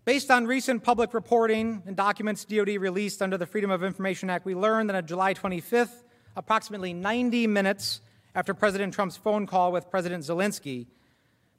Based 0.05 0.31
on 0.31 0.47
recent 0.47 0.85
public 0.85 1.13
reporting 1.13 1.83
and 1.85 1.97
documents 1.97 2.45
DoD 2.45 2.69
released 2.81 3.21
under 3.21 3.37
the 3.37 3.47
Freedom 3.47 3.71
of 3.73 3.83
Information 3.83 4.31
Act, 4.31 4.47
we 4.47 4.55
learned 4.55 4.89
that 4.89 4.97
on 4.97 5.07
July 5.07 5.35
25th, 5.35 6.05
approximately 6.37 6.93
90 6.93 7.47
minutes 7.47 8.01
after 8.35 8.55
President 8.55 8.93
Trump's 8.93 9.17
phone 9.17 9.47
call 9.47 9.73
with 9.73 9.91
President 9.91 10.23
Zelensky, 10.23 10.87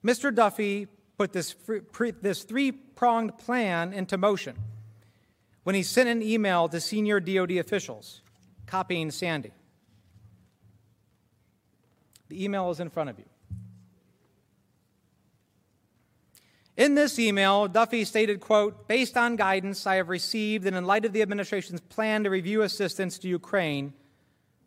Mr. 0.05 0.33
Duffy 0.33 0.87
put 1.17 1.33
this, 1.33 1.55
this 2.21 2.43
three 2.43 2.71
pronged 2.71 3.37
plan 3.37 3.91
into 3.91 4.17
motion 4.17 4.55
when 5.63 5.75
he 5.75 5.83
sent 5.83 6.07
an 6.07 6.21
email 6.21 6.69
to 6.69 6.79
senior 6.79 7.19
DoD 7.19 7.51
officials 7.53 8.21
copying 8.67 9.11
Sandy. 9.11 9.51
The 12.29 12.43
email 12.43 12.69
is 12.69 12.79
in 12.79 12.89
front 12.89 13.09
of 13.09 13.17
you. 13.17 13.25
In 16.75 16.93
this 16.93 17.17
email, 17.17 17.67
Duffy 17.67 18.05
stated, 18.05 18.39
quote, 18.39 18.87
based 18.87 19.17
on 19.17 19.35
guidance 19.35 19.87
I 19.87 19.95
have 19.95 20.09
received 20.09 20.67
and 20.67 20.75
in 20.75 20.85
light 20.85 21.05
of 21.05 21.13
the 21.13 21.23
administration's 21.23 21.79
plan 21.79 22.23
to 22.25 22.29
review 22.29 22.61
assistance 22.61 23.17
to 23.19 23.27
Ukraine, 23.27 23.93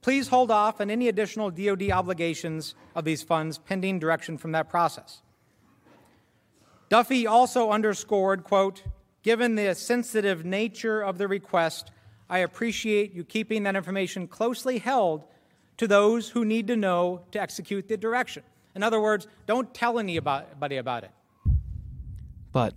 please 0.02 0.28
hold 0.28 0.50
off 0.50 0.80
on 0.80 0.90
any 0.90 1.08
additional 1.08 1.50
DoD 1.50 1.90
obligations 1.90 2.74
of 2.94 3.04
these 3.04 3.22
funds 3.22 3.58
pending 3.58 3.98
direction 3.98 4.38
from 4.38 4.52
that 4.52 4.68
process. 4.68 5.22
Duffy 6.88 7.26
also 7.26 7.70
underscored, 7.70 8.44
quote, 8.44 8.82
given 9.22 9.54
the 9.54 9.74
sensitive 9.74 10.44
nature 10.44 11.02
of 11.02 11.18
the 11.18 11.28
request, 11.28 11.92
I 12.28 12.38
appreciate 12.38 13.14
you 13.14 13.24
keeping 13.24 13.62
that 13.64 13.76
information 13.76 14.26
closely 14.26 14.78
held 14.78 15.24
to 15.76 15.86
those 15.86 16.30
who 16.30 16.44
need 16.44 16.66
to 16.66 16.76
know 16.76 17.22
to 17.32 17.40
execute 17.40 17.88
the 17.88 17.96
direction. 17.96 18.42
In 18.74 18.82
other 18.82 19.00
words, 19.00 19.26
don't 19.46 19.72
tell 19.74 19.98
anybody 19.98 20.76
about 20.76 21.04
it. 21.04 21.10
But, 22.52 22.74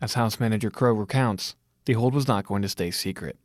as 0.00 0.14
House 0.14 0.38
Manager 0.38 0.70
Crow 0.70 0.92
recounts, 0.92 1.54
the 1.84 1.94
hold 1.94 2.14
was 2.14 2.28
not 2.28 2.46
going 2.46 2.62
to 2.62 2.68
stay 2.68 2.90
secret. 2.90 3.36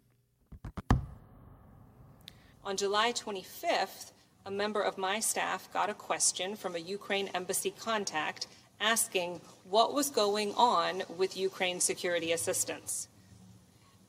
On 2.65 2.77
July 2.77 3.11
25th, 3.11 4.11
a 4.45 4.51
member 4.51 4.81
of 4.81 4.97
my 4.97 5.19
staff 5.19 5.71
got 5.73 5.89
a 5.89 5.93
question 5.93 6.55
from 6.55 6.75
a 6.75 6.79
Ukraine 6.79 7.29
embassy 7.33 7.73
contact 7.77 8.47
asking 8.79 9.41
what 9.69 9.93
was 9.93 10.09
going 10.09 10.53
on 10.55 11.03
with 11.17 11.35
Ukraine 11.35 11.81
security 11.81 12.31
assistance. 12.31 13.09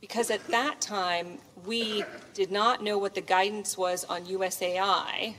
Because 0.00 0.30
at 0.30 0.46
that 0.48 0.80
time, 0.80 1.38
we 1.66 2.04
did 2.32 2.52
not 2.52 2.80
know 2.80 2.96
what 2.96 3.16
the 3.16 3.20
guidance 3.20 3.76
was 3.76 4.04
on 4.04 4.24
USAI. 4.26 5.34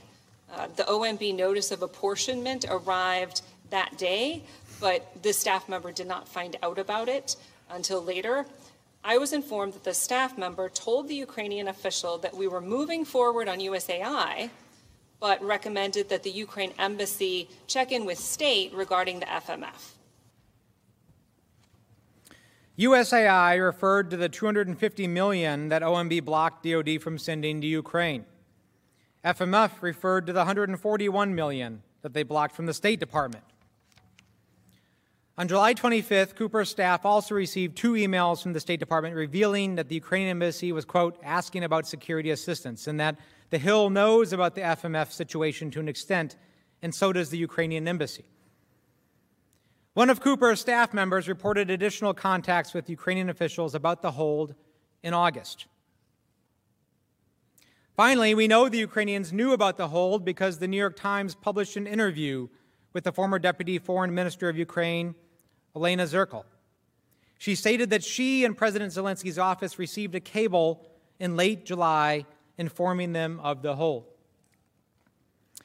Uh, 0.52 0.68
the 0.76 0.82
OMB 0.84 1.34
notice 1.34 1.70
of 1.70 1.80
apportionment 1.80 2.66
arrived 2.68 3.40
that 3.70 3.96
day, 3.96 4.42
but 4.78 5.22
the 5.22 5.32
staff 5.32 5.70
member 5.70 5.90
did 5.90 6.06
not 6.06 6.28
find 6.28 6.56
out 6.62 6.78
about 6.78 7.08
it 7.08 7.36
until 7.70 8.02
later. 8.02 8.44
I 9.08 9.18
was 9.18 9.32
informed 9.32 9.74
that 9.74 9.84
the 9.84 9.94
staff 9.94 10.36
member 10.36 10.68
told 10.68 11.06
the 11.06 11.14
Ukrainian 11.14 11.68
official 11.68 12.18
that 12.18 12.36
we 12.36 12.48
were 12.48 12.60
moving 12.60 13.04
forward 13.04 13.46
on 13.46 13.60
USAI, 13.60 14.50
but 15.20 15.40
recommended 15.40 16.08
that 16.08 16.24
the 16.24 16.30
Ukraine 16.30 16.72
embassy 16.76 17.48
check 17.68 17.92
in 17.92 18.04
with 18.04 18.18
state 18.18 18.74
regarding 18.74 19.20
the 19.20 19.26
FMF. 19.26 19.92
USAI 22.76 23.64
referred 23.64 24.10
to 24.10 24.16
the 24.16 24.28
250 24.28 25.06
million 25.06 25.68
that 25.68 25.82
OMB 25.82 26.24
blocked 26.24 26.64
DoD 26.64 27.00
from 27.00 27.16
sending 27.16 27.60
to 27.60 27.66
Ukraine. 27.68 28.24
FMF 29.24 29.82
referred 29.82 30.26
to 30.26 30.32
the 30.32 30.40
141 30.40 31.32
million 31.32 31.80
that 32.02 32.12
they 32.12 32.24
blocked 32.24 32.56
from 32.56 32.66
the 32.66 32.74
State 32.74 32.98
Department. 32.98 33.44
On 35.38 35.46
July 35.46 35.74
25th, 35.74 36.34
Cooper's 36.34 36.70
staff 36.70 37.04
also 37.04 37.34
received 37.34 37.76
two 37.76 37.92
emails 37.92 38.42
from 38.42 38.54
the 38.54 38.60
State 38.60 38.80
Department 38.80 39.14
revealing 39.14 39.74
that 39.74 39.88
the 39.88 39.94
Ukrainian 39.94 40.30
embassy 40.30 40.72
was, 40.72 40.86
quote, 40.86 41.18
asking 41.22 41.62
about 41.62 41.86
security 41.86 42.30
assistance 42.30 42.86
and 42.86 42.98
that 43.00 43.18
the 43.50 43.58
Hill 43.58 43.90
knows 43.90 44.32
about 44.32 44.54
the 44.54 44.62
FMF 44.62 45.12
situation 45.12 45.70
to 45.72 45.80
an 45.80 45.88
extent, 45.88 46.36
and 46.80 46.94
so 46.94 47.12
does 47.12 47.28
the 47.28 47.36
Ukrainian 47.36 47.86
embassy. 47.86 48.24
One 49.92 50.08
of 50.08 50.20
Cooper's 50.20 50.60
staff 50.60 50.94
members 50.94 51.28
reported 51.28 51.70
additional 51.70 52.14
contacts 52.14 52.72
with 52.72 52.88
Ukrainian 52.88 53.28
officials 53.28 53.74
about 53.74 54.00
the 54.00 54.12
hold 54.12 54.54
in 55.02 55.12
August. 55.12 55.66
Finally, 57.94 58.34
we 58.34 58.48
know 58.48 58.70
the 58.70 58.78
Ukrainians 58.78 59.34
knew 59.34 59.52
about 59.52 59.76
the 59.76 59.88
hold 59.88 60.24
because 60.24 60.58
the 60.58 60.68
New 60.68 60.78
York 60.78 60.96
Times 60.96 61.34
published 61.34 61.76
an 61.76 61.86
interview 61.86 62.48
with 62.94 63.04
the 63.04 63.12
former 63.12 63.38
Deputy 63.38 63.78
Foreign 63.78 64.14
Minister 64.14 64.48
of 64.48 64.56
Ukraine, 64.56 65.14
Olena 65.76 66.06
Zerkal. 66.06 66.44
She 67.38 67.54
stated 67.54 67.90
that 67.90 68.02
she 68.02 68.44
and 68.44 68.56
President 68.56 68.92
Zelensky's 68.92 69.38
office 69.38 69.78
received 69.78 70.14
a 70.14 70.20
cable 70.20 70.86
in 71.20 71.36
late 71.36 71.66
July 71.66 72.24
informing 72.56 73.12
them 73.12 73.40
of 73.40 73.60
the 73.60 73.76
hold. 73.76 74.06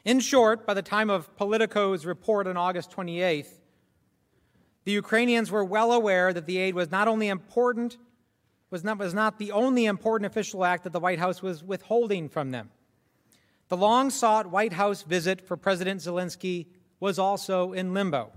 In 0.03 0.19
short, 0.19 0.65
by 0.65 0.73
the 0.73 0.81
time 0.81 1.09
of 1.09 1.33
Politico's 1.37 2.05
report 2.05 2.47
on 2.47 2.57
August 2.57 2.91
28th, 2.91 3.59
the 4.83 4.91
Ukrainians 4.91 5.51
were 5.51 5.63
well 5.63 5.93
aware 5.93 6.33
that 6.33 6.47
the 6.47 6.57
aid 6.57 6.73
was 6.73 6.91
not 6.91 7.07
only 7.07 7.29
important, 7.29 7.97
was 8.71 8.83
not, 8.83 8.97
was 8.97 9.13
not 9.13 9.37
the 9.37 9.51
only 9.51 9.85
important 9.85 10.25
official 10.25 10.65
act 10.65 10.83
that 10.83 10.91
the 10.91 10.99
White 10.99 11.19
House 11.19 11.41
was 11.41 11.63
withholding 11.63 12.27
from 12.27 12.51
them. 12.51 12.71
The 13.69 13.77
long 13.77 14.09
sought 14.09 14.47
White 14.47 14.73
House 14.73 15.03
visit 15.03 15.39
for 15.47 15.55
President 15.55 16.01
Zelensky 16.01 16.65
was 16.99 17.19
also 17.19 17.73
in 17.73 17.93
limbo. 17.93 18.31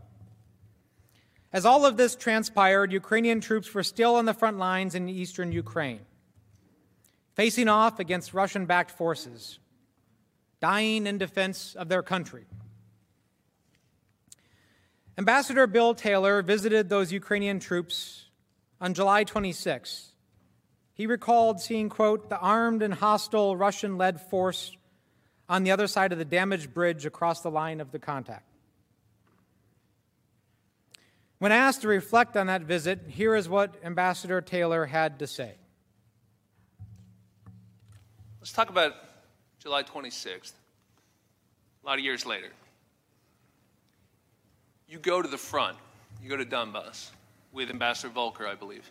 As 1.55 1.65
all 1.65 1.87
of 1.87 1.97
this 1.97 2.17
transpired, 2.17 2.91
Ukrainian 2.91 3.41
troops 3.41 3.73
were 3.73 3.85
still 3.85 4.17
on 4.17 4.25
the 4.25 4.35
front 4.35 4.59
lines 4.59 4.97
in 4.97 5.09
eastern 5.09 5.53
Ukraine, 5.53 6.01
facing 7.37 7.69
off 7.69 8.01
against 8.01 8.35
Russian 8.35 8.67
backed 8.67 8.91
forces, 8.91 9.61
dying 10.61 11.07
in 11.07 11.17
defense 11.17 11.77
of 11.77 11.89
their 11.89 12.03
country. 12.03 12.47
Ambassador 15.17 15.69
Bill 15.69 15.95
Taylor 15.95 16.43
visited 16.43 16.89
those 16.89 17.13
Ukrainian 17.13 17.61
troops 17.61 18.25
on 18.81 18.93
July 18.93 19.23
26. 19.23 20.11
He 20.93 21.07
recalled 21.07 21.61
seeing, 21.61 21.89
quote, 21.89 22.31
the 22.31 22.39
armed 22.41 22.83
and 22.83 22.95
hostile 22.95 23.57
Russian 23.57 23.97
led 23.97 24.21
force 24.21 24.77
on 25.49 25.63
the 25.63 25.71
other 25.71 25.87
side 25.87 26.11
of 26.11 26.19
the 26.19 26.25
damaged 26.25 26.75
bridge 26.75 27.07
across 27.07 27.43
the 27.43 27.51
line 27.51 27.81
of 27.81 27.93
the 27.93 28.01
contact. 28.01 28.54
When 31.39 31.53
asked 31.53 31.83
to 31.83 31.89
reflect 31.89 32.37
on 32.37 32.47
that 32.47 32.63
visit, 32.63 33.01
here 33.09 33.35
is 33.35 33.49
what 33.49 33.75
Ambassador 33.85 34.41
Taylor 34.41 34.87
had 34.87 35.19
to 35.19 35.27
say. 35.27 35.55
Let's 38.41 38.53
talk 38.53 38.69
about 38.71 38.95
July 39.59 39.83
26th, 39.83 40.53
a 41.83 41.87
lot 41.87 41.99
of 41.99 42.05
years 42.05 42.25
later. 42.25 42.49
You 44.89 44.99
go 44.99 45.23
to 45.23 45.29
the 45.29 45.39
front, 45.39 45.77
you 46.23 46.29
go 46.29 46.37
to 46.37 46.45
Donbass 46.45 47.11
with 47.53 47.71
Ambassador 47.71 48.13
Volker, 48.13 48.47
I 48.47 48.55
believe, 48.55 48.91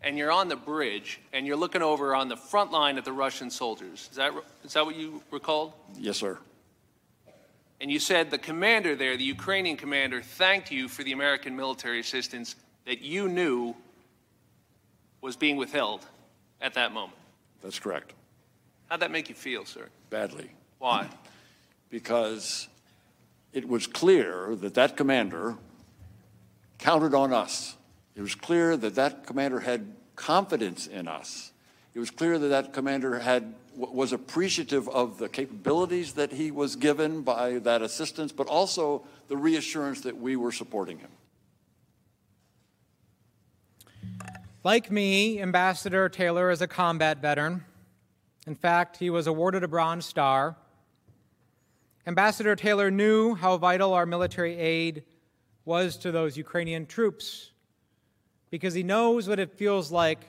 and 0.00 0.16
you're 0.16 0.32
on 0.32 0.48
the 0.48 0.56
bridge 0.56 1.20
and 1.32 1.46
you're 1.46 1.56
looking 1.56 1.82
over 1.82 2.14
on 2.14 2.28
the 2.28 2.36
front 2.36 2.70
line 2.70 2.96
at 2.96 3.04
the 3.04 3.12
Russian 3.12 3.50
soldiers. 3.50 4.08
Is 4.10 4.16
that, 4.16 4.32
is 4.64 4.72
that 4.74 4.86
what 4.86 4.96
you 4.96 5.22
recalled? 5.30 5.72
Yes, 5.98 6.18
sir 6.18 6.38
and 7.84 7.92
you 7.92 7.98
said 7.98 8.30
the 8.30 8.38
commander 8.38 8.96
there, 8.96 9.14
the 9.14 9.24
Ukrainian 9.24 9.76
commander, 9.76 10.22
thanked 10.22 10.70
you 10.70 10.88
for 10.88 11.02
the 11.02 11.12
American 11.12 11.54
military 11.54 12.00
assistance 12.00 12.56
that 12.86 13.02
you 13.02 13.28
knew 13.28 13.74
was 15.20 15.36
being 15.36 15.58
withheld 15.58 16.06
at 16.62 16.72
that 16.72 16.92
moment. 16.92 17.18
That's 17.62 17.78
correct. 17.78 18.14
How'd 18.86 19.00
that 19.00 19.10
make 19.10 19.28
you 19.28 19.34
feel, 19.34 19.66
sir? 19.66 19.90
Badly. 20.08 20.50
Why? 20.78 21.08
Because 21.90 22.68
it 23.52 23.68
was 23.68 23.86
clear 23.86 24.56
that 24.56 24.72
that 24.72 24.96
commander 24.96 25.58
counted 26.78 27.12
on 27.12 27.34
us. 27.34 27.76
It 28.16 28.22
was 28.22 28.34
clear 28.34 28.78
that 28.78 28.94
that 28.94 29.26
commander 29.26 29.60
had 29.60 29.92
confidence 30.16 30.86
in 30.86 31.06
us. 31.06 31.52
It 31.92 31.98
was 31.98 32.10
clear 32.10 32.38
that 32.38 32.48
that 32.48 32.72
commander 32.72 33.18
had 33.18 33.54
was 33.76 34.12
appreciative 34.12 34.88
of 34.88 35.18
the 35.18 35.28
capabilities 35.28 36.12
that 36.14 36.32
he 36.32 36.50
was 36.50 36.76
given 36.76 37.22
by 37.22 37.58
that 37.60 37.82
assistance, 37.82 38.32
but 38.32 38.46
also 38.46 39.04
the 39.28 39.36
reassurance 39.36 40.00
that 40.02 40.16
we 40.18 40.36
were 40.36 40.52
supporting 40.52 40.98
him. 40.98 41.10
Like 44.62 44.90
me, 44.90 45.40
Ambassador 45.42 46.08
Taylor 46.08 46.50
is 46.50 46.62
a 46.62 46.66
combat 46.66 47.18
veteran. 47.18 47.64
In 48.46 48.54
fact, 48.54 48.96
he 48.96 49.10
was 49.10 49.26
awarded 49.26 49.62
a 49.62 49.68
Bronze 49.68 50.06
Star. 50.06 50.56
Ambassador 52.06 52.54
Taylor 52.56 52.90
knew 52.90 53.34
how 53.34 53.56
vital 53.56 53.92
our 53.92 54.06
military 54.06 54.56
aid 54.56 55.04
was 55.64 55.96
to 55.98 56.12
those 56.12 56.36
Ukrainian 56.36 56.86
troops 56.86 57.50
because 58.50 58.74
he 58.74 58.82
knows 58.82 59.28
what 59.28 59.38
it 59.38 59.58
feels 59.58 59.90
like 59.90 60.20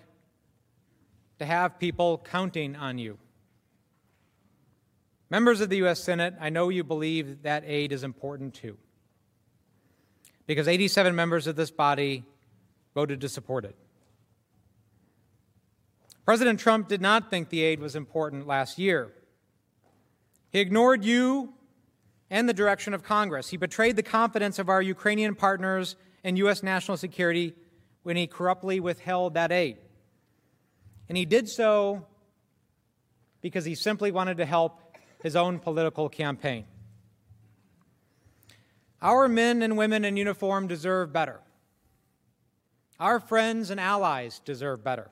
to 1.39 1.45
have 1.45 1.77
people 1.79 2.17
counting 2.17 2.75
on 2.75 2.97
you. 2.97 3.17
Members 5.35 5.59
of 5.59 5.67
the 5.67 5.75
U.S. 5.79 6.01
Senate, 6.01 6.33
I 6.39 6.49
know 6.49 6.69
you 6.69 6.85
believe 6.85 7.43
that 7.43 7.65
aid 7.67 7.91
is 7.91 8.05
important 8.05 8.53
too, 8.53 8.77
because 10.47 10.65
87 10.65 11.13
members 11.13 11.45
of 11.45 11.57
this 11.57 11.71
body 11.71 12.23
voted 12.93 13.19
to 13.19 13.27
support 13.27 13.65
it. 13.65 13.75
President 16.23 16.57
Trump 16.57 16.87
did 16.87 17.01
not 17.01 17.29
think 17.29 17.49
the 17.49 17.63
aid 17.63 17.81
was 17.81 17.97
important 17.97 18.47
last 18.47 18.79
year. 18.79 19.11
He 20.51 20.61
ignored 20.61 21.03
you 21.03 21.53
and 22.29 22.47
the 22.47 22.53
direction 22.53 22.93
of 22.93 23.03
Congress. 23.03 23.49
He 23.49 23.57
betrayed 23.57 23.97
the 23.97 24.03
confidence 24.03 24.57
of 24.57 24.69
our 24.69 24.81
Ukrainian 24.81 25.35
partners 25.35 25.97
and 26.23 26.37
U.S. 26.37 26.63
national 26.63 26.95
security 26.95 27.53
when 28.03 28.15
he 28.15 28.25
corruptly 28.25 28.79
withheld 28.79 29.33
that 29.33 29.51
aid. 29.51 29.79
And 31.09 31.17
he 31.17 31.25
did 31.25 31.49
so 31.49 32.07
because 33.41 33.65
he 33.65 33.75
simply 33.75 34.11
wanted 34.11 34.37
to 34.37 34.45
help 34.45 34.79
his 35.25 35.35
own 35.35 35.57
political 35.57 36.07
campaign. 36.07 36.65
Our 39.01 39.27
men 39.27 39.63
and 39.63 39.75
women 39.75 40.05
in 40.05 40.17
uniform 40.17 40.67
deserve 40.67 41.11
better. 41.11 41.39
Our 42.99 43.19
friends 43.19 43.71
and 43.71 43.79
allies 43.79 44.39
deserve 44.45 44.83
better. 44.83 45.09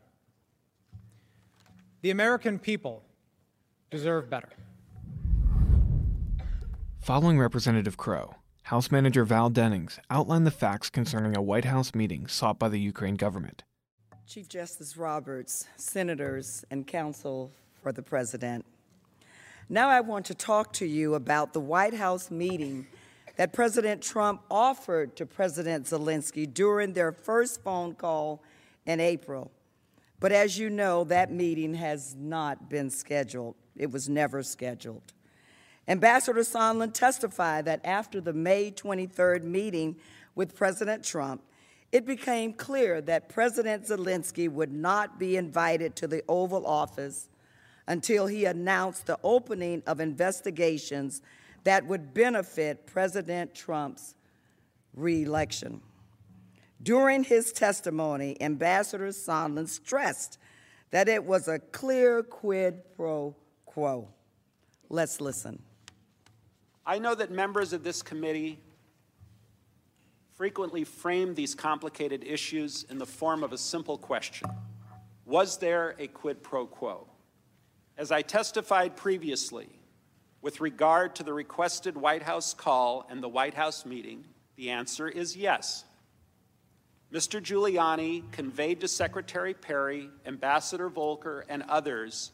The 2.03 2.11
American 2.11 2.59
people 2.59 3.01
deserve 3.89 4.29
better. 4.29 4.49
Following 6.99 7.39
Representative 7.39 7.97
Crow, 7.97 8.35
House 8.65 8.91
Manager 8.91 9.25
Val 9.25 9.49
Demings 9.49 9.97
outlined 10.11 10.45
the 10.45 10.51
facts 10.51 10.91
concerning 10.91 11.35
a 11.35 11.41
White 11.41 11.65
House 11.65 11.95
meeting 11.95 12.27
sought 12.27 12.59
by 12.59 12.69
the 12.69 12.79
Ukraine 12.79 13.15
government. 13.15 13.63
Chief 14.27 14.47
Justice 14.47 14.95
Roberts, 14.95 15.65
senators, 15.75 16.63
and 16.69 16.85
counsel 16.85 17.51
for 17.81 17.91
the 17.91 18.03
president. 18.03 18.63
Now 19.69 19.87
I 19.87 20.01
want 20.01 20.25
to 20.25 20.35
talk 20.35 20.73
to 20.73 20.85
you 20.85 21.15
about 21.15 21.53
the 21.53 21.59
White 21.59 21.93
House 21.93 22.29
meeting 22.29 22.85
that 23.37 23.53
President 23.53 24.01
Trump 24.01 24.41
offered 24.51 25.15
to 25.15 25.25
President 25.25 25.85
Zelensky 25.85 26.51
during 26.51 26.93
their 26.93 27.13
first 27.13 27.63
phone 27.63 27.95
call 27.95 28.43
in 28.85 28.99
April. 28.99 29.51
But 30.19 30.33
as 30.33 30.57
you 30.57 30.69
know, 30.69 31.05
that 31.05 31.31
meeting 31.31 31.75
has 31.75 32.13
not 32.17 32.69
been 32.69 32.89
scheduled. 32.89 33.55
It 33.75 33.89
was 33.89 34.09
never 34.09 34.43
scheduled. 34.43 35.13
Ambassador 35.87 36.41
Sondland 36.41 36.93
testified 36.93 37.65
that 37.65 37.81
after 37.85 38.19
the 38.19 38.33
May 38.33 38.69
23rd 38.69 39.43
meeting 39.43 39.95
with 40.35 40.55
President 40.55 41.03
Trump, 41.03 41.41
it 41.91 42.05
became 42.05 42.53
clear 42.53 43.01
that 43.01 43.29
President 43.29 43.85
Zelensky 43.85 44.49
would 44.49 44.73
not 44.73 45.19
be 45.19 45.37
invited 45.37 45.95
to 45.97 46.07
the 46.07 46.23
Oval 46.27 46.65
Office 46.65 47.29
until 47.87 48.27
he 48.27 48.45
announced 48.45 49.05
the 49.05 49.19
opening 49.23 49.83
of 49.85 49.99
investigations 49.99 51.21
that 51.63 51.85
would 51.85 52.13
benefit 52.13 52.85
President 52.85 53.53
Trump's 53.53 54.15
reelection. 54.93 55.81
During 56.81 57.23
his 57.23 57.51
testimony, 57.53 58.35
Ambassador 58.41 59.07
Sondland 59.09 59.69
stressed 59.69 60.37
that 60.91 61.07
it 61.07 61.23
was 61.23 61.47
a 61.47 61.59
clear 61.59 62.23
quid 62.23 62.81
pro 62.95 63.35
quo. 63.65 64.09
Let's 64.89 65.21
listen. 65.21 65.61
I 66.85 66.99
know 66.99 67.15
that 67.15 67.31
members 67.31 67.71
of 67.71 67.83
this 67.83 68.01
committee 68.01 68.59
frequently 70.35 70.83
frame 70.83 71.33
these 71.33 71.55
complicated 71.55 72.23
issues 72.25 72.83
in 72.89 72.97
the 72.97 73.05
form 73.05 73.43
of 73.43 73.53
a 73.53 73.57
simple 73.57 73.97
question 73.97 74.49
Was 75.25 75.57
there 75.57 75.95
a 75.97 76.07
quid 76.07 76.43
pro 76.43 76.65
quo? 76.65 77.07
As 77.97 78.11
I 78.11 78.21
testified 78.21 78.95
previously, 78.95 79.69
with 80.41 80.59
regard 80.59 81.15
to 81.15 81.23
the 81.23 81.33
requested 81.33 81.95
White 81.95 82.23
House 82.23 82.53
call 82.53 83.05
and 83.09 83.21
the 83.21 83.29
White 83.29 83.53
House 83.53 83.85
meeting, 83.85 84.25
the 84.55 84.71
answer 84.71 85.07
is 85.07 85.37
yes. 85.37 85.85
Mr. 87.13 87.39
Giuliani 87.39 88.29
conveyed 88.31 88.81
to 88.81 88.87
Secretary 88.87 89.53
Perry, 89.53 90.09
Ambassador 90.25 90.89
Volker, 90.89 91.45
and 91.47 91.63
others 91.69 92.31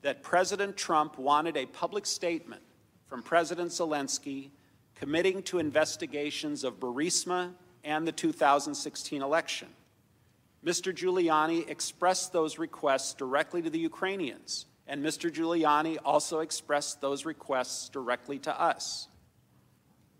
that 0.00 0.22
President 0.22 0.76
Trump 0.76 1.18
wanted 1.18 1.56
a 1.56 1.66
public 1.66 2.06
statement 2.06 2.62
from 3.06 3.22
President 3.22 3.70
Zelensky 3.70 4.50
committing 4.94 5.42
to 5.42 5.58
investigations 5.58 6.64
of 6.64 6.80
Burisma 6.80 7.52
and 7.84 8.06
the 8.06 8.12
2016 8.12 9.20
election. 9.20 9.68
Mr. 10.64 10.94
Giuliani 10.94 11.68
expressed 11.68 12.32
those 12.32 12.58
requests 12.58 13.12
directly 13.14 13.60
to 13.62 13.68
the 13.68 13.78
Ukrainians, 13.78 14.66
and 14.86 15.04
Mr. 15.04 15.30
Giuliani 15.30 15.98
also 16.04 16.40
expressed 16.40 17.00
those 17.00 17.24
requests 17.24 17.88
directly 17.88 18.38
to 18.40 18.60
us. 18.60 19.08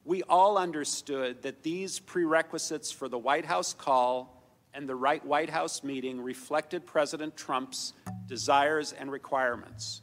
We 0.05 0.23
all 0.25 0.59
understood 0.59 1.43
that 1.43 1.63
these 1.63 2.01
prerequisites 2.01 2.91
for 2.91 3.09
the 3.09 3.19
White 3.19 3.45
House 3.45 3.73
call 3.73 4.43
and 4.75 4.89
the 4.89 4.95
right 4.95 5.25
White 5.25 5.51
House 5.51 5.85
meeting 5.85 6.21
reflected 6.21 6.87
President 6.87 7.37
Trump's 7.37 7.93
desires 8.27 8.93
and 8.93 9.13
requirements. 9.13 10.03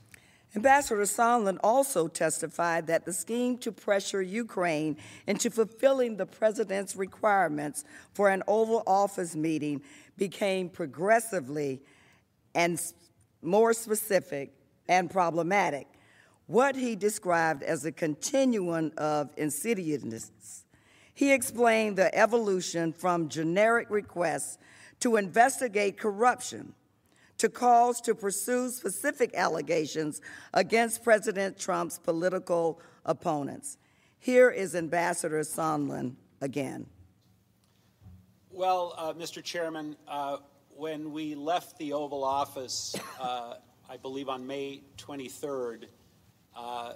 Ambassador 0.56 1.04
Sondland 1.04 1.60
also 1.64 2.08
testified 2.08 2.88
that 2.88 3.06
the 3.06 3.14
scheme 3.14 3.58
to 3.60 3.72
pressure 3.72 4.22
Ukraine 4.22 4.98
into 5.28 5.52
fulfilling 5.52 6.18
the 6.18 6.26
president's 6.26 6.96
requirements 6.96 7.84
for 8.14 8.30
an 8.30 8.42
Oval 8.48 8.84
Office 8.88 9.36
meeting 9.36 9.82
became 10.18 10.70
progressively 10.70 11.82
and 12.56 12.82
more 13.42 13.74
specific 13.74 14.54
and 14.88 15.10
problematic. 15.10 15.88
What 16.48 16.76
he 16.76 16.96
described 16.96 17.64
as 17.64 17.86
a 17.86 17.92
continuum 17.92 18.92
of 18.98 19.30
insidiousness. 19.38 20.66
He 21.14 21.32
explained 21.32 21.98
the 21.98 22.14
evolution 22.16 22.94
from 22.94 23.30
generic 23.30 23.90
requests 23.90 24.58
to 25.02 25.18
investigate 25.18 25.98
corruption 25.98 26.74
to 27.40 27.50
calls 27.50 28.02
to 28.02 28.14
pursue 28.14 28.70
specific 28.70 29.34
allegations 29.34 30.22
against 30.54 31.04
President 31.04 31.58
Trump's 31.58 31.98
political 31.98 32.82
opponents. 33.06 33.78
Here 34.20 34.50
is 34.50 34.76
Ambassador 34.76 35.40
Sondland 35.40 36.16
again. 36.42 36.86
Well, 38.52 38.94
uh, 38.98 39.14
Mr. 39.14 39.42
Chairman, 39.42 39.96
uh, 40.06 40.38
when 40.80 41.12
we 41.12 41.36
left 41.36 41.78
the 41.78 41.92
Oval 41.92 42.24
Office, 42.24 42.96
uh, 43.20 43.56
I 43.90 43.98
believe 43.98 44.30
on 44.30 44.48
May 44.48 44.82
23rd, 44.98 45.88
uh, 46.56 46.94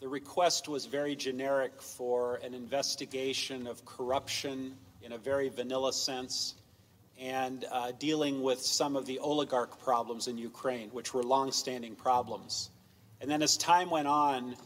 the 0.00 0.08
request 0.08 0.68
was 0.68 0.84
very 0.84 1.16
generic 1.16 1.80
for 1.80 2.34
an 2.44 2.52
investigation 2.52 3.66
of 3.66 3.82
corruption 3.86 4.74
in 5.00 5.12
a 5.12 5.18
very 5.18 5.48
vanilla 5.48 5.94
sense 5.94 6.56
and 7.18 7.64
uh, 7.72 7.92
dealing 7.98 8.42
with 8.42 8.60
some 8.60 8.96
of 8.96 9.06
the 9.06 9.18
oligarch 9.20 9.78
problems 9.78 10.28
in 10.28 10.36
Ukraine, 10.36 10.90
which 10.90 11.14
were 11.14 11.22
longstanding 11.22 11.94
problems. 11.94 12.68
And 13.22 13.30
then 13.30 13.40
as 13.40 13.56
time 13.56 13.88
went 13.88 14.08
on, 14.08 14.56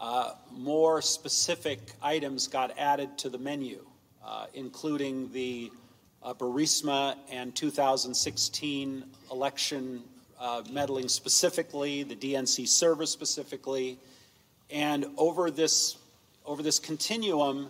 uh, 0.00 0.32
more 0.50 1.00
specific 1.00 1.78
items 2.02 2.48
got 2.48 2.76
added 2.76 3.16
to 3.18 3.28
the 3.28 3.38
menu, 3.38 3.86
uh, 4.24 4.46
including 4.52 5.30
the 5.30 5.70
uh, 6.22 6.34
Burisma 6.34 7.16
and 7.30 7.54
2016 7.54 9.04
election 9.30 10.02
uh, 10.38 10.62
meddling 10.70 11.08
specifically, 11.08 12.02
the 12.02 12.16
DNC 12.16 12.66
server 12.68 13.06
specifically. 13.06 13.98
And 14.70 15.06
over 15.16 15.50
this, 15.50 15.96
over 16.46 16.62
this 16.62 16.78
continuum, 16.78 17.68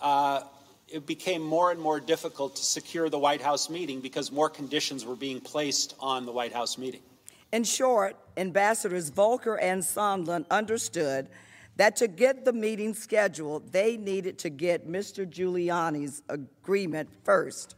uh, 0.00 0.42
it 0.88 1.06
became 1.06 1.42
more 1.42 1.70
and 1.70 1.80
more 1.80 1.98
difficult 1.98 2.56
to 2.56 2.64
secure 2.64 3.08
the 3.08 3.18
White 3.18 3.40
House 3.40 3.68
meeting 3.68 4.00
because 4.00 4.30
more 4.30 4.48
conditions 4.48 5.04
were 5.04 5.16
being 5.16 5.40
placed 5.40 5.94
on 5.98 6.26
the 6.26 6.32
White 6.32 6.52
House 6.52 6.78
meeting. 6.78 7.00
In 7.52 7.64
short, 7.64 8.16
Ambassadors 8.36 9.08
Volker 9.08 9.58
and 9.58 9.82
Sondland 9.82 10.46
understood 10.50 11.28
that 11.76 11.96
to 11.96 12.08
get 12.08 12.44
the 12.44 12.52
meeting 12.52 12.94
scheduled, 12.94 13.72
they 13.72 13.96
needed 13.96 14.38
to 14.38 14.50
get 14.50 14.88
Mr. 14.88 15.26
Giuliani's 15.26 16.22
agreement 16.28 17.08
first. 17.24 17.75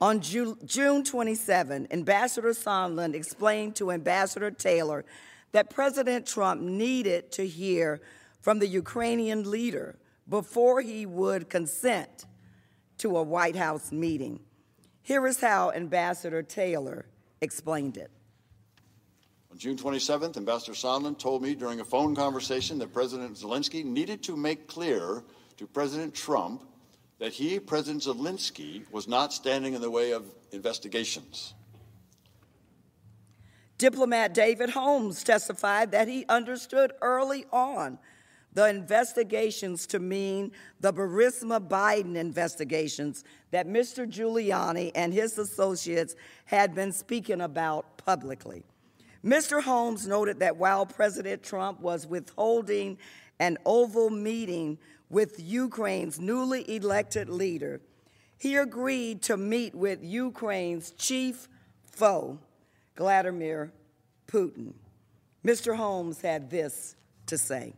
On 0.00 0.20
Ju- 0.20 0.58
June 0.64 1.04
27, 1.04 1.88
Ambassador 1.90 2.50
Sondland 2.50 3.14
explained 3.14 3.76
to 3.76 3.90
Ambassador 3.90 4.50
Taylor 4.50 5.04
that 5.52 5.70
President 5.70 6.26
Trump 6.26 6.60
needed 6.60 7.32
to 7.32 7.46
hear 7.46 8.02
from 8.42 8.58
the 8.58 8.66
Ukrainian 8.66 9.50
leader 9.50 9.96
before 10.28 10.82
he 10.82 11.06
would 11.06 11.48
consent 11.48 12.26
to 12.98 13.16
a 13.16 13.22
White 13.22 13.56
House 13.56 13.90
meeting. 13.90 14.40
Here 15.02 15.26
is 15.26 15.40
how 15.40 15.70
Ambassador 15.72 16.42
Taylor 16.42 17.06
explained 17.40 17.96
it. 17.96 18.10
On 19.50 19.56
June 19.56 19.76
27th, 19.78 20.36
Ambassador 20.36 20.72
Sondland 20.72 21.18
told 21.18 21.42
me 21.42 21.54
during 21.54 21.80
a 21.80 21.84
phone 21.84 22.14
conversation 22.14 22.78
that 22.80 22.92
President 22.92 23.36
Zelensky 23.36 23.82
needed 23.82 24.22
to 24.24 24.36
make 24.36 24.66
clear 24.66 25.22
to 25.56 25.66
President 25.66 26.14
Trump 26.14 26.64
that 27.18 27.32
he, 27.32 27.58
President 27.58 28.02
Zelensky, 28.02 28.84
was 28.90 29.08
not 29.08 29.32
standing 29.32 29.74
in 29.74 29.80
the 29.80 29.90
way 29.90 30.12
of 30.12 30.24
investigations. 30.52 31.54
Diplomat 33.78 34.32
David 34.34 34.70
Holmes 34.70 35.22
testified 35.22 35.92
that 35.92 36.08
he 36.08 36.24
understood 36.28 36.92
early 37.02 37.44
on 37.52 37.98
the 38.54 38.68
investigations 38.68 39.86
to 39.86 39.98
mean 39.98 40.50
the 40.80 40.92
Burisma 40.92 41.60
Biden 41.60 42.16
investigations 42.16 43.22
that 43.50 43.66
Mr. 43.66 44.10
Giuliani 44.10 44.92
and 44.94 45.12
his 45.12 45.36
associates 45.36 46.16
had 46.46 46.74
been 46.74 46.90
speaking 46.90 47.42
about 47.42 47.98
publicly. 47.98 48.64
Mr. 49.26 49.60
Holmes 49.60 50.06
noted 50.06 50.38
that 50.38 50.56
while 50.56 50.86
President 50.86 51.42
Trump 51.42 51.80
was 51.80 52.06
withholding 52.06 52.96
an 53.40 53.58
Oval 53.66 54.08
meeting 54.08 54.78
with 55.10 55.40
Ukraine's 55.40 56.20
newly 56.20 56.76
elected 56.76 57.28
leader, 57.28 57.80
he 58.38 58.54
agreed 58.54 59.22
to 59.22 59.36
meet 59.36 59.74
with 59.74 59.98
Ukraine's 60.04 60.92
chief 60.92 61.48
foe, 61.82 62.38
Vladimir 62.96 63.72
Putin. 64.28 64.74
Mr. 65.44 65.74
Holmes 65.74 66.20
had 66.20 66.48
this 66.48 66.94
to 67.26 67.36
say. 67.36 67.72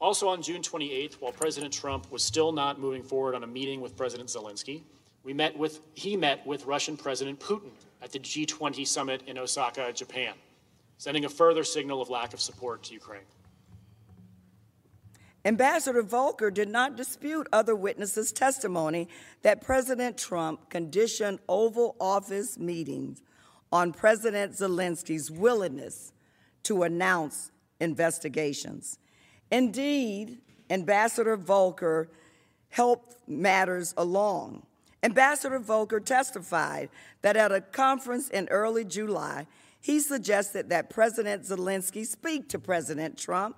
Also 0.00 0.28
on 0.28 0.40
June 0.40 0.62
28th, 0.62 1.14
while 1.14 1.32
President 1.32 1.74
Trump 1.74 2.10
was 2.10 2.22
still 2.22 2.52
not 2.52 2.80
moving 2.80 3.02
forward 3.02 3.34
on 3.34 3.44
a 3.44 3.46
meeting 3.46 3.82
with 3.82 3.96
President 3.96 4.30
Zelensky, 4.30 4.82
we 5.22 5.32
met 5.32 5.56
with, 5.58 5.80
he 5.94 6.16
met 6.16 6.46
with 6.46 6.64
Russian 6.66 6.96
President 6.96 7.38
Putin 7.40 7.70
at 8.02 8.12
the 8.12 8.18
G20 8.18 8.86
summit 8.86 9.22
in 9.26 9.38
Osaka, 9.38 9.92
Japan, 9.92 10.34
sending 10.96 11.24
a 11.24 11.28
further 11.28 11.64
signal 11.64 12.00
of 12.00 12.10
lack 12.10 12.32
of 12.32 12.40
support 12.40 12.82
to 12.84 12.94
Ukraine. 12.94 13.22
Ambassador 15.44 16.02
Volker 16.02 16.50
did 16.50 16.68
not 16.68 16.96
dispute 16.96 17.46
other 17.52 17.74
witnesses' 17.74 18.32
testimony 18.32 19.08
that 19.42 19.62
President 19.62 20.18
Trump 20.18 20.68
conditioned 20.68 21.38
Oval 21.48 21.96
Office 22.00 22.58
meetings 22.58 23.22
on 23.72 23.92
President 23.92 24.52
Zelensky's 24.52 25.30
willingness 25.30 26.12
to 26.64 26.82
announce 26.82 27.50
investigations. 27.80 28.98
Indeed, 29.50 30.38
Ambassador 30.68 31.36
Volker 31.36 32.10
helped 32.70 33.16
matters 33.28 33.94
along. 33.96 34.66
Ambassador 35.02 35.58
Volker 35.58 36.00
testified 36.00 36.88
that 37.22 37.36
at 37.36 37.52
a 37.52 37.60
conference 37.60 38.28
in 38.28 38.48
early 38.48 38.84
July, 38.84 39.46
he 39.80 40.00
suggested 40.00 40.70
that 40.70 40.90
President 40.90 41.44
Zelensky 41.44 42.04
speak 42.04 42.48
to 42.48 42.58
President 42.58 43.16
Trump 43.16 43.56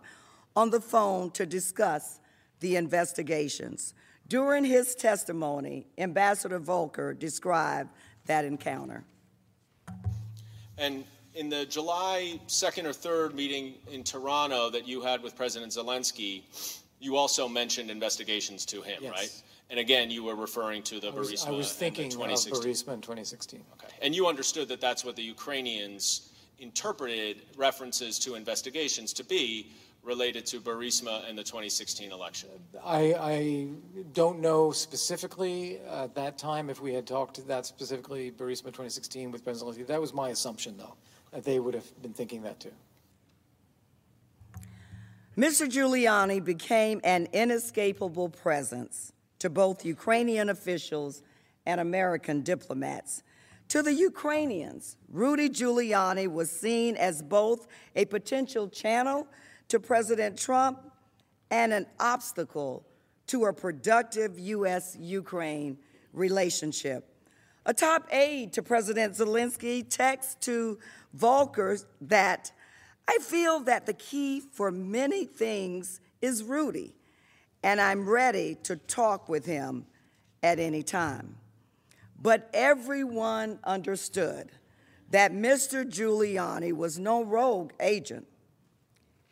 on 0.55 0.71
the 0.71 0.81
phone 0.81 1.31
to 1.33 1.47
discuss 1.47 2.21
the 2.61 2.77
investigations. 2.77 3.95
During 4.29 4.65
his 4.65 4.95
testimony, 4.95 5.87
Ambassador 5.99 6.59
Volker 6.59 7.15
described 7.15 7.91
that 8.27 8.45
encounter. 8.45 9.05
And 10.77 11.05
in 11.35 11.49
the 11.49 11.65
July 11.67 12.39
2nd 12.47 12.85
or 12.85 12.93
3rd 12.93 13.35
meeting 13.35 13.75
in 13.91 14.03
Toronto 14.05 14.71
that 14.71 14.87
you 14.87 15.01
had 15.01 15.23
with 15.23 15.35
President 15.37 15.73
Zelensky, 15.73 16.43
you 17.01 17.17
also 17.17 17.49
mentioned 17.49 17.91
investigations 17.91 18.67
to 18.67 18.83
him, 18.83 18.99
Yes. 19.03 19.13
right? 19.13 19.43
And 19.71 19.79
again, 19.79 20.11
you 20.11 20.25
were 20.25 20.35
referring 20.35 20.83
to 20.85 20.99
the 20.99 21.09
I 21.09 21.15
was, 21.15 21.31
Burisma 21.31 21.47
I 21.47 21.51
was 21.53 21.67
and 21.71 21.77
the 21.77 21.79
thinking 21.79 22.07
of 22.07 22.13
2016. 22.13 22.73
Burisma 22.73 22.95
in 22.95 23.01
2016. 23.01 23.65
Okay. 23.75 23.95
And 24.03 24.15
you 24.15 24.27
understood 24.27 24.69
that 24.69 24.81
that's 24.81 25.05
what 25.05 25.15
the 25.15 25.23
Ukrainians 25.23 26.33
interpreted 26.59 27.43
references 27.57 28.19
to 28.19 28.35
investigations 28.35 29.13
to 29.15 29.25
be 29.25 29.71
related 30.03 30.45
to 30.47 30.61
Burisma 30.61 31.29
and 31.29 31.39
the 31.39 31.45
2016 31.45 32.11
election. 32.11 32.49
I, 32.85 33.15
I 33.15 33.69
don't 34.13 34.41
know 34.41 34.73
specifically 34.73 35.79
at 35.89 36.15
that 36.15 36.37
time 36.37 36.69
if 36.69 36.81
we 36.81 36.93
had 36.93 37.07
talked 37.07 37.37
to 37.37 37.43
that 37.43 37.67
specifically, 37.67 38.33
Burisma 38.33 38.67
2016 38.67 39.31
with 39.31 39.45
President 39.45 39.77
Zelensky. 39.77 39.87
That 39.87 40.01
was 40.01 40.13
my 40.13 40.31
assumption, 40.31 40.77
though, 40.77 40.95
that 41.33 41.45
they 41.45 41.61
would 41.61 41.75
have 41.75 42.03
been 42.03 42.15
thinking 42.15 42.43
that 42.43 42.59
too. 42.59 42.73
Mr. 45.37 45.69
Giuliani 45.69 46.45
became 46.45 47.01
an 47.05 47.29
inescapable 47.33 48.31
presence 48.31 49.13
to 49.41 49.51
both 49.51 49.85
Ukrainian 49.85 50.49
officials 50.49 51.23
and 51.67 51.81
American 51.81 52.43
diplomats. 52.43 53.23
To 53.69 53.83
the 53.83 53.93
Ukrainians, 53.93 54.97
Rudy 55.09 55.49
Giuliani 55.49 56.29
was 56.29 56.51
seen 56.51 56.97
as 56.97 57.23
both 57.23 57.69
a 57.95 58.05
potential 58.05 58.69
channel 58.69 59.27
to 59.69 59.79
President 59.79 60.39
Trump 60.39 60.91
and 61.51 61.73
an 61.73 61.87
obstacle 61.99 62.85
to 63.29 63.45
a 63.47 63.53
productive 63.53 64.39
U.S. 64.39 64.97
Ukraine 64.99 65.79
relationship. 66.13 67.07
A 67.67 67.75
top 67.75 68.09
aide 68.11 68.53
to 68.55 68.63
President 68.63 69.15
Zelensky 69.15 69.89
texts 69.89 70.37
to 70.47 70.79
Volker 71.15 71.79
that 72.01 72.51
I 73.07 73.19
feel 73.23 73.61
that 73.61 73.87
the 73.87 73.93
key 73.95 74.41
for 74.41 74.71
many 74.71 75.25
things 75.25 76.01
is 76.21 76.43
Rudy, 76.43 76.95
and 77.63 77.81
I'm 77.81 78.09
ready 78.09 78.57
to 78.65 78.77
talk 78.77 79.29
with 79.29 79.47
him 79.47 79.87
at 80.43 80.59
any 80.59 80.83
time. 80.83 81.37
But 82.21 82.51
everyone 82.53 83.59
understood 83.65 84.51
that 85.11 85.33
Mr. 85.33 85.85
Giuliani 85.85 86.73
was 86.73 86.99
no 86.99 87.25
rogue 87.25 87.73
agent. 87.81 88.27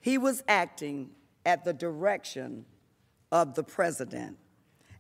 He 0.01 0.19
was 0.19 0.43
acting 0.49 1.11
at 1.45 1.65
the 1.65 1.73
direction 1.73 2.65
of 3.31 3.55
the 3.55 3.63
president. 3.63 4.39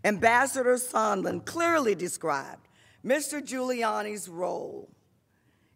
Ambassador 0.05 0.74
Sondland 0.74 1.45
clearly 1.45 1.95
described 1.95 2.68
Mr. 3.05 3.43
Giuliani's 3.43 4.29
role 4.29 4.89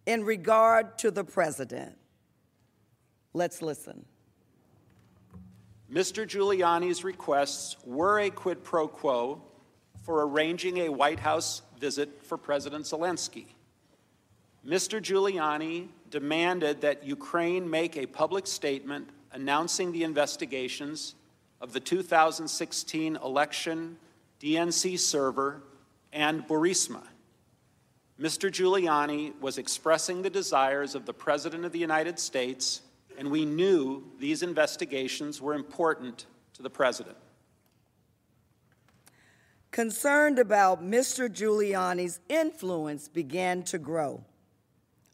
in 0.07 0.25
regard 0.25 0.99
to 0.99 1.11
the 1.11 1.25
president. 1.25 1.97
Let's 3.35 3.63
listen. 3.63 4.05
Mr. 5.93 6.27
Giuliani's 6.27 7.05
requests 7.05 7.77
were 7.85 8.21
a 8.21 8.31
quid 8.31 8.65
pro 8.65 8.89
quo 8.89 9.43
for 10.05 10.27
arranging 10.27 10.79
a 10.79 10.89
White 10.89 11.21
House 11.21 11.61
visit 11.79 12.25
for 12.25 12.39
President 12.39 12.87
Zelensky. 12.87 13.49
Mr. 14.67 15.03
Giuliani 15.03 15.89
demanded 16.09 16.81
that 16.81 17.05
Ukraine 17.05 17.69
make 17.69 17.97
a 17.97 18.07
public 18.07 18.47
statement 18.47 19.11
announcing 19.33 19.93
the 19.93 20.03
investigations 20.03 21.15
of 21.61 21.75
the 21.75 21.81
2016 21.81 23.17
election, 23.17 23.99
DNC 24.41 24.99
server, 24.99 25.63
and 26.11 26.47
Burisma. 26.49 27.03
Mr. 28.19 28.51
Giuliani 28.51 29.39
was 29.41 29.59
expressing 29.59 30.23
the 30.23 30.31
desires 30.31 30.95
of 30.95 31.05
the 31.05 31.13
President 31.13 31.67
of 31.67 31.73
the 31.73 31.79
United 31.79 32.19
States, 32.19 32.81
and 33.19 33.31
we 33.31 33.45
knew 33.45 34.05
these 34.19 34.43
investigations 34.43 35.41
were 35.41 35.55
important 35.55 36.27
to 36.55 36.63
the 36.63 36.71
President. 36.71 37.17
Concerned 39.71 40.39
about 40.39 40.85
Mr. 40.85 41.29
Giuliani's 41.29 42.21
influence 42.29 43.09
began 43.09 43.63
to 43.65 43.79
grow. 43.79 44.23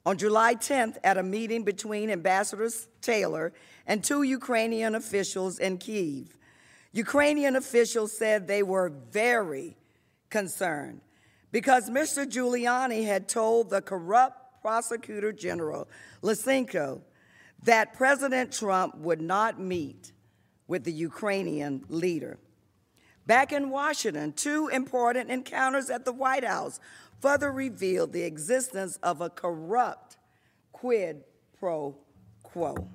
On 0.04 0.16
July 0.16 0.54
10th, 0.54 0.96
at 1.04 1.18
a 1.18 1.22
meeting 1.22 1.62
between 1.64 2.10
Ambassador 2.10 2.68
Taylor 3.00 3.52
and 3.86 4.02
two 4.02 4.22
Ukrainian 4.22 4.94
officials 4.94 5.58
in 5.58 5.78
Kiev, 5.78 6.36
Ukrainian 6.92 7.56
officials 7.56 8.16
said 8.16 8.48
they 8.48 8.62
were 8.62 8.88
very 9.10 9.76
concerned 10.30 11.02
because 11.52 11.90
Mr. 11.90 12.26
Giuliani 12.26 13.04
had 13.04 13.28
told 13.28 13.70
the 13.70 13.82
corrupt 13.82 14.62
prosecutor 14.62 15.32
general 15.32 15.88
Lutsenko 16.22 17.02
that 17.62 17.94
President 17.94 18.52
Trump 18.52 18.96
would 18.98 19.20
not 19.20 19.60
meet 19.60 20.12
with 20.66 20.84
the 20.84 20.92
Ukrainian 20.92 21.84
leader. 21.88 22.38
Back 23.26 23.52
in 23.52 23.70
Washington, 23.70 24.32
two 24.32 24.68
important 24.68 25.30
encounters 25.30 25.90
at 25.90 26.04
the 26.04 26.12
White 26.12 26.44
House 26.44 26.80
further 27.20 27.50
revealed 27.50 28.12
the 28.12 28.22
existence 28.22 28.98
of 29.02 29.20
a 29.20 29.28
corrupt 29.28 30.16
quid 30.72 31.24
pro 31.58 31.96
quo. 32.42 32.88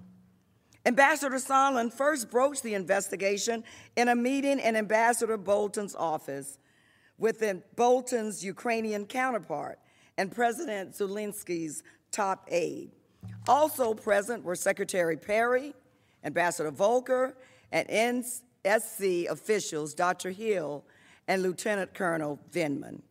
Ambassador 0.86 1.36
Sondland 1.36 1.94
first 1.94 2.30
broached 2.30 2.64
the 2.64 2.74
investigation 2.74 3.64
in 3.96 4.10
a 4.10 4.16
meeting 4.16 4.60
in 4.60 4.76
Ambassador 4.76 5.38
Bolton's 5.38 5.96
office 5.96 6.58
with 7.18 7.44
Bolton's 7.76 8.44
Ukrainian 8.44 9.06
counterpart 9.06 9.80
and 10.18 10.32
President 10.32 10.94
Zelensky's 10.94 11.84
top 12.12 12.48
aide. 12.52 12.92
Also 13.48 13.94
present 13.94 14.44
were 14.44 14.56
Secretary 14.56 15.18
Perry, 15.18 15.74
Ambassador 16.24 16.72
Volker, 16.72 17.36
and 17.72 17.88
NSC 17.90 19.28
officials 19.30 19.94
Dr. 19.94 20.32
Hill 20.32 20.84
and 21.28 21.42
Lieutenant 21.42 21.94
Colonel 21.94 22.40
Vindman. 22.52 23.02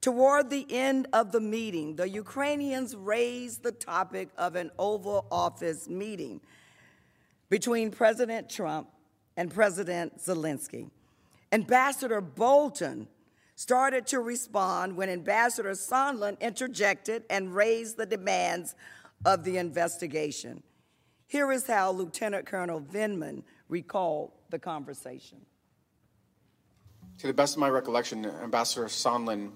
Toward 0.00 0.50
the 0.50 0.66
end 0.70 1.08
of 1.12 1.32
the 1.32 1.40
meeting, 1.40 1.96
the 1.96 2.08
Ukrainians 2.08 2.94
raised 2.94 3.62
the 3.62 3.72
topic 3.72 4.28
of 4.38 4.54
an 4.54 4.70
Oval 4.78 5.26
Office 5.32 5.88
meeting 5.88 6.40
between 7.48 7.90
President 7.90 8.48
Trump 8.48 8.88
and 9.36 9.52
President 9.52 10.18
Zelensky. 10.18 10.90
Ambassador 11.52 12.20
Bolton 12.20 13.08
started 13.56 14.06
to 14.06 14.20
respond 14.20 14.96
when 14.96 15.08
Ambassador 15.08 15.70
Sondland 15.70 16.38
interjected 16.40 17.24
and 17.30 17.54
raised 17.54 17.96
the 17.96 18.06
demands 18.06 18.74
of 19.24 19.44
the 19.44 19.56
investigation. 19.58 20.62
Here 21.26 21.50
is 21.50 21.66
how 21.66 21.90
Lieutenant 21.90 22.46
Colonel 22.46 22.80
Vindman 22.80 23.42
recalled 23.68 24.32
the 24.50 24.58
conversation. 24.58 25.38
To 27.18 27.26
the 27.26 27.34
best 27.34 27.54
of 27.54 27.60
my 27.60 27.68
recollection, 27.70 28.26
Ambassador 28.26 28.86
Sondland 28.86 29.50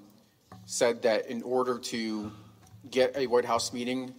said 0.64 1.02
that 1.02 1.26
in 1.26 1.42
order 1.42 1.78
to 1.78 2.32
get 2.90 3.16
a 3.16 3.26
White 3.26 3.44
House 3.44 3.72
meeting, 3.72 4.14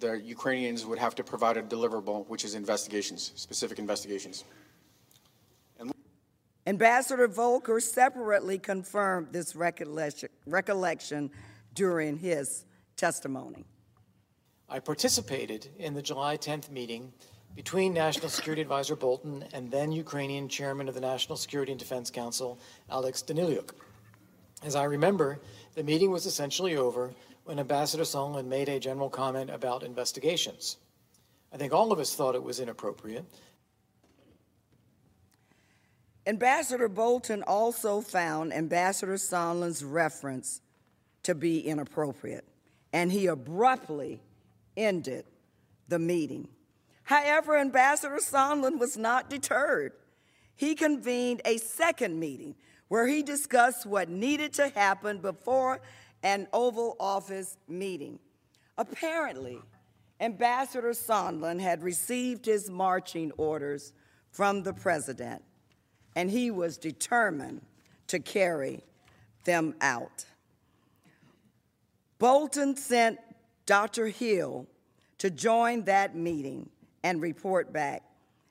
the 0.00 0.20
Ukrainians 0.20 0.84
would 0.84 0.98
have 0.98 1.14
to 1.14 1.24
provide 1.24 1.56
a 1.56 1.62
deliverable, 1.62 2.26
which 2.28 2.44
is 2.44 2.54
investigations, 2.54 3.32
specific 3.36 3.78
investigations. 3.78 4.44
Ambassador 6.66 7.28
Volker 7.28 7.78
separately 7.78 8.58
confirmed 8.58 9.28
this 9.32 9.54
recollection 9.54 11.30
during 11.74 12.16
his 12.16 12.64
testimony. 12.96 13.66
I 14.74 14.80
participated 14.80 15.68
in 15.78 15.94
the 15.94 16.02
July 16.02 16.36
10th 16.36 16.68
meeting 16.68 17.12
between 17.54 17.94
National 17.94 18.28
Security 18.28 18.60
Advisor 18.60 18.96
Bolton 18.96 19.44
and 19.52 19.70
then 19.70 19.92
Ukrainian 19.92 20.48
Chairman 20.48 20.88
of 20.88 20.96
the 20.96 21.00
National 21.00 21.36
Security 21.36 21.70
and 21.70 21.78
Defense 21.78 22.10
Council, 22.10 22.58
Alex 22.90 23.22
Danylyuk. 23.22 23.70
As 24.64 24.74
I 24.74 24.82
remember, 24.82 25.38
the 25.76 25.84
meeting 25.84 26.10
was 26.10 26.26
essentially 26.26 26.76
over 26.76 27.12
when 27.44 27.60
Ambassador 27.60 28.02
Sondland 28.02 28.46
made 28.46 28.68
a 28.68 28.80
general 28.80 29.08
comment 29.08 29.48
about 29.48 29.84
investigations. 29.84 30.78
I 31.52 31.56
think 31.56 31.72
all 31.72 31.92
of 31.92 32.00
us 32.00 32.16
thought 32.16 32.34
it 32.34 32.42
was 32.42 32.58
inappropriate. 32.58 33.24
Ambassador 36.26 36.88
Bolton 36.88 37.44
also 37.44 38.00
found 38.00 38.52
Ambassador 38.52 39.14
Sondland's 39.14 39.84
reference 39.84 40.62
to 41.22 41.36
be 41.36 41.60
inappropriate, 41.60 42.48
and 42.92 43.12
he 43.12 43.26
abruptly 43.28 44.20
ended 44.76 45.24
the 45.88 45.98
meeting. 45.98 46.48
However, 47.04 47.58
Ambassador 47.58 48.18
Sondland 48.18 48.78
was 48.78 48.96
not 48.96 49.28
deterred. 49.28 49.92
He 50.56 50.74
convened 50.74 51.42
a 51.44 51.58
second 51.58 52.18
meeting 52.18 52.54
where 52.88 53.06
he 53.06 53.22
discussed 53.22 53.86
what 53.86 54.08
needed 54.08 54.52
to 54.54 54.68
happen 54.70 55.18
before 55.18 55.80
an 56.22 56.46
Oval 56.52 56.96
Office 56.98 57.56
meeting. 57.68 58.18
Apparently, 58.78 59.60
Ambassador 60.20 60.90
Sondland 60.90 61.60
had 61.60 61.82
received 61.82 62.46
his 62.46 62.70
marching 62.70 63.30
orders 63.36 63.92
from 64.30 64.62
the 64.62 64.72
president, 64.72 65.42
and 66.16 66.30
he 66.30 66.50
was 66.50 66.78
determined 66.78 67.60
to 68.06 68.18
carry 68.18 68.82
them 69.44 69.74
out. 69.80 70.24
Bolton 72.18 72.76
sent 72.76 73.18
Dr. 73.66 74.08
Hill 74.08 74.66
to 75.18 75.30
join 75.30 75.84
that 75.84 76.14
meeting 76.14 76.68
and 77.02 77.20
report 77.20 77.72
back, 77.72 78.02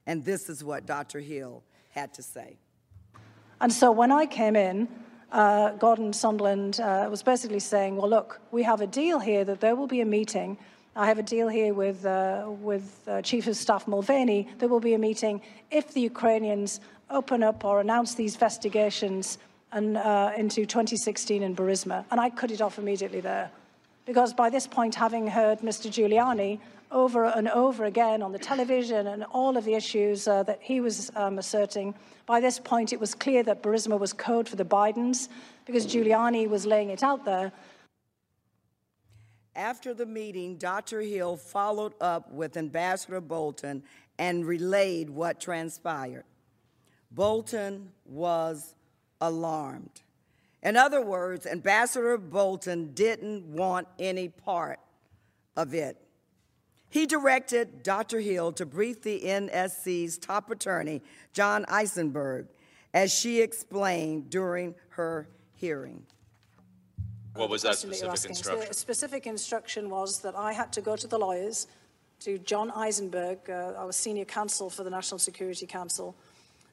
and 0.05 0.24
this 0.24 0.49
is 0.49 0.64
what 0.64 0.86
Dr. 0.86 1.20
Hill 1.20 1.64
had 1.91 2.14
to 2.16 2.24
say. 2.24 2.57
And 3.61 3.72
so 3.72 3.91
when 3.91 4.11
I 4.11 4.26
came 4.26 4.55
in, 4.55 4.88
uh, 5.32 5.72
Gordon 5.72 6.11
Sondland 6.11 6.80
uh, 6.80 7.09
was 7.09 7.24
basically 7.24 7.59
saying, 7.59 7.95
well, 7.95 8.09
look, 8.09 8.39
we 8.51 8.64
have 8.64 8.82
a 8.82 8.88
deal 8.88 9.20
here 9.20 9.43
that 9.45 9.59
there 9.59 9.76
will 9.76 9.88
be 9.88 10.01
a 10.01 10.05
meeting. 10.05 10.57
I 10.95 11.07
have 11.07 11.18
a 11.18 11.24
deal 11.24 11.47
here 11.47 11.74
with, 11.74 12.05
uh, 12.05 12.45
with 12.47 13.01
uh, 13.07 13.22
Chief 13.24 13.47
of 13.47 13.55
Staff 13.55 13.88
Mulvaney. 13.88 14.47
There 14.59 14.70
will 14.70 14.80
be 14.80 14.93
a 14.93 14.99
meeting 14.99 15.41
if 15.72 15.93
the 15.93 16.01
Ukrainians 16.01 16.82
open 17.09 17.41
up 17.41 17.66
or 17.66 17.80
announce 17.80 18.14
these 18.14 18.36
investigations 18.36 19.39
and, 19.72 19.97
uh, 19.97 20.32
into 20.38 20.66
2016 20.66 21.41
in 21.41 21.55
Burisma. 21.55 22.05
And 22.11 22.20
I 22.20 22.30
cut 22.30 22.51
it 22.51 22.61
off 22.61 22.78
immediately 22.78 23.22
there. 23.22 23.49
Because 24.06 24.34
by 24.34 24.49
this 24.49 24.68
point, 24.68 24.95
having 24.95 25.28
heard 25.28 25.60
Mr. 25.60 25.89
Giuliani 25.89 26.60
over 26.93 27.26
and 27.26 27.49
over 27.49 27.86
again 27.86 28.22
on 28.22 28.32
the 28.32 28.39
television 28.39 29.08
and 29.08 29.24
all 29.32 29.58
of 29.58 29.66
the 29.66 29.74
issues 29.74 30.28
uh, 30.28 30.43
that 30.43 30.60
he 30.62 30.80
was 30.80 31.12
um, 31.16 31.39
asserting. 31.39 31.95
By 32.26 32.39
this 32.39 32.60
point, 32.60 32.93
it 32.93 32.99
was 32.99 33.16
clear 33.16 33.43
that 33.43 33.64
Burisma 33.64 33.99
was 33.99 34.14
code 34.14 34.47
for 34.47 34.56
the 34.56 34.66
Bidens 34.66 35.28
because 35.66 35.88
Giuliani 35.88 36.47
was 36.47 36.66
laying 36.66 36.91
it 36.91 37.04
out 37.04 37.26
there. 37.26 37.51
After 39.56 39.93
the 39.93 40.06
meeting, 40.06 40.58
Dr. 40.58 41.01
Hill 41.01 41.38
followed 41.38 41.93
up 41.99 42.32
with 42.32 42.58
Ambassador 42.58 43.22
Bolton 43.22 43.84
and 44.18 44.45
relayed 44.45 45.10
what 45.10 45.39
transpired. 45.39 46.26
Bolton 47.12 47.91
was 48.06 48.76
alarmed. 49.22 50.03
In 50.64 50.78
other 50.78 51.01
words, 51.01 51.45
Ambassador 51.45 52.18
Bolton 52.18 52.93
didn't 52.93 53.45
want 53.45 53.88
any 53.99 54.30
part 54.30 54.80
of 55.57 55.74
it. 55.74 55.97
He 56.89 57.05
directed 57.05 57.84
Dr. 57.84 58.20
Hill 58.20 58.53
to 58.53 58.66
brief 58.66 59.01
the 59.01 59.20
NSC's 59.22 60.18
top 60.18 60.49
attorney, 60.51 61.01
John 61.34 61.66
Eisenberg, 61.68 62.47
as 62.93 63.14
she 63.14 63.41
explained 63.41 64.30
during 64.30 64.76
her 64.89 65.28
hearing. 65.55 66.05
What 67.36 67.49
was 67.49 67.64
that 67.64 67.76
specific 67.76 68.30
instruction? 68.30 68.68
The 68.68 68.74
specific 68.74 69.26
instruction 69.28 69.89
was 69.89 70.20
that 70.20 70.36
I 70.36 70.53
had 70.53 70.72
to 70.74 70.82
go 70.82 70.95
to 70.95 71.07
the 71.07 71.18
lawyers, 71.18 71.68
to 72.20 72.38
John 72.38 72.72
Eisenberg, 72.72 73.49
uh, 73.49 73.74
our 73.76 73.91
senior 73.91 74.26
counsel 74.26 74.70
for 74.70 74.84
the 74.84 74.89
National 74.89 75.18
Security 75.18 75.66
Council, 75.66 76.16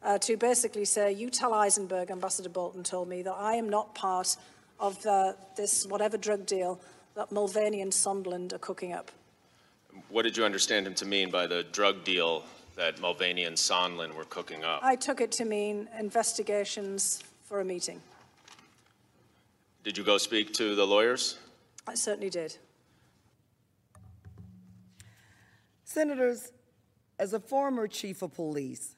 uh, 0.03 0.19
to 0.19 0.37
basically 0.37 0.85
say, 0.85 1.13
you 1.13 1.31
tell 1.31 1.55
Eisenberg, 1.55 2.11
Ambassador 2.11 2.49
Bolton 2.49 2.83
told 2.83 3.09
me, 3.09 3.23
that 3.23 3.35
I 3.35 3.55
am 3.55 3.69
not 3.69 3.95
part 3.95 4.37
of 4.79 5.05
uh, 5.07 5.35
this 5.57 5.87
whatever 5.87 6.17
drug 6.17 6.47
deal 6.47 6.81
that 7.15 7.31
Mulvaney 7.31 7.83
and 7.83 7.93
Sondland 7.93 8.53
are 8.53 8.59
cooking 8.59 8.93
up. 8.93 9.11
What 10.09 10.23
did 10.23 10.37
you 10.37 10.45
understand 10.45 10.87
him 10.87 10.95
to 10.95 11.05
mean 11.05 11.31
by 11.31 11.47
the 11.47 11.65
drug 11.65 12.05
deal 12.05 12.45
that 12.77 13.01
Mulvaney 13.01 13.45
and 13.45 13.57
Sondland 13.57 14.15
were 14.15 14.25
cooking 14.25 14.65
up? 14.65 14.81
I 14.83 14.97
took 14.97 15.21
it 15.21 15.33
to 15.33 15.45
mean 15.45 15.89
investigations 15.99 17.23
for 17.45 17.61
a 17.61 17.65
meeting. 17.65 18.01
Did 19.83 19.99
you 19.99 20.05
go 20.05 20.19
speak 20.19 20.55
to 20.55 20.75
the 20.75 20.87
lawyers? 20.87 21.39
I 21.87 21.95
certainly 21.95 22.31
did. 22.31 22.57
Senators, 25.85 26.53
as 27.19 27.33
a 27.33 27.41
former 27.41 27.89
chief 27.89 28.23
of 28.23 28.33
police, 28.33 28.95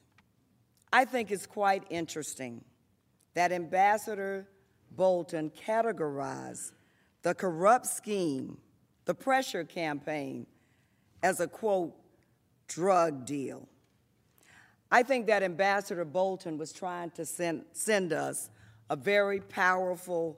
I 0.93 1.05
think 1.05 1.31
it's 1.31 1.47
quite 1.47 1.83
interesting 1.89 2.63
that 3.33 3.51
Ambassador 3.51 4.47
Bolton 4.91 5.49
categorized 5.49 6.71
the 7.23 7.33
corrupt 7.33 7.87
scheme, 7.87 8.59
the 9.05 9.15
pressure 9.15 9.63
campaign, 9.63 10.45
as 11.23 11.39
a 11.39 11.47
quote, 11.47 11.95
drug 12.67 13.25
deal. 13.25 13.67
I 14.91 15.01
think 15.01 15.25
that 15.25 15.41
Ambassador 15.41 16.05
Bolton 16.05 16.59
was 16.59 16.71
trying 16.71 17.09
to 17.11 17.25
send, 17.25 17.65
send 17.71 18.13
us 18.13 18.51
a 18.91 18.95
very 18.95 19.39
powerful 19.39 20.37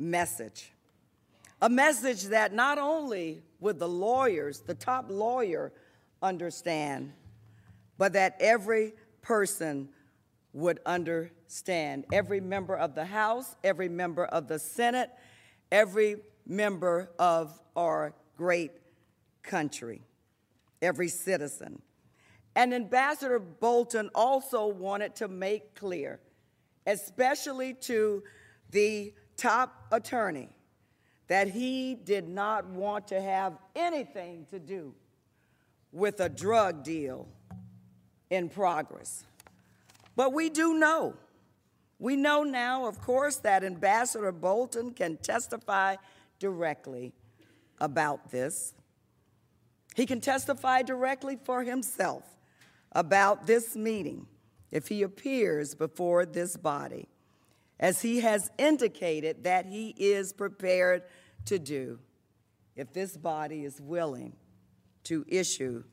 message. 0.00 0.72
A 1.60 1.70
message 1.70 2.24
that 2.24 2.52
not 2.52 2.76
only 2.76 3.40
would 3.60 3.78
the 3.78 3.88
lawyers, 3.88 4.58
the 4.66 4.74
top 4.74 5.06
lawyer, 5.08 5.72
understand, 6.20 7.12
but 7.98 8.14
that 8.14 8.36
every 8.40 8.94
person 9.22 9.88
would 10.52 10.80
understand. 10.84 12.04
Every 12.12 12.40
member 12.40 12.76
of 12.76 12.94
the 12.94 13.06
House, 13.06 13.56
every 13.64 13.88
member 13.88 14.26
of 14.26 14.48
the 14.48 14.58
Senate, 14.58 15.10
every 15.70 16.16
member 16.46 17.10
of 17.18 17.58
our 17.74 18.14
great 18.36 18.72
country 19.42 20.02
every 20.82 21.08
citizen. 21.08 21.80
And 22.54 22.74
Ambassador 22.74 23.38
Bolton 23.38 24.10
also 24.14 24.66
wanted 24.66 25.14
to 25.16 25.28
make 25.28 25.74
clear, 25.74 26.20
especially 26.86 27.72
to 27.74 28.22
the 28.70 29.14
top 29.36 29.86
attorney, 29.90 30.50
that 31.28 31.48
he 31.48 31.94
did 31.94 32.28
not 32.28 32.66
want 32.66 33.08
to 33.08 33.22
have 33.22 33.56
anything 33.74 34.44
to 34.50 34.58
do 34.58 34.92
with 35.92 36.20
a 36.20 36.28
drug 36.28 36.82
deal 36.82 37.28
in 38.32 38.48
progress. 38.48 39.24
But 40.16 40.32
we 40.32 40.48
do 40.48 40.78
know. 40.78 41.14
We 41.98 42.16
know 42.16 42.42
now, 42.42 42.86
of 42.86 43.00
course, 43.00 43.36
that 43.36 43.62
Ambassador 43.62 44.32
Bolton 44.32 44.92
can 44.92 45.18
testify 45.18 45.96
directly 46.38 47.12
about 47.78 48.30
this. 48.30 48.72
He 49.94 50.06
can 50.06 50.20
testify 50.20 50.80
directly 50.80 51.38
for 51.44 51.62
himself 51.62 52.24
about 52.92 53.46
this 53.46 53.76
meeting 53.76 54.26
if 54.70 54.88
he 54.88 55.02
appears 55.02 55.74
before 55.74 56.24
this 56.24 56.56
body, 56.56 57.08
as 57.78 58.00
he 58.00 58.20
has 58.20 58.50
indicated 58.56 59.44
that 59.44 59.66
he 59.66 59.94
is 59.98 60.32
prepared 60.32 61.02
to 61.44 61.58
do 61.58 61.98
if 62.76 62.94
this 62.94 63.14
body 63.14 63.64
is 63.66 63.78
willing 63.78 64.32
to 65.04 65.26
issue 65.28 65.84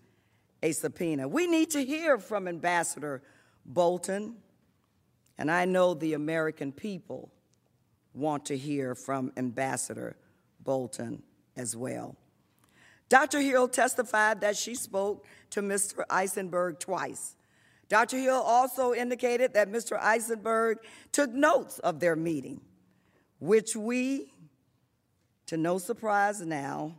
a 0.61 0.71
subpoena. 0.71 1.27
We 1.27 1.47
need 1.47 1.71
to 1.71 1.83
hear 1.83 2.17
from 2.17 2.47
Ambassador 2.47 3.21
Bolton, 3.65 4.35
and 5.37 5.51
I 5.51 5.65
know 5.65 5.93
the 5.93 6.13
American 6.13 6.71
people 6.71 7.31
want 8.13 8.45
to 8.45 8.57
hear 8.57 8.95
from 8.95 9.31
Ambassador 9.37 10.17
Bolton 10.63 11.23
as 11.55 11.75
well. 11.75 12.15
Dr. 13.07 13.39
Hill 13.39 13.67
testified 13.67 14.41
that 14.41 14.55
she 14.55 14.75
spoke 14.75 15.25
to 15.51 15.61
Mr. 15.61 16.03
Eisenberg 16.09 16.79
twice. 16.79 17.35
Dr. 17.87 18.17
Hill 18.17 18.35
also 18.35 18.93
indicated 18.93 19.53
that 19.55 19.71
Mr. 19.71 19.99
Eisenberg 19.99 20.77
took 21.11 21.31
notes 21.31 21.79
of 21.79 21.99
their 21.99 22.15
meeting, 22.15 22.61
which 23.39 23.75
we 23.75 24.31
to 25.47 25.57
no 25.57 25.79
surprise 25.79 26.41
now, 26.41 26.93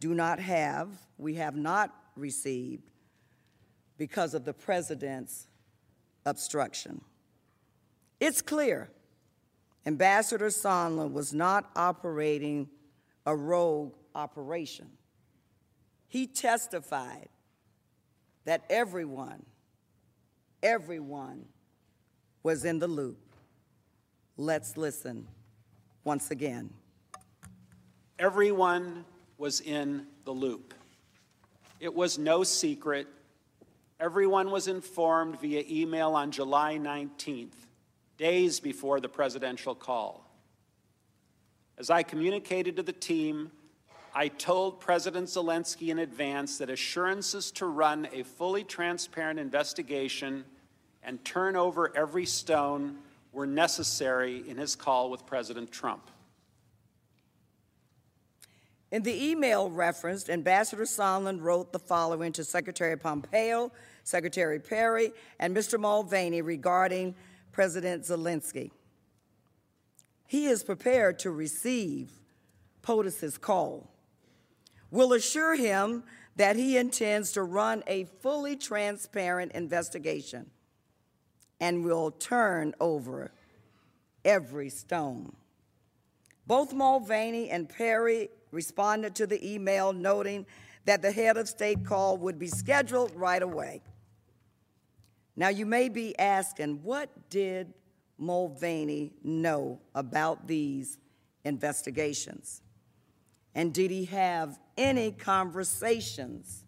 do 0.00 0.14
not 0.14 0.38
have, 0.38 0.88
we 1.16 1.34
have 1.34 1.56
not 1.56 1.94
received 2.16 2.90
because 3.96 4.34
of 4.34 4.44
the 4.44 4.52
president's 4.52 5.48
obstruction. 6.24 7.00
It's 8.20 8.42
clear 8.42 8.90
Ambassador 9.86 10.48
Sondland 10.48 11.12
was 11.12 11.32
not 11.32 11.70
operating 11.74 12.68
a 13.26 13.34
rogue 13.34 13.94
operation. 14.14 14.88
He 16.08 16.26
testified 16.26 17.28
that 18.44 18.64
everyone, 18.70 19.44
everyone 20.62 21.44
was 22.42 22.64
in 22.64 22.78
the 22.78 22.88
loop. 22.88 23.18
Let's 24.36 24.76
listen 24.76 25.26
once 26.04 26.30
again. 26.30 26.70
Everyone 28.18 29.04
was 29.38 29.60
in 29.60 30.06
the 30.24 30.32
loop. 30.32 30.74
It 31.80 31.94
was 31.94 32.18
no 32.18 32.42
secret. 32.42 33.06
Everyone 34.00 34.50
was 34.50 34.68
informed 34.68 35.40
via 35.40 35.62
email 35.68 36.10
on 36.14 36.32
July 36.32 36.78
19th, 36.78 37.54
days 38.16 38.60
before 38.60 39.00
the 39.00 39.08
presidential 39.08 39.74
call. 39.74 40.28
As 41.78 41.88
I 41.88 42.02
communicated 42.02 42.76
to 42.76 42.82
the 42.82 42.92
team, 42.92 43.52
I 44.12 44.26
told 44.26 44.80
President 44.80 45.28
Zelensky 45.28 45.90
in 45.90 46.00
advance 46.00 46.58
that 46.58 46.70
assurances 46.70 47.52
to 47.52 47.66
run 47.66 48.08
a 48.12 48.24
fully 48.24 48.64
transparent 48.64 49.38
investigation 49.38 50.44
and 51.04 51.24
turn 51.24 51.54
over 51.54 51.96
every 51.96 52.26
stone 52.26 52.98
were 53.32 53.46
necessary 53.46 54.42
in 54.48 54.56
his 54.56 54.74
call 54.74 55.10
with 55.10 55.24
President 55.26 55.70
Trump. 55.70 56.10
In 58.90 59.02
the 59.02 59.30
email 59.30 59.70
referenced, 59.70 60.30
Ambassador 60.30 60.84
Sondland 60.84 61.42
wrote 61.42 61.72
the 61.72 61.78
following 61.78 62.32
to 62.32 62.44
Secretary 62.44 62.96
Pompeo, 62.96 63.70
Secretary 64.02 64.58
Perry, 64.58 65.12
and 65.38 65.54
Mr. 65.54 65.78
Mulvaney 65.78 66.40
regarding 66.40 67.14
President 67.52 68.04
Zelensky. 68.04 68.70
He 70.26 70.46
is 70.46 70.62
prepared 70.62 71.18
to 71.20 71.30
receive 71.30 72.10
POTUS's 72.82 73.36
call. 73.36 73.90
We'll 74.90 75.12
assure 75.12 75.54
him 75.54 76.04
that 76.36 76.56
he 76.56 76.78
intends 76.78 77.32
to 77.32 77.42
run 77.42 77.82
a 77.86 78.04
fully 78.04 78.56
transparent 78.56 79.52
investigation 79.52 80.50
and 81.60 81.84
will 81.84 82.10
turn 82.10 82.74
over 82.80 83.32
every 84.24 84.70
stone. 84.70 85.34
Both 86.46 86.72
Mulvaney 86.72 87.50
and 87.50 87.68
Perry 87.68 88.30
responded 88.50 89.14
to 89.16 89.26
the 89.26 89.54
email 89.54 89.92
noting 89.92 90.46
that 90.84 91.02
the 91.02 91.12
head 91.12 91.36
of 91.36 91.48
state 91.48 91.84
call 91.84 92.16
would 92.16 92.38
be 92.38 92.48
scheduled 92.48 93.14
right 93.14 93.42
away. 93.42 93.82
Now, 95.36 95.48
you 95.48 95.66
may 95.66 95.88
be 95.88 96.18
asking, 96.18 96.82
what 96.82 97.30
did 97.30 97.72
Mulvaney 98.18 99.12
know 99.22 99.80
about 99.94 100.46
these 100.46 100.98
investigations? 101.44 102.62
And 103.54 103.72
did 103.72 103.90
he 103.90 104.06
have 104.06 104.58
any 104.76 105.12
conversations 105.12 106.64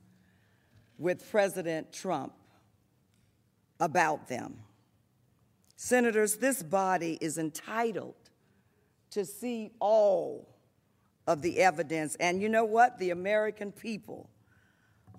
with 0.98 1.28
President 1.30 1.92
Trump 1.92 2.32
about 3.80 4.28
them? 4.28 4.58
Senators, 5.76 6.36
this 6.36 6.62
body 6.62 7.16
is 7.20 7.38
entitled 7.38 8.14
to 9.10 9.24
see 9.24 9.72
all 9.80 10.48
of 11.30 11.42
the 11.42 11.60
evidence. 11.60 12.16
And 12.16 12.42
you 12.42 12.48
know 12.48 12.64
what? 12.64 12.98
The 12.98 13.10
American 13.10 13.70
people 13.70 14.28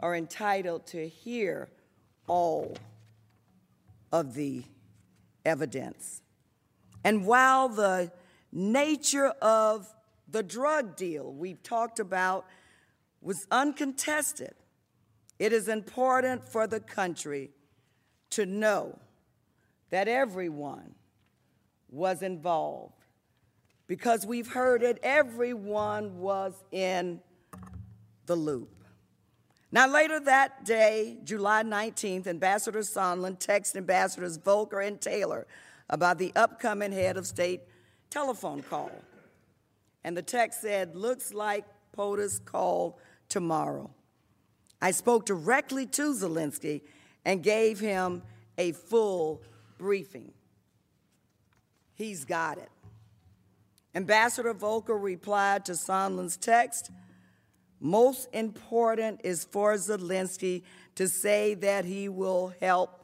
are 0.02 0.14
entitled 0.14 0.86
to 0.88 1.08
hear 1.08 1.70
all 2.28 2.76
of 4.12 4.34
the 4.34 4.66
evidence. 5.46 6.22
And 7.06 7.26
while 7.26 7.70
the 7.70 8.12
nature 8.52 9.30
of 9.42 9.88
the 10.28 10.44
drug 10.44 10.98
deal 10.98 11.32
we've 11.32 11.64
talked 11.64 12.02
about 12.02 12.46
was 13.22 13.48
uncontested, 13.50 14.54
it 15.40 15.54
is 15.54 15.70
important 15.70 16.44
for 16.44 16.68
the 16.68 16.82
country 16.82 17.52
to 18.32 18.46
know 18.46 19.00
that 19.92 20.10
everyone 20.10 20.94
was 21.90 22.22
involved. 22.22 23.01
Because 23.91 24.26
we've 24.26 24.47
heard 24.47 24.84
it, 24.84 24.99
everyone 25.03 26.18
was 26.18 26.53
in 26.72 27.19
the 28.26 28.38
loop. 28.38 28.69
Now, 29.69 29.85
later 29.85 30.18
that 30.22 30.63
day, 30.63 31.18
July 31.26 31.63
19th, 31.63 32.26
Ambassador 32.26 32.80
Sondland 32.80 33.45
texted 33.45 33.76
Ambassadors 33.76 34.38
Volker 34.38 34.80
and 34.80 35.01
Taylor 35.01 35.45
about 35.89 36.19
the 36.19 36.31
upcoming 36.38 36.93
head 36.93 37.18
of 37.18 37.27
state 37.27 37.63
telephone 38.09 38.61
call. 38.63 38.93
And 40.05 40.15
the 40.15 40.22
text 40.22 40.61
said, 40.61 40.95
Looks 40.95 41.34
like 41.34 41.65
POTUS 41.91 42.45
call 42.45 42.97
tomorrow. 43.27 43.91
I 44.81 44.91
spoke 44.91 45.26
directly 45.26 45.85
to 45.88 46.13
Zelensky 46.13 46.84
and 47.26 47.43
gave 47.43 47.81
him 47.81 48.23
a 48.57 48.72
full 48.72 49.41
briefing. 49.77 50.31
He's 51.93 52.23
got 52.23 52.57
it. 52.57 52.69
Ambassador 53.93 54.53
Volker 54.53 54.97
replied 54.97 55.65
to 55.65 55.73
Sondland's 55.73 56.38
text 56.38 56.91
Most 57.80 58.30
important 58.34 59.22
is 59.23 59.43
for 59.43 59.73
Zelensky 59.76 60.63
to 60.95 61.07
say 61.07 61.53
that 61.55 61.85
he 61.85 62.07
will 62.09 62.53
help 62.61 63.03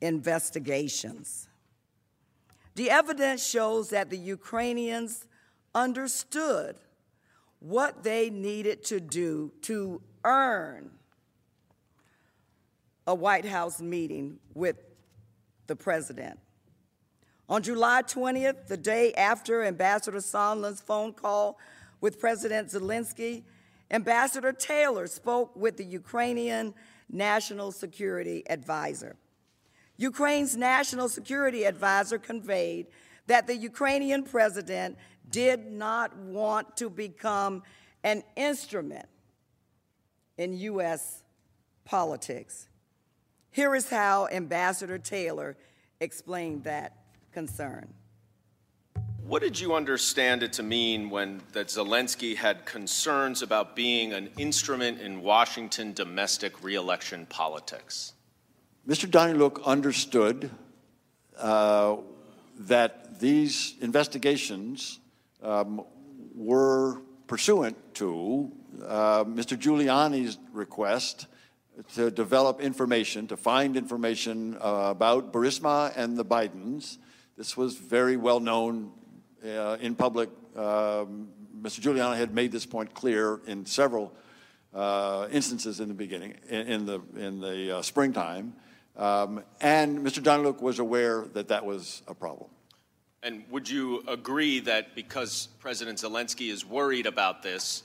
investigations. 0.00 1.48
The 2.74 2.90
evidence 2.90 3.44
shows 3.44 3.90
that 3.90 4.10
the 4.10 4.18
Ukrainians 4.18 5.26
understood 5.74 6.76
what 7.60 8.04
they 8.04 8.30
needed 8.30 8.84
to 8.84 9.00
do 9.00 9.52
to 9.62 10.00
earn 10.24 10.90
a 13.06 13.14
White 13.14 13.46
House 13.46 13.80
meeting 13.80 14.38
with 14.54 14.76
the 15.66 15.74
president. 15.74 16.38
On 17.48 17.62
July 17.62 18.02
20th, 18.02 18.66
the 18.66 18.76
day 18.76 19.14
after 19.14 19.64
Ambassador 19.64 20.18
Sondland's 20.18 20.82
phone 20.82 21.14
call 21.14 21.58
with 22.00 22.20
President 22.20 22.68
Zelensky, 22.68 23.42
Ambassador 23.90 24.52
Taylor 24.52 25.06
spoke 25.06 25.56
with 25.56 25.78
the 25.78 25.84
Ukrainian 25.84 26.74
National 27.10 27.72
Security 27.72 28.42
Advisor. 28.50 29.16
Ukraine's 29.96 30.56
National 30.56 31.08
Security 31.08 31.64
Advisor 31.64 32.18
conveyed 32.18 32.86
that 33.26 33.46
the 33.46 33.56
Ukrainian 33.56 34.24
president 34.24 34.98
did 35.30 35.72
not 35.72 36.14
want 36.18 36.76
to 36.76 36.90
become 36.90 37.62
an 38.04 38.22
instrument 38.36 39.06
in 40.36 40.52
U.S. 40.58 41.24
politics. 41.86 42.68
Here 43.50 43.74
is 43.74 43.88
how 43.88 44.28
Ambassador 44.28 44.98
Taylor 44.98 45.56
explained 46.00 46.64
that 46.64 46.97
concern. 47.38 47.86
What 49.24 49.42
did 49.42 49.60
you 49.60 49.76
understand 49.76 50.42
it 50.42 50.52
to 50.54 50.64
mean 50.64 51.08
when 51.08 51.40
that 51.52 51.68
Zelensky 51.68 52.34
had 52.34 52.66
concerns 52.66 53.42
about 53.42 53.76
being 53.76 54.12
an 54.12 54.28
instrument 54.36 55.00
in 55.00 55.22
Washington 55.22 55.92
domestic 55.92 56.64
reelection 56.64 57.26
politics? 57.26 58.14
Mr. 58.88 59.06
Danylyuk 59.08 59.64
understood 59.64 60.50
uh, 61.38 61.98
that 62.58 63.20
these 63.20 63.74
investigations 63.80 64.98
um, 65.40 65.84
were 66.34 67.02
pursuant 67.28 67.76
to 67.94 68.50
uh, 68.84 69.22
Mr. 69.22 69.56
Giuliani's 69.56 70.38
request 70.52 71.28
to 71.94 72.10
develop 72.10 72.60
information, 72.60 73.28
to 73.28 73.36
find 73.36 73.76
information 73.76 74.56
uh, 74.56 74.88
about 74.90 75.32
Burisma 75.32 75.92
and 75.94 76.16
the 76.16 76.24
Bidens. 76.24 76.98
This 77.38 77.56
was 77.56 77.76
very 77.76 78.16
well 78.16 78.40
known 78.40 78.90
uh, 79.44 79.76
in 79.80 79.94
public. 79.94 80.28
Um, 80.56 81.28
Mr. 81.62 81.78
Giuliani 81.78 82.16
had 82.16 82.34
made 82.34 82.50
this 82.50 82.66
point 82.66 82.92
clear 82.94 83.40
in 83.46 83.64
several 83.64 84.12
uh, 84.74 85.28
instances 85.30 85.78
in 85.78 85.86
the 85.86 85.94
beginning, 85.94 86.34
in, 86.48 86.66
in 86.66 86.86
the, 86.86 87.00
in 87.16 87.40
the 87.40 87.78
uh, 87.78 87.82
springtime. 87.82 88.54
Um, 88.96 89.44
and 89.60 90.00
Mr. 90.00 90.20
Danylyuk 90.20 90.60
was 90.60 90.80
aware 90.80 91.26
that 91.34 91.46
that 91.46 91.64
was 91.64 92.02
a 92.08 92.14
problem. 92.14 92.50
And 93.22 93.44
would 93.52 93.70
you 93.70 94.02
agree 94.08 94.58
that 94.60 94.96
because 94.96 95.46
President 95.60 95.98
Zelensky 95.98 96.50
is 96.50 96.66
worried 96.66 97.06
about 97.06 97.44
this, 97.44 97.84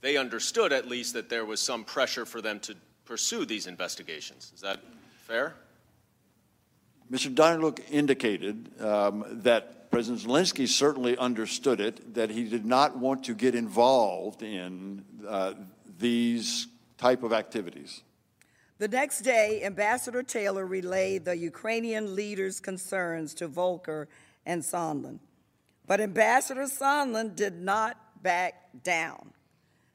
they 0.00 0.16
understood 0.16 0.72
at 0.72 0.88
least 0.88 1.12
that 1.12 1.28
there 1.28 1.44
was 1.44 1.60
some 1.60 1.84
pressure 1.84 2.24
for 2.24 2.40
them 2.40 2.58
to 2.60 2.74
pursue 3.04 3.44
these 3.44 3.66
investigations. 3.66 4.50
Is 4.54 4.62
that 4.62 4.80
fair? 5.26 5.56
Mr. 7.10 7.34
Danylyuk 7.34 7.80
indicated 7.90 8.70
um, 8.80 9.24
that 9.42 9.90
President 9.90 10.22
Zelensky 10.22 10.68
certainly 10.68 11.16
understood 11.16 11.80
it, 11.80 12.14
that 12.14 12.30
he 12.30 12.44
did 12.44 12.66
not 12.66 12.98
want 12.98 13.24
to 13.24 13.34
get 13.34 13.54
involved 13.54 14.42
in 14.42 15.04
uh, 15.26 15.54
these 15.98 16.66
type 16.98 17.22
of 17.22 17.32
activities. 17.32 18.02
The 18.78 18.88
next 18.88 19.22
day, 19.22 19.62
Ambassador 19.64 20.22
Taylor 20.22 20.66
relayed 20.66 21.24
the 21.24 21.36
Ukrainian 21.36 22.14
leaders' 22.14 22.60
concerns 22.60 23.34
to 23.34 23.48
Volker 23.48 24.08
and 24.44 24.62
Sondland. 24.62 25.18
But 25.86 26.00
Ambassador 26.00 26.64
Sondland 26.64 27.34
did 27.34 27.60
not 27.60 27.96
back 28.22 28.68
down. 28.84 29.32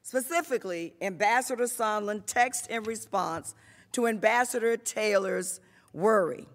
Specifically, 0.02 0.94
Ambassador 1.00 1.64
Sondland 1.64 2.26
texted 2.26 2.68
in 2.68 2.82
response 2.82 3.54
to 3.92 4.06
Ambassador 4.06 4.76
Taylor's 4.76 5.60
worry. 5.94 6.46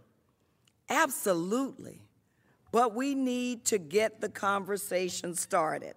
Absolutely. 0.89 2.01
But 2.71 2.95
we 2.95 3.15
need 3.15 3.65
to 3.65 3.77
get 3.77 4.21
the 4.21 4.29
conversation 4.29 5.35
started 5.35 5.95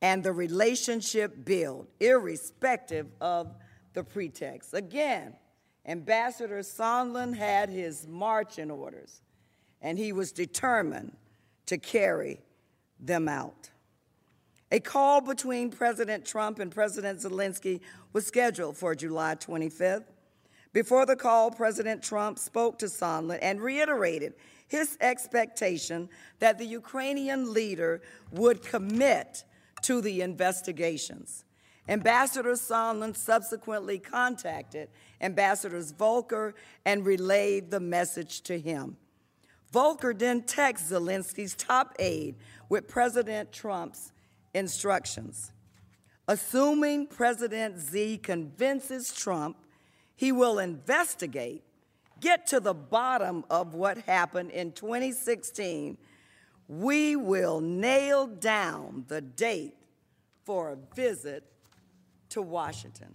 and 0.00 0.22
the 0.22 0.32
relationship 0.32 1.44
built, 1.44 1.88
irrespective 2.00 3.06
of 3.20 3.54
the 3.94 4.04
pretext. 4.04 4.74
Again, 4.74 5.34
Ambassador 5.86 6.60
Sondland 6.60 7.34
had 7.36 7.68
his 7.68 8.06
marching 8.06 8.70
orders, 8.70 9.22
and 9.80 9.98
he 9.98 10.12
was 10.12 10.32
determined 10.32 11.16
to 11.66 11.78
carry 11.78 12.40
them 13.00 13.28
out. 13.28 13.70
A 14.70 14.80
call 14.80 15.22
between 15.22 15.70
President 15.70 16.26
Trump 16.26 16.58
and 16.58 16.70
President 16.70 17.20
Zelensky 17.20 17.80
was 18.12 18.26
scheduled 18.26 18.76
for 18.76 18.94
July 18.94 19.34
25th. 19.34 20.04
Before 20.72 21.06
the 21.06 21.16
call, 21.16 21.50
President 21.50 22.02
Trump 22.02 22.38
spoke 22.38 22.78
to 22.78 22.86
Sondland 22.86 23.38
and 23.42 23.60
reiterated 23.60 24.34
his 24.66 24.98
expectation 25.00 26.08
that 26.40 26.58
the 26.58 26.66
Ukrainian 26.66 27.52
leader 27.52 28.02
would 28.32 28.62
commit 28.62 29.44
to 29.82 30.00
the 30.00 30.20
investigations. 30.20 31.44
Ambassador 31.88 32.52
Sondland 32.52 33.16
subsequently 33.16 33.98
contacted 33.98 34.90
Ambassadors 35.22 35.90
Volker 35.92 36.54
and 36.84 37.06
relayed 37.06 37.70
the 37.70 37.80
message 37.80 38.42
to 38.42 38.60
him. 38.60 38.98
Volker 39.72 40.12
then 40.12 40.42
texted 40.42 40.92
Zelensky's 40.92 41.54
top 41.54 41.94
aide 41.98 42.36
with 42.68 42.88
President 42.88 43.52
Trump's 43.52 44.12
instructions. 44.52 45.52
Assuming 46.26 47.06
President 47.06 47.78
Z 47.78 48.18
convinces 48.18 49.12
Trump 49.12 49.56
he 50.18 50.32
will 50.32 50.58
investigate, 50.58 51.62
get 52.20 52.48
to 52.48 52.58
the 52.58 52.74
bottom 52.74 53.44
of 53.48 53.72
what 53.72 53.98
happened 53.98 54.50
in 54.50 54.72
2016, 54.72 55.96
we 56.66 57.14
will 57.14 57.60
nail 57.60 58.26
down 58.26 59.04
the 59.06 59.20
date 59.20 59.74
for 60.44 60.72
a 60.72 60.76
visit 60.96 61.44
to 62.30 62.42
Washington. 62.42 63.14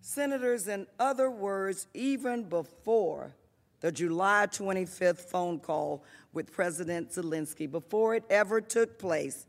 Senators, 0.00 0.68
in 0.68 0.86
other 0.98 1.30
words, 1.30 1.86
even 1.92 2.44
before 2.44 3.34
the 3.80 3.92
July 3.92 4.46
25th 4.50 5.28
phone 5.28 5.58
call 5.58 6.02
with 6.32 6.50
President 6.50 7.10
Zelensky, 7.10 7.70
before 7.70 8.14
it 8.14 8.24
ever 8.30 8.62
took 8.62 8.98
place, 8.98 9.46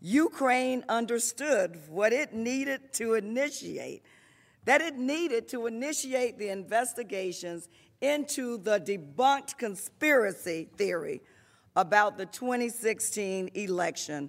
Ukraine 0.00 0.84
understood 0.88 1.78
what 1.88 2.12
it 2.12 2.34
needed 2.34 2.92
to 2.94 3.14
initiate, 3.14 4.02
that 4.66 4.82
it 4.82 4.96
needed 4.96 5.48
to 5.48 5.66
initiate 5.66 6.38
the 6.38 6.48
investigations 6.50 7.68
into 8.00 8.58
the 8.58 8.78
debunked 8.80 9.56
conspiracy 9.56 10.68
theory 10.76 11.22
about 11.76 12.18
the 12.18 12.26
2016 12.26 13.50
election 13.54 14.28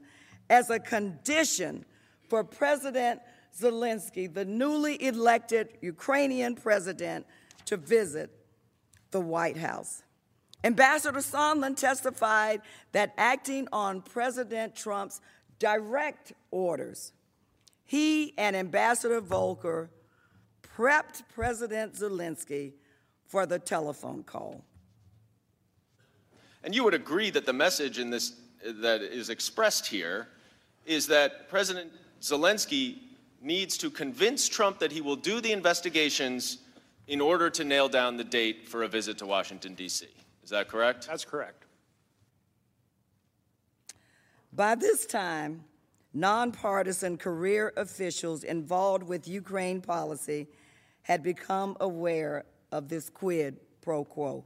as 0.50 0.70
a 0.70 0.80
condition 0.80 1.84
for 2.30 2.44
President 2.44 3.20
Zelensky, 3.60 4.32
the 4.32 4.46
newly 4.46 5.04
elected 5.04 5.70
Ukrainian 5.82 6.56
president, 6.56 7.26
to 7.66 7.76
visit 7.76 8.30
the 9.12 9.20
White 9.20 9.58
House. 9.58 10.04
Ambassador 10.64 11.20
Sondland 11.20 11.78
testified 11.78 12.62
that 12.92 13.14
acting 13.18 13.68
on 13.72 14.02
President 14.02 14.76
Trump's 14.76 15.20
direct 15.60 16.34
orders, 16.52 17.14
he 17.86 18.34
and 18.38 18.56
Ambassador 18.56 19.22
Volker 19.22 19.90
prepped 20.78 21.24
President 21.34 21.94
Zelensky 21.96 22.74
for 23.26 23.46
the 23.46 23.58
telephone 23.58 24.24
call. 24.24 24.64
And 26.64 26.76
you 26.76 26.84
would 26.84 26.94
agree 26.94 27.30
that 27.32 27.46
the 27.46 27.54
message 27.54 27.98
in 27.98 28.10
this 28.10 28.34
that 28.64 29.02
is 29.02 29.30
expressed 29.30 29.88
here 29.88 30.28
is 30.86 31.08
that 31.08 31.48
President 31.48 31.92
Zelensky 32.22 32.98
needs 33.42 33.78
to 33.78 33.90
convince 33.90 34.50
Trump 34.50 34.80
that 34.80 34.92
he 34.92 35.00
will 35.00 35.16
do 35.16 35.40
the 35.40 35.52
investigations 35.52 36.60
in 37.08 37.22
order 37.22 37.50
to 37.50 37.64
nail 37.64 37.88
down 37.88 38.18
the 38.18 38.24
date 38.24 38.68
for 38.68 38.84
a 38.84 38.88
visit 38.88 39.18
to 39.20 39.26
Washington, 39.26 39.76
D.C. 39.76 40.08
Is 40.44 40.50
that 40.50 40.68
correct? 40.68 41.08
That's 41.08 41.24
correct. 41.24 41.66
By 44.52 44.76
this 44.76 45.06
time, 45.06 45.64
nonpartisan 46.14 47.18
career 47.18 47.74
officials 47.78 48.44
involved 48.44 49.04
with 49.04 49.28
Ukraine 49.28 49.82
policy 49.82 50.48
had 51.08 51.24
become 51.24 51.78
aware 51.80 52.44
of 52.70 52.90
this 52.90 53.10
quid 53.10 53.56
pro 53.80 54.04
quo. 54.04 54.44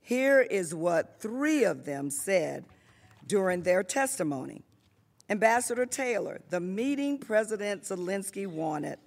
Here 0.00 0.40
is 0.40 0.74
what 0.74 1.20
three 1.20 1.64
of 1.64 1.84
them 1.84 2.08
said 2.08 2.64
during 3.26 3.60
their 3.60 3.82
testimony. 3.82 4.62
Ambassador 5.28 5.84
Taylor, 5.84 6.40
the 6.48 6.60
meeting 6.60 7.18
President 7.18 7.82
Zelensky 7.82 8.46
wanted 8.46 8.98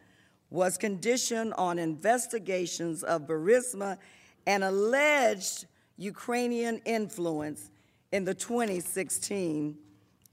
was 0.51 0.77
conditioned 0.77 1.55
on 1.55 1.79
investigations 1.79 3.01
of 3.01 3.23
Burisma 3.23 3.97
and 4.45 4.63
alleged 4.63 5.65
Ukrainian 5.97 6.81
influence 6.85 7.71
in 8.11 8.25
the 8.25 8.35
2016 8.35 9.75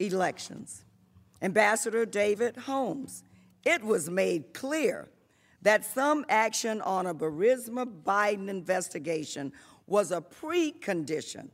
elections. 0.00 0.84
Ambassador 1.40 2.04
David 2.04 2.58
Holmes, 2.58 3.24
it 3.64 3.82
was 3.82 4.10
made 4.10 4.52
clear 4.52 5.08
that 5.66 5.84
some 5.84 6.24
action 6.28 6.80
on 6.82 7.08
a 7.08 7.12
Burisma 7.12 7.84
Biden 8.04 8.48
investigation 8.48 9.52
was 9.88 10.12
a 10.12 10.20
precondition 10.20 11.48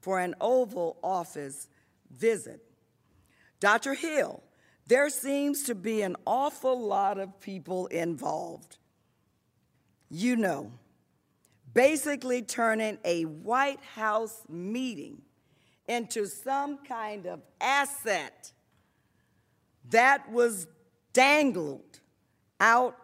for 0.00 0.20
an 0.20 0.34
Oval 0.40 0.96
Office 1.02 1.68
visit. 2.10 2.64
Dr. 3.60 3.92
Hill, 3.92 4.42
there 4.86 5.10
seems 5.10 5.64
to 5.64 5.74
be 5.74 6.00
an 6.00 6.16
awful 6.26 6.80
lot 6.80 7.18
of 7.18 7.40
people 7.40 7.88
involved. 7.88 8.78
You 10.08 10.36
know, 10.36 10.72
basically 11.74 12.40
turning 12.40 12.96
a 13.04 13.24
White 13.24 13.84
House 13.94 14.44
meeting 14.48 15.20
into 15.86 16.24
some 16.24 16.78
kind 16.86 17.26
of 17.26 17.42
asset 17.60 18.50
that 19.90 20.32
was 20.32 20.66
dangled 21.12 22.00
out 22.60 22.96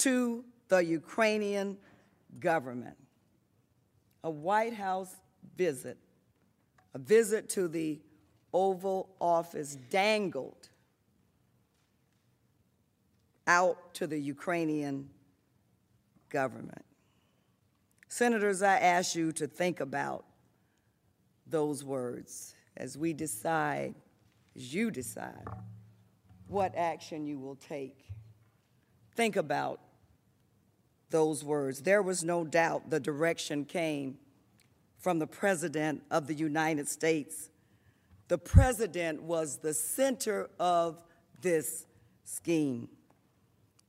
to 0.00 0.44
the 0.68 0.84
Ukrainian 0.84 1.76
government. 2.38 2.96
A 4.22 4.30
White 4.30 4.74
House 4.74 5.14
visit, 5.56 5.98
a 6.94 6.98
visit 6.98 7.48
to 7.50 7.68
the 7.68 8.00
Oval 8.52 9.08
Office 9.20 9.76
dangled 9.90 10.68
out 13.46 13.94
to 13.94 14.06
the 14.06 14.18
Ukrainian 14.18 15.08
government. 16.28 16.84
Senators, 18.08 18.62
I 18.62 18.76
ask 18.78 19.14
you 19.14 19.32
to 19.32 19.46
think 19.46 19.80
about 19.80 20.24
those 21.46 21.84
words 21.84 22.54
as 22.76 22.96
we 22.96 23.12
decide, 23.12 23.94
as 24.56 24.74
you 24.74 24.90
decide, 24.90 25.46
what 26.48 26.74
action 26.76 27.26
you 27.26 27.38
will 27.38 27.56
take. 27.56 28.06
Think 29.14 29.36
about 29.36 29.80
those 31.10 31.44
words. 31.44 31.82
There 31.82 32.02
was 32.02 32.24
no 32.24 32.44
doubt 32.44 32.90
the 32.90 33.00
direction 33.00 33.64
came 33.64 34.18
from 34.98 35.18
the 35.18 35.26
President 35.26 36.02
of 36.10 36.26
the 36.26 36.34
United 36.34 36.88
States. 36.88 37.50
The 38.28 38.38
President 38.38 39.22
was 39.22 39.58
the 39.58 39.74
center 39.74 40.48
of 40.58 41.02
this 41.40 41.86
scheme. 42.24 42.88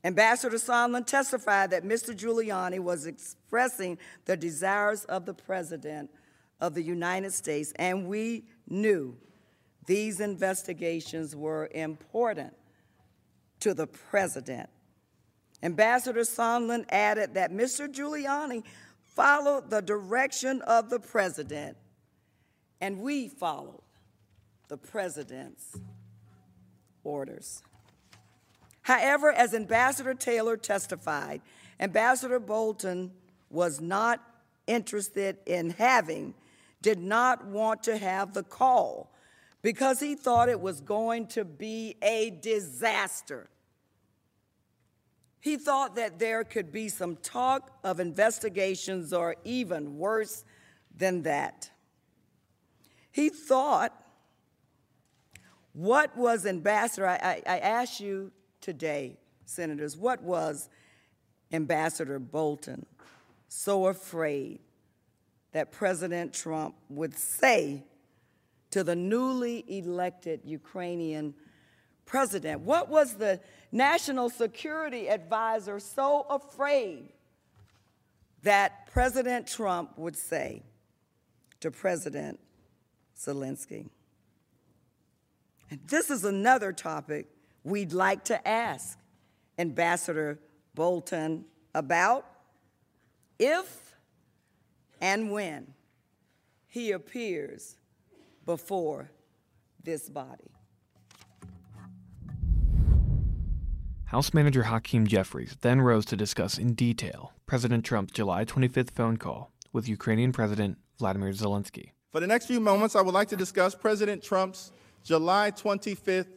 Ambassador 0.03 0.57
Sondland 0.57 1.05
testified 1.05 1.69
that 1.71 1.83
Mr. 1.83 2.15
Giuliani 2.15 2.79
was 2.79 3.05
expressing 3.05 3.99
the 4.25 4.35
desires 4.35 5.05
of 5.05 5.25
the 5.25 5.33
President 5.33 6.09
of 6.59 6.73
the 6.73 6.81
United 6.81 7.33
States, 7.33 7.71
and 7.75 8.07
we 8.07 8.45
knew 8.67 9.15
these 9.85 10.19
investigations 10.19 11.35
were 11.35 11.69
important 11.73 12.53
to 13.59 13.73
the 13.73 13.87
President. 13.87 14.69
Ambassador 15.63 16.21
Sondland 16.21 16.85
added 16.89 17.35
that 17.35 17.51
Mr. 17.51 17.87
Giuliani 17.87 18.63
followed 19.15 19.69
the 19.69 19.81
direction 19.81 20.61
of 20.63 20.89
the 20.89 20.99
President 20.99 21.77
and 22.81 22.99
we 22.99 23.27
followed 23.27 23.83
the 24.67 24.77
president's 24.77 25.77
orders. 27.03 27.61
However, 28.81 29.31
as 29.31 29.53
Ambassador 29.53 30.15
Taylor 30.15 30.57
testified, 30.57 31.41
Ambassador 31.79 32.39
Bolton 32.39 33.11
was 33.49 33.79
not 33.79 34.19
interested 34.65 35.37
in 35.45 35.69
having, 35.71 36.33
did 36.81 36.99
not 36.99 37.45
want 37.45 37.83
to 37.83 37.97
have 37.97 38.33
the 38.33 38.43
call 38.43 39.13
because 39.61 39.99
he 39.99 40.15
thought 40.15 40.49
it 40.49 40.59
was 40.59 40.81
going 40.81 41.27
to 41.27 41.45
be 41.45 41.95
a 42.01 42.31
disaster. 42.41 43.49
He 45.41 45.57
thought 45.57 45.95
that 45.95 46.19
there 46.19 46.43
could 46.43 46.71
be 46.71 46.87
some 46.87 47.15
talk 47.17 47.71
of 47.83 47.99
investigations 47.99 49.11
or 49.11 49.35
even 49.43 49.97
worse 49.97 50.45
than 50.95 51.23
that. 51.23 51.71
He 53.11 53.29
thought, 53.29 53.91
what 55.73 56.15
was 56.15 56.45
Ambassador, 56.45 57.07
I, 57.07 57.15
I, 57.15 57.55
I 57.55 57.59
ask 57.59 57.99
you 57.99 58.31
today, 58.61 59.17
senators, 59.45 59.97
what 59.97 60.21
was 60.21 60.69
Ambassador 61.51 62.19
Bolton 62.19 62.85
so 63.47 63.87
afraid 63.87 64.59
that 65.53 65.71
President 65.71 66.33
Trump 66.33 66.75
would 66.87 67.17
say 67.17 67.83
to 68.69 68.83
the 68.83 68.95
newly 68.95 69.65
elected 69.67 70.41
Ukrainian 70.45 71.33
president? 72.05 72.61
What 72.61 72.89
was 72.89 73.15
the 73.15 73.39
national 73.71 74.29
security 74.29 75.09
advisor 75.09 75.79
so 75.79 76.25
afraid 76.29 77.09
that 78.43 78.87
President 78.91 79.47
Trump 79.47 79.97
would 79.97 80.15
say 80.15 80.63
to 81.59 81.71
President 81.71 82.39
Zelensky? 83.17 83.89
And 85.69 85.79
this 85.87 86.09
is 86.09 86.25
another 86.25 86.73
topic 86.73 87.27
we'd 87.63 87.93
like 87.93 88.25
to 88.25 88.47
ask 88.47 88.97
Ambassador 89.57 90.39
Bolton 90.73 91.45
about 91.73 92.25
if 93.39 93.95
and 94.99 95.31
when 95.31 95.73
he 96.67 96.91
appears 96.91 97.77
before 98.45 99.11
this 99.83 100.09
body. 100.09 100.50
House 104.11 104.33
Manager 104.33 104.63
Hakeem 104.63 105.07
Jeffries 105.07 105.55
then 105.61 105.79
rose 105.79 106.03
to 106.07 106.17
discuss 106.17 106.57
in 106.57 106.73
detail 106.73 107.31
President 107.45 107.85
Trump's 107.85 108.11
July 108.11 108.43
25th 108.43 108.91
phone 108.91 109.15
call 109.15 109.51
with 109.71 109.87
Ukrainian 109.87 110.33
President 110.33 110.77
Vladimir 110.99 111.29
Zelensky. 111.29 111.91
For 112.11 112.19
the 112.19 112.27
next 112.27 112.47
few 112.47 112.59
moments, 112.59 112.97
I 112.97 113.01
would 113.01 113.13
like 113.13 113.29
to 113.29 113.37
discuss 113.37 113.73
President 113.73 114.21
Trump's 114.21 114.73
July 115.01 115.51
25th 115.51 116.27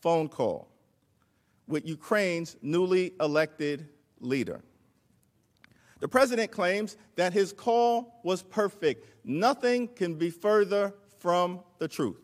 phone 0.00 0.30
call 0.30 0.68
with 1.68 1.86
Ukraine's 1.86 2.56
newly 2.62 3.12
elected 3.20 3.90
leader. 4.20 4.62
The 5.98 6.08
president 6.08 6.50
claims 6.50 6.96
that 7.16 7.34
his 7.34 7.52
call 7.52 8.18
was 8.24 8.42
perfect. 8.42 9.26
Nothing 9.26 9.88
can 9.88 10.14
be 10.14 10.30
further 10.30 10.94
from 11.18 11.60
the 11.80 11.86
truth. 11.86 12.16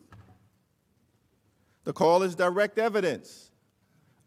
The 1.84 1.92
call 1.92 2.22
is 2.22 2.34
direct 2.34 2.78
evidence 2.78 3.50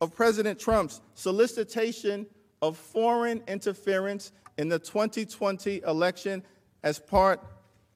of 0.02 0.16
President 0.16 0.60
Trump's 0.60 1.02
solicitation 1.14 2.26
of 2.62 2.78
foreign 2.78 3.42
interference 3.48 4.32
in 4.58 4.70
the 4.70 4.80
2020 4.80 5.82
election 5.88 6.44
as 6.84 7.00
part 7.00 7.46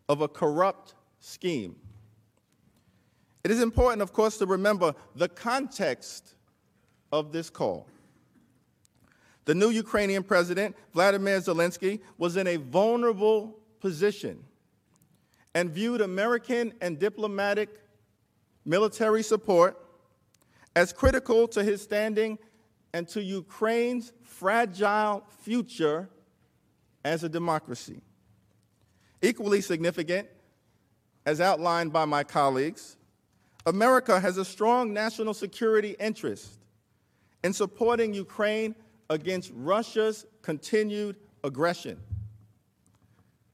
of 0.09 0.21
a 0.21 0.27
corrupt 0.27 0.95
scheme. 1.19 1.75
It 3.43 3.51
is 3.51 3.61
important, 3.61 4.01
of 4.01 4.13
course, 4.13 4.37
to 4.37 4.45
remember 4.45 4.95
the 5.15 5.27
context 5.27 6.35
of 7.11 7.31
this 7.31 7.49
call. 7.49 7.87
The 9.45 9.53
new 9.53 9.69
Ukrainian 9.69 10.23
president, 10.23 10.75
Vladimir 10.93 11.39
Zelensky, 11.39 11.99
was 12.17 12.37
in 12.37 12.47
a 12.47 12.55
vulnerable 12.55 13.59
position 13.81 14.41
and 15.53 15.69
viewed 15.69 15.99
American 15.99 16.73
and 16.79 16.97
diplomatic 16.97 17.69
military 18.65 19.21
support 19.21 19.77
as 20.75 20.93
critical 20.93 21.47
to 21.49 21.63
his 21.63 21.81
standing 21.81 22.37
and 22.93 23.07
to 23.09 23.21
Ukraine's 23.21 24.11
fragile 24.23 25.23
future 25.41 26.09
as 27.03 27.23
a 27.23 27.29
democracy. 27.29 28.01
Equally 29.21 29.61
significant, 29.61 30.27
as 31.25 31.39
outlined 31.39 31.93
by 31.93 32.05
my 32.05 32.23
colleagues, 32.23 32.97
America 33.65 34.19
has 34.19 34.37
a 34.37 34.45
strong 34.45 34.93
national 34.93 35.33
security 35.33 35.95
interest 35.99 36.59
in 37.43 37.53
supporting 37.53 38.13
Ukraine 38.13 38.75
against 39.09 39.51
Russia's 39.55 40.25
continued 40.41 41.15
aggression. 41.43 41.99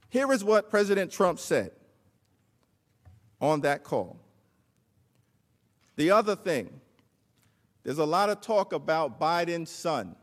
Here 0.10 0.32
is 0.32 0.44
what 0.44 0.70
President 0.70 1.12
Trump 1.12 1.40
said 1.40 1.72
on 3.40 3.62
that 3.62 3.84
call. 3.84 4.20
The 5.96 6.12
other 6.12 6.36
thing, 6.36 6.82
there's 7.90 7.98
a 7.98 8.06
lot 8.06 8.30
of 8.30 8.40
talk 8.40 8.72
about 8.72 9.20
Biden's 9.20 9.72
son, 9.72 10.16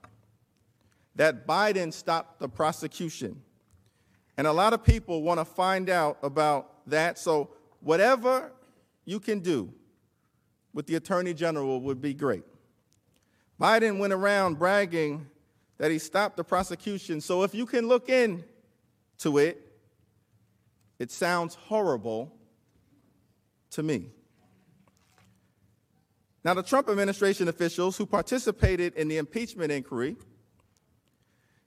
that 1.17 1.49
Biden 1.49 1.93
stopped 1.93 2.39
the 2.39 2.49
prosecution. 2.49 3.43
And 4.37 4.47
a 4.47 4.53
lot 4.53 4.73
of 4.73 4.85
people 4.85 5.25
want 5.25 5.41
to 5.41 5.45
find 5.45 5.91
out 5.91 6.17
about 6.23 6.89
that. 6.89 7.19
So, 7.19 7.51
whatever 7.81 8.53
you 9.05 9.19
can 9.19 9.41
do 9.41 9.75
with 10.75 10.87
the 10.87 10.95
Attorney 10.95 11.35
General 11.35 11.81
would 11.81 12.01
be 12.01 12.15
great. 12.15 12.45
Biden 13.61 13.99
went 13.99 14.13
around 14.13 14.61
bragging 14.61 15.27
that 15.79 15.91
he 15.91 15.99
stopped 15.99 16.37
the 16.37 16.45
prosecution. 16.45 17.21
So 17.21 17.43
if 17.43 17.53
you 17.53 17.67
can 17.67 17.89
look 17.89 18.09
into 18.09 19.39
it, 19.39 19.61
it 21.01 21.11
sounds 21.11 21.57
horrible 21.57 22.33
to 23.71 23.83
me. 23.83 24.11
Now, 26.47 26.55
the 26.55 26.63
Trump 26.63 26.89
administration 26.89 27.49
officials 27.49 27.97
who 27.97 28.07
participated 28.07 28.95
in 28.95 29.09
the 29.09 29.17
impeachment 29.17 29.73
inquiry 29.73 30.15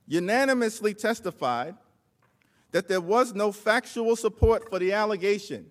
unanimously 0.07 0.93
testified 0.93 1.75
that 2.71 2.87
there 2.87 3.01
was 3.01 3.33
no 3.33 3.51
factual 3.51 4.15
support 4.15 4.69
for 4.69 4.79
the 4.79 4.93
allegation 4.93 5.69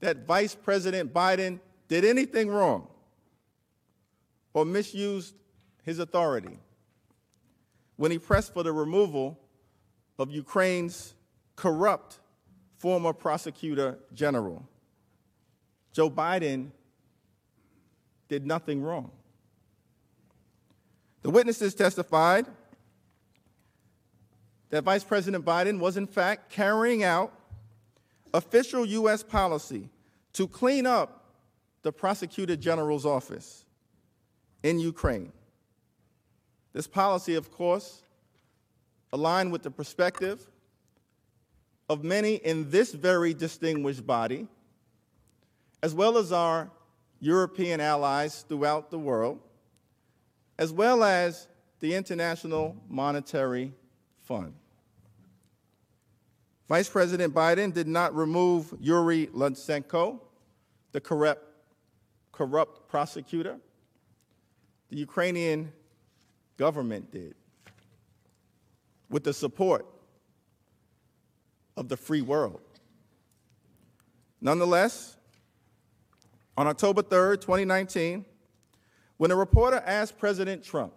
that 0.00 0.24
Vice 0.24 0.54
President 0.54 1.12
Biden 1.12 1.60
did 1.86 2.06
anything 2.06 2.48
wrong 2.48 2.88
or 4.54 4.64
misused 4.64 5.34
his 5.82 5.98
authority 5.98 6.58
when 7.96 8.10
he 8.10 8.18
pressed 8.18 8.54
for 8.54 8.62
the 8.62 8.72
removal 8.72 9.38
of 10.18 10.30
Ukraine's 10.30 11.12
corrupt 11.56 12.20
former 12.78 13.12
prosecutor 13.12 13.98
general. 14.14 14.66
Joe 15.92 16.08
Biden 16.08 16.70
did 18.28 18.46
nothing 18.46 18.82
wrong. 18.82 19.10
The 21.22 21.30
witnesses 21.30 21.74
testified 21.74 22.46
that 24.70 24.84
Vice 24.84 25.04
President 25.04 25.44
Biden 25.44 25.78
was, 25.78 25.96
in 25.96 26.06
fact, 26.06 26.50
carrying 26.50 27.02
out 27.02 27.32
official 28.34 28.84
U.S. 28.84 29.22
policy 29.22 29.88
to 30.32 30.48
clean 30.48 30.84
up 30.84 31.24
the 31.82 31.92
prosecutor 31.92 32.56
general's 32.56 33.06
office 33.06 33.64
in 34.62 34.80
Ukraine. 34.80 35.32
This 36.72 36.86
policy, 36.88 37.36
of 37.36 37.52
course, 37.52 38.02
aligned 39.12 39.52
with 39.52 39.62
the 39.62 39.70
perspective 39.70 40.50
of 41.88 42.02
many 42.02 42.36
in 42.36 42.70
this 42.70 42.92
very 42.92 43.32
distinguished 43.32 44.04
body, 44.04 44.48
as 45.82 45.94
well 45.94 46.18
as 46.18 46.32
our 46.32 46.70
European 47.24 47.80
allies 47.80 48.44
throughout 48.46 48.90
the 48.90 48.98
world, 48.98 49.40
as 50.58 50.72
well 50.72 51.02
as 51.02 51.48
the 51.80 51.94
International 51.94 52.76
Monetary 52.88 53.72
Fund. 54.20 54.52
Vice 56.68 56.88
President 56.88 57.32
Biden 57.32 57.72
did 57.72 57.88
not 57.88 58.14
remove 58.14 58.74
Yuri 58.78 59.28
Lutsenko, 59.28 60.20
the 60.92 61.00
corrupt, 61.00 61.46
corrupt 62.30 62.88
prosecutor. 62.88 63.58
The 64.90 64.96
Ukrainian 64.96 65.72
government 66.58 67.10
did, 67.10 67.34
with 69.08 69.24
the 69.24 69.32
support 69.32 69.86
of 71.74 71.88
the 71.88 71.96
free 71.96 72.22
world. 72.22 72.60
Nonetheless, 74.42 75.16
on 76.56 76.66
October 76.66 77.02
3rd, 77.02 77.40
2019, 77.40 78.24
when 79.16 79.30
a 79.30 79.36
reporter 79.36 79.82
asked 79.84 80.18
President 80.18 80.62
Trump, 80.62 80.92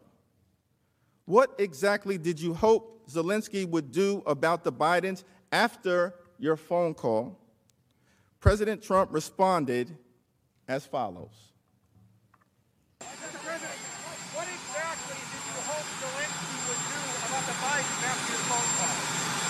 What 1.25 1.55
exactly 1.59 2.17
did 2.17 2.39
you 2.39 2.53
hope 2.53 3.07
Zelensky 3.09 3.67
would 3.67 3.91
do 3.91 4.23
about 4.25 4.63
the 4.63 4.71
Bidens 4.71 5.23
after 5.51 6.13
your 6.39 6.55
phone 6.55 6.93
call? 6.93 7.37
President 8.39 8.81
Trump 8.81 9.11
responded 9.11 9.97
as 10.67 10.85
follows. 10.85 11.51
Mr. 13.01 13.39
President, 13.43 13.77
what 14.33 14.47
exactly 14.47 15.17
did 15.17 15.43
you 15.47 15.57
hope 15.67 15.87
Zelensky 15.99 16.57
would 16.67 16.83
do 16.85 17.01
about 17.27 17.45
the 17.45 17.57
Bidens 17.59 18.03
after 18.07 18.31
your 18.33 18.43
phone 18.47 18.69
call? 18.77 18.97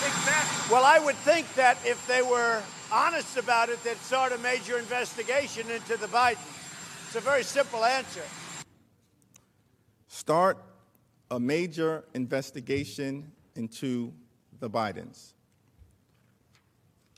Exactly. 0.08 0.57
Well, 0.70 0.84
I 0.84 0.98
would 0.98 1.16
think 1.16 1.50
that 1.54 1.78
if 1.82 2.06
they 2.06 2.20
were 2.20 2.62
honest 2.92 3.38
about 3.38 3.70
it, 3.70 3.82
they'd 3.84 3.96
start 3.96 4.32
a 4.32 4.38
major 4.38 4.78
investigation 4.78 5.70
into 5.70 5.96
the 5.96 6.06
Bidens. 6.08 6.36
It's 7.06 7.16
a 7.16 7.20
very 7.20 7.42
simple 7.42 7.86
answer. 7.86 8.20
Start 10.08 10.58
a 11.30 11.40
major 11.40 12.04
investigation 12.12 13.32
into 13.56 14.12
the 14.60 14.68
Bidens. 14.68 15.32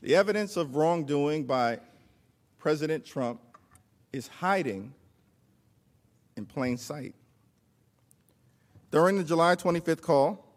The 0.01 0.15
evidence 0.15 0.55
of 0.55 0.77
wrongdoing 0.77 1.43
by 1.43 1.79
President 2.57 3.03
Trump 3.03 3.41
is 4.13 4.27
hiding 4.27 4.93
in 6.37 6.45
plain 6.45 6.77
sight. 6.77 7.15
During 8.91 9.17
the 9.17 9.25
July 9.25 9.57
25th 9.57 10.01
call, 10.01 10.50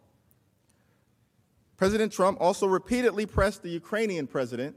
President 1.84 2.10
Trump 2.14 2.40
also 2.40 2.66
repeatedly 2.66 3.26
pressed 3.26 3.62
the 3.62 3.68
Ukrainian 3.68 4.26
president 4.26 4.74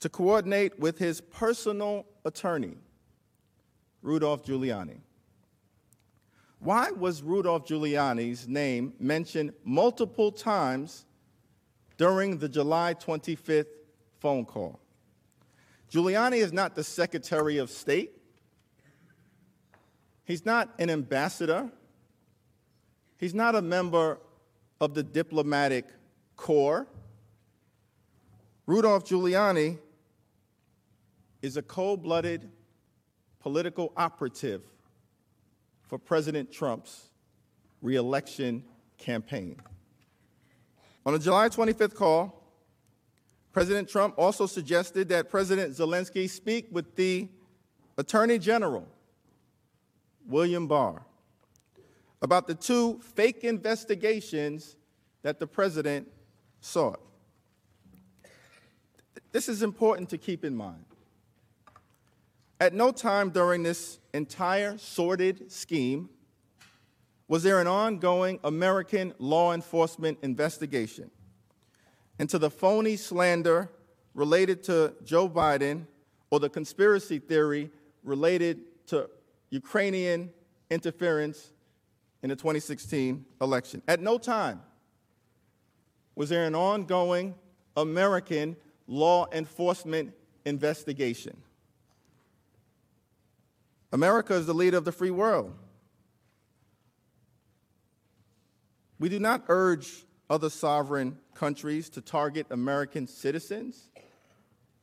to 0.00 0.08
coordinate 0.08 0.80
with 0.80 0.96
his 0.96 1.20
personal 1.20 2.06
attorney, 2.24 2.78
Rudolph 4.00 4.46
Giuliani. 4.46 5.00
Why 6.58 6.90
was 6.90 7.22
Rudolph 7.22 7.66
Giuliani's 7.66 8.48
name 8.48 8.94
mentioned 8.98 9.52
multiple 9.62 10.32
times 10.32 11.04
during 11.98 12.38
the 12.38 12.48
July 12.48 12.94
25th 12.94 13.66
phone 14.20 14.46
call? 14.46 14.80
Giuliani 15.92 16.38
is 16.38 16.50
not 16.50 16.76
the 16.76 16.82
Secretary 16.82 17.58
of 17.58 17.68
State. 17.68 18.12
He's 20.24 20.46
not 20.46 20.70
an 20.78 20.88
ambassador. 20.88 21.70
He's 23.18 23.34
not 23.34 23.54
a 23.54 23.60
member 23.60 24.18
of 24.80 24.94
the 24.94 25.02
diplomatic 25.02 25.86
corps. 26.36 26.86
Rudolph 28.66 29.04
Giuliani 29.04 29.78
is 31.42 31.56
a 31.56 31.62
cold 31.62 32.02
blooded 32.02 32.48
political 33.40 33.92
operative 33.96 34.62
for 35.82 35.98
President 35.98 36.52
Trump's 36.52 37.08
reelection 37.80 38.62
campaign. 38.98 39.56
On 41.06 41.14
a 41.14 41.18
July 41.18 41.48
25th 41.48 41.94
call, 41.94 42.38
President 43.52 43.88
Trump 43.88 44.14
also 44.18 44.46
suggested 44.46 45.08
that 45.08 45.30
President 45.30 45.72
Zelensky 45.72 46.28
speak 46.28 46.68
with 46.70 46.94
the 46.96 47.28
Attorney 47.96 48.38
General, 48.38 48.86
William 50.26 50.68
Barr, 50.68 51.02
about 52.22 52.46
the 52.46 52.54
two 52.54 52.98
fake 53.14 53.44
investigations 53.44 54.76
that 55.22 55.38
the 55.38 55.46
president 55.46 56.08
sought. 56.60 57.00
This 59.32 59.48
is 59.48 59.62
important 59.62 60.08
to 60.10 60.18
keep 60.18 60.44
in 60.44 60.56
mind. 60.56 60.84
At 62.60 62.74
no 62.74 62.90
time 62.90 63.30
during 63.30 63.62
this 63.62 64.00
entire 64.12 64.78
sordid 64.78 65.52
scheme 65.52 66.08
was 67.28 67.42
there 67.42 67.60
an 67.60 67.66
ongoing 67.66 68.40
American 68.42 69.12
law 69.18 69.52
enforcement 69.52 70.18
investigation 70.22 71.10
into 72.18 72.38
the 72.38 72.50
phony 72.50 72.96
slander 72.96 73.70
related 74.14 74.62
to 74.64 74.94
Joe 75.04 75.28
Biden 75.28 75.86
or 76.30 76.40
the 76.40 76.48
conspiracy 76.48 77.18
theory 77.18 77.70
related 78.02 78.60
to 78.86 79.08
Ukrainian 79.50 80.30
interference 80.70 81.52
in 82.22 82.30
the 82.30 82.36
2016 82.36 83.24
election. 83.40 83.82
At 83.86 84.00
no 84.00 84.18
time 84.18 84.60
was 86.14 86.28
there 86.28 86.46
an 86.46 86.54
ongoing 86.54 87.34
American 87.76 88.56
law 88.86 89.26
enforcement 89.32 90.12
investigation. 90.44 91.36
America 93.92 94.34
is 94.34 94.46
the 94.46 94.54
leader 94.54 94.76
of 94.76 94.84
the 94.84 94.92
free 94.92 95.10
world. 95.10 95.54
We 98.98 99.08
do 99.08 99.18
not 99.18 99.44
urge 99.48 100.04
other 100.28 100.50
sovereign 100.50 101.18
countries 101.34 101.88
to 101.90 102.00
target 102.00 102.46
American 102.50 103.06
citizens, 103.06 103.88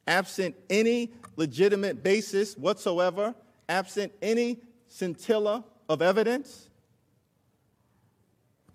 absent 0.08 0.56
any 0.70 1.12
legitimate 1.36 2.02
basis 2.02 2.58
whatsoever, 2.58 3.36
absent 3.68 4.14
any 4.22 4.60
scintilla 4.88 5.66
of 5.90 6.02
evidence. 6.02 6.70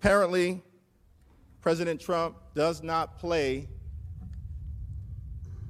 Apparently, 0.01 0.63
President 1.61 2.01
Trump 2.01 2.35
does 2.55 2.81
not 2.81 3.19
play 3.19 3.69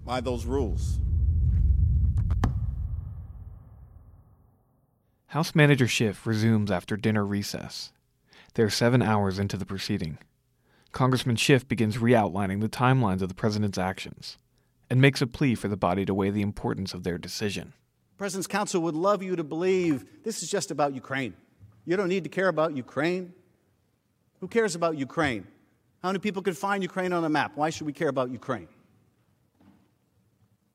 by 0.06 0.22
those 0.22 0.45
rules. 0.45 0.99
House 5.26 5.53
Manager 5.53 5.86
Schiff 5.86 6.26
resumes 6.26 6.72
after 6.72 6.95
dinner 6.95 7.26
recess. 7.26 7.91
They 8.53 8.64
are 8.64 8.70
seven 8.70 9.02
hours 9.02 9.38
into 9.38 9.58
the 9.58 9.66
proceeding. 9.66 10.18
Congressman 10.94 11.36
Schiff 11.36 11.68
begins 11.68 11.98
re 11.98 12.16
outlining 12.16 12.62
the 12.62 12.70
timelines 12.70 13.22
of 13.22 13.28
the 13.28 13.36
president's 13.36 13.78
actions 13.78 14.38
and 14.90 15.02
makes 15.02 15.22
a 15.22 15.28
plea 15.28 15.56
for 15.56 15.68
the 15.68 15.76
body 15.76 16.06
to 16.06 16.14
weigh 16.14 16.30
the 16.30 16.41
importance 16.41 16.94
of 16.94 17.03
their 17.03 17.18
decision. 17.18 17.74
President's 18.18 18.48
counsel 18.48 18.82
would 18.82 18.95
love 18.95 19.22
you 19.22 19.36
to 19.36 19.44
believe 19.44 20.06
this 20.24 20.41
is 20.41 20.49
just 20.49 20.72
about 20.72 20.95
Ukraine. 20.95 21.34
You 21.86 21.98
don't 21.98 22.08
need 22.08 22.24
to 22.24 22.30
care 22.30 22.48
about 22.48 22.78
Ukraine. 22.78 23.34
Who 24.41 24.47
cares 24.47 24.76
about 24.76 24.97
Ukraine? 24.97 25.47
How 26.01 26.09
many 26.09 26.19
people 26.19 26.41
could 26.41 26.57
find 26.57 26.84
Ukraine 26.84 27.13
on 27.13 27.23
a 27.23 27.30
map? 27.30 27.53
Why 27.55 27.69
should 27.69 27.85
we 27.85 27.93
care 27.93 28.09
about 28.09 28.31
Ukraine? 28.31 28.68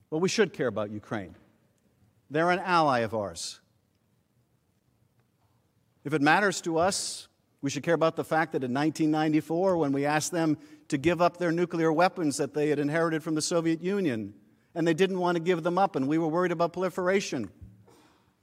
Well, 0.09 0.21
we 0.21 0.29
should 0.29 0.53
care 0.53 0.69
about 0.69 0.91
Ukraine. 0.91 1.35
They're 2.31 2.51
an 2.51 2.61
ally 2.61 3.01
of 3.01 3.13
ours. 3.13 3.61
If 6.05 6.15
it 6.15 6.23
matters 6.23 6.61
to 6.63 6.79
us, 6.79 7.27
we 7.61 7.71
should 7.71 7.83
care 7.83 7.95
about 7.95 8.15
the 8.15 8.23
fact 8.23 8.53
that 8.53 8.63
in 8.63 8.73
1994, 8.73 9.77
when 9.77 9.91
we 9.91 10.07
asked 10.07 10.31
them 10.31 10.57
to 10.87 10.97
give 10.97 11.21
up 11.21 11.37
their 11.39 11.51
nuclear 11.51 11.93
weapons 11.93 12.37
that 12.37 12.55
they 12.55 12.69
had 12.69 12.79
inherited 12.79 13.25
from 13.25 13.35
the 13.35 13.43
Soviet 13.43 13.83
Union, 13.83 14.33
and 14.77 14.87
they 14.87 14.95
didn't 14.95 15.19
want 15.19 15.35
to 15.35 15.43
give 15.43 15.65
them 15.65 15.77
up, 15.77 15.97
and 15.97 16.07
we 16.07 16.19
were 16.19 16.29
worried 16.29 16.53
about 16.53 16.73
proliferation. 16.73 17.51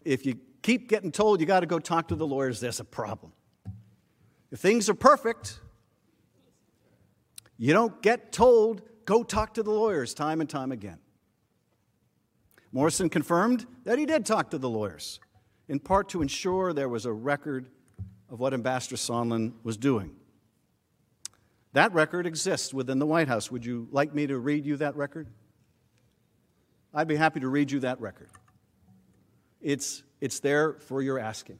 If 0.03 0.25
you 0.25 0.37
keep 0.61 0.89
getting 0.89 1.13
told 1.13 1.39
you 1.39 1.45
got 1.45 1.61
to 1.61 1.65
go 1.65 1.79
talk 1.79 2.09
to 2.09 2.15
the 2.15 2.27
lawyers, 2.27 2.59
there's 2.59 2.81
a 2.81 2.83
problem. 2.83 3.31
If 4.53 4.59
things 4.59 4.87
are 4.87 4.93
perfect, 4.93 5.59
you 7.57 7.73
don't 7.73 7.99
get 8.03 8.31
told, 8.31 8.83
go 9.03 9.23
talk 9.23 9.55
to 9.55 9.63
the 9.63 9.71
lawyers 9.71 10.13
time 10.13 10.41
and 10.41 10.49
time 10.49 10.71
again. 10.71 10.99
Morrison 12.71 13.09
confirmed 13.09 13.65
that 13.83 13.97
he 13.97 14.05
did 14.05 14.27
talk 14.27 14.51
to 14.51 14.59
the 14.59 14.69
lawyers 14.69 15.19
in 15.67 15.79
part 15.79 16.09
to 16.09 16.21
ensure 16.21 16.71
there 16.71 16.87
was 16.87 17.07
a 17.07 17.11
record 17.11 17.67
of 18.29 18.39
what 18.39 18.53
Ambassador 18.53 18.95
Sondland 18.95 19.53
was 19.63 19.75
doing. 19.75 20.15
That 21.71 21.91
record 21.91 22.27
exists 22.27 22.75
within 22.75 22.99
the 22.99 23.07
White 23.07 23.27
House. 23.27 23.49
Would 23.49 23.65
you 23.65 23.87
like 23.89 24.13
me 24.13 24.27
to 24.27 24.37
read 24.37 24.67
you 24.67 24.77
that 24.77 24.95
record? 24.95 25.27
I'd 26.93 27.07
be 27.07 27.15
happy 27.15 27.39
to 27.39 27.47
read 27.47 27.71
you 27.71 27.79
that 27.79 27.99
record. 27.99 28.29
It's, 29.61 30.03
it's 30.21 30.41
there 30.41 30.73
for 30.73 31.01
your 31.01 31.17
asking. 31.17 31.57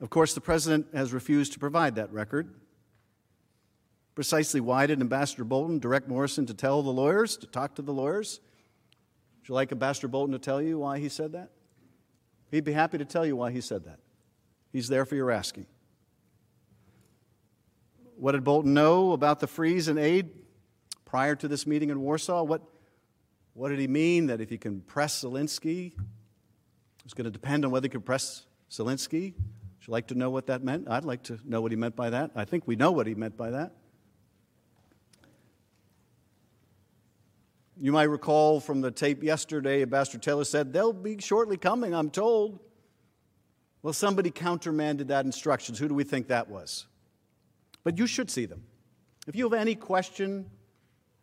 Of 0.00 0.10
course, 0.10 0.34
the 0.34 0.40
President 0.40 0.86
has 0.94 1.12
refused 1.12 1.52
to 1.54 1.58
provide 1.58 1.96
that 1.96 2.12
record. 2.12 2.54
Precisely 4.14 4.60
why 4.60 4.86
did 4.86 5.00
Ambassador 5.00 5.44
Bolton 5.44 5.78
direct 5.78 6.08
Morrison 6.08 6.46
to 6.46 6.54
tell 6.54 6.82
the 6.82 6.90
lawyers, 6.90 7.36
to 7.36 7.46
talk 7.46 7.74
to 7.76 7.82
the 7.82 7.92
lawyers? 7.92 8.40
Would 9.40 9.48
you 9.48 9.54
like 9.54 9.72
Ambassador 9.72 10.08
Bolton 10.08 10.32
to 10.32 10.38
tell 10.38 10.60
you 10.60 10.78
why 10.78 10.98
he 10.98 11.08
said 11.08 11.32
that? 11.32 11.50
He'd 12.50 12.64
be 12.64 12.72
happy 12.72 12.98
to 12.98 13.04
tell 13.04 13.26
you 13.26 13.36
why 13.36 13.50
he 13.50 13.60
said 13.60 13.84
that. 13.84 13.98
He's 14.72 14.88
there 14.88 15.04
for 15.04 15.14
your 15.14 15.30
asking. 15.30 15.66
What 18.16 18.32
did 18.32 18.42
Bolton 18.42 18.74
know 18.74 19.12
about 19.12 19.40
the 19.40 19.46
freeze 19.46 19.88
and 19.88 19.98
aid 19.98 20.30
prior 21.04 21.36
to 21.36 21.48
this 21.48 21.66
meeting 21.66 21.90
in 21.90 22.00
Warsaw? 22.00 22.42
What, 22.42 22.62
what 23.54 23.68
did 23.68 23.78
he 23.78 23.86
mean 23.86 24.26
that 24.26 24.40
if 24.40 24.50
he 24.50 24.58
can 24.58 24.80
press 24.80 25.22
Zelensky, 25.22 25.92
it's 27.04 27.14
going 27.14 27.26
to 27.26 27.30
depend 27.30 27.64
on 27.64 27.70
whether 27.70 27.84
he 27.84 27.90
can 27.90 28.00
press 28.00 28.44
Zelensky? 28.70 29.34
You 29.88 29.92
like 29.92 30.08
to 30.08 30.14
know 30.14 30.28
what 30.28 30.48
that 30.48 30.62
meant? 30.62 30.86
I'd 30.86 31.06
like 31.06 31.22
to 31.24 31.38
know 31.46 31.62
what 31.62 31.72
he 31.72 31.76
meant 31.76 31.96
by 31.96 32.10
that. 32.10 32.32
I 32.36 32.44
think 32.44 32.66
we 32.66 32.76
know 32.76 32.92
what 32.92 33.06
he 33.06 33.14
meant 33.14 33.38
by 33.38 33.52
that. 33.52 33.72
You 37.80 37.92
might 37.92 38.10
recall 38.10 38.60
from 38.60 38.82
the 38.82 38.90
tape 38.90 39.22
yesterday, 39.22 39.80
Ambassador 39.80 40.18
Taylor 40.18 40.44
said, 40.44 40.74
They'll 40.74 40.92
be 40.92 41.18
shortly 41.20 41.56
coming, 41.56 41.94
I'm 41.94 42.10
told. 42.10 42.58
Well, 43.80 43.94
somebody 43.94 44.30
countermanded 44.30 45.08
that 45.08 45.24
instructions. 45.24 45.78
Who 45.78 45.88
do 45.88 45.94
we 45.94 46.04
think 46.04 46.28
that 46.28 46.50
was? 46.50 46.86
But 47.82 47.96
you 47.96 48.06
should 48.06 48.30
see 48.30 48.44
them. 48.44 48.64
If 49.26 49.36
you 49.36 49.44
have 49.44 49.58
any 49.58 49.74
question 49.74 50.50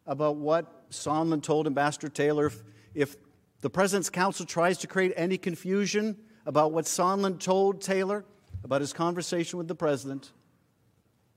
about 0.07 0.37
what 0.37 0.89
Sondland 0.89 1.43
told 1.43 1.67
Ambassador 1.67 2.09
Taylor. 2.09 2.47
If, 2.47 2.63
if 2.95 3.15
the 3.61 3.69
President's 3.69 4.09
counsel 4.09 4.47
tries 4.47 4.79
to 4.79 4.87
create 4.87 5.13
any 5.15 5.37
confusion 5.37 6.17
about 6.47 6.71
what 6.71 6.85
Sondland 6.85 7.39
told 7.39 7.81
Taylor 7.81 8.25
about 8.65 8.81
his 8.81 8.93
conversation 8.93 9.59
with 9.59 9.67
the 9.67 9.75
President, 9.75 10.31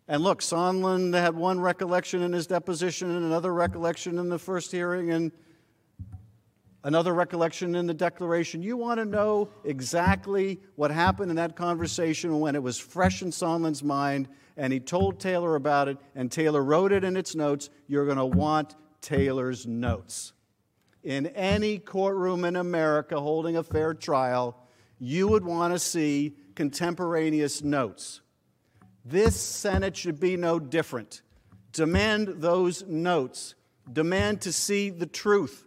and 0.08 0.22
look, 0.22 0.40
Sondland 0.40 1.12
had 1.12 1.36
one 1.36 1.60
recollection 1.60 2.22
in 2.22 2.32
his 2.32 2.46
deposition 2.46 3.10
and 3.14 3.26
another 3.26 3.52
recollection 3.52 4.18
in 4.18 4.30
the 4.30 4.38
first 4.38 4.72
hearing 4.72 5.10
and 5.10 5.30
another 6.82 7.12
recollection 7.12 7.74
in 7.74 7.86
the 7.86 7.92
declaration. 7.92 8.62
You 8.62 8.78
want 8.78 8.98
to 9.00 9.04
know 9.04 9.50
exactly 9.62 10.58
what 10.76 10.90
happened 10.90 11.30
in 11.30 11.36
that 11.36 11.54
conversation 11.54 12.40
when 12.40 12.54
it 12.54 12.62
was 12.62 12.78
fresh 12.78 13.20
in 13.20 13.28
Sondland's 13.28 13.82
mind 13.82 14.28
and 14.56 14.72
he 14.72 14.80
told 14.80 15.20
Taylor 15.20 15.54
about 15.54 15.88
it 15.88 15.98
and 16.14 16.32
Taylor 16.32 16.64
wrote 16.64 16.90
it 16.90 17.04
in 17.04 17.14
its 17.14 17.34
notes. 17.34 17.68
You're 17.88 18.06
going 18.06 18.16
to 18.16 18.24
want 18.24 18.74
Taylor's 19.02 19.66
notes. 19.66 20.32
In 21.02 21.26
any 21.26 21.78
courtroom 21.78 22.46
in 22.46 22.56
America 22.56 23.20
holding 23.20 23.58
a 23.58 23.62
fair 23.62 23.92
trial, 23.92 24.56
you 24.98 25.28
would 25.28 25.44
want 25.44 25.74
to 25.74 25.78
see 25.78 26.34
contemporaneous 26.58 27.62
notes. 27.62 28.20
This 29.04 29.40
Senate 29.40 29.96
should 29.96 30.18
be 30.18 30.36
no 30.36 30.58
different. 30.58 31.22
Demand 31.72 32.26
those 32.38 32.82
notes. 32.82 33.54
Demand 33.92 34.40
to 34.40 34.52
see 34.52 34.90
the 34.90 35.06
truth. 35.06 35.64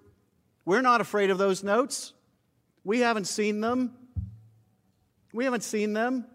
We're 0.66 0.82
not 0.82 1.00
afraid 1.00 1.30
of 1.30 1.38
those 1.38 1.64
notes. 1.64 2.12
We 2.84 3.00
haven't 3.00 3.28
seen 3.28 3.62
them. 3.62 3.94
We 5.32 5.46
haven't 5.46 5.64
seen 5.64 5.94
them. 5.94 6.26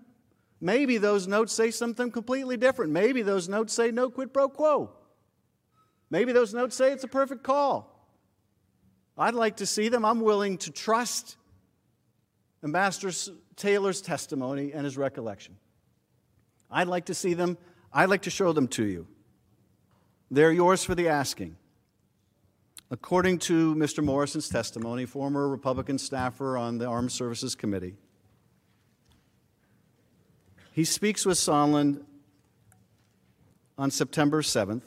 Maybe 0.59 0.97
those 0.97 1.28
notes 1.28 1.53
say 1.53 1.70
something 1.70 2.11
completely 2.11 2.57
different. 2.57 2.93
Maybe 2.93 3.20
those 3.20 3.51
notes 3.51 3.74
say 3.74 3.91
no 3.91 4.09
quid 4.09 4.33
pro 4.33 4.49
quo. 4.49 4.91
Maybe 6.09 6.33
those 6.33 6.55
notes 6.55 6.74
say 6.74 6.93
it's 6.93 7.05
a 7.05 7.09
perfect 7.09 7.43
call. 7.43 8.09
I'd 9.19 9.35
like 9.35 9.57
to 9.59 9.66
see 9.66 9.91
them. 9.91 10.07
I'm 10.07 10.23
willing 10.23 10.57
to 10.59 10.70
trust 10.70 11.37
Ambassador 12.65 13.12
Taylor's 13.57 14.01
testimony 14.01 14.73
and 14.73 14.85
his 14.85 14.97
recollection. 14.97 15.57
I'd 16.70 16.89
like 16.89 17.07
to 17.07 17.15
see 17.15 17.35
them. 17.35 17.59
I'd 17.93 18.11
like 18.11 18.23
to 18.23 18.31
show 18.31 18.53
them 18.53 18.69
to 18.69 18.85
you. 18.85 19.07
They're 20.31 20.53
yours 20.53 20.85
for 20.85 20.95
the 20.95 21.09
asking. 21.09 21.57
According 22.91 23.39
to 23.41 23.74
Mr. 23.74 24.05
Morrison's 24.05 24.49
testimony, 24.49 25.07
former 25.07 25.49
Republican 25.49 25.99
staffer 25.99 26.57
on 26.57 26.78
the 26.78 26.87
Armed 26.87 27.11
Services 27.11 27.55
Committee, 27.55 27.95
he 30.73 30.85
speaks 30.85 31.24
with 31.24 31.39
Sondland 31.39 32.05
on 33.78 33.91
September 33.91 34.43
7th. 34.43 34.83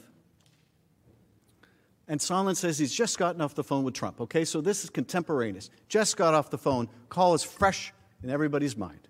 And 2.07 2.19
Sondland 2.19 2.55
says 2.55 2.77
he's 2.77 2.93
just 2.93 3.17
gotten 3.17 3.41
off 3.41 3.53
the 3.53 3.63
phone 3.63 3.83
with 3.83 3.93
Trump. 3.93 4.21
Okay, 4.21 4.45
so 4.45 4.61
this 4.61 4.83
is 4.83 4.89
contemporaneous. 4.89 5.69
Just 5.89 6.17
got 6.17 6.33
off 6.33 6.49
the 6.49 6.57
phone. 6.57 6.89
Call 7.09 7.33
is 7.33 7.43
fresh 7.43 7.93
in 8.23 8.29
everybody's 8.29 8.75
mind. 8.75 9.07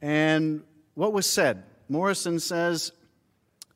And 0.00 0.64
what 0.94 1.12
was 1.12 1.26
said? 1.26 1.62
Morrison 1.88 2.40
says 2.40 2.92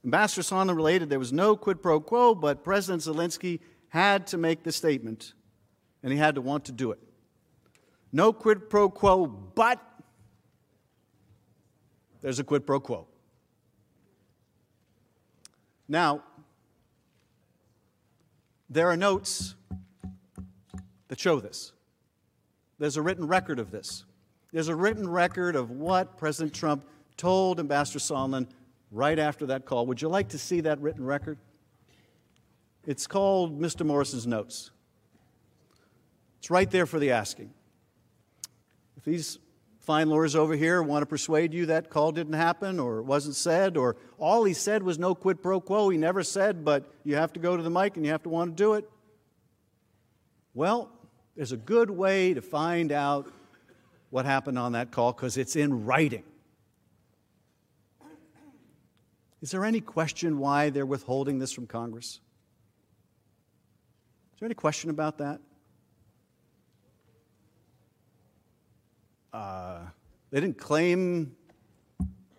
Ambassador 0.05 0.43
Sondland 0.43 0.77
related 0.77 1.09
there 1.09 1.19
was 1.19 1.33
no 1.33 1.57
quid 1.57 1.83
pro 1.83 2.01
quo, 2.01 2.35
but 2.35 2.65
President 2.65 3.03
Zelensky 3.03 3.61
had 3.89 4.27
to 4.29 4.39
make 4.39 4.63
the 4.63 4.73
statement, 4.73 5.35
and 6.03 6.13
he 6.13 6.19
had 6.19 6.35
to 6.35 6.41
want 6.41 6.67
to 6.67 6.73
do 6.73 6.93
it. 6.93 6.99
No 8.13 8.33
quid 8.33 8.69
pro 8.71 8.89
quo, 8.89 9.27
but 9.27 9.81
there's 12.21 12.39
a 12.39 12.45
quid 12.45 12.67
pro 12.67 12.81
quo. 12.81 13.07
Now, 15.89 16.23
there 18.69 18.89
are 18.89 18.97
notes 18.97 19.55
that 21.09 21.21
show 21.21 21.39
this. 21.41 21.73
There's 22.79 22.97
a 22.97 23.03
written 23.03 23.27
record 23.27 23.59
of 23.59 23.71
this. 23.71 24.05
There's 24.53 24.69
a 24.69 24.75
written 24.75 25.09
record 25.09 25.57
of 25.57 25.71
what 25.71 26.17
President 26.19 26.55
Trump 26.55 26.85
told 27.17 27.59
Ambassador 27.59 27.99
Sondland 27.99 28.49
right 28.91 29.19
after 29.19 29.47
that 29.47 29.65
call. 29.65 29.87
Would 29.87 30.03
you 30.03 30.09
like 30.09 30.29
to 30.31 30.39
see 30.39 30.61
that 30.63 30.81
written 30.81 31.05
record? 31.05 31.39
It's 32.87 33.07
called 33.07 33.61
Mr. 33.61 33.85
Morrison's 33.85 34.27
Notes. 34.27 34.71
It's 36.39 36.51
right 36.51 36.71
there 36.71 36.87
for 36.87 36.99
the 36.99 37.11
asking. 37.11 37.51
If 38.97 39.05
these 39.05 39.39
fine 39.81 40.09
lawyers 40.09 40.37
over 40.37 40.55
here 40.55 40.83
want 40.83 41.03
to 41.03 41.07
persuade 41.07 41.55
you 41.55 41.67
that 41.67 41.91
call 41.91 42.13
didn't 42.13 42.35
happen 42.35 42.79
or 42.79 42.99
it 42.99 43.05
wasn't 43.05 43.35
said 43.37 43.77
or 43.77 43.97
all 44.19 44.45
he 44.45 44.53
said 44.53 44.83
was 44.83 44.99
no 44.99 45.15
quid 45.15 45.43
pro 45.43 45.61
quo, 45.61 45.89
he 45.89 45.99
never 45.99 46.23
said, 46.23 46.65
but 46.65 46.93
you 47.05 47.17
have 47.17 47.33
to 47.33 47.41
go 47.41 47.57
to 47.57 47.63
the 47.63 47.71
mic 47.71 47.97
and 47.97 48.05
you 48.05 48.13
have 48.13 48.23
to 48.23 48.29
want 48.29 48.57
to 48.57 48.63
do 48.63 48.75
it. 48.75 48.89
Well, 50.55 50.91
there's 51.37 51.53
a 51.53 51.57
good 51.57 51.91
way 51.91 52.33
to 52.33 52.41
find 52.41 52.91
out 52.91 53.31
what 54.11 54.25
happened 54.25 54.59
on 54.59 54.73
that 54.73 54.91
call 54.91 55.13
because 55.13 55.37
it's 55.37 55.55
in 55.55 55.85
writing. 55.85 56.25
Is 59.43 59.51
there 59.51 59.65
any 59.65 59.81
question 59.81 60.39
why 60.39 60.71
they're 60.71 60.87
withholding 60.87 61.39
this 61.39 61.53
from 61.53 61.67
Congress? 61.67 62.21
Is 64.35 64.41
there 64.41 64.47
any 64.47 64.55
question 64.55 64.89
about 64.89 65.19
that? 65.19 65.41
Uh, 69.33 69.81
they 70.31 70.41
didn't 70.41 70.57
claim, 70.57 71.37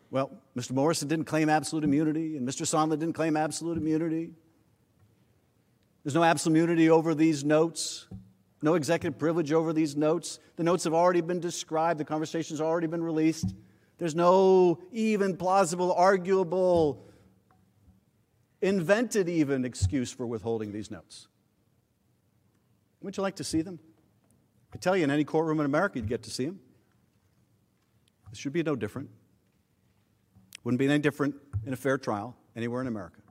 well, 0.09 0.31
Mr. 0.57 0.71
Morrison 0.71 1.07
didn't 1.07 1.25
claim 1.25 1.49
absolute 1.49 1.83
immunity, 1.83 2.35
and 2.35 2.47
Mr. 2.47 2.63
Sondland 2.63 2.99
didn't 2.99 3.13
claim 3.13 3.37
absolute 3.37 3.77
immunity. 3.77 4.31
There's 6.03 6.15
no 6.15 6.23
absolute 6.23 6.57
immunity 6.57 6.89
over 6.89 7.13
these 7.13 7.43
notes, 7.43 8.07
no 8.61 8.73
executive 8.75 9.19
privilege 9.19 9.51
over 9.51 9.73
these 9.73 9.95
notes. 9.95 10.39
The 10.55 10.63
notes 10.63 10.83
have 10.83 10.93
already 10.93 11.21
been 11.21 11.39
described, 11.39 11.99
the 11.99 12.05
conversation's 12.05 12.61
already 12.61 12.87
been 12.87 13.03
released. 13.03 13.53
There's 13.97 14.15
no 14.15 14.79
even 14.91 15.37
plausible, 15.37 15.93
arguable, 15.93 17.07
invented 18.61 19.29
even 19.29 19.65
excuse 19.65 20.11
for 20.11 20.25
withholding 20.25 20.71
these 20.71 20.91
notes. 20.91 21.27
Wouldn't 23.01 23.17
you 23.17 23.23
like 23.23 23.35
to 23.35 23.43
see 23.43 23.61
them? 23.61 23.79
I 24.69 24.71
could 24.71 24.81
tell 24.81 24.97
you 24.97 25.03
in 25.03 25.11
any 25.11 25.23
courtroom 25.23 25.59
in 25.59 25.65
America 25.65 25.99
you'd 25.99 26.09
get 26.09 26.23
to 26.23 26.31
see 26.31 26.45
them. 26.45 26.59
This 28.29 28.39
should 28.39 28.53
be 28.53 28.63
no 28.63 28.75
different. 28.75 29.09
Wouldn't 30.63 30.79
be 30.79 30.87
any 30.87 30.99
different 30.99 31.35
in 31.65 31.73
a 31.73 31.77
fair 31.77 31.97
trial 31.97 32.35
anywhere 32.55 32.81
in 32.81 32.87
America. 32.87 33.21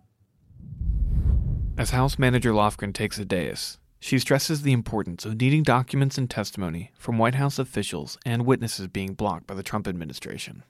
As 1.77 1.91
House 1.91 2.19
Manager 2.19 2.53
Lofgren 2.53 2.95
takes 2.95 3.19
the 3.19 3.25
dais, 3.25 3.79
she 4.01 4.19
stresses 4.19 4.63
the 4.63 4.73
importance 4.73 5.25
of 5.25 5.41
needing 5.41 5.63
documents 5.63 6.19
and 6.19 6.29
testimony 6.29 6.93
from 6.99 7.19
White 7.19 7.35
House 7.35 7.59
officials 7.59 8.19
and 8.25 8.47
witnesses 8.47 8.89
being 8.89 9.15
blocked 9.15 9.47
by 9.47 9.55
the 9.55 9.63
Trump 9.63 9.89
administration. 9.89 10.63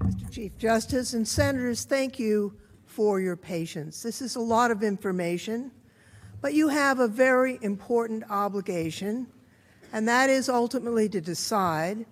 Mr. 0.00 0.30
Chief 0.30 0.56
Justice 0.56 1.12
and 1.12 1.26
Senators, 1.26 1.84
thank 1.84 2.18
you 2.18 2.54
for 2.86 3.20
your 3.20 3.36
patience. 3.36 4.02
This 4.02 4.22
is 4.22 4.36
a 4.36 4.40
lot 4.40 4.70
of 4.70 4.82
information, 4.82 5.70
but 6.40 6.54
you 6.54 6.68
have 6.68 7.00
a 7.00 7.08
very 7.08 7.58
important 7.62 8.24
obligation, 8.30 9.26
and 9.92 10.08
that 10.08 10.30
is 10.30 10.48
ultimately 10.48 11.08
to 11.08 11.20
decide 11.20 12.06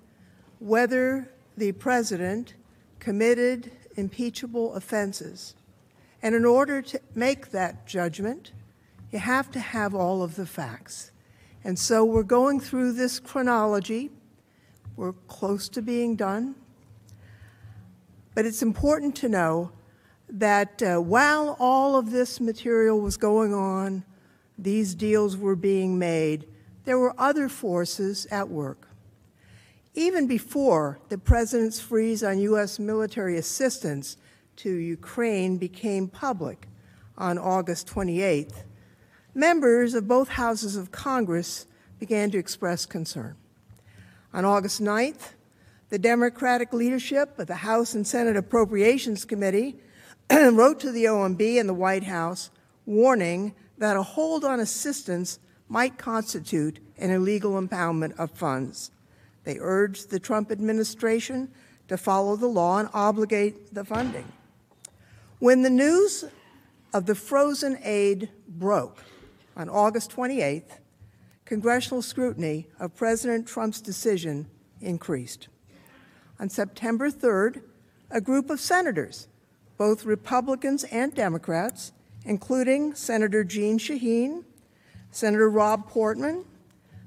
whether 0.58 1.30
the 1.56 1.72
President 1.72 2.54
committed 2.98 3.70
impeachable 3.96 4.74
offenses. 4.74 5.54
And 6.22 6.34
in 6.34 6.44
order 6.44 6.82
to 6.82 7.00
make 7.14 7.50
that 7.52 7.86
judgment, 7.86 8.52
you 9.10 9.18
have 9.18 9.50
to 9.52 9.60
have 9.60 9.94
all 9.94 10.22
of 10.22 10.36
the 10.36 10.46
facts. 10.46 11.12
And 11.64 11.78
so 11.78 12.04
we're 12.04 12.22
going 12.22 12.60
through 12.60 12.92
this 12.92 13.18
chronology. 13.18 14.10
We're 14.96 15.14
close 15.28 15.68
to 15.70 15.82
being 15.82 16.16
done. 16.16 16.54
But 18.34 18.46
it's 18.46 18.62
important 18.62 19.16
to 19.16 19.28
know 19.28 19.72
that 20.28 20.82
uh, 20.82 20.98
while 20.98 21.56
all 21.58 21.96
of 21.96 22.10
this 22.10 22.40
material 22.40 23.00
was 23.00 23.16
going 23.16 23.54
on, 23.54 24.04
these 24.58 24.94
deals 24.94 25.36
were 25.36 25.56
being 25.56 25.98
made, 25.98 26.46
there 26.84 26.98
were 26.98 27.14
other 27.18 27.48
forces 27.48 28.26
at 28.30 28.48
work. 28.48 28.88
Even 29.94 30.26
before 30.26 30.98
the 31.08 31.18
President's 31.18 31.80
freeze 31.80 32.22
on 32.22 32.38
U.S. 32.38 32.78
military 32.78 33.38
assistance 33.38 34.16
to 34.56 34.70
Ukraine 34.70 35.56
became 35.56 36.08
public 36.08 36.68
on 37.16 37.38
August 37.38 37.86
28th, 37.88 38.62
members 39.36 39.92
of 39.92 40.08
both 40.08 40.30
houses 40.30 40.76
of 40.76 40.90
Congress 40.90 41.66
began 41.98 42.30
to 42.30 42.38
express 42.38 42.86
concern. 42.86 43.36
On 44.32 44.46
August 44.46 44.80
9th, 44.82 45.34
the 45.90 45.98
Democratic 45.98 46.72
leadership 46.72 47.38
of 47.38 47.46
the 47.46 47.56
House 47.56 47.94
and 47.94 48.06
Senate 48.06 48.36
Appropriations 48.36 49.26
Committee 49.26 49.76
wrote 50.30 50.80
to 50.80 50.90
the 50.90 51.04
OMB 51.04 51.60
and 51.60 51.68
the 51.68 51.74
White 51.74 52.04
House 52.04 52.50
warning 52.86 53.54
that 53.76 53.96
a 53.96 54.02
hold 54.02 54.42
on 54.42 54.58
assistance 54.58 55.38
might 55.68 55.98
constitute 55.98 56.78
an 56.96 57.10
illegal 57.10 57.60
impoundment 57.60 58.18
of 58.18 58.30
funds. 58.30 58.90
They 59.44 59.58
urged 59.60 60.10
the 60.10 60.18
Trump 60.18 60.50
administration 60.50 61.50
to 61.88 61.98
follow 61.98 62.36
the 62.36 62.46
law 62.46 62.78
and 62.78 62.88
obligate 62.94 63.74
the 63.74 63.84
funding. 63.84 64.32
When 65.40 65.62
the 65.62 65.70
news 65.70 66.24
of 66.94 67.04
the 67.04 67.14
frozen 67.14 67.78
aid 67.82 68.30
broke 68.48 69.04
on 69.56 69.68
August 69.68 70.10
28th, 70.14 70.78
congressional 71.44 72.02
scrutiny 72.02 72.66
of 72.78 72.94
President 72.94 73.46
Trump's 73.46 73.80
decision 73.80 74.48
increased. 74.80 75.48
On 76.38 76.48
September 76.48 77.10
3rd, 77.10 77.62
a 78.10 78.20
group 78.20 78.50
of 78.50 78.60
senators, 78.60 79.28
both 79.78 80.04
Republicans 80.04 80.84
and 80.84 81.14
Democrats, 81.14 81.92
including 82.24 82.94
Senator 82.94 83.44
Jeanne 83.44 83.78
Shaheen, 83.78 84.44
Senator 85.10 85.48
Rob 85.48 85.88
Portman, 85.88 86.44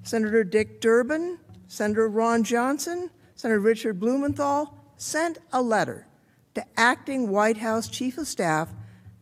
Senator 0.04 0.44
Dick 0.44 0.82
Durbin, 0.82 1.38
Senator 1.68 2.08
Ron 2.08 2.44
Johnson, 2.44 3.10
Senator 3.36 3.60
Richard 3.60 4.00
Blumenthal, 4.00 4.74
sent 4.98 5.38
a 5.54 5.62
letter 5.62 6.08
to 6.56 6.66
acting 6.76 7.30
White 7.30 7.58
House 7.58 7.88
Chief 7.88 8.18
of 8.18 8.28
Staff 8.28 8.70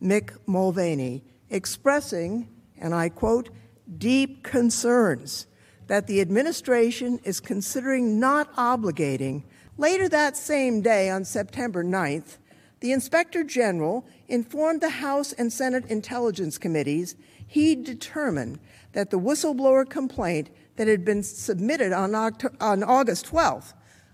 Mick 0.02 0.36
Mulvaney 0.46 1.24
expressing, 1.50 2.48
and 2.80 2.94
I 2.94 3.08
quote, 3.08 3.50
deep 3.96 4.42
concerns 4.42 5.46
that 5.86 6.06
the 6.06 6.20
administration 6.20 7.18
is 7.24 7.40
considering 7.40 8.20
not 8.20 8.54
obligating. 8.56 9.44
Later 9.76 10.08
that 10.08 10.36
same 10.36 10.82
day, 10.82 11.08
on 11.08 11.24
September 11.24 11.82
9th, 11.82 12.36
the 12.80 12.92
Inspector 12.92 13.42
General 13.44 14.06
informed 14.28 14.80
the 14.80 14.90
House 14.90 15.32
and 15.32 15.52
Senate 15.52 15.86
Intelligence 15.86 16.58
Committees 16.58 17.16
he'd 17.48 17.84
determined 17.84 18.60
that 18.92 19.10
the 19.10 19.18
whistleblower 19.18 19.88
complaint 19.88 20.50
that 20.76 20.86
had 20.86 21.04
been 21.04 21.22
submitted 21.22 21.92
on, 21.92 22.14
October, 22.14 22.54
on 22.60 22.84
August 22.84 23.26
12th 23.26 23.72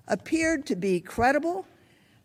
appeared 0.08 0.64
to 0.66 0.76
be 0.76 1.00
credible, 1.00 1.66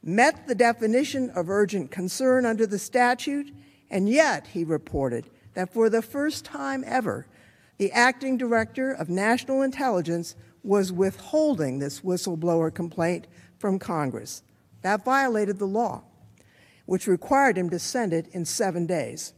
met 0.04 0.48
the 0.48 0.56
definition 0.56 1.30
of 1.32 1.50
urgent 1.50 1.92
concern 1.92 2.46
under 2.46 2.66
the 2.66 2.80
statute, 2.80 3.54
and 3.90 4.08
yet, 4.08 4.48
he 4.48 4.64
reported, 4.64 5.30
that 5.54 5.74
for 5.74 5.90
the 5.90 6.02
first 6.02 6.46
time 6.46 6.84
ever, 6.86 7.28
the 7.78 7.92
acting 7.92 8.38
director 8.38 8.92
of 8.92 9.10
national 9.10 9.62
intelligence 9.62 10.36
was 10.64 10.92
withholding 10.92 11.80
this 11.80 12.02
whistleblower 12.02 12.74
complaint 12.74 13.28
from 13.58 13.80
Congress. 13.80 14.44
That 14.82 15.06
violated 15.06 15.60
the 15.60 15.66
law, 15.66 16.04
which 16.86 17.08
required 17.08 17.58
him 17.58 17.70
to 17.70 17.80
send 17.80 18.14
it 18.14 18.28
in 18.32 18.46
seven 18.46 18.86
days. 18.86 19.34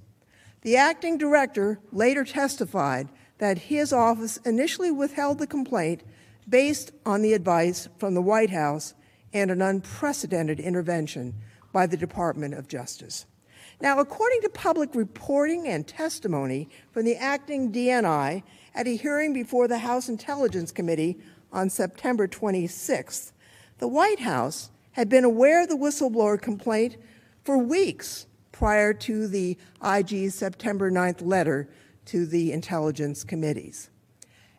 The 0.61 0.77
acting 0.77 1.17
director 1.17 1.79
later 1.91 2.23
testified 2.23 3.09
that 3.39 3.57
his 3.57 3.91
office 3.91 4.37
initially 4.45 4.91
withheld 4.91 5.39
the 5.39 5.47
complaint 5.47 6.03
based 6.47 6.91
on 7.05 7.21
the 7.21 7.33
advice 7.33 7.89
from 7.97 8.13
the 8.13 8.21
White 8.21 8.51
House 8.51 8.93
and 9.33 9.49
an 9.49 9.61
unprecedented 9.61 10.59
intervention 10.59 11.33
by 11.71 11.87
the 11.87 11.97
Department 11.97 12.53
of 12.53 12.67
Justice. 12.67 13.25
Now, 13.81 13.97
according 13.97 14.43
to 14.43 14.49
public 14.49 14.93
reporting 14.93 15.67
and 15.67 15.87
testimony 15.87 16.69
from 16.91 17.03
the 17.03 17.15
acting 17.15 17.71
DNI 17.71 18.43
at 18.75 18.87
a 18.87 18.95
hearing 18.95 19.33
before 19.33 19.67
the 19.67 19.79
House 19.79 20.07
Intelligence 20.07 20.71
Committee 20.71 21.17
on 21.51 21.67
September 21.67 22.27
26th, 22.27 23.31
the 23.79 23.87
White 23.87 24.19
House 24.19 24.69
had 24.91 25.09
been 25.09 25.23
aware 25.23 25.63
of 25.63 25.67
the 25.69 25.75
whistleblower 25.75 26.39
complaint 26.39 26.97
for 27.43 27.57
weeks 27.57 28.27
prior 28.51 28.93
to 28.93 29.27
the 29.27 29.57
IG's 29.83 30.35
September 30.35 30.91
9th 30.91 31.25
letter 31.25 31.67
to 32.05 32.27
the 32.27 32.51
intelligence 32.51 33.23
committees. 33.23 33.89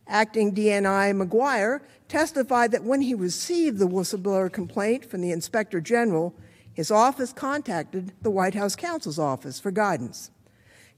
Acting 0.08 0.52
DNI 0.52 1.14
Maguire 1.14 1.82
testified 2.08 2.72
that 2.72 2.82
when 2.82 3.02
he 3.02 3.14
received 3.14 3.78
the 3.78 3.86
whistleblower 3.86 4.52
complaint 4.52 5.04
from 5.04 5.20
the 5.20 5.30
Inspector 5.30 5.80
General, 5.82 6.34
his 6.74 6.90
office 6.90 7.32
contacted 7.32 8.12
the 8.22 8.30
White 8.30 8.54
House 8.54 8.76
counsel's 8.76 9.18
office 9.18 9.60
for 9.60 9.70
guidance. 9.70 10.30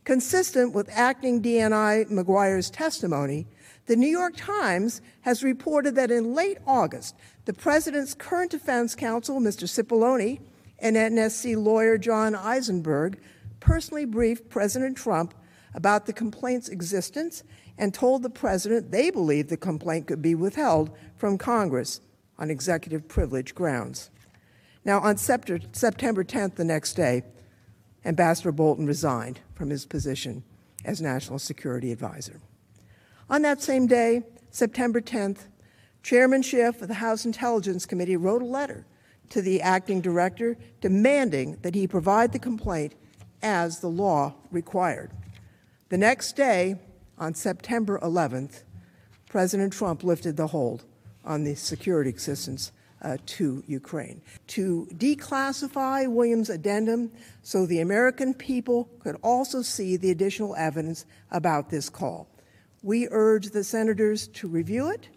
Consistent 0.05 0.75
with 0.75 0.91
acting 0.93 1.41
DNI 1.41 2.11
Maguire's 2.11 2.71
testimony, 2.71 3.47
the 3.87 3.97
New 3.97 4.09
York 4.09 4.35
Times 4.37 5.01
has 5.23 5.43
reported 5.43 5.95
that 5.95 6.11
in 6.11 6.35
late 6.35 6.59
August, 6.67 7.17
the 7.45 7.53
president's 7.53 8.15
current 8.15 8.51
defense 8.51 8.95
counsel, 8.95 9.41
Mr. 9.41 9.65
Cipollone, 9.65 10.41
and 10.79 10.97
NSC 10.97 11.57
lawyer 11.63 11.97
John 11.99 12.35
Eisenberg 12.35 13.19
personally 13.61 14.05
briefed 14.05 14.51
President 14.51 14.97
Trump 14.97 15.35
about 15.75 16.07
the 16.07 16.13
complaint's 16.13 16.69
existence 16.69 17.43
and 17.79 17.93
told 17.93 18.23
the 18.23 18.31
president 18.31 18.91
they 18.91 19.11
believed 19.11 19.49
the 19.49 19.57
complaint 19.57 20.07
could 20.07 20.23
be 20.23 20.35
withheld 20.35 20.91
from 21.17 21.39
Congress 21.39 22.01
on 22.39 22.51
executive 22.51 23.09
privilege 23.09 23.55
grounds. 23.55 24.11
Now, 24.85 25.01
on 25.01 25.17
September 25.17 26.25
10th, 26.25 26.57
the 26.57 26.65
next 26.65 26.95
day, 26.95 27.23
Ambassador 28.05 28.53
Bolton 28.53 28.87
resigned 28.87 29.41
from 29.55 29.71
his 29.71 29.87
position 29.87 30.45
as 30.85 31.01
National 31.01 31.39
Security 31.39 31.91
Advisor. 31.91 32.41
On 33.31 33.41
that 33.43 33.63
same 33.63 33.87
day, 33.87 34.23
September 34.51 35.01
10th, 35.01 35.47
Chairman 36.03 36.43
Schiff 36.43 36.83
of 36.83 36.89
the 36.89 36.95
House 36.95 37.25
Intelligence 37.25 37.87
Committee 37.87 38.17
wrote 38.17 38.43
a 38.43 38.47
letter 38.47 38.85
to 39.31 39.41
the 39.41 39.63
acting 39.63 40.03
director 40.03 40.59
demanding 40.83 41.57
that 41.63 41.75
he 41.75 41.87
provide 41.87 42.33
the 42.33 42.39
complaint 42.39 42.95
as 43.43 43.81
the 43.81 43.89
law 43.89 44.35
required. 44.51 45.11
The 45.89 45.97
next 45.97 46.37
day, 46.37 46.77
on 47.17 47.35
September 47.35 47.99
11th, 48.01 48.65
President 49.31 49.73
Trump 49.73 50.05
lifted 50.05 50.37
the 50.37 50.49
hold 50.49 50.85
on 51.25 51.45
the 51.45 51.55
security 51.55 52.11
assistance 52.11 52.71
uh, 53.05 53.19
to 53.27 53.63
Ukraine, 53.67 54.23
to 54.49 54.89
declassify 54.95 56.11
Williams' 56.11 56.49
addendum 56.49 57.13
so 57.43 57.67
the 57.67 57.81
American 57.81 58.33
people 58.33 58.89
could 58.99 59.17
also 59.23 59.61
see 59.61 59.97
the 59.97 60.11
additional 60.11 60.57
evidence 60.57 61.05
about 61.31 61.69
this 61.69 61.91
call. 61.91 62.27
We 62.83 63.07
urge 63.11 63.51
the 63.51 63.63
senators 63.63 64.27
to 64.29 64.49
review 64.49 64.91
it, 64.91 65.09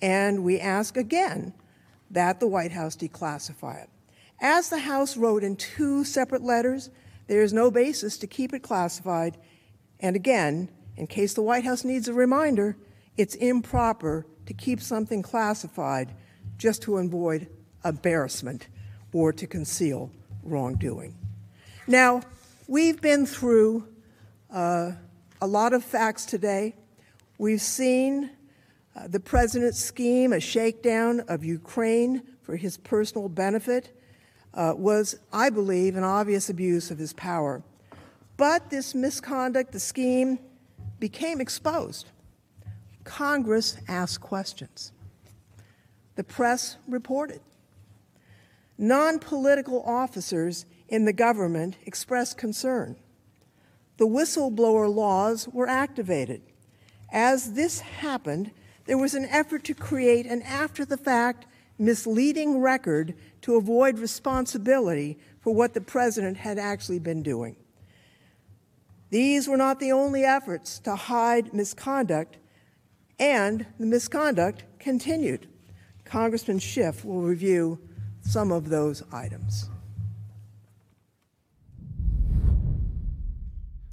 and 0.00 0.42
we 0.42 0.58
ask 0.58 0.96
again 0.96 1.52
that 2.10 2.40
the 2.40 2.48
White 2.48 2.72
House 2.72 2.96
declassify 2.96 3.82
it. 3.82 3.90
As 4.40 4.70
the 4.70 4.78
House 4.78 5.16
wrote 5.16 5.44
in 5.44 5.56
two 5.56 6.04
separate 6.04 6.42
letters, 6.42 6.90
there 7.26 7.42
is 7.42 7.52
no 7.52 7.70
basis 7.70 8.16
to 8.18 8.26
keep 8.26 8.54
it 8.54 8.62
classified, 8.62 9.36
and 10.00 10.16
again, 10.16 10.70
in 10.96 11.06
case 11.06 11.34
the 11.34 11.42
White 11.42 11.64
House 11.64 11.84
needs 11.84 12.08
a 12.08 12.14
reminder, 12.14 12.76
it's 13.18 13.34
improper 13.34 14.26
to 14.46 14.54
keep 14.54 14.80
something 14.80 15.22
classified 15.22 16.14
just 16.58 16.82
to 16.82 16.98
avoid 16.98 17.48
embarrassment 17.84 18.68
or 19.12 19.32
to 19.32 19.46
conceal 19.46 20.10
wrongdoing. 20.42 21.14
Now, 21.86 22.22
we've 22.66 23.00
been 23.00 23.24
through 23.24 23.86
uh, 24.52 24.92
a 25.40 25.46
lot 25.46 25.72
of 25.72 25.84
facts 25.84 26.26
today. 26.26 26.74
We've 27.38 27.60
seen 27.60 28.30
uh, 28.94 29.08
the 29.08 29.20
president's 29.20 29.78
scheme, 29.78 30.32
a 30.32 30.40
shakedown 30.40 31.20
of 31.28 31.44
Ukraine 31.44 32.22
for 32.42 32.56
his 32.56 32.76
personal 32.76 33.28
benefit, 33.28 33.96
uh, 34.54 34.74
was, 34.76 35.18
I 35.32 35.50
believe, 35.50 35.96
an 35.96 36.04
obvious 36.04 36.50
abuse 36.50 36.90
of 36.90 36.98
his 36.98 37.12
power. 37.12 37.62
But 38.36 38.70
this 38.70 38.94
misconduct, 38.94 39.72
the 39.72 39.80
scheme, 39.80 40.38
became 40.98 41.40
exposed. 41.40 42.10
Congress 43.04 43.76
asked 43.88 44.20
questions. 44.20 44.92
The 46.18 46.24
press 46.24 46.78
reported. 46.88 47.40
Non 48.76 49.20
political 49.20 49.84
officers 49.84 50.66
in 50.88 51.04
the 51.04 51.12
government 51.12 51.76
expressed 51.86 52.36
concern. 52.36 52.96
The 53.98 54.06
whistleblower 54.08 54.92
laws 54.92 55.46
were 55.46 55.68
activated. 55.68 56.42
As 57.12 57.52
this 57.52 57.78
happened, 57.78 58.50
there 58.86 58.98
was 58.98 59.14
an 59.14 59.26
effort 59.26 59.62
to 59.62 59.74
create 59.74 60.26
an 60.26 60.42
after 60.42 60.84
the 60.84 60.96
fact 60.96 61.46
misleading 61.78 62.58
record 62.58 63.14
to 63.42 63.54
avoid 63.54 64.00
responsibility 64.00 65.20
for 65.38 65.54
what 65.54 65.72
the 65.72 65.80
president 65.80 66.38
had 66.38 66.58
actually 66.58 66.98
been 66.98 67.22
doing. 67.22 67.54
These 69.10 69.46
were 69.46 69.56
not 69.56 69.78
the 69.78 69.92
only 69.92 70.24
efforts 70.24 70.80
to 70.80 70.96
hide 70.96 71.54
misconduct, 71.54 72.38
and 73.20 73.66
the 73.78 73.86
misconduct 73.86 74.64
continued. 74.80 75.46
Congressman 76.08 76.58
Schiff 76.58 77.04
will 77.04 77.20
review 77.20 77.78
some 78.22 78.50
of 78.50 78.70
those 78.70 79.02
items. 79.12 79.68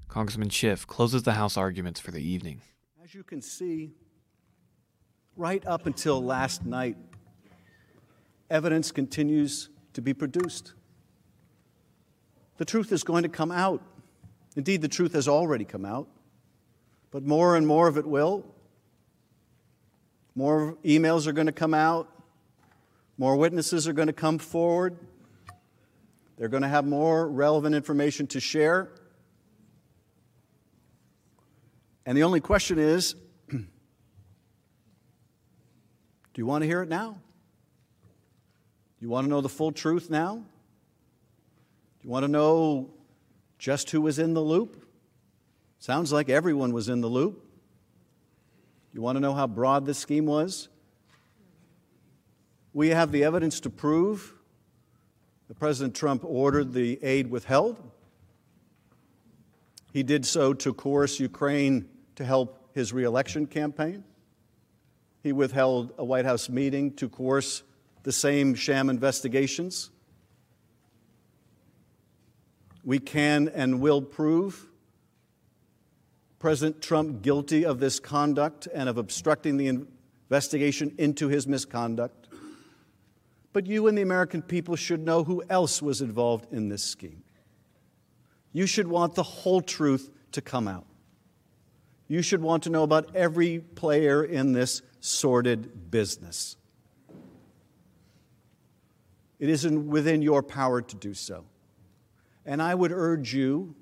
Congressman 0.08 0.50
Schiff 0.50 0.88
closes 0.88 1.24
the 1.24 1.34
House 1.34 1.58
arguments 1.58 2.00
for 2.00 2.12
the 2.12 2.22
evening. 2.22 2.62
As 3.04 3.14
you 3.14 3.22
can 3.22 3.42
see, 3.42 3.92
right 5.36 5.66
up 5.68 5.88
until 5.88 6.24
last 6.24 6.66
night, 6.66 6.96
evidence 8.50 8.94
continues 8.94 9.68
to 9.92 10.02
be 10.02 10.14
produced. 10.14 10.74
The 12.58 12.66
truth 12.66 12.94
is 12.94 13.04
going 13.04 13.24
to 13.24 13.30
come 13.30 13.52
out. 13.52 13.82
Indeed, 14.56 14.82
the 14.82 14.88
truth 14.88 15.12
has 15.14 15.28
already 15.28 15.66
come 15.66 15.84
out, 15.84 16.08
but 17.12 17.24
more 17.24 17.58
and 17.58 17.68
more 17.68 17.90
of 17.90 17.98
it 17.98 18.06
will. 18.06 18.55
More 20.36 20.78
emails 20.84 21.28
are 21.28 21.32
going 21.32 21.48
to 21.48 21.54
come 21.54 21.74
out, 21.74 22.10
more 23.18 23.38
witnesses 23.38 23.88
are 23.88 23.94
going 23.94 24.08
to 24.08 24.14
come 24.14 24.38
forward. 24.38 24.98
They're 26.38 26.50
going 26.50 26.64
to 26.64 26.70
have 26.70 26.86
more 26.86 27.30
relevant 27.30 27.76
information 27.76 28.28
to 28.28 28.42
share. 28.42 28.90
And 32.06 32.18
the 32.18 32.24
only 32.24 32.42
question 32.42 32.78
is 32.78 33.16
do 33.50 33.66
you 36.36 36.46
want 36.46 36.64
to 36.64 36.68
hear 36.68 36.82
it 36.82 36.90
now? 36.90 37.18
Do 39.00 39.06
you 39.06 39.10
want 39.10 39.26
to 39.26 39.30
know 39.30 39.42
the 39.42 39.50
full 39.50 39.72
truth 39.72 40.10
now? 40.10 40.36
Do 40.36 40.44
you 42.04 42.10
want 42.10 42.24
to 42.24 42.28
know 42.32 42.90
just 43.58 43.90
who 43.92 44.02
was 44.02 44.20
in 44.20 44.34
the 44.34 44.42
loop? 44.42 44.86
Sounds 45.80 46.12
like 46.12 46.30
everyone 46.30 46.74
was 46.74 46.90
in 46.90 47.00
the 47.00 47.08
loop. 47.08 47.45
You 48.96 49.02
want 49.02 49.18
to 49.18 49.20
know 49.20 49.34
how 49.34 49.46
broad 49.46 49.86
this 49.86 49.98
scheme 50.00 50.26
was? 50.26 50.70
We 52.74 52.90
have 52.90 53.12
the 53.12 53.26
evidence 53.26 53.60
to 53.60 53.70
prove 53.70 54.34
that 55.50 55.60
President 55.60 55.94
Trump 55.96 56.24
ordered 56.24 56.72
the 56.72 57.04
aid 57.04 57.30
withheld. 57.30 57.78
He 59.92 60.02
did 60.02 60.26
so 60.26 60.54
to 60.54 60.74
coerce 60.74 61.20
Ukraine 61.20 61.90
to 62.16 62.24
help 62.24 62.70
his 62.74 62.94
reelection 62.94 63.48
campaign. 63.48 64.06
He 65.22 65.34
withheld 65.34 65.92
a 65.98 66.06
White 66.06 66.24
House 66.24 66.48
meeting 66.48 66.94
to 66.94 67.10
coerce 67.10 67.64
the 68.04 68.14
same 68.14 68.56
sham 68.56 68.90
investigations. 68.90 69.90
We 72.86 73.00
can 73.00 73.50
and 73.50 73.82
will 73.82 74.02
prove 74.02 74.70
President 76.40 76.82
Trump 76.82 77.22
guilty 77.22 77.66
of 77.66 77.80
this 77.80 78.00
conduct 78.00 78.68
and 78.74 78.90
of 78.90 78.98
obstructing 78.98 79.58
the 79.58 79.68
investigation 79.68 80.94
into 80.98 81.28
his 81.28 81.48
misconduct. 81.48 82.28
But 83.54 83.66
you 83.68 83.88
and 83.88 83.98
the 83.98 84.02
American 84.02 84.42
people 84.42 84.76
should 84.76 85.00
know 85.00 85.24
who 85.24 85.44
else 85.50 85.82
was 85.82 86.02
involved 86.02 86.52
in 86.52 86.70
this 86.70 86.84
scheme. 86.84 87.24
You 88.52 88.66
should 88.66 88.88
want 88.88 89.16
the 89.16 89.24
whole 89.24 89.62
truth 89.62 90.12
to 90.34 90.42
come 90.42 90.68
out. 90.68 90.86
You 92.08 92.22
should 92.22 92.42
want 92.42 92.64
to 92.64 92.70
know 92.70 92.84
about 92.84 93.16
every 93.16 93.60
player 93.60 94.24
in 94.24 94.54
this 94.54 94.82
sordid 95.00 95.90
business. 95.90 96.58
It 99.40 99.50
isn't 99.50 99.88
within 99.88 100.22
your 100.22 100.44
power 100.44 100.82
to 100.82 100.96
do 100.96 101.14
so. 101.14 101.46
And 102.46 102.62
I 102.62 102.76
would 102.76 102.92
urge 102.92 103.34
you, 103.34 103.76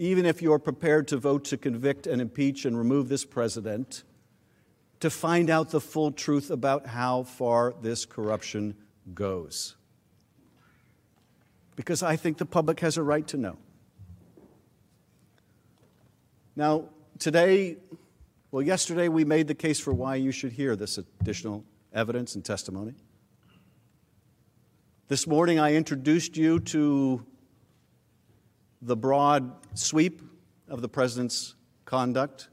even 0.00 0.24
if 0.24 0.40
you're 0.40 0.58
prepared 0.58 1.06
to 1.06 1.18
vote 1.18 1.44
to 1.44 1.58
convict 1.58 2.06
and 2.06 2.22
impeach 2.22 2.64
and 2.64 2.78
remove 2.78 3.10
this 3.10 3.26
president, 3.26 4.02
to 4.98 5.10
find 5.10 5.50
out 5.50 5.68
the 5.68 5.80
full 5.80 6.10
truth 6.10 6.50
about 6.50 6.86
how 6.86 7.22
far 7.22 7.74
this 7.82 8.06
corruption 8.06 8.74
goes. 9.12 9.76
Because 11.76 12.02
I 12.02 12.16
think 12.16 12.38
the 12.38 12.46
public 12.46 12.80
has 12.80 12.96
a 12.96 13.02
right 13.02 13.26
to 13.28 13.36
know. 13.36 13.58
Now, 16.56 16.88
today, 17.18 17.76
well, 18.50 18.62
yesterday 18.62 19.08
we 19.08 19.26
made 19.26 19.48
the 19.48 19.54
case 19.54 19.78
for 19.78 19.92
why 19.92 20.14
you 20.14 20.32
should 20.32 20.52
hear 20.52 20.76
this 20.76 20.96
additional 20.96 21.62
evidence 21.92 22.36
and 22.36 22.42
testimony. 22.42 22.94
This 25.08 25.26
morning 25.26 25.58
I 25.58 25.74
introduced 25.74 26.38
you 26.38 26.58
to 26.60 27.26
the 28.82 28.96
broad 28.96 29.52
sweep 29.74 30.22
of 30.68 30.80
the 30.82 30.88
president's 30.88 31.54
conduct. 31.84 32.48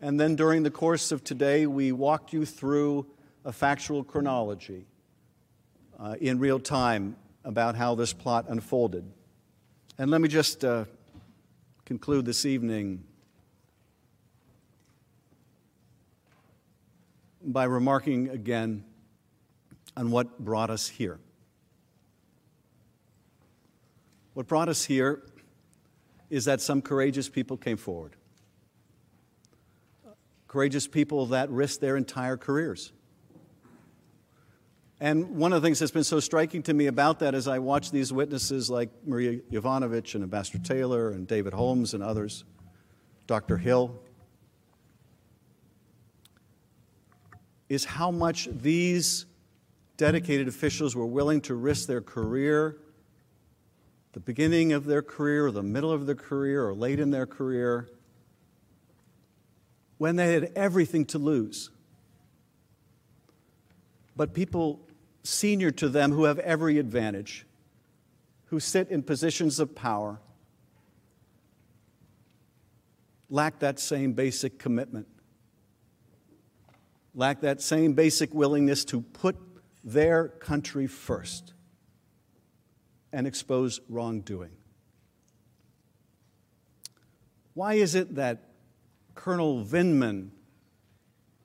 And 0.00 0.18
then 0.18 0.36
during 0.36 0.62
the 0.62 0.70
course 0.70 1.12
of 1.12 1.24
today, 1.24 1.66
we 1.66 1.92
walked 1.92 2.32
you 2.32 2.44
through 2.44 3.06
a 3.44 3.52
factual 3.52 4.04
chronology 4.04 4.86
uh, 5.98 6.16
in 6.20 6.38
real 6.38 6.58
time 6.58 7.16
about 7.44 7.76
how 7.76 7.94
this 7.94 8.12
plot 8.12 8.46
unfolded. 8.48 9.04
And 9.98 10.10
let 10.10 10.20
me 10.20 10.28
just 10.28 10.64
uh, 10.64 10.84
conclude 11.84 12.24
this 12.24 12.44
evening 12.44 13.04
by 17.42 17.64
remarking 17.64 18.28
again 18.28 18.84
on 19.96 20.10
what 20.10 20.38
brought 20.38 20.70
us 20.70 20.88
here. 20.88 21.18
What 24.36 24.48
brought 24.48 24.68
us 24.68 24.84
here 24.84 25.22
is 26.28 26.44
that 26.44 26.60
some 26.60 26.82
courageous 26.82 27.26
people 27.26 27.56
came 27.56 27.78
forward. 27.78 28.16
Courageous 30.46 30.86
people 30.86 31.24
that 31.28 31.48
risked 31.48 31.80
their 31.80 31.96
entire 31.96 32.36
careers. 32.36 32.92
And 35.00 35.36
one 35.36 35.54
of 35.54 35.62
the 35.62 35.66
things 35.66 35.78
that's 35.78 35.90
been 35.90 36.04
so 36.04 36.20
striking 36.20 36.62
to 36.64 36.74
me 36.74 36.86
about 36.86 37.20
that 37.20 37.34
as 37.34 37.48
I 37.48 37.60
watch 37.60 37.90
these 37.90 38.12
witnesses 38.12 38.68
like 38.68 38.90
Maria 39.06 39.40
Yovanovitch 39.50 40.14
and 40.14 40.22
Ambassador 40.22 40.58
Taylor 40.58 41.12
and 41.12 41.26
David 41.26 41.54
Holmes 41.54 41.94
and 41.94 42.02
others, 42.02 42.44
Dr. 43.26 43.56
Hill, 43.56 43.98
is 47.70 47.86
how 47.86 48.10
much 48.10 48.50
these 48.52 49.24
dedicated 49.96 50.46
officials 50.46 50.94
were 50.94 51.06
willing 51.06 51.40
to 51.40 51.54
risk 51.54 51.88
their 51.88 52.02
career, 52.02 52.76
the 54.16 54.20
beginning 54.20 54.72
of 54.72 54.86
their 54.86 55.02
career, 55.02 55.44
or 55.44 55.50
the 55.50 55.62
middle 55.62 55.92
of 55.92 56.06
their 56.06 56.14
career, 56.14 56.66
or 56.66 56.72
late 56.72 57.00
in 57.00 57.10
their 57.10 57.26
career, 57.26 57.86
when 59.98 60.16
they 60.16 60.32
had 60.32 60.52
everything 60.56 61.04
to 61.04 61.18
lose. 61.18 61.68
But 64.16 64.32
people 64.32 64.80
senior 65.22 65.70
to 65.72 65.90
them 65.90 66.12
who 66.12 66.24
have 66.24 66.38
every 66.38 66.78
advantage, 66.78 67.44
who 68.46 68.58
sit 68.58 68.88
in 68.88 69.02
positions 69.02 69.60
of 69.60 69.74
power, 69.74 70.18
lack 73.28 73.58
that 73.58 73.78
same 73.78 74.14
basic 74.14 74.58
commitment, 74.58 75.08
lack 77.14 77.42
that 77.42 77.60
same 77.60 77.92
basic 77.92 78.32
willingness 78.32 78.82
to 78.86 79.02
put 79.02 79.36
their 79.84 80.28
country 80.28 80.86
first 80.86 81.52
and 83.16 83.26
expose 83.26 83.80
wrongdoing. 83.88 84.50
Why 87.54 87.72
is 87.72 87.94
it 87.94 88.16
that 88.16 88.50
Colonel 89.14 89.64
Vindman, 89.64 90.28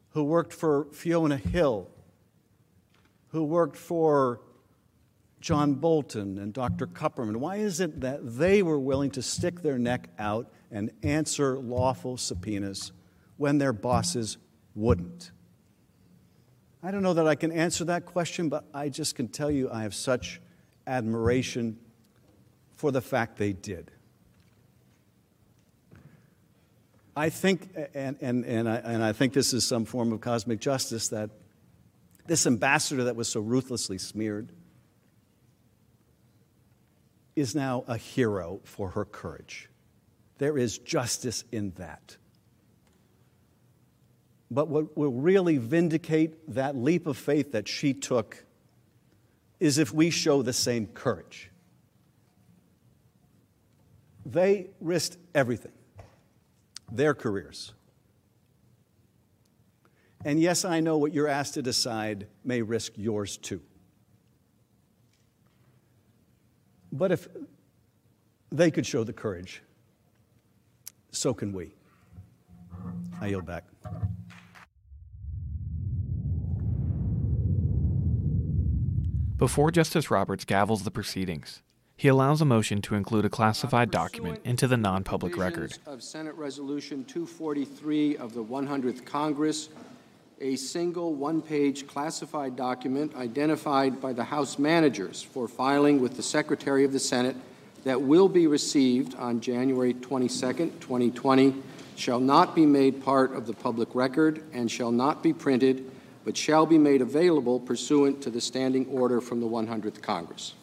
who 0.09 0.25
worked 0.25 0.51
for 0.51 0.89
Fiona 0.91 1.37
Hill, 1.37 1.87
who 3.29 3.45
worked 3.45 3.77
for 3.77 4.41
John 5.39 5.75
Bolton 5.75 6.37
and 6.39 6.51
Dr. 6.51 6.87
Kupperman, 6.87 7.37
why 7.37 7.55
is 7.55 7.79
it 7.79 8.01
that 8.01 8.19
they 8.37 8.61
were 8.61 8.77
willing 8.77 9.11
to 9.11 9.21
stick 9.21 9.61
their 9.61 9.79
neck 9.79 10.09
out 10.19 10.51
and 10.71 10.91
answer 11.03 11.57
lawful 11.57 12.17
subpoenas 12.17 12.91
when 13.37 13.59
their 13.59 13.71
bosses 13.71 14.35
wouldn't? 14.75 15.31
I 16.83 16.91
don't 16.91 17.01
know 17.01 17.13
that 17.13 17.27
I 17.27 17.35
can 17.35 17.53
answer 17.53 17.85
that 17.85 18.05
question, 18.05 18.49
but 18.49 18.65
I 18.73 18.89
just 18.89 19.15
can 19.15 19.29
tell 19.29 19.49
you 19.49 19.71
I 19.71 19.83
have 19.83 19.95
such 19.95 20.41
admiration 20.87 21.77
for 22.75 22.91
the 22.91 23.01
fact 23.01 23.37
they 23.37 23.53
did. 23.53 23.91
I 27.15 27.29
think, 27.29 27.69
and, 27.93 28.17
and, 28.21 28.45
and, 28.45 28.69
I, 28.69 28.75
and 28.77 29.03
I 29.03 29.13
think 29.13 29.33
this 29.33 29.53
is 29.53 29.65
some 29.65 29.85
form 29.85 30.13
of 30.13 30.21
cosmic 30.21 30.59
justice, 30.59 31.09
that 31.09 31.29
this 32.25 32.47
ambassador 32.47 33.05
that 33.05 33.15
was 33.15 33.27
so 33.27 33.41
ruthlessly 33.41 33.97
smeared 33.97 34.51
is 37.35 37.53
now 37.55 37.83
a 37.87 37.97
hero 37.97 38.61
for 38.63 38.89
her 38.91 39.05
courage. 39.05 39.69
There 40.37 40.57
is 40.57 40.77
justice 40.77 41.43
in 41.51 41.71
that. 41.77 42.17
But 44.49 44.67
what 44.67 44.97
will 44.97 45.11
really 45.11 45.57
vindicate 45.57 46.55
that 46.55 46.75
leap 46.75 47.07
of 47.07 47.17
faith 47.17 47.51
that 47.51 47.67
she 47.67 47.93
took 47.93 48.43
is 49.61 49.77
if 49.77 49.93
we 49.93 50.09
show 50.09 50.41
the 50.41 50.51
same 50.51 50.87
courage. 50.87 51.49
They 54.25 54.71
risked 54.81 55.17
everything, 55.33 55.71
their 56.91 57.13
careers 57.13 57.71
and 60.23 60.39
yes, 60.39 60.65
I 60.65 60.79
know 60.79 60.97
what 60.97 61.13
you're 61.13 61.27
asked 61.27 61.55
to 61.55 61.61
decide 61.61 62.27
may 62.43 62.61
risk 62.61 62.93
yours 62.95 63.37
too. 63.37 63.61
But 66.91 67.11
if 67.11 67.27
they 68.51 68.69
could 68.69 68.85
show 68.85 69.03
the 69.03 69.13
courage, 69.13 69.63
so 71.11 71.33
can 71.33 71.53
we. 71.53 71.71
I 73.19 73.27
yield 73.27 73.45
back. 73.45 73.65
Before 79.41 79.71
Justice 79.71 80.11
Roberts 80.11 80.45
gavels 80.45 80.83
the 80.83 80.91
proceedings, 80.91 81.63
he 81.97 82.07
allows 82.07 82.41
a 82.41 82.45
motion 82.45 82.79
to 82.83 82.93
include 82.93 83.25
a 83.25 83.29
classified 83.29 83.89
document 83.89 84.39
into 84.43 84.67
the 84.67 84.77
non 84.77 85.03
public 85.03 85.35
record. 85.35 85.79
Of 85.87 86.03
Senate 86.03 86.35
Resolution 86.35 87.03
243 87.05 88.17
of 88.17 88.35
the 88.35 88.43
100th 88.43 89.03
Congress 89.03 89.69
a 90.39 90.55
single 90.57 91.15
one-page 91.15 91.87
classified 91.87 92.55
document 92.55 93.15
identified 93.15 93.99
by 93.99 94.13
the 94.13 94.25
House 94.25 94.59
managers 94.59 95.23
for 95.23 95.47
filing 95.47 95.99
with 95.99 96.17
the 96.17 96.23
Secretary 96.23 96.85
of 96.85 96.93
the 96.93 96.99
Senate 96.99 97.35
that 97.83 97.99
will 97.99 98.29
be 98.29 98.45
received 98.45 99.15
on 99.15 99.41
January 99.41 99.95
22, 99.95 100.53
2020, 100.79 101.55
shall 101.95 102.19
not 102.19 102.53
be 102.53 102.67
made 102.67 103.03
part 103.03 103.33
of 103.33 103.47
the 103.47 103.53
public 103.53 103.95
record 103.95 104.43
and 104.53 104.69
shall 104.69 104.91
not 104.91 105.23
be 105.23 105.33
printed, 105.33 105.89
but 106.23 106.37
shall 106.37 106.65
be 106.65 106.77
made 106.77 107.01
available 107.01 107.59
pursuant 107.59 108.21
to 108.21 108.29
the 108.29 108.41
standing 108.41 108.85
order 108.87 109.21
from 109.21 109.39
the 109.39 109.47
100th 109.47 110.01
Congress. 110.01 110.53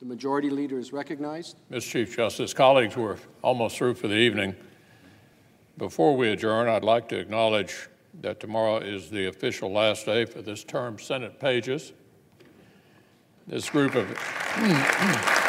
The 0.00 0.06
Majority 0.06 0.50
Leader 0.50 0.78
is 0.78 0.92
recognized. 0.92 1.56
Mr. 1.70 1.90
Chief 1.90 2.16
Justice, 2.16 2.52
colleagues, 2.52 2.96
we're 2.96 3.18
almost 3.40 3.76
through 3.76 3.94
for 3.94 4.08
the 4.08 4.16
evening. 4.16 4.54
Before 5.78 6.16
we 6.16 6.30
adjourn, 6.30 6.68
I'd 6.68 6.84
like 6.84 7.08
to 7.10 7.18
acknowledge 7.18 7.88
that 8.20 8.40
tomorrow 8.40 8.78
is 8.78 9.10
the 9.10 9.26
official 9.26 9.72
last 9.72 10.06
day 10.06 10.24
for 10.24 10.42
this 10.42 10.64
term 10.64 10.98
Senate 10.98 11.38
pages. 11.40 11.92
This 13.46 13.70
group 13.70 13.94
of 13.94 14.08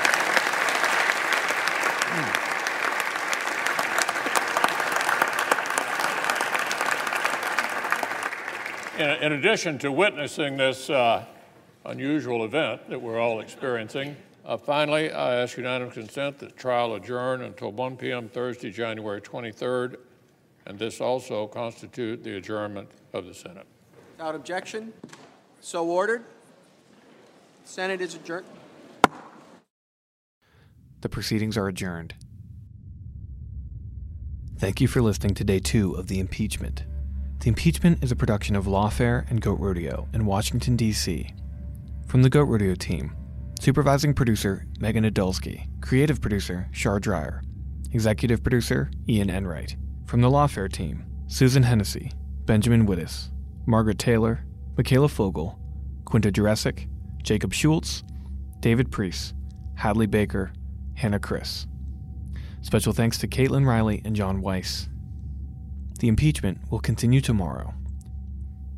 in, 8.97 9.09
in, 9.09 9.31
addition 9.33 9.77
to 9.79 9.91
witnessing 9.91 10.57
this 10.57 10.89
uh, 10.89 11.25
unusual 11.85 12.45
event 12.45 12.89
that 12.89 13.01
we're 13.01 13.19
all 13.19 13.39
experiencing, 13.39 14.15
uh, 14.45 14.57
finally, 14.57 15.11
I 15.11 15.35
ask 15.35 15.57
unanimous 15.57 15.93
consent 15.93 16.39
that 16.39 16.57
trial 16.57 16.95
adjourn 16.95 17.41
until 17.43 17.71
1 17.71 17.97
p.m. 17.97 18.27
Thursday, 18.27 18.71
January 18.71 19.21
23rd, 19.21 19.95
and 20.65 20.77
this 20.77 20.99
also 21.01 21.47
constitute 21.47 22.23
the 22.23 22.35
adjournment 22.37 22.89
of 23.13 23.25
the 23.25 23.33
Senate. 23.33 23.65
Without 24.17 24.35
objection, 24.35 24.93
so 25.61 25.87
ordered. 25.87 26.25
Senate 27.63 28.01
is 28.01 28.15
adjourned. 28.15 28.45
The 31.01 31.09
proceedings 31.09 31.57
are 31.57 31.67
adjourned. 31.67 32.13
Thank 34.57 34.81
you 34.81 34.87
for 34.87 35.01
listening 35.01 35.33
to 35.35 35.43
day 35.43 35.59
two 35.59 35.93
of 35.93 36.07
The 36.07 36.19
Impeachment. 36.19 36.83
The 37.43 37.49
Impeachment 37.49 38.01
is 38.01 38.09
a 38.09 38.15
production 38.15 38.55
of 38.55 38.67
Lawfare 38.67 39.29
and 39.29 39.41
Goat 39.41 39.59
Rodeo 39.59 40.07
in 40.13 40.25
Washington, 40.25 40.77
D.C. 40.77 41.29
From 42.07 42.21
the 42.21 42.29
Goat 42.29 42.45
Rodeo 42.45 42.73
team, 42.73 43.17
supervising 43.59 44.13
producer 44.13 44.65
Megan 44.79 45.03
Adulski, 45.03 45.67
creative 45.81 46.21
producer 46.21 46.69
Shar 46.71 47.01
Dreyer, 47.01 47.43
executive 47.91 48.43
producer 48.43 48.89
Ian 49.09 49.29
Enright. 49.29 49.75
From 50.05 50.21
the 50.21 50.29
Lawfare 50.29 50.71
team, 50.71 51.03
Susan 51.27 51.63
Hennessey, 51.63 52.13
Benjamin 52.45 52.87
Wittes, 52.87 53.29
Margaret 53.65 53.99
Taylor, 53.99 54.45
Mikhaila 54.75 55.09
Fogel, 55.09 55.59
Quinta 56.05 56.31
Jurecic, 56.31 56.87
Jacob 57.23 57.53
Schulz, 57.53 58.05
David 58.61 58.89
Priest, 58.89 59.35
Hadley 59.75 60.07
Baker, 60.07 60.53
Hannah 60.93 61.19
Chris. 61.19 61.67
Special 62.61 62.93
thanks 62.93 63.17
to 63.17 63.27
Caitlin 63.27 63.65
Riley 63.65 64.01
and 64.05 64.15
John 64.15 64.39
Weiss. 64.39 64.87
The 66.03 66.09
impeachment 66.09 66.57
will 66.69 66.81
continue 66.81 67.21
tomorrow. 67.21 67.73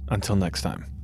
Until 0.10 0.36
next 0.36 0.62
time. 0.62 0.95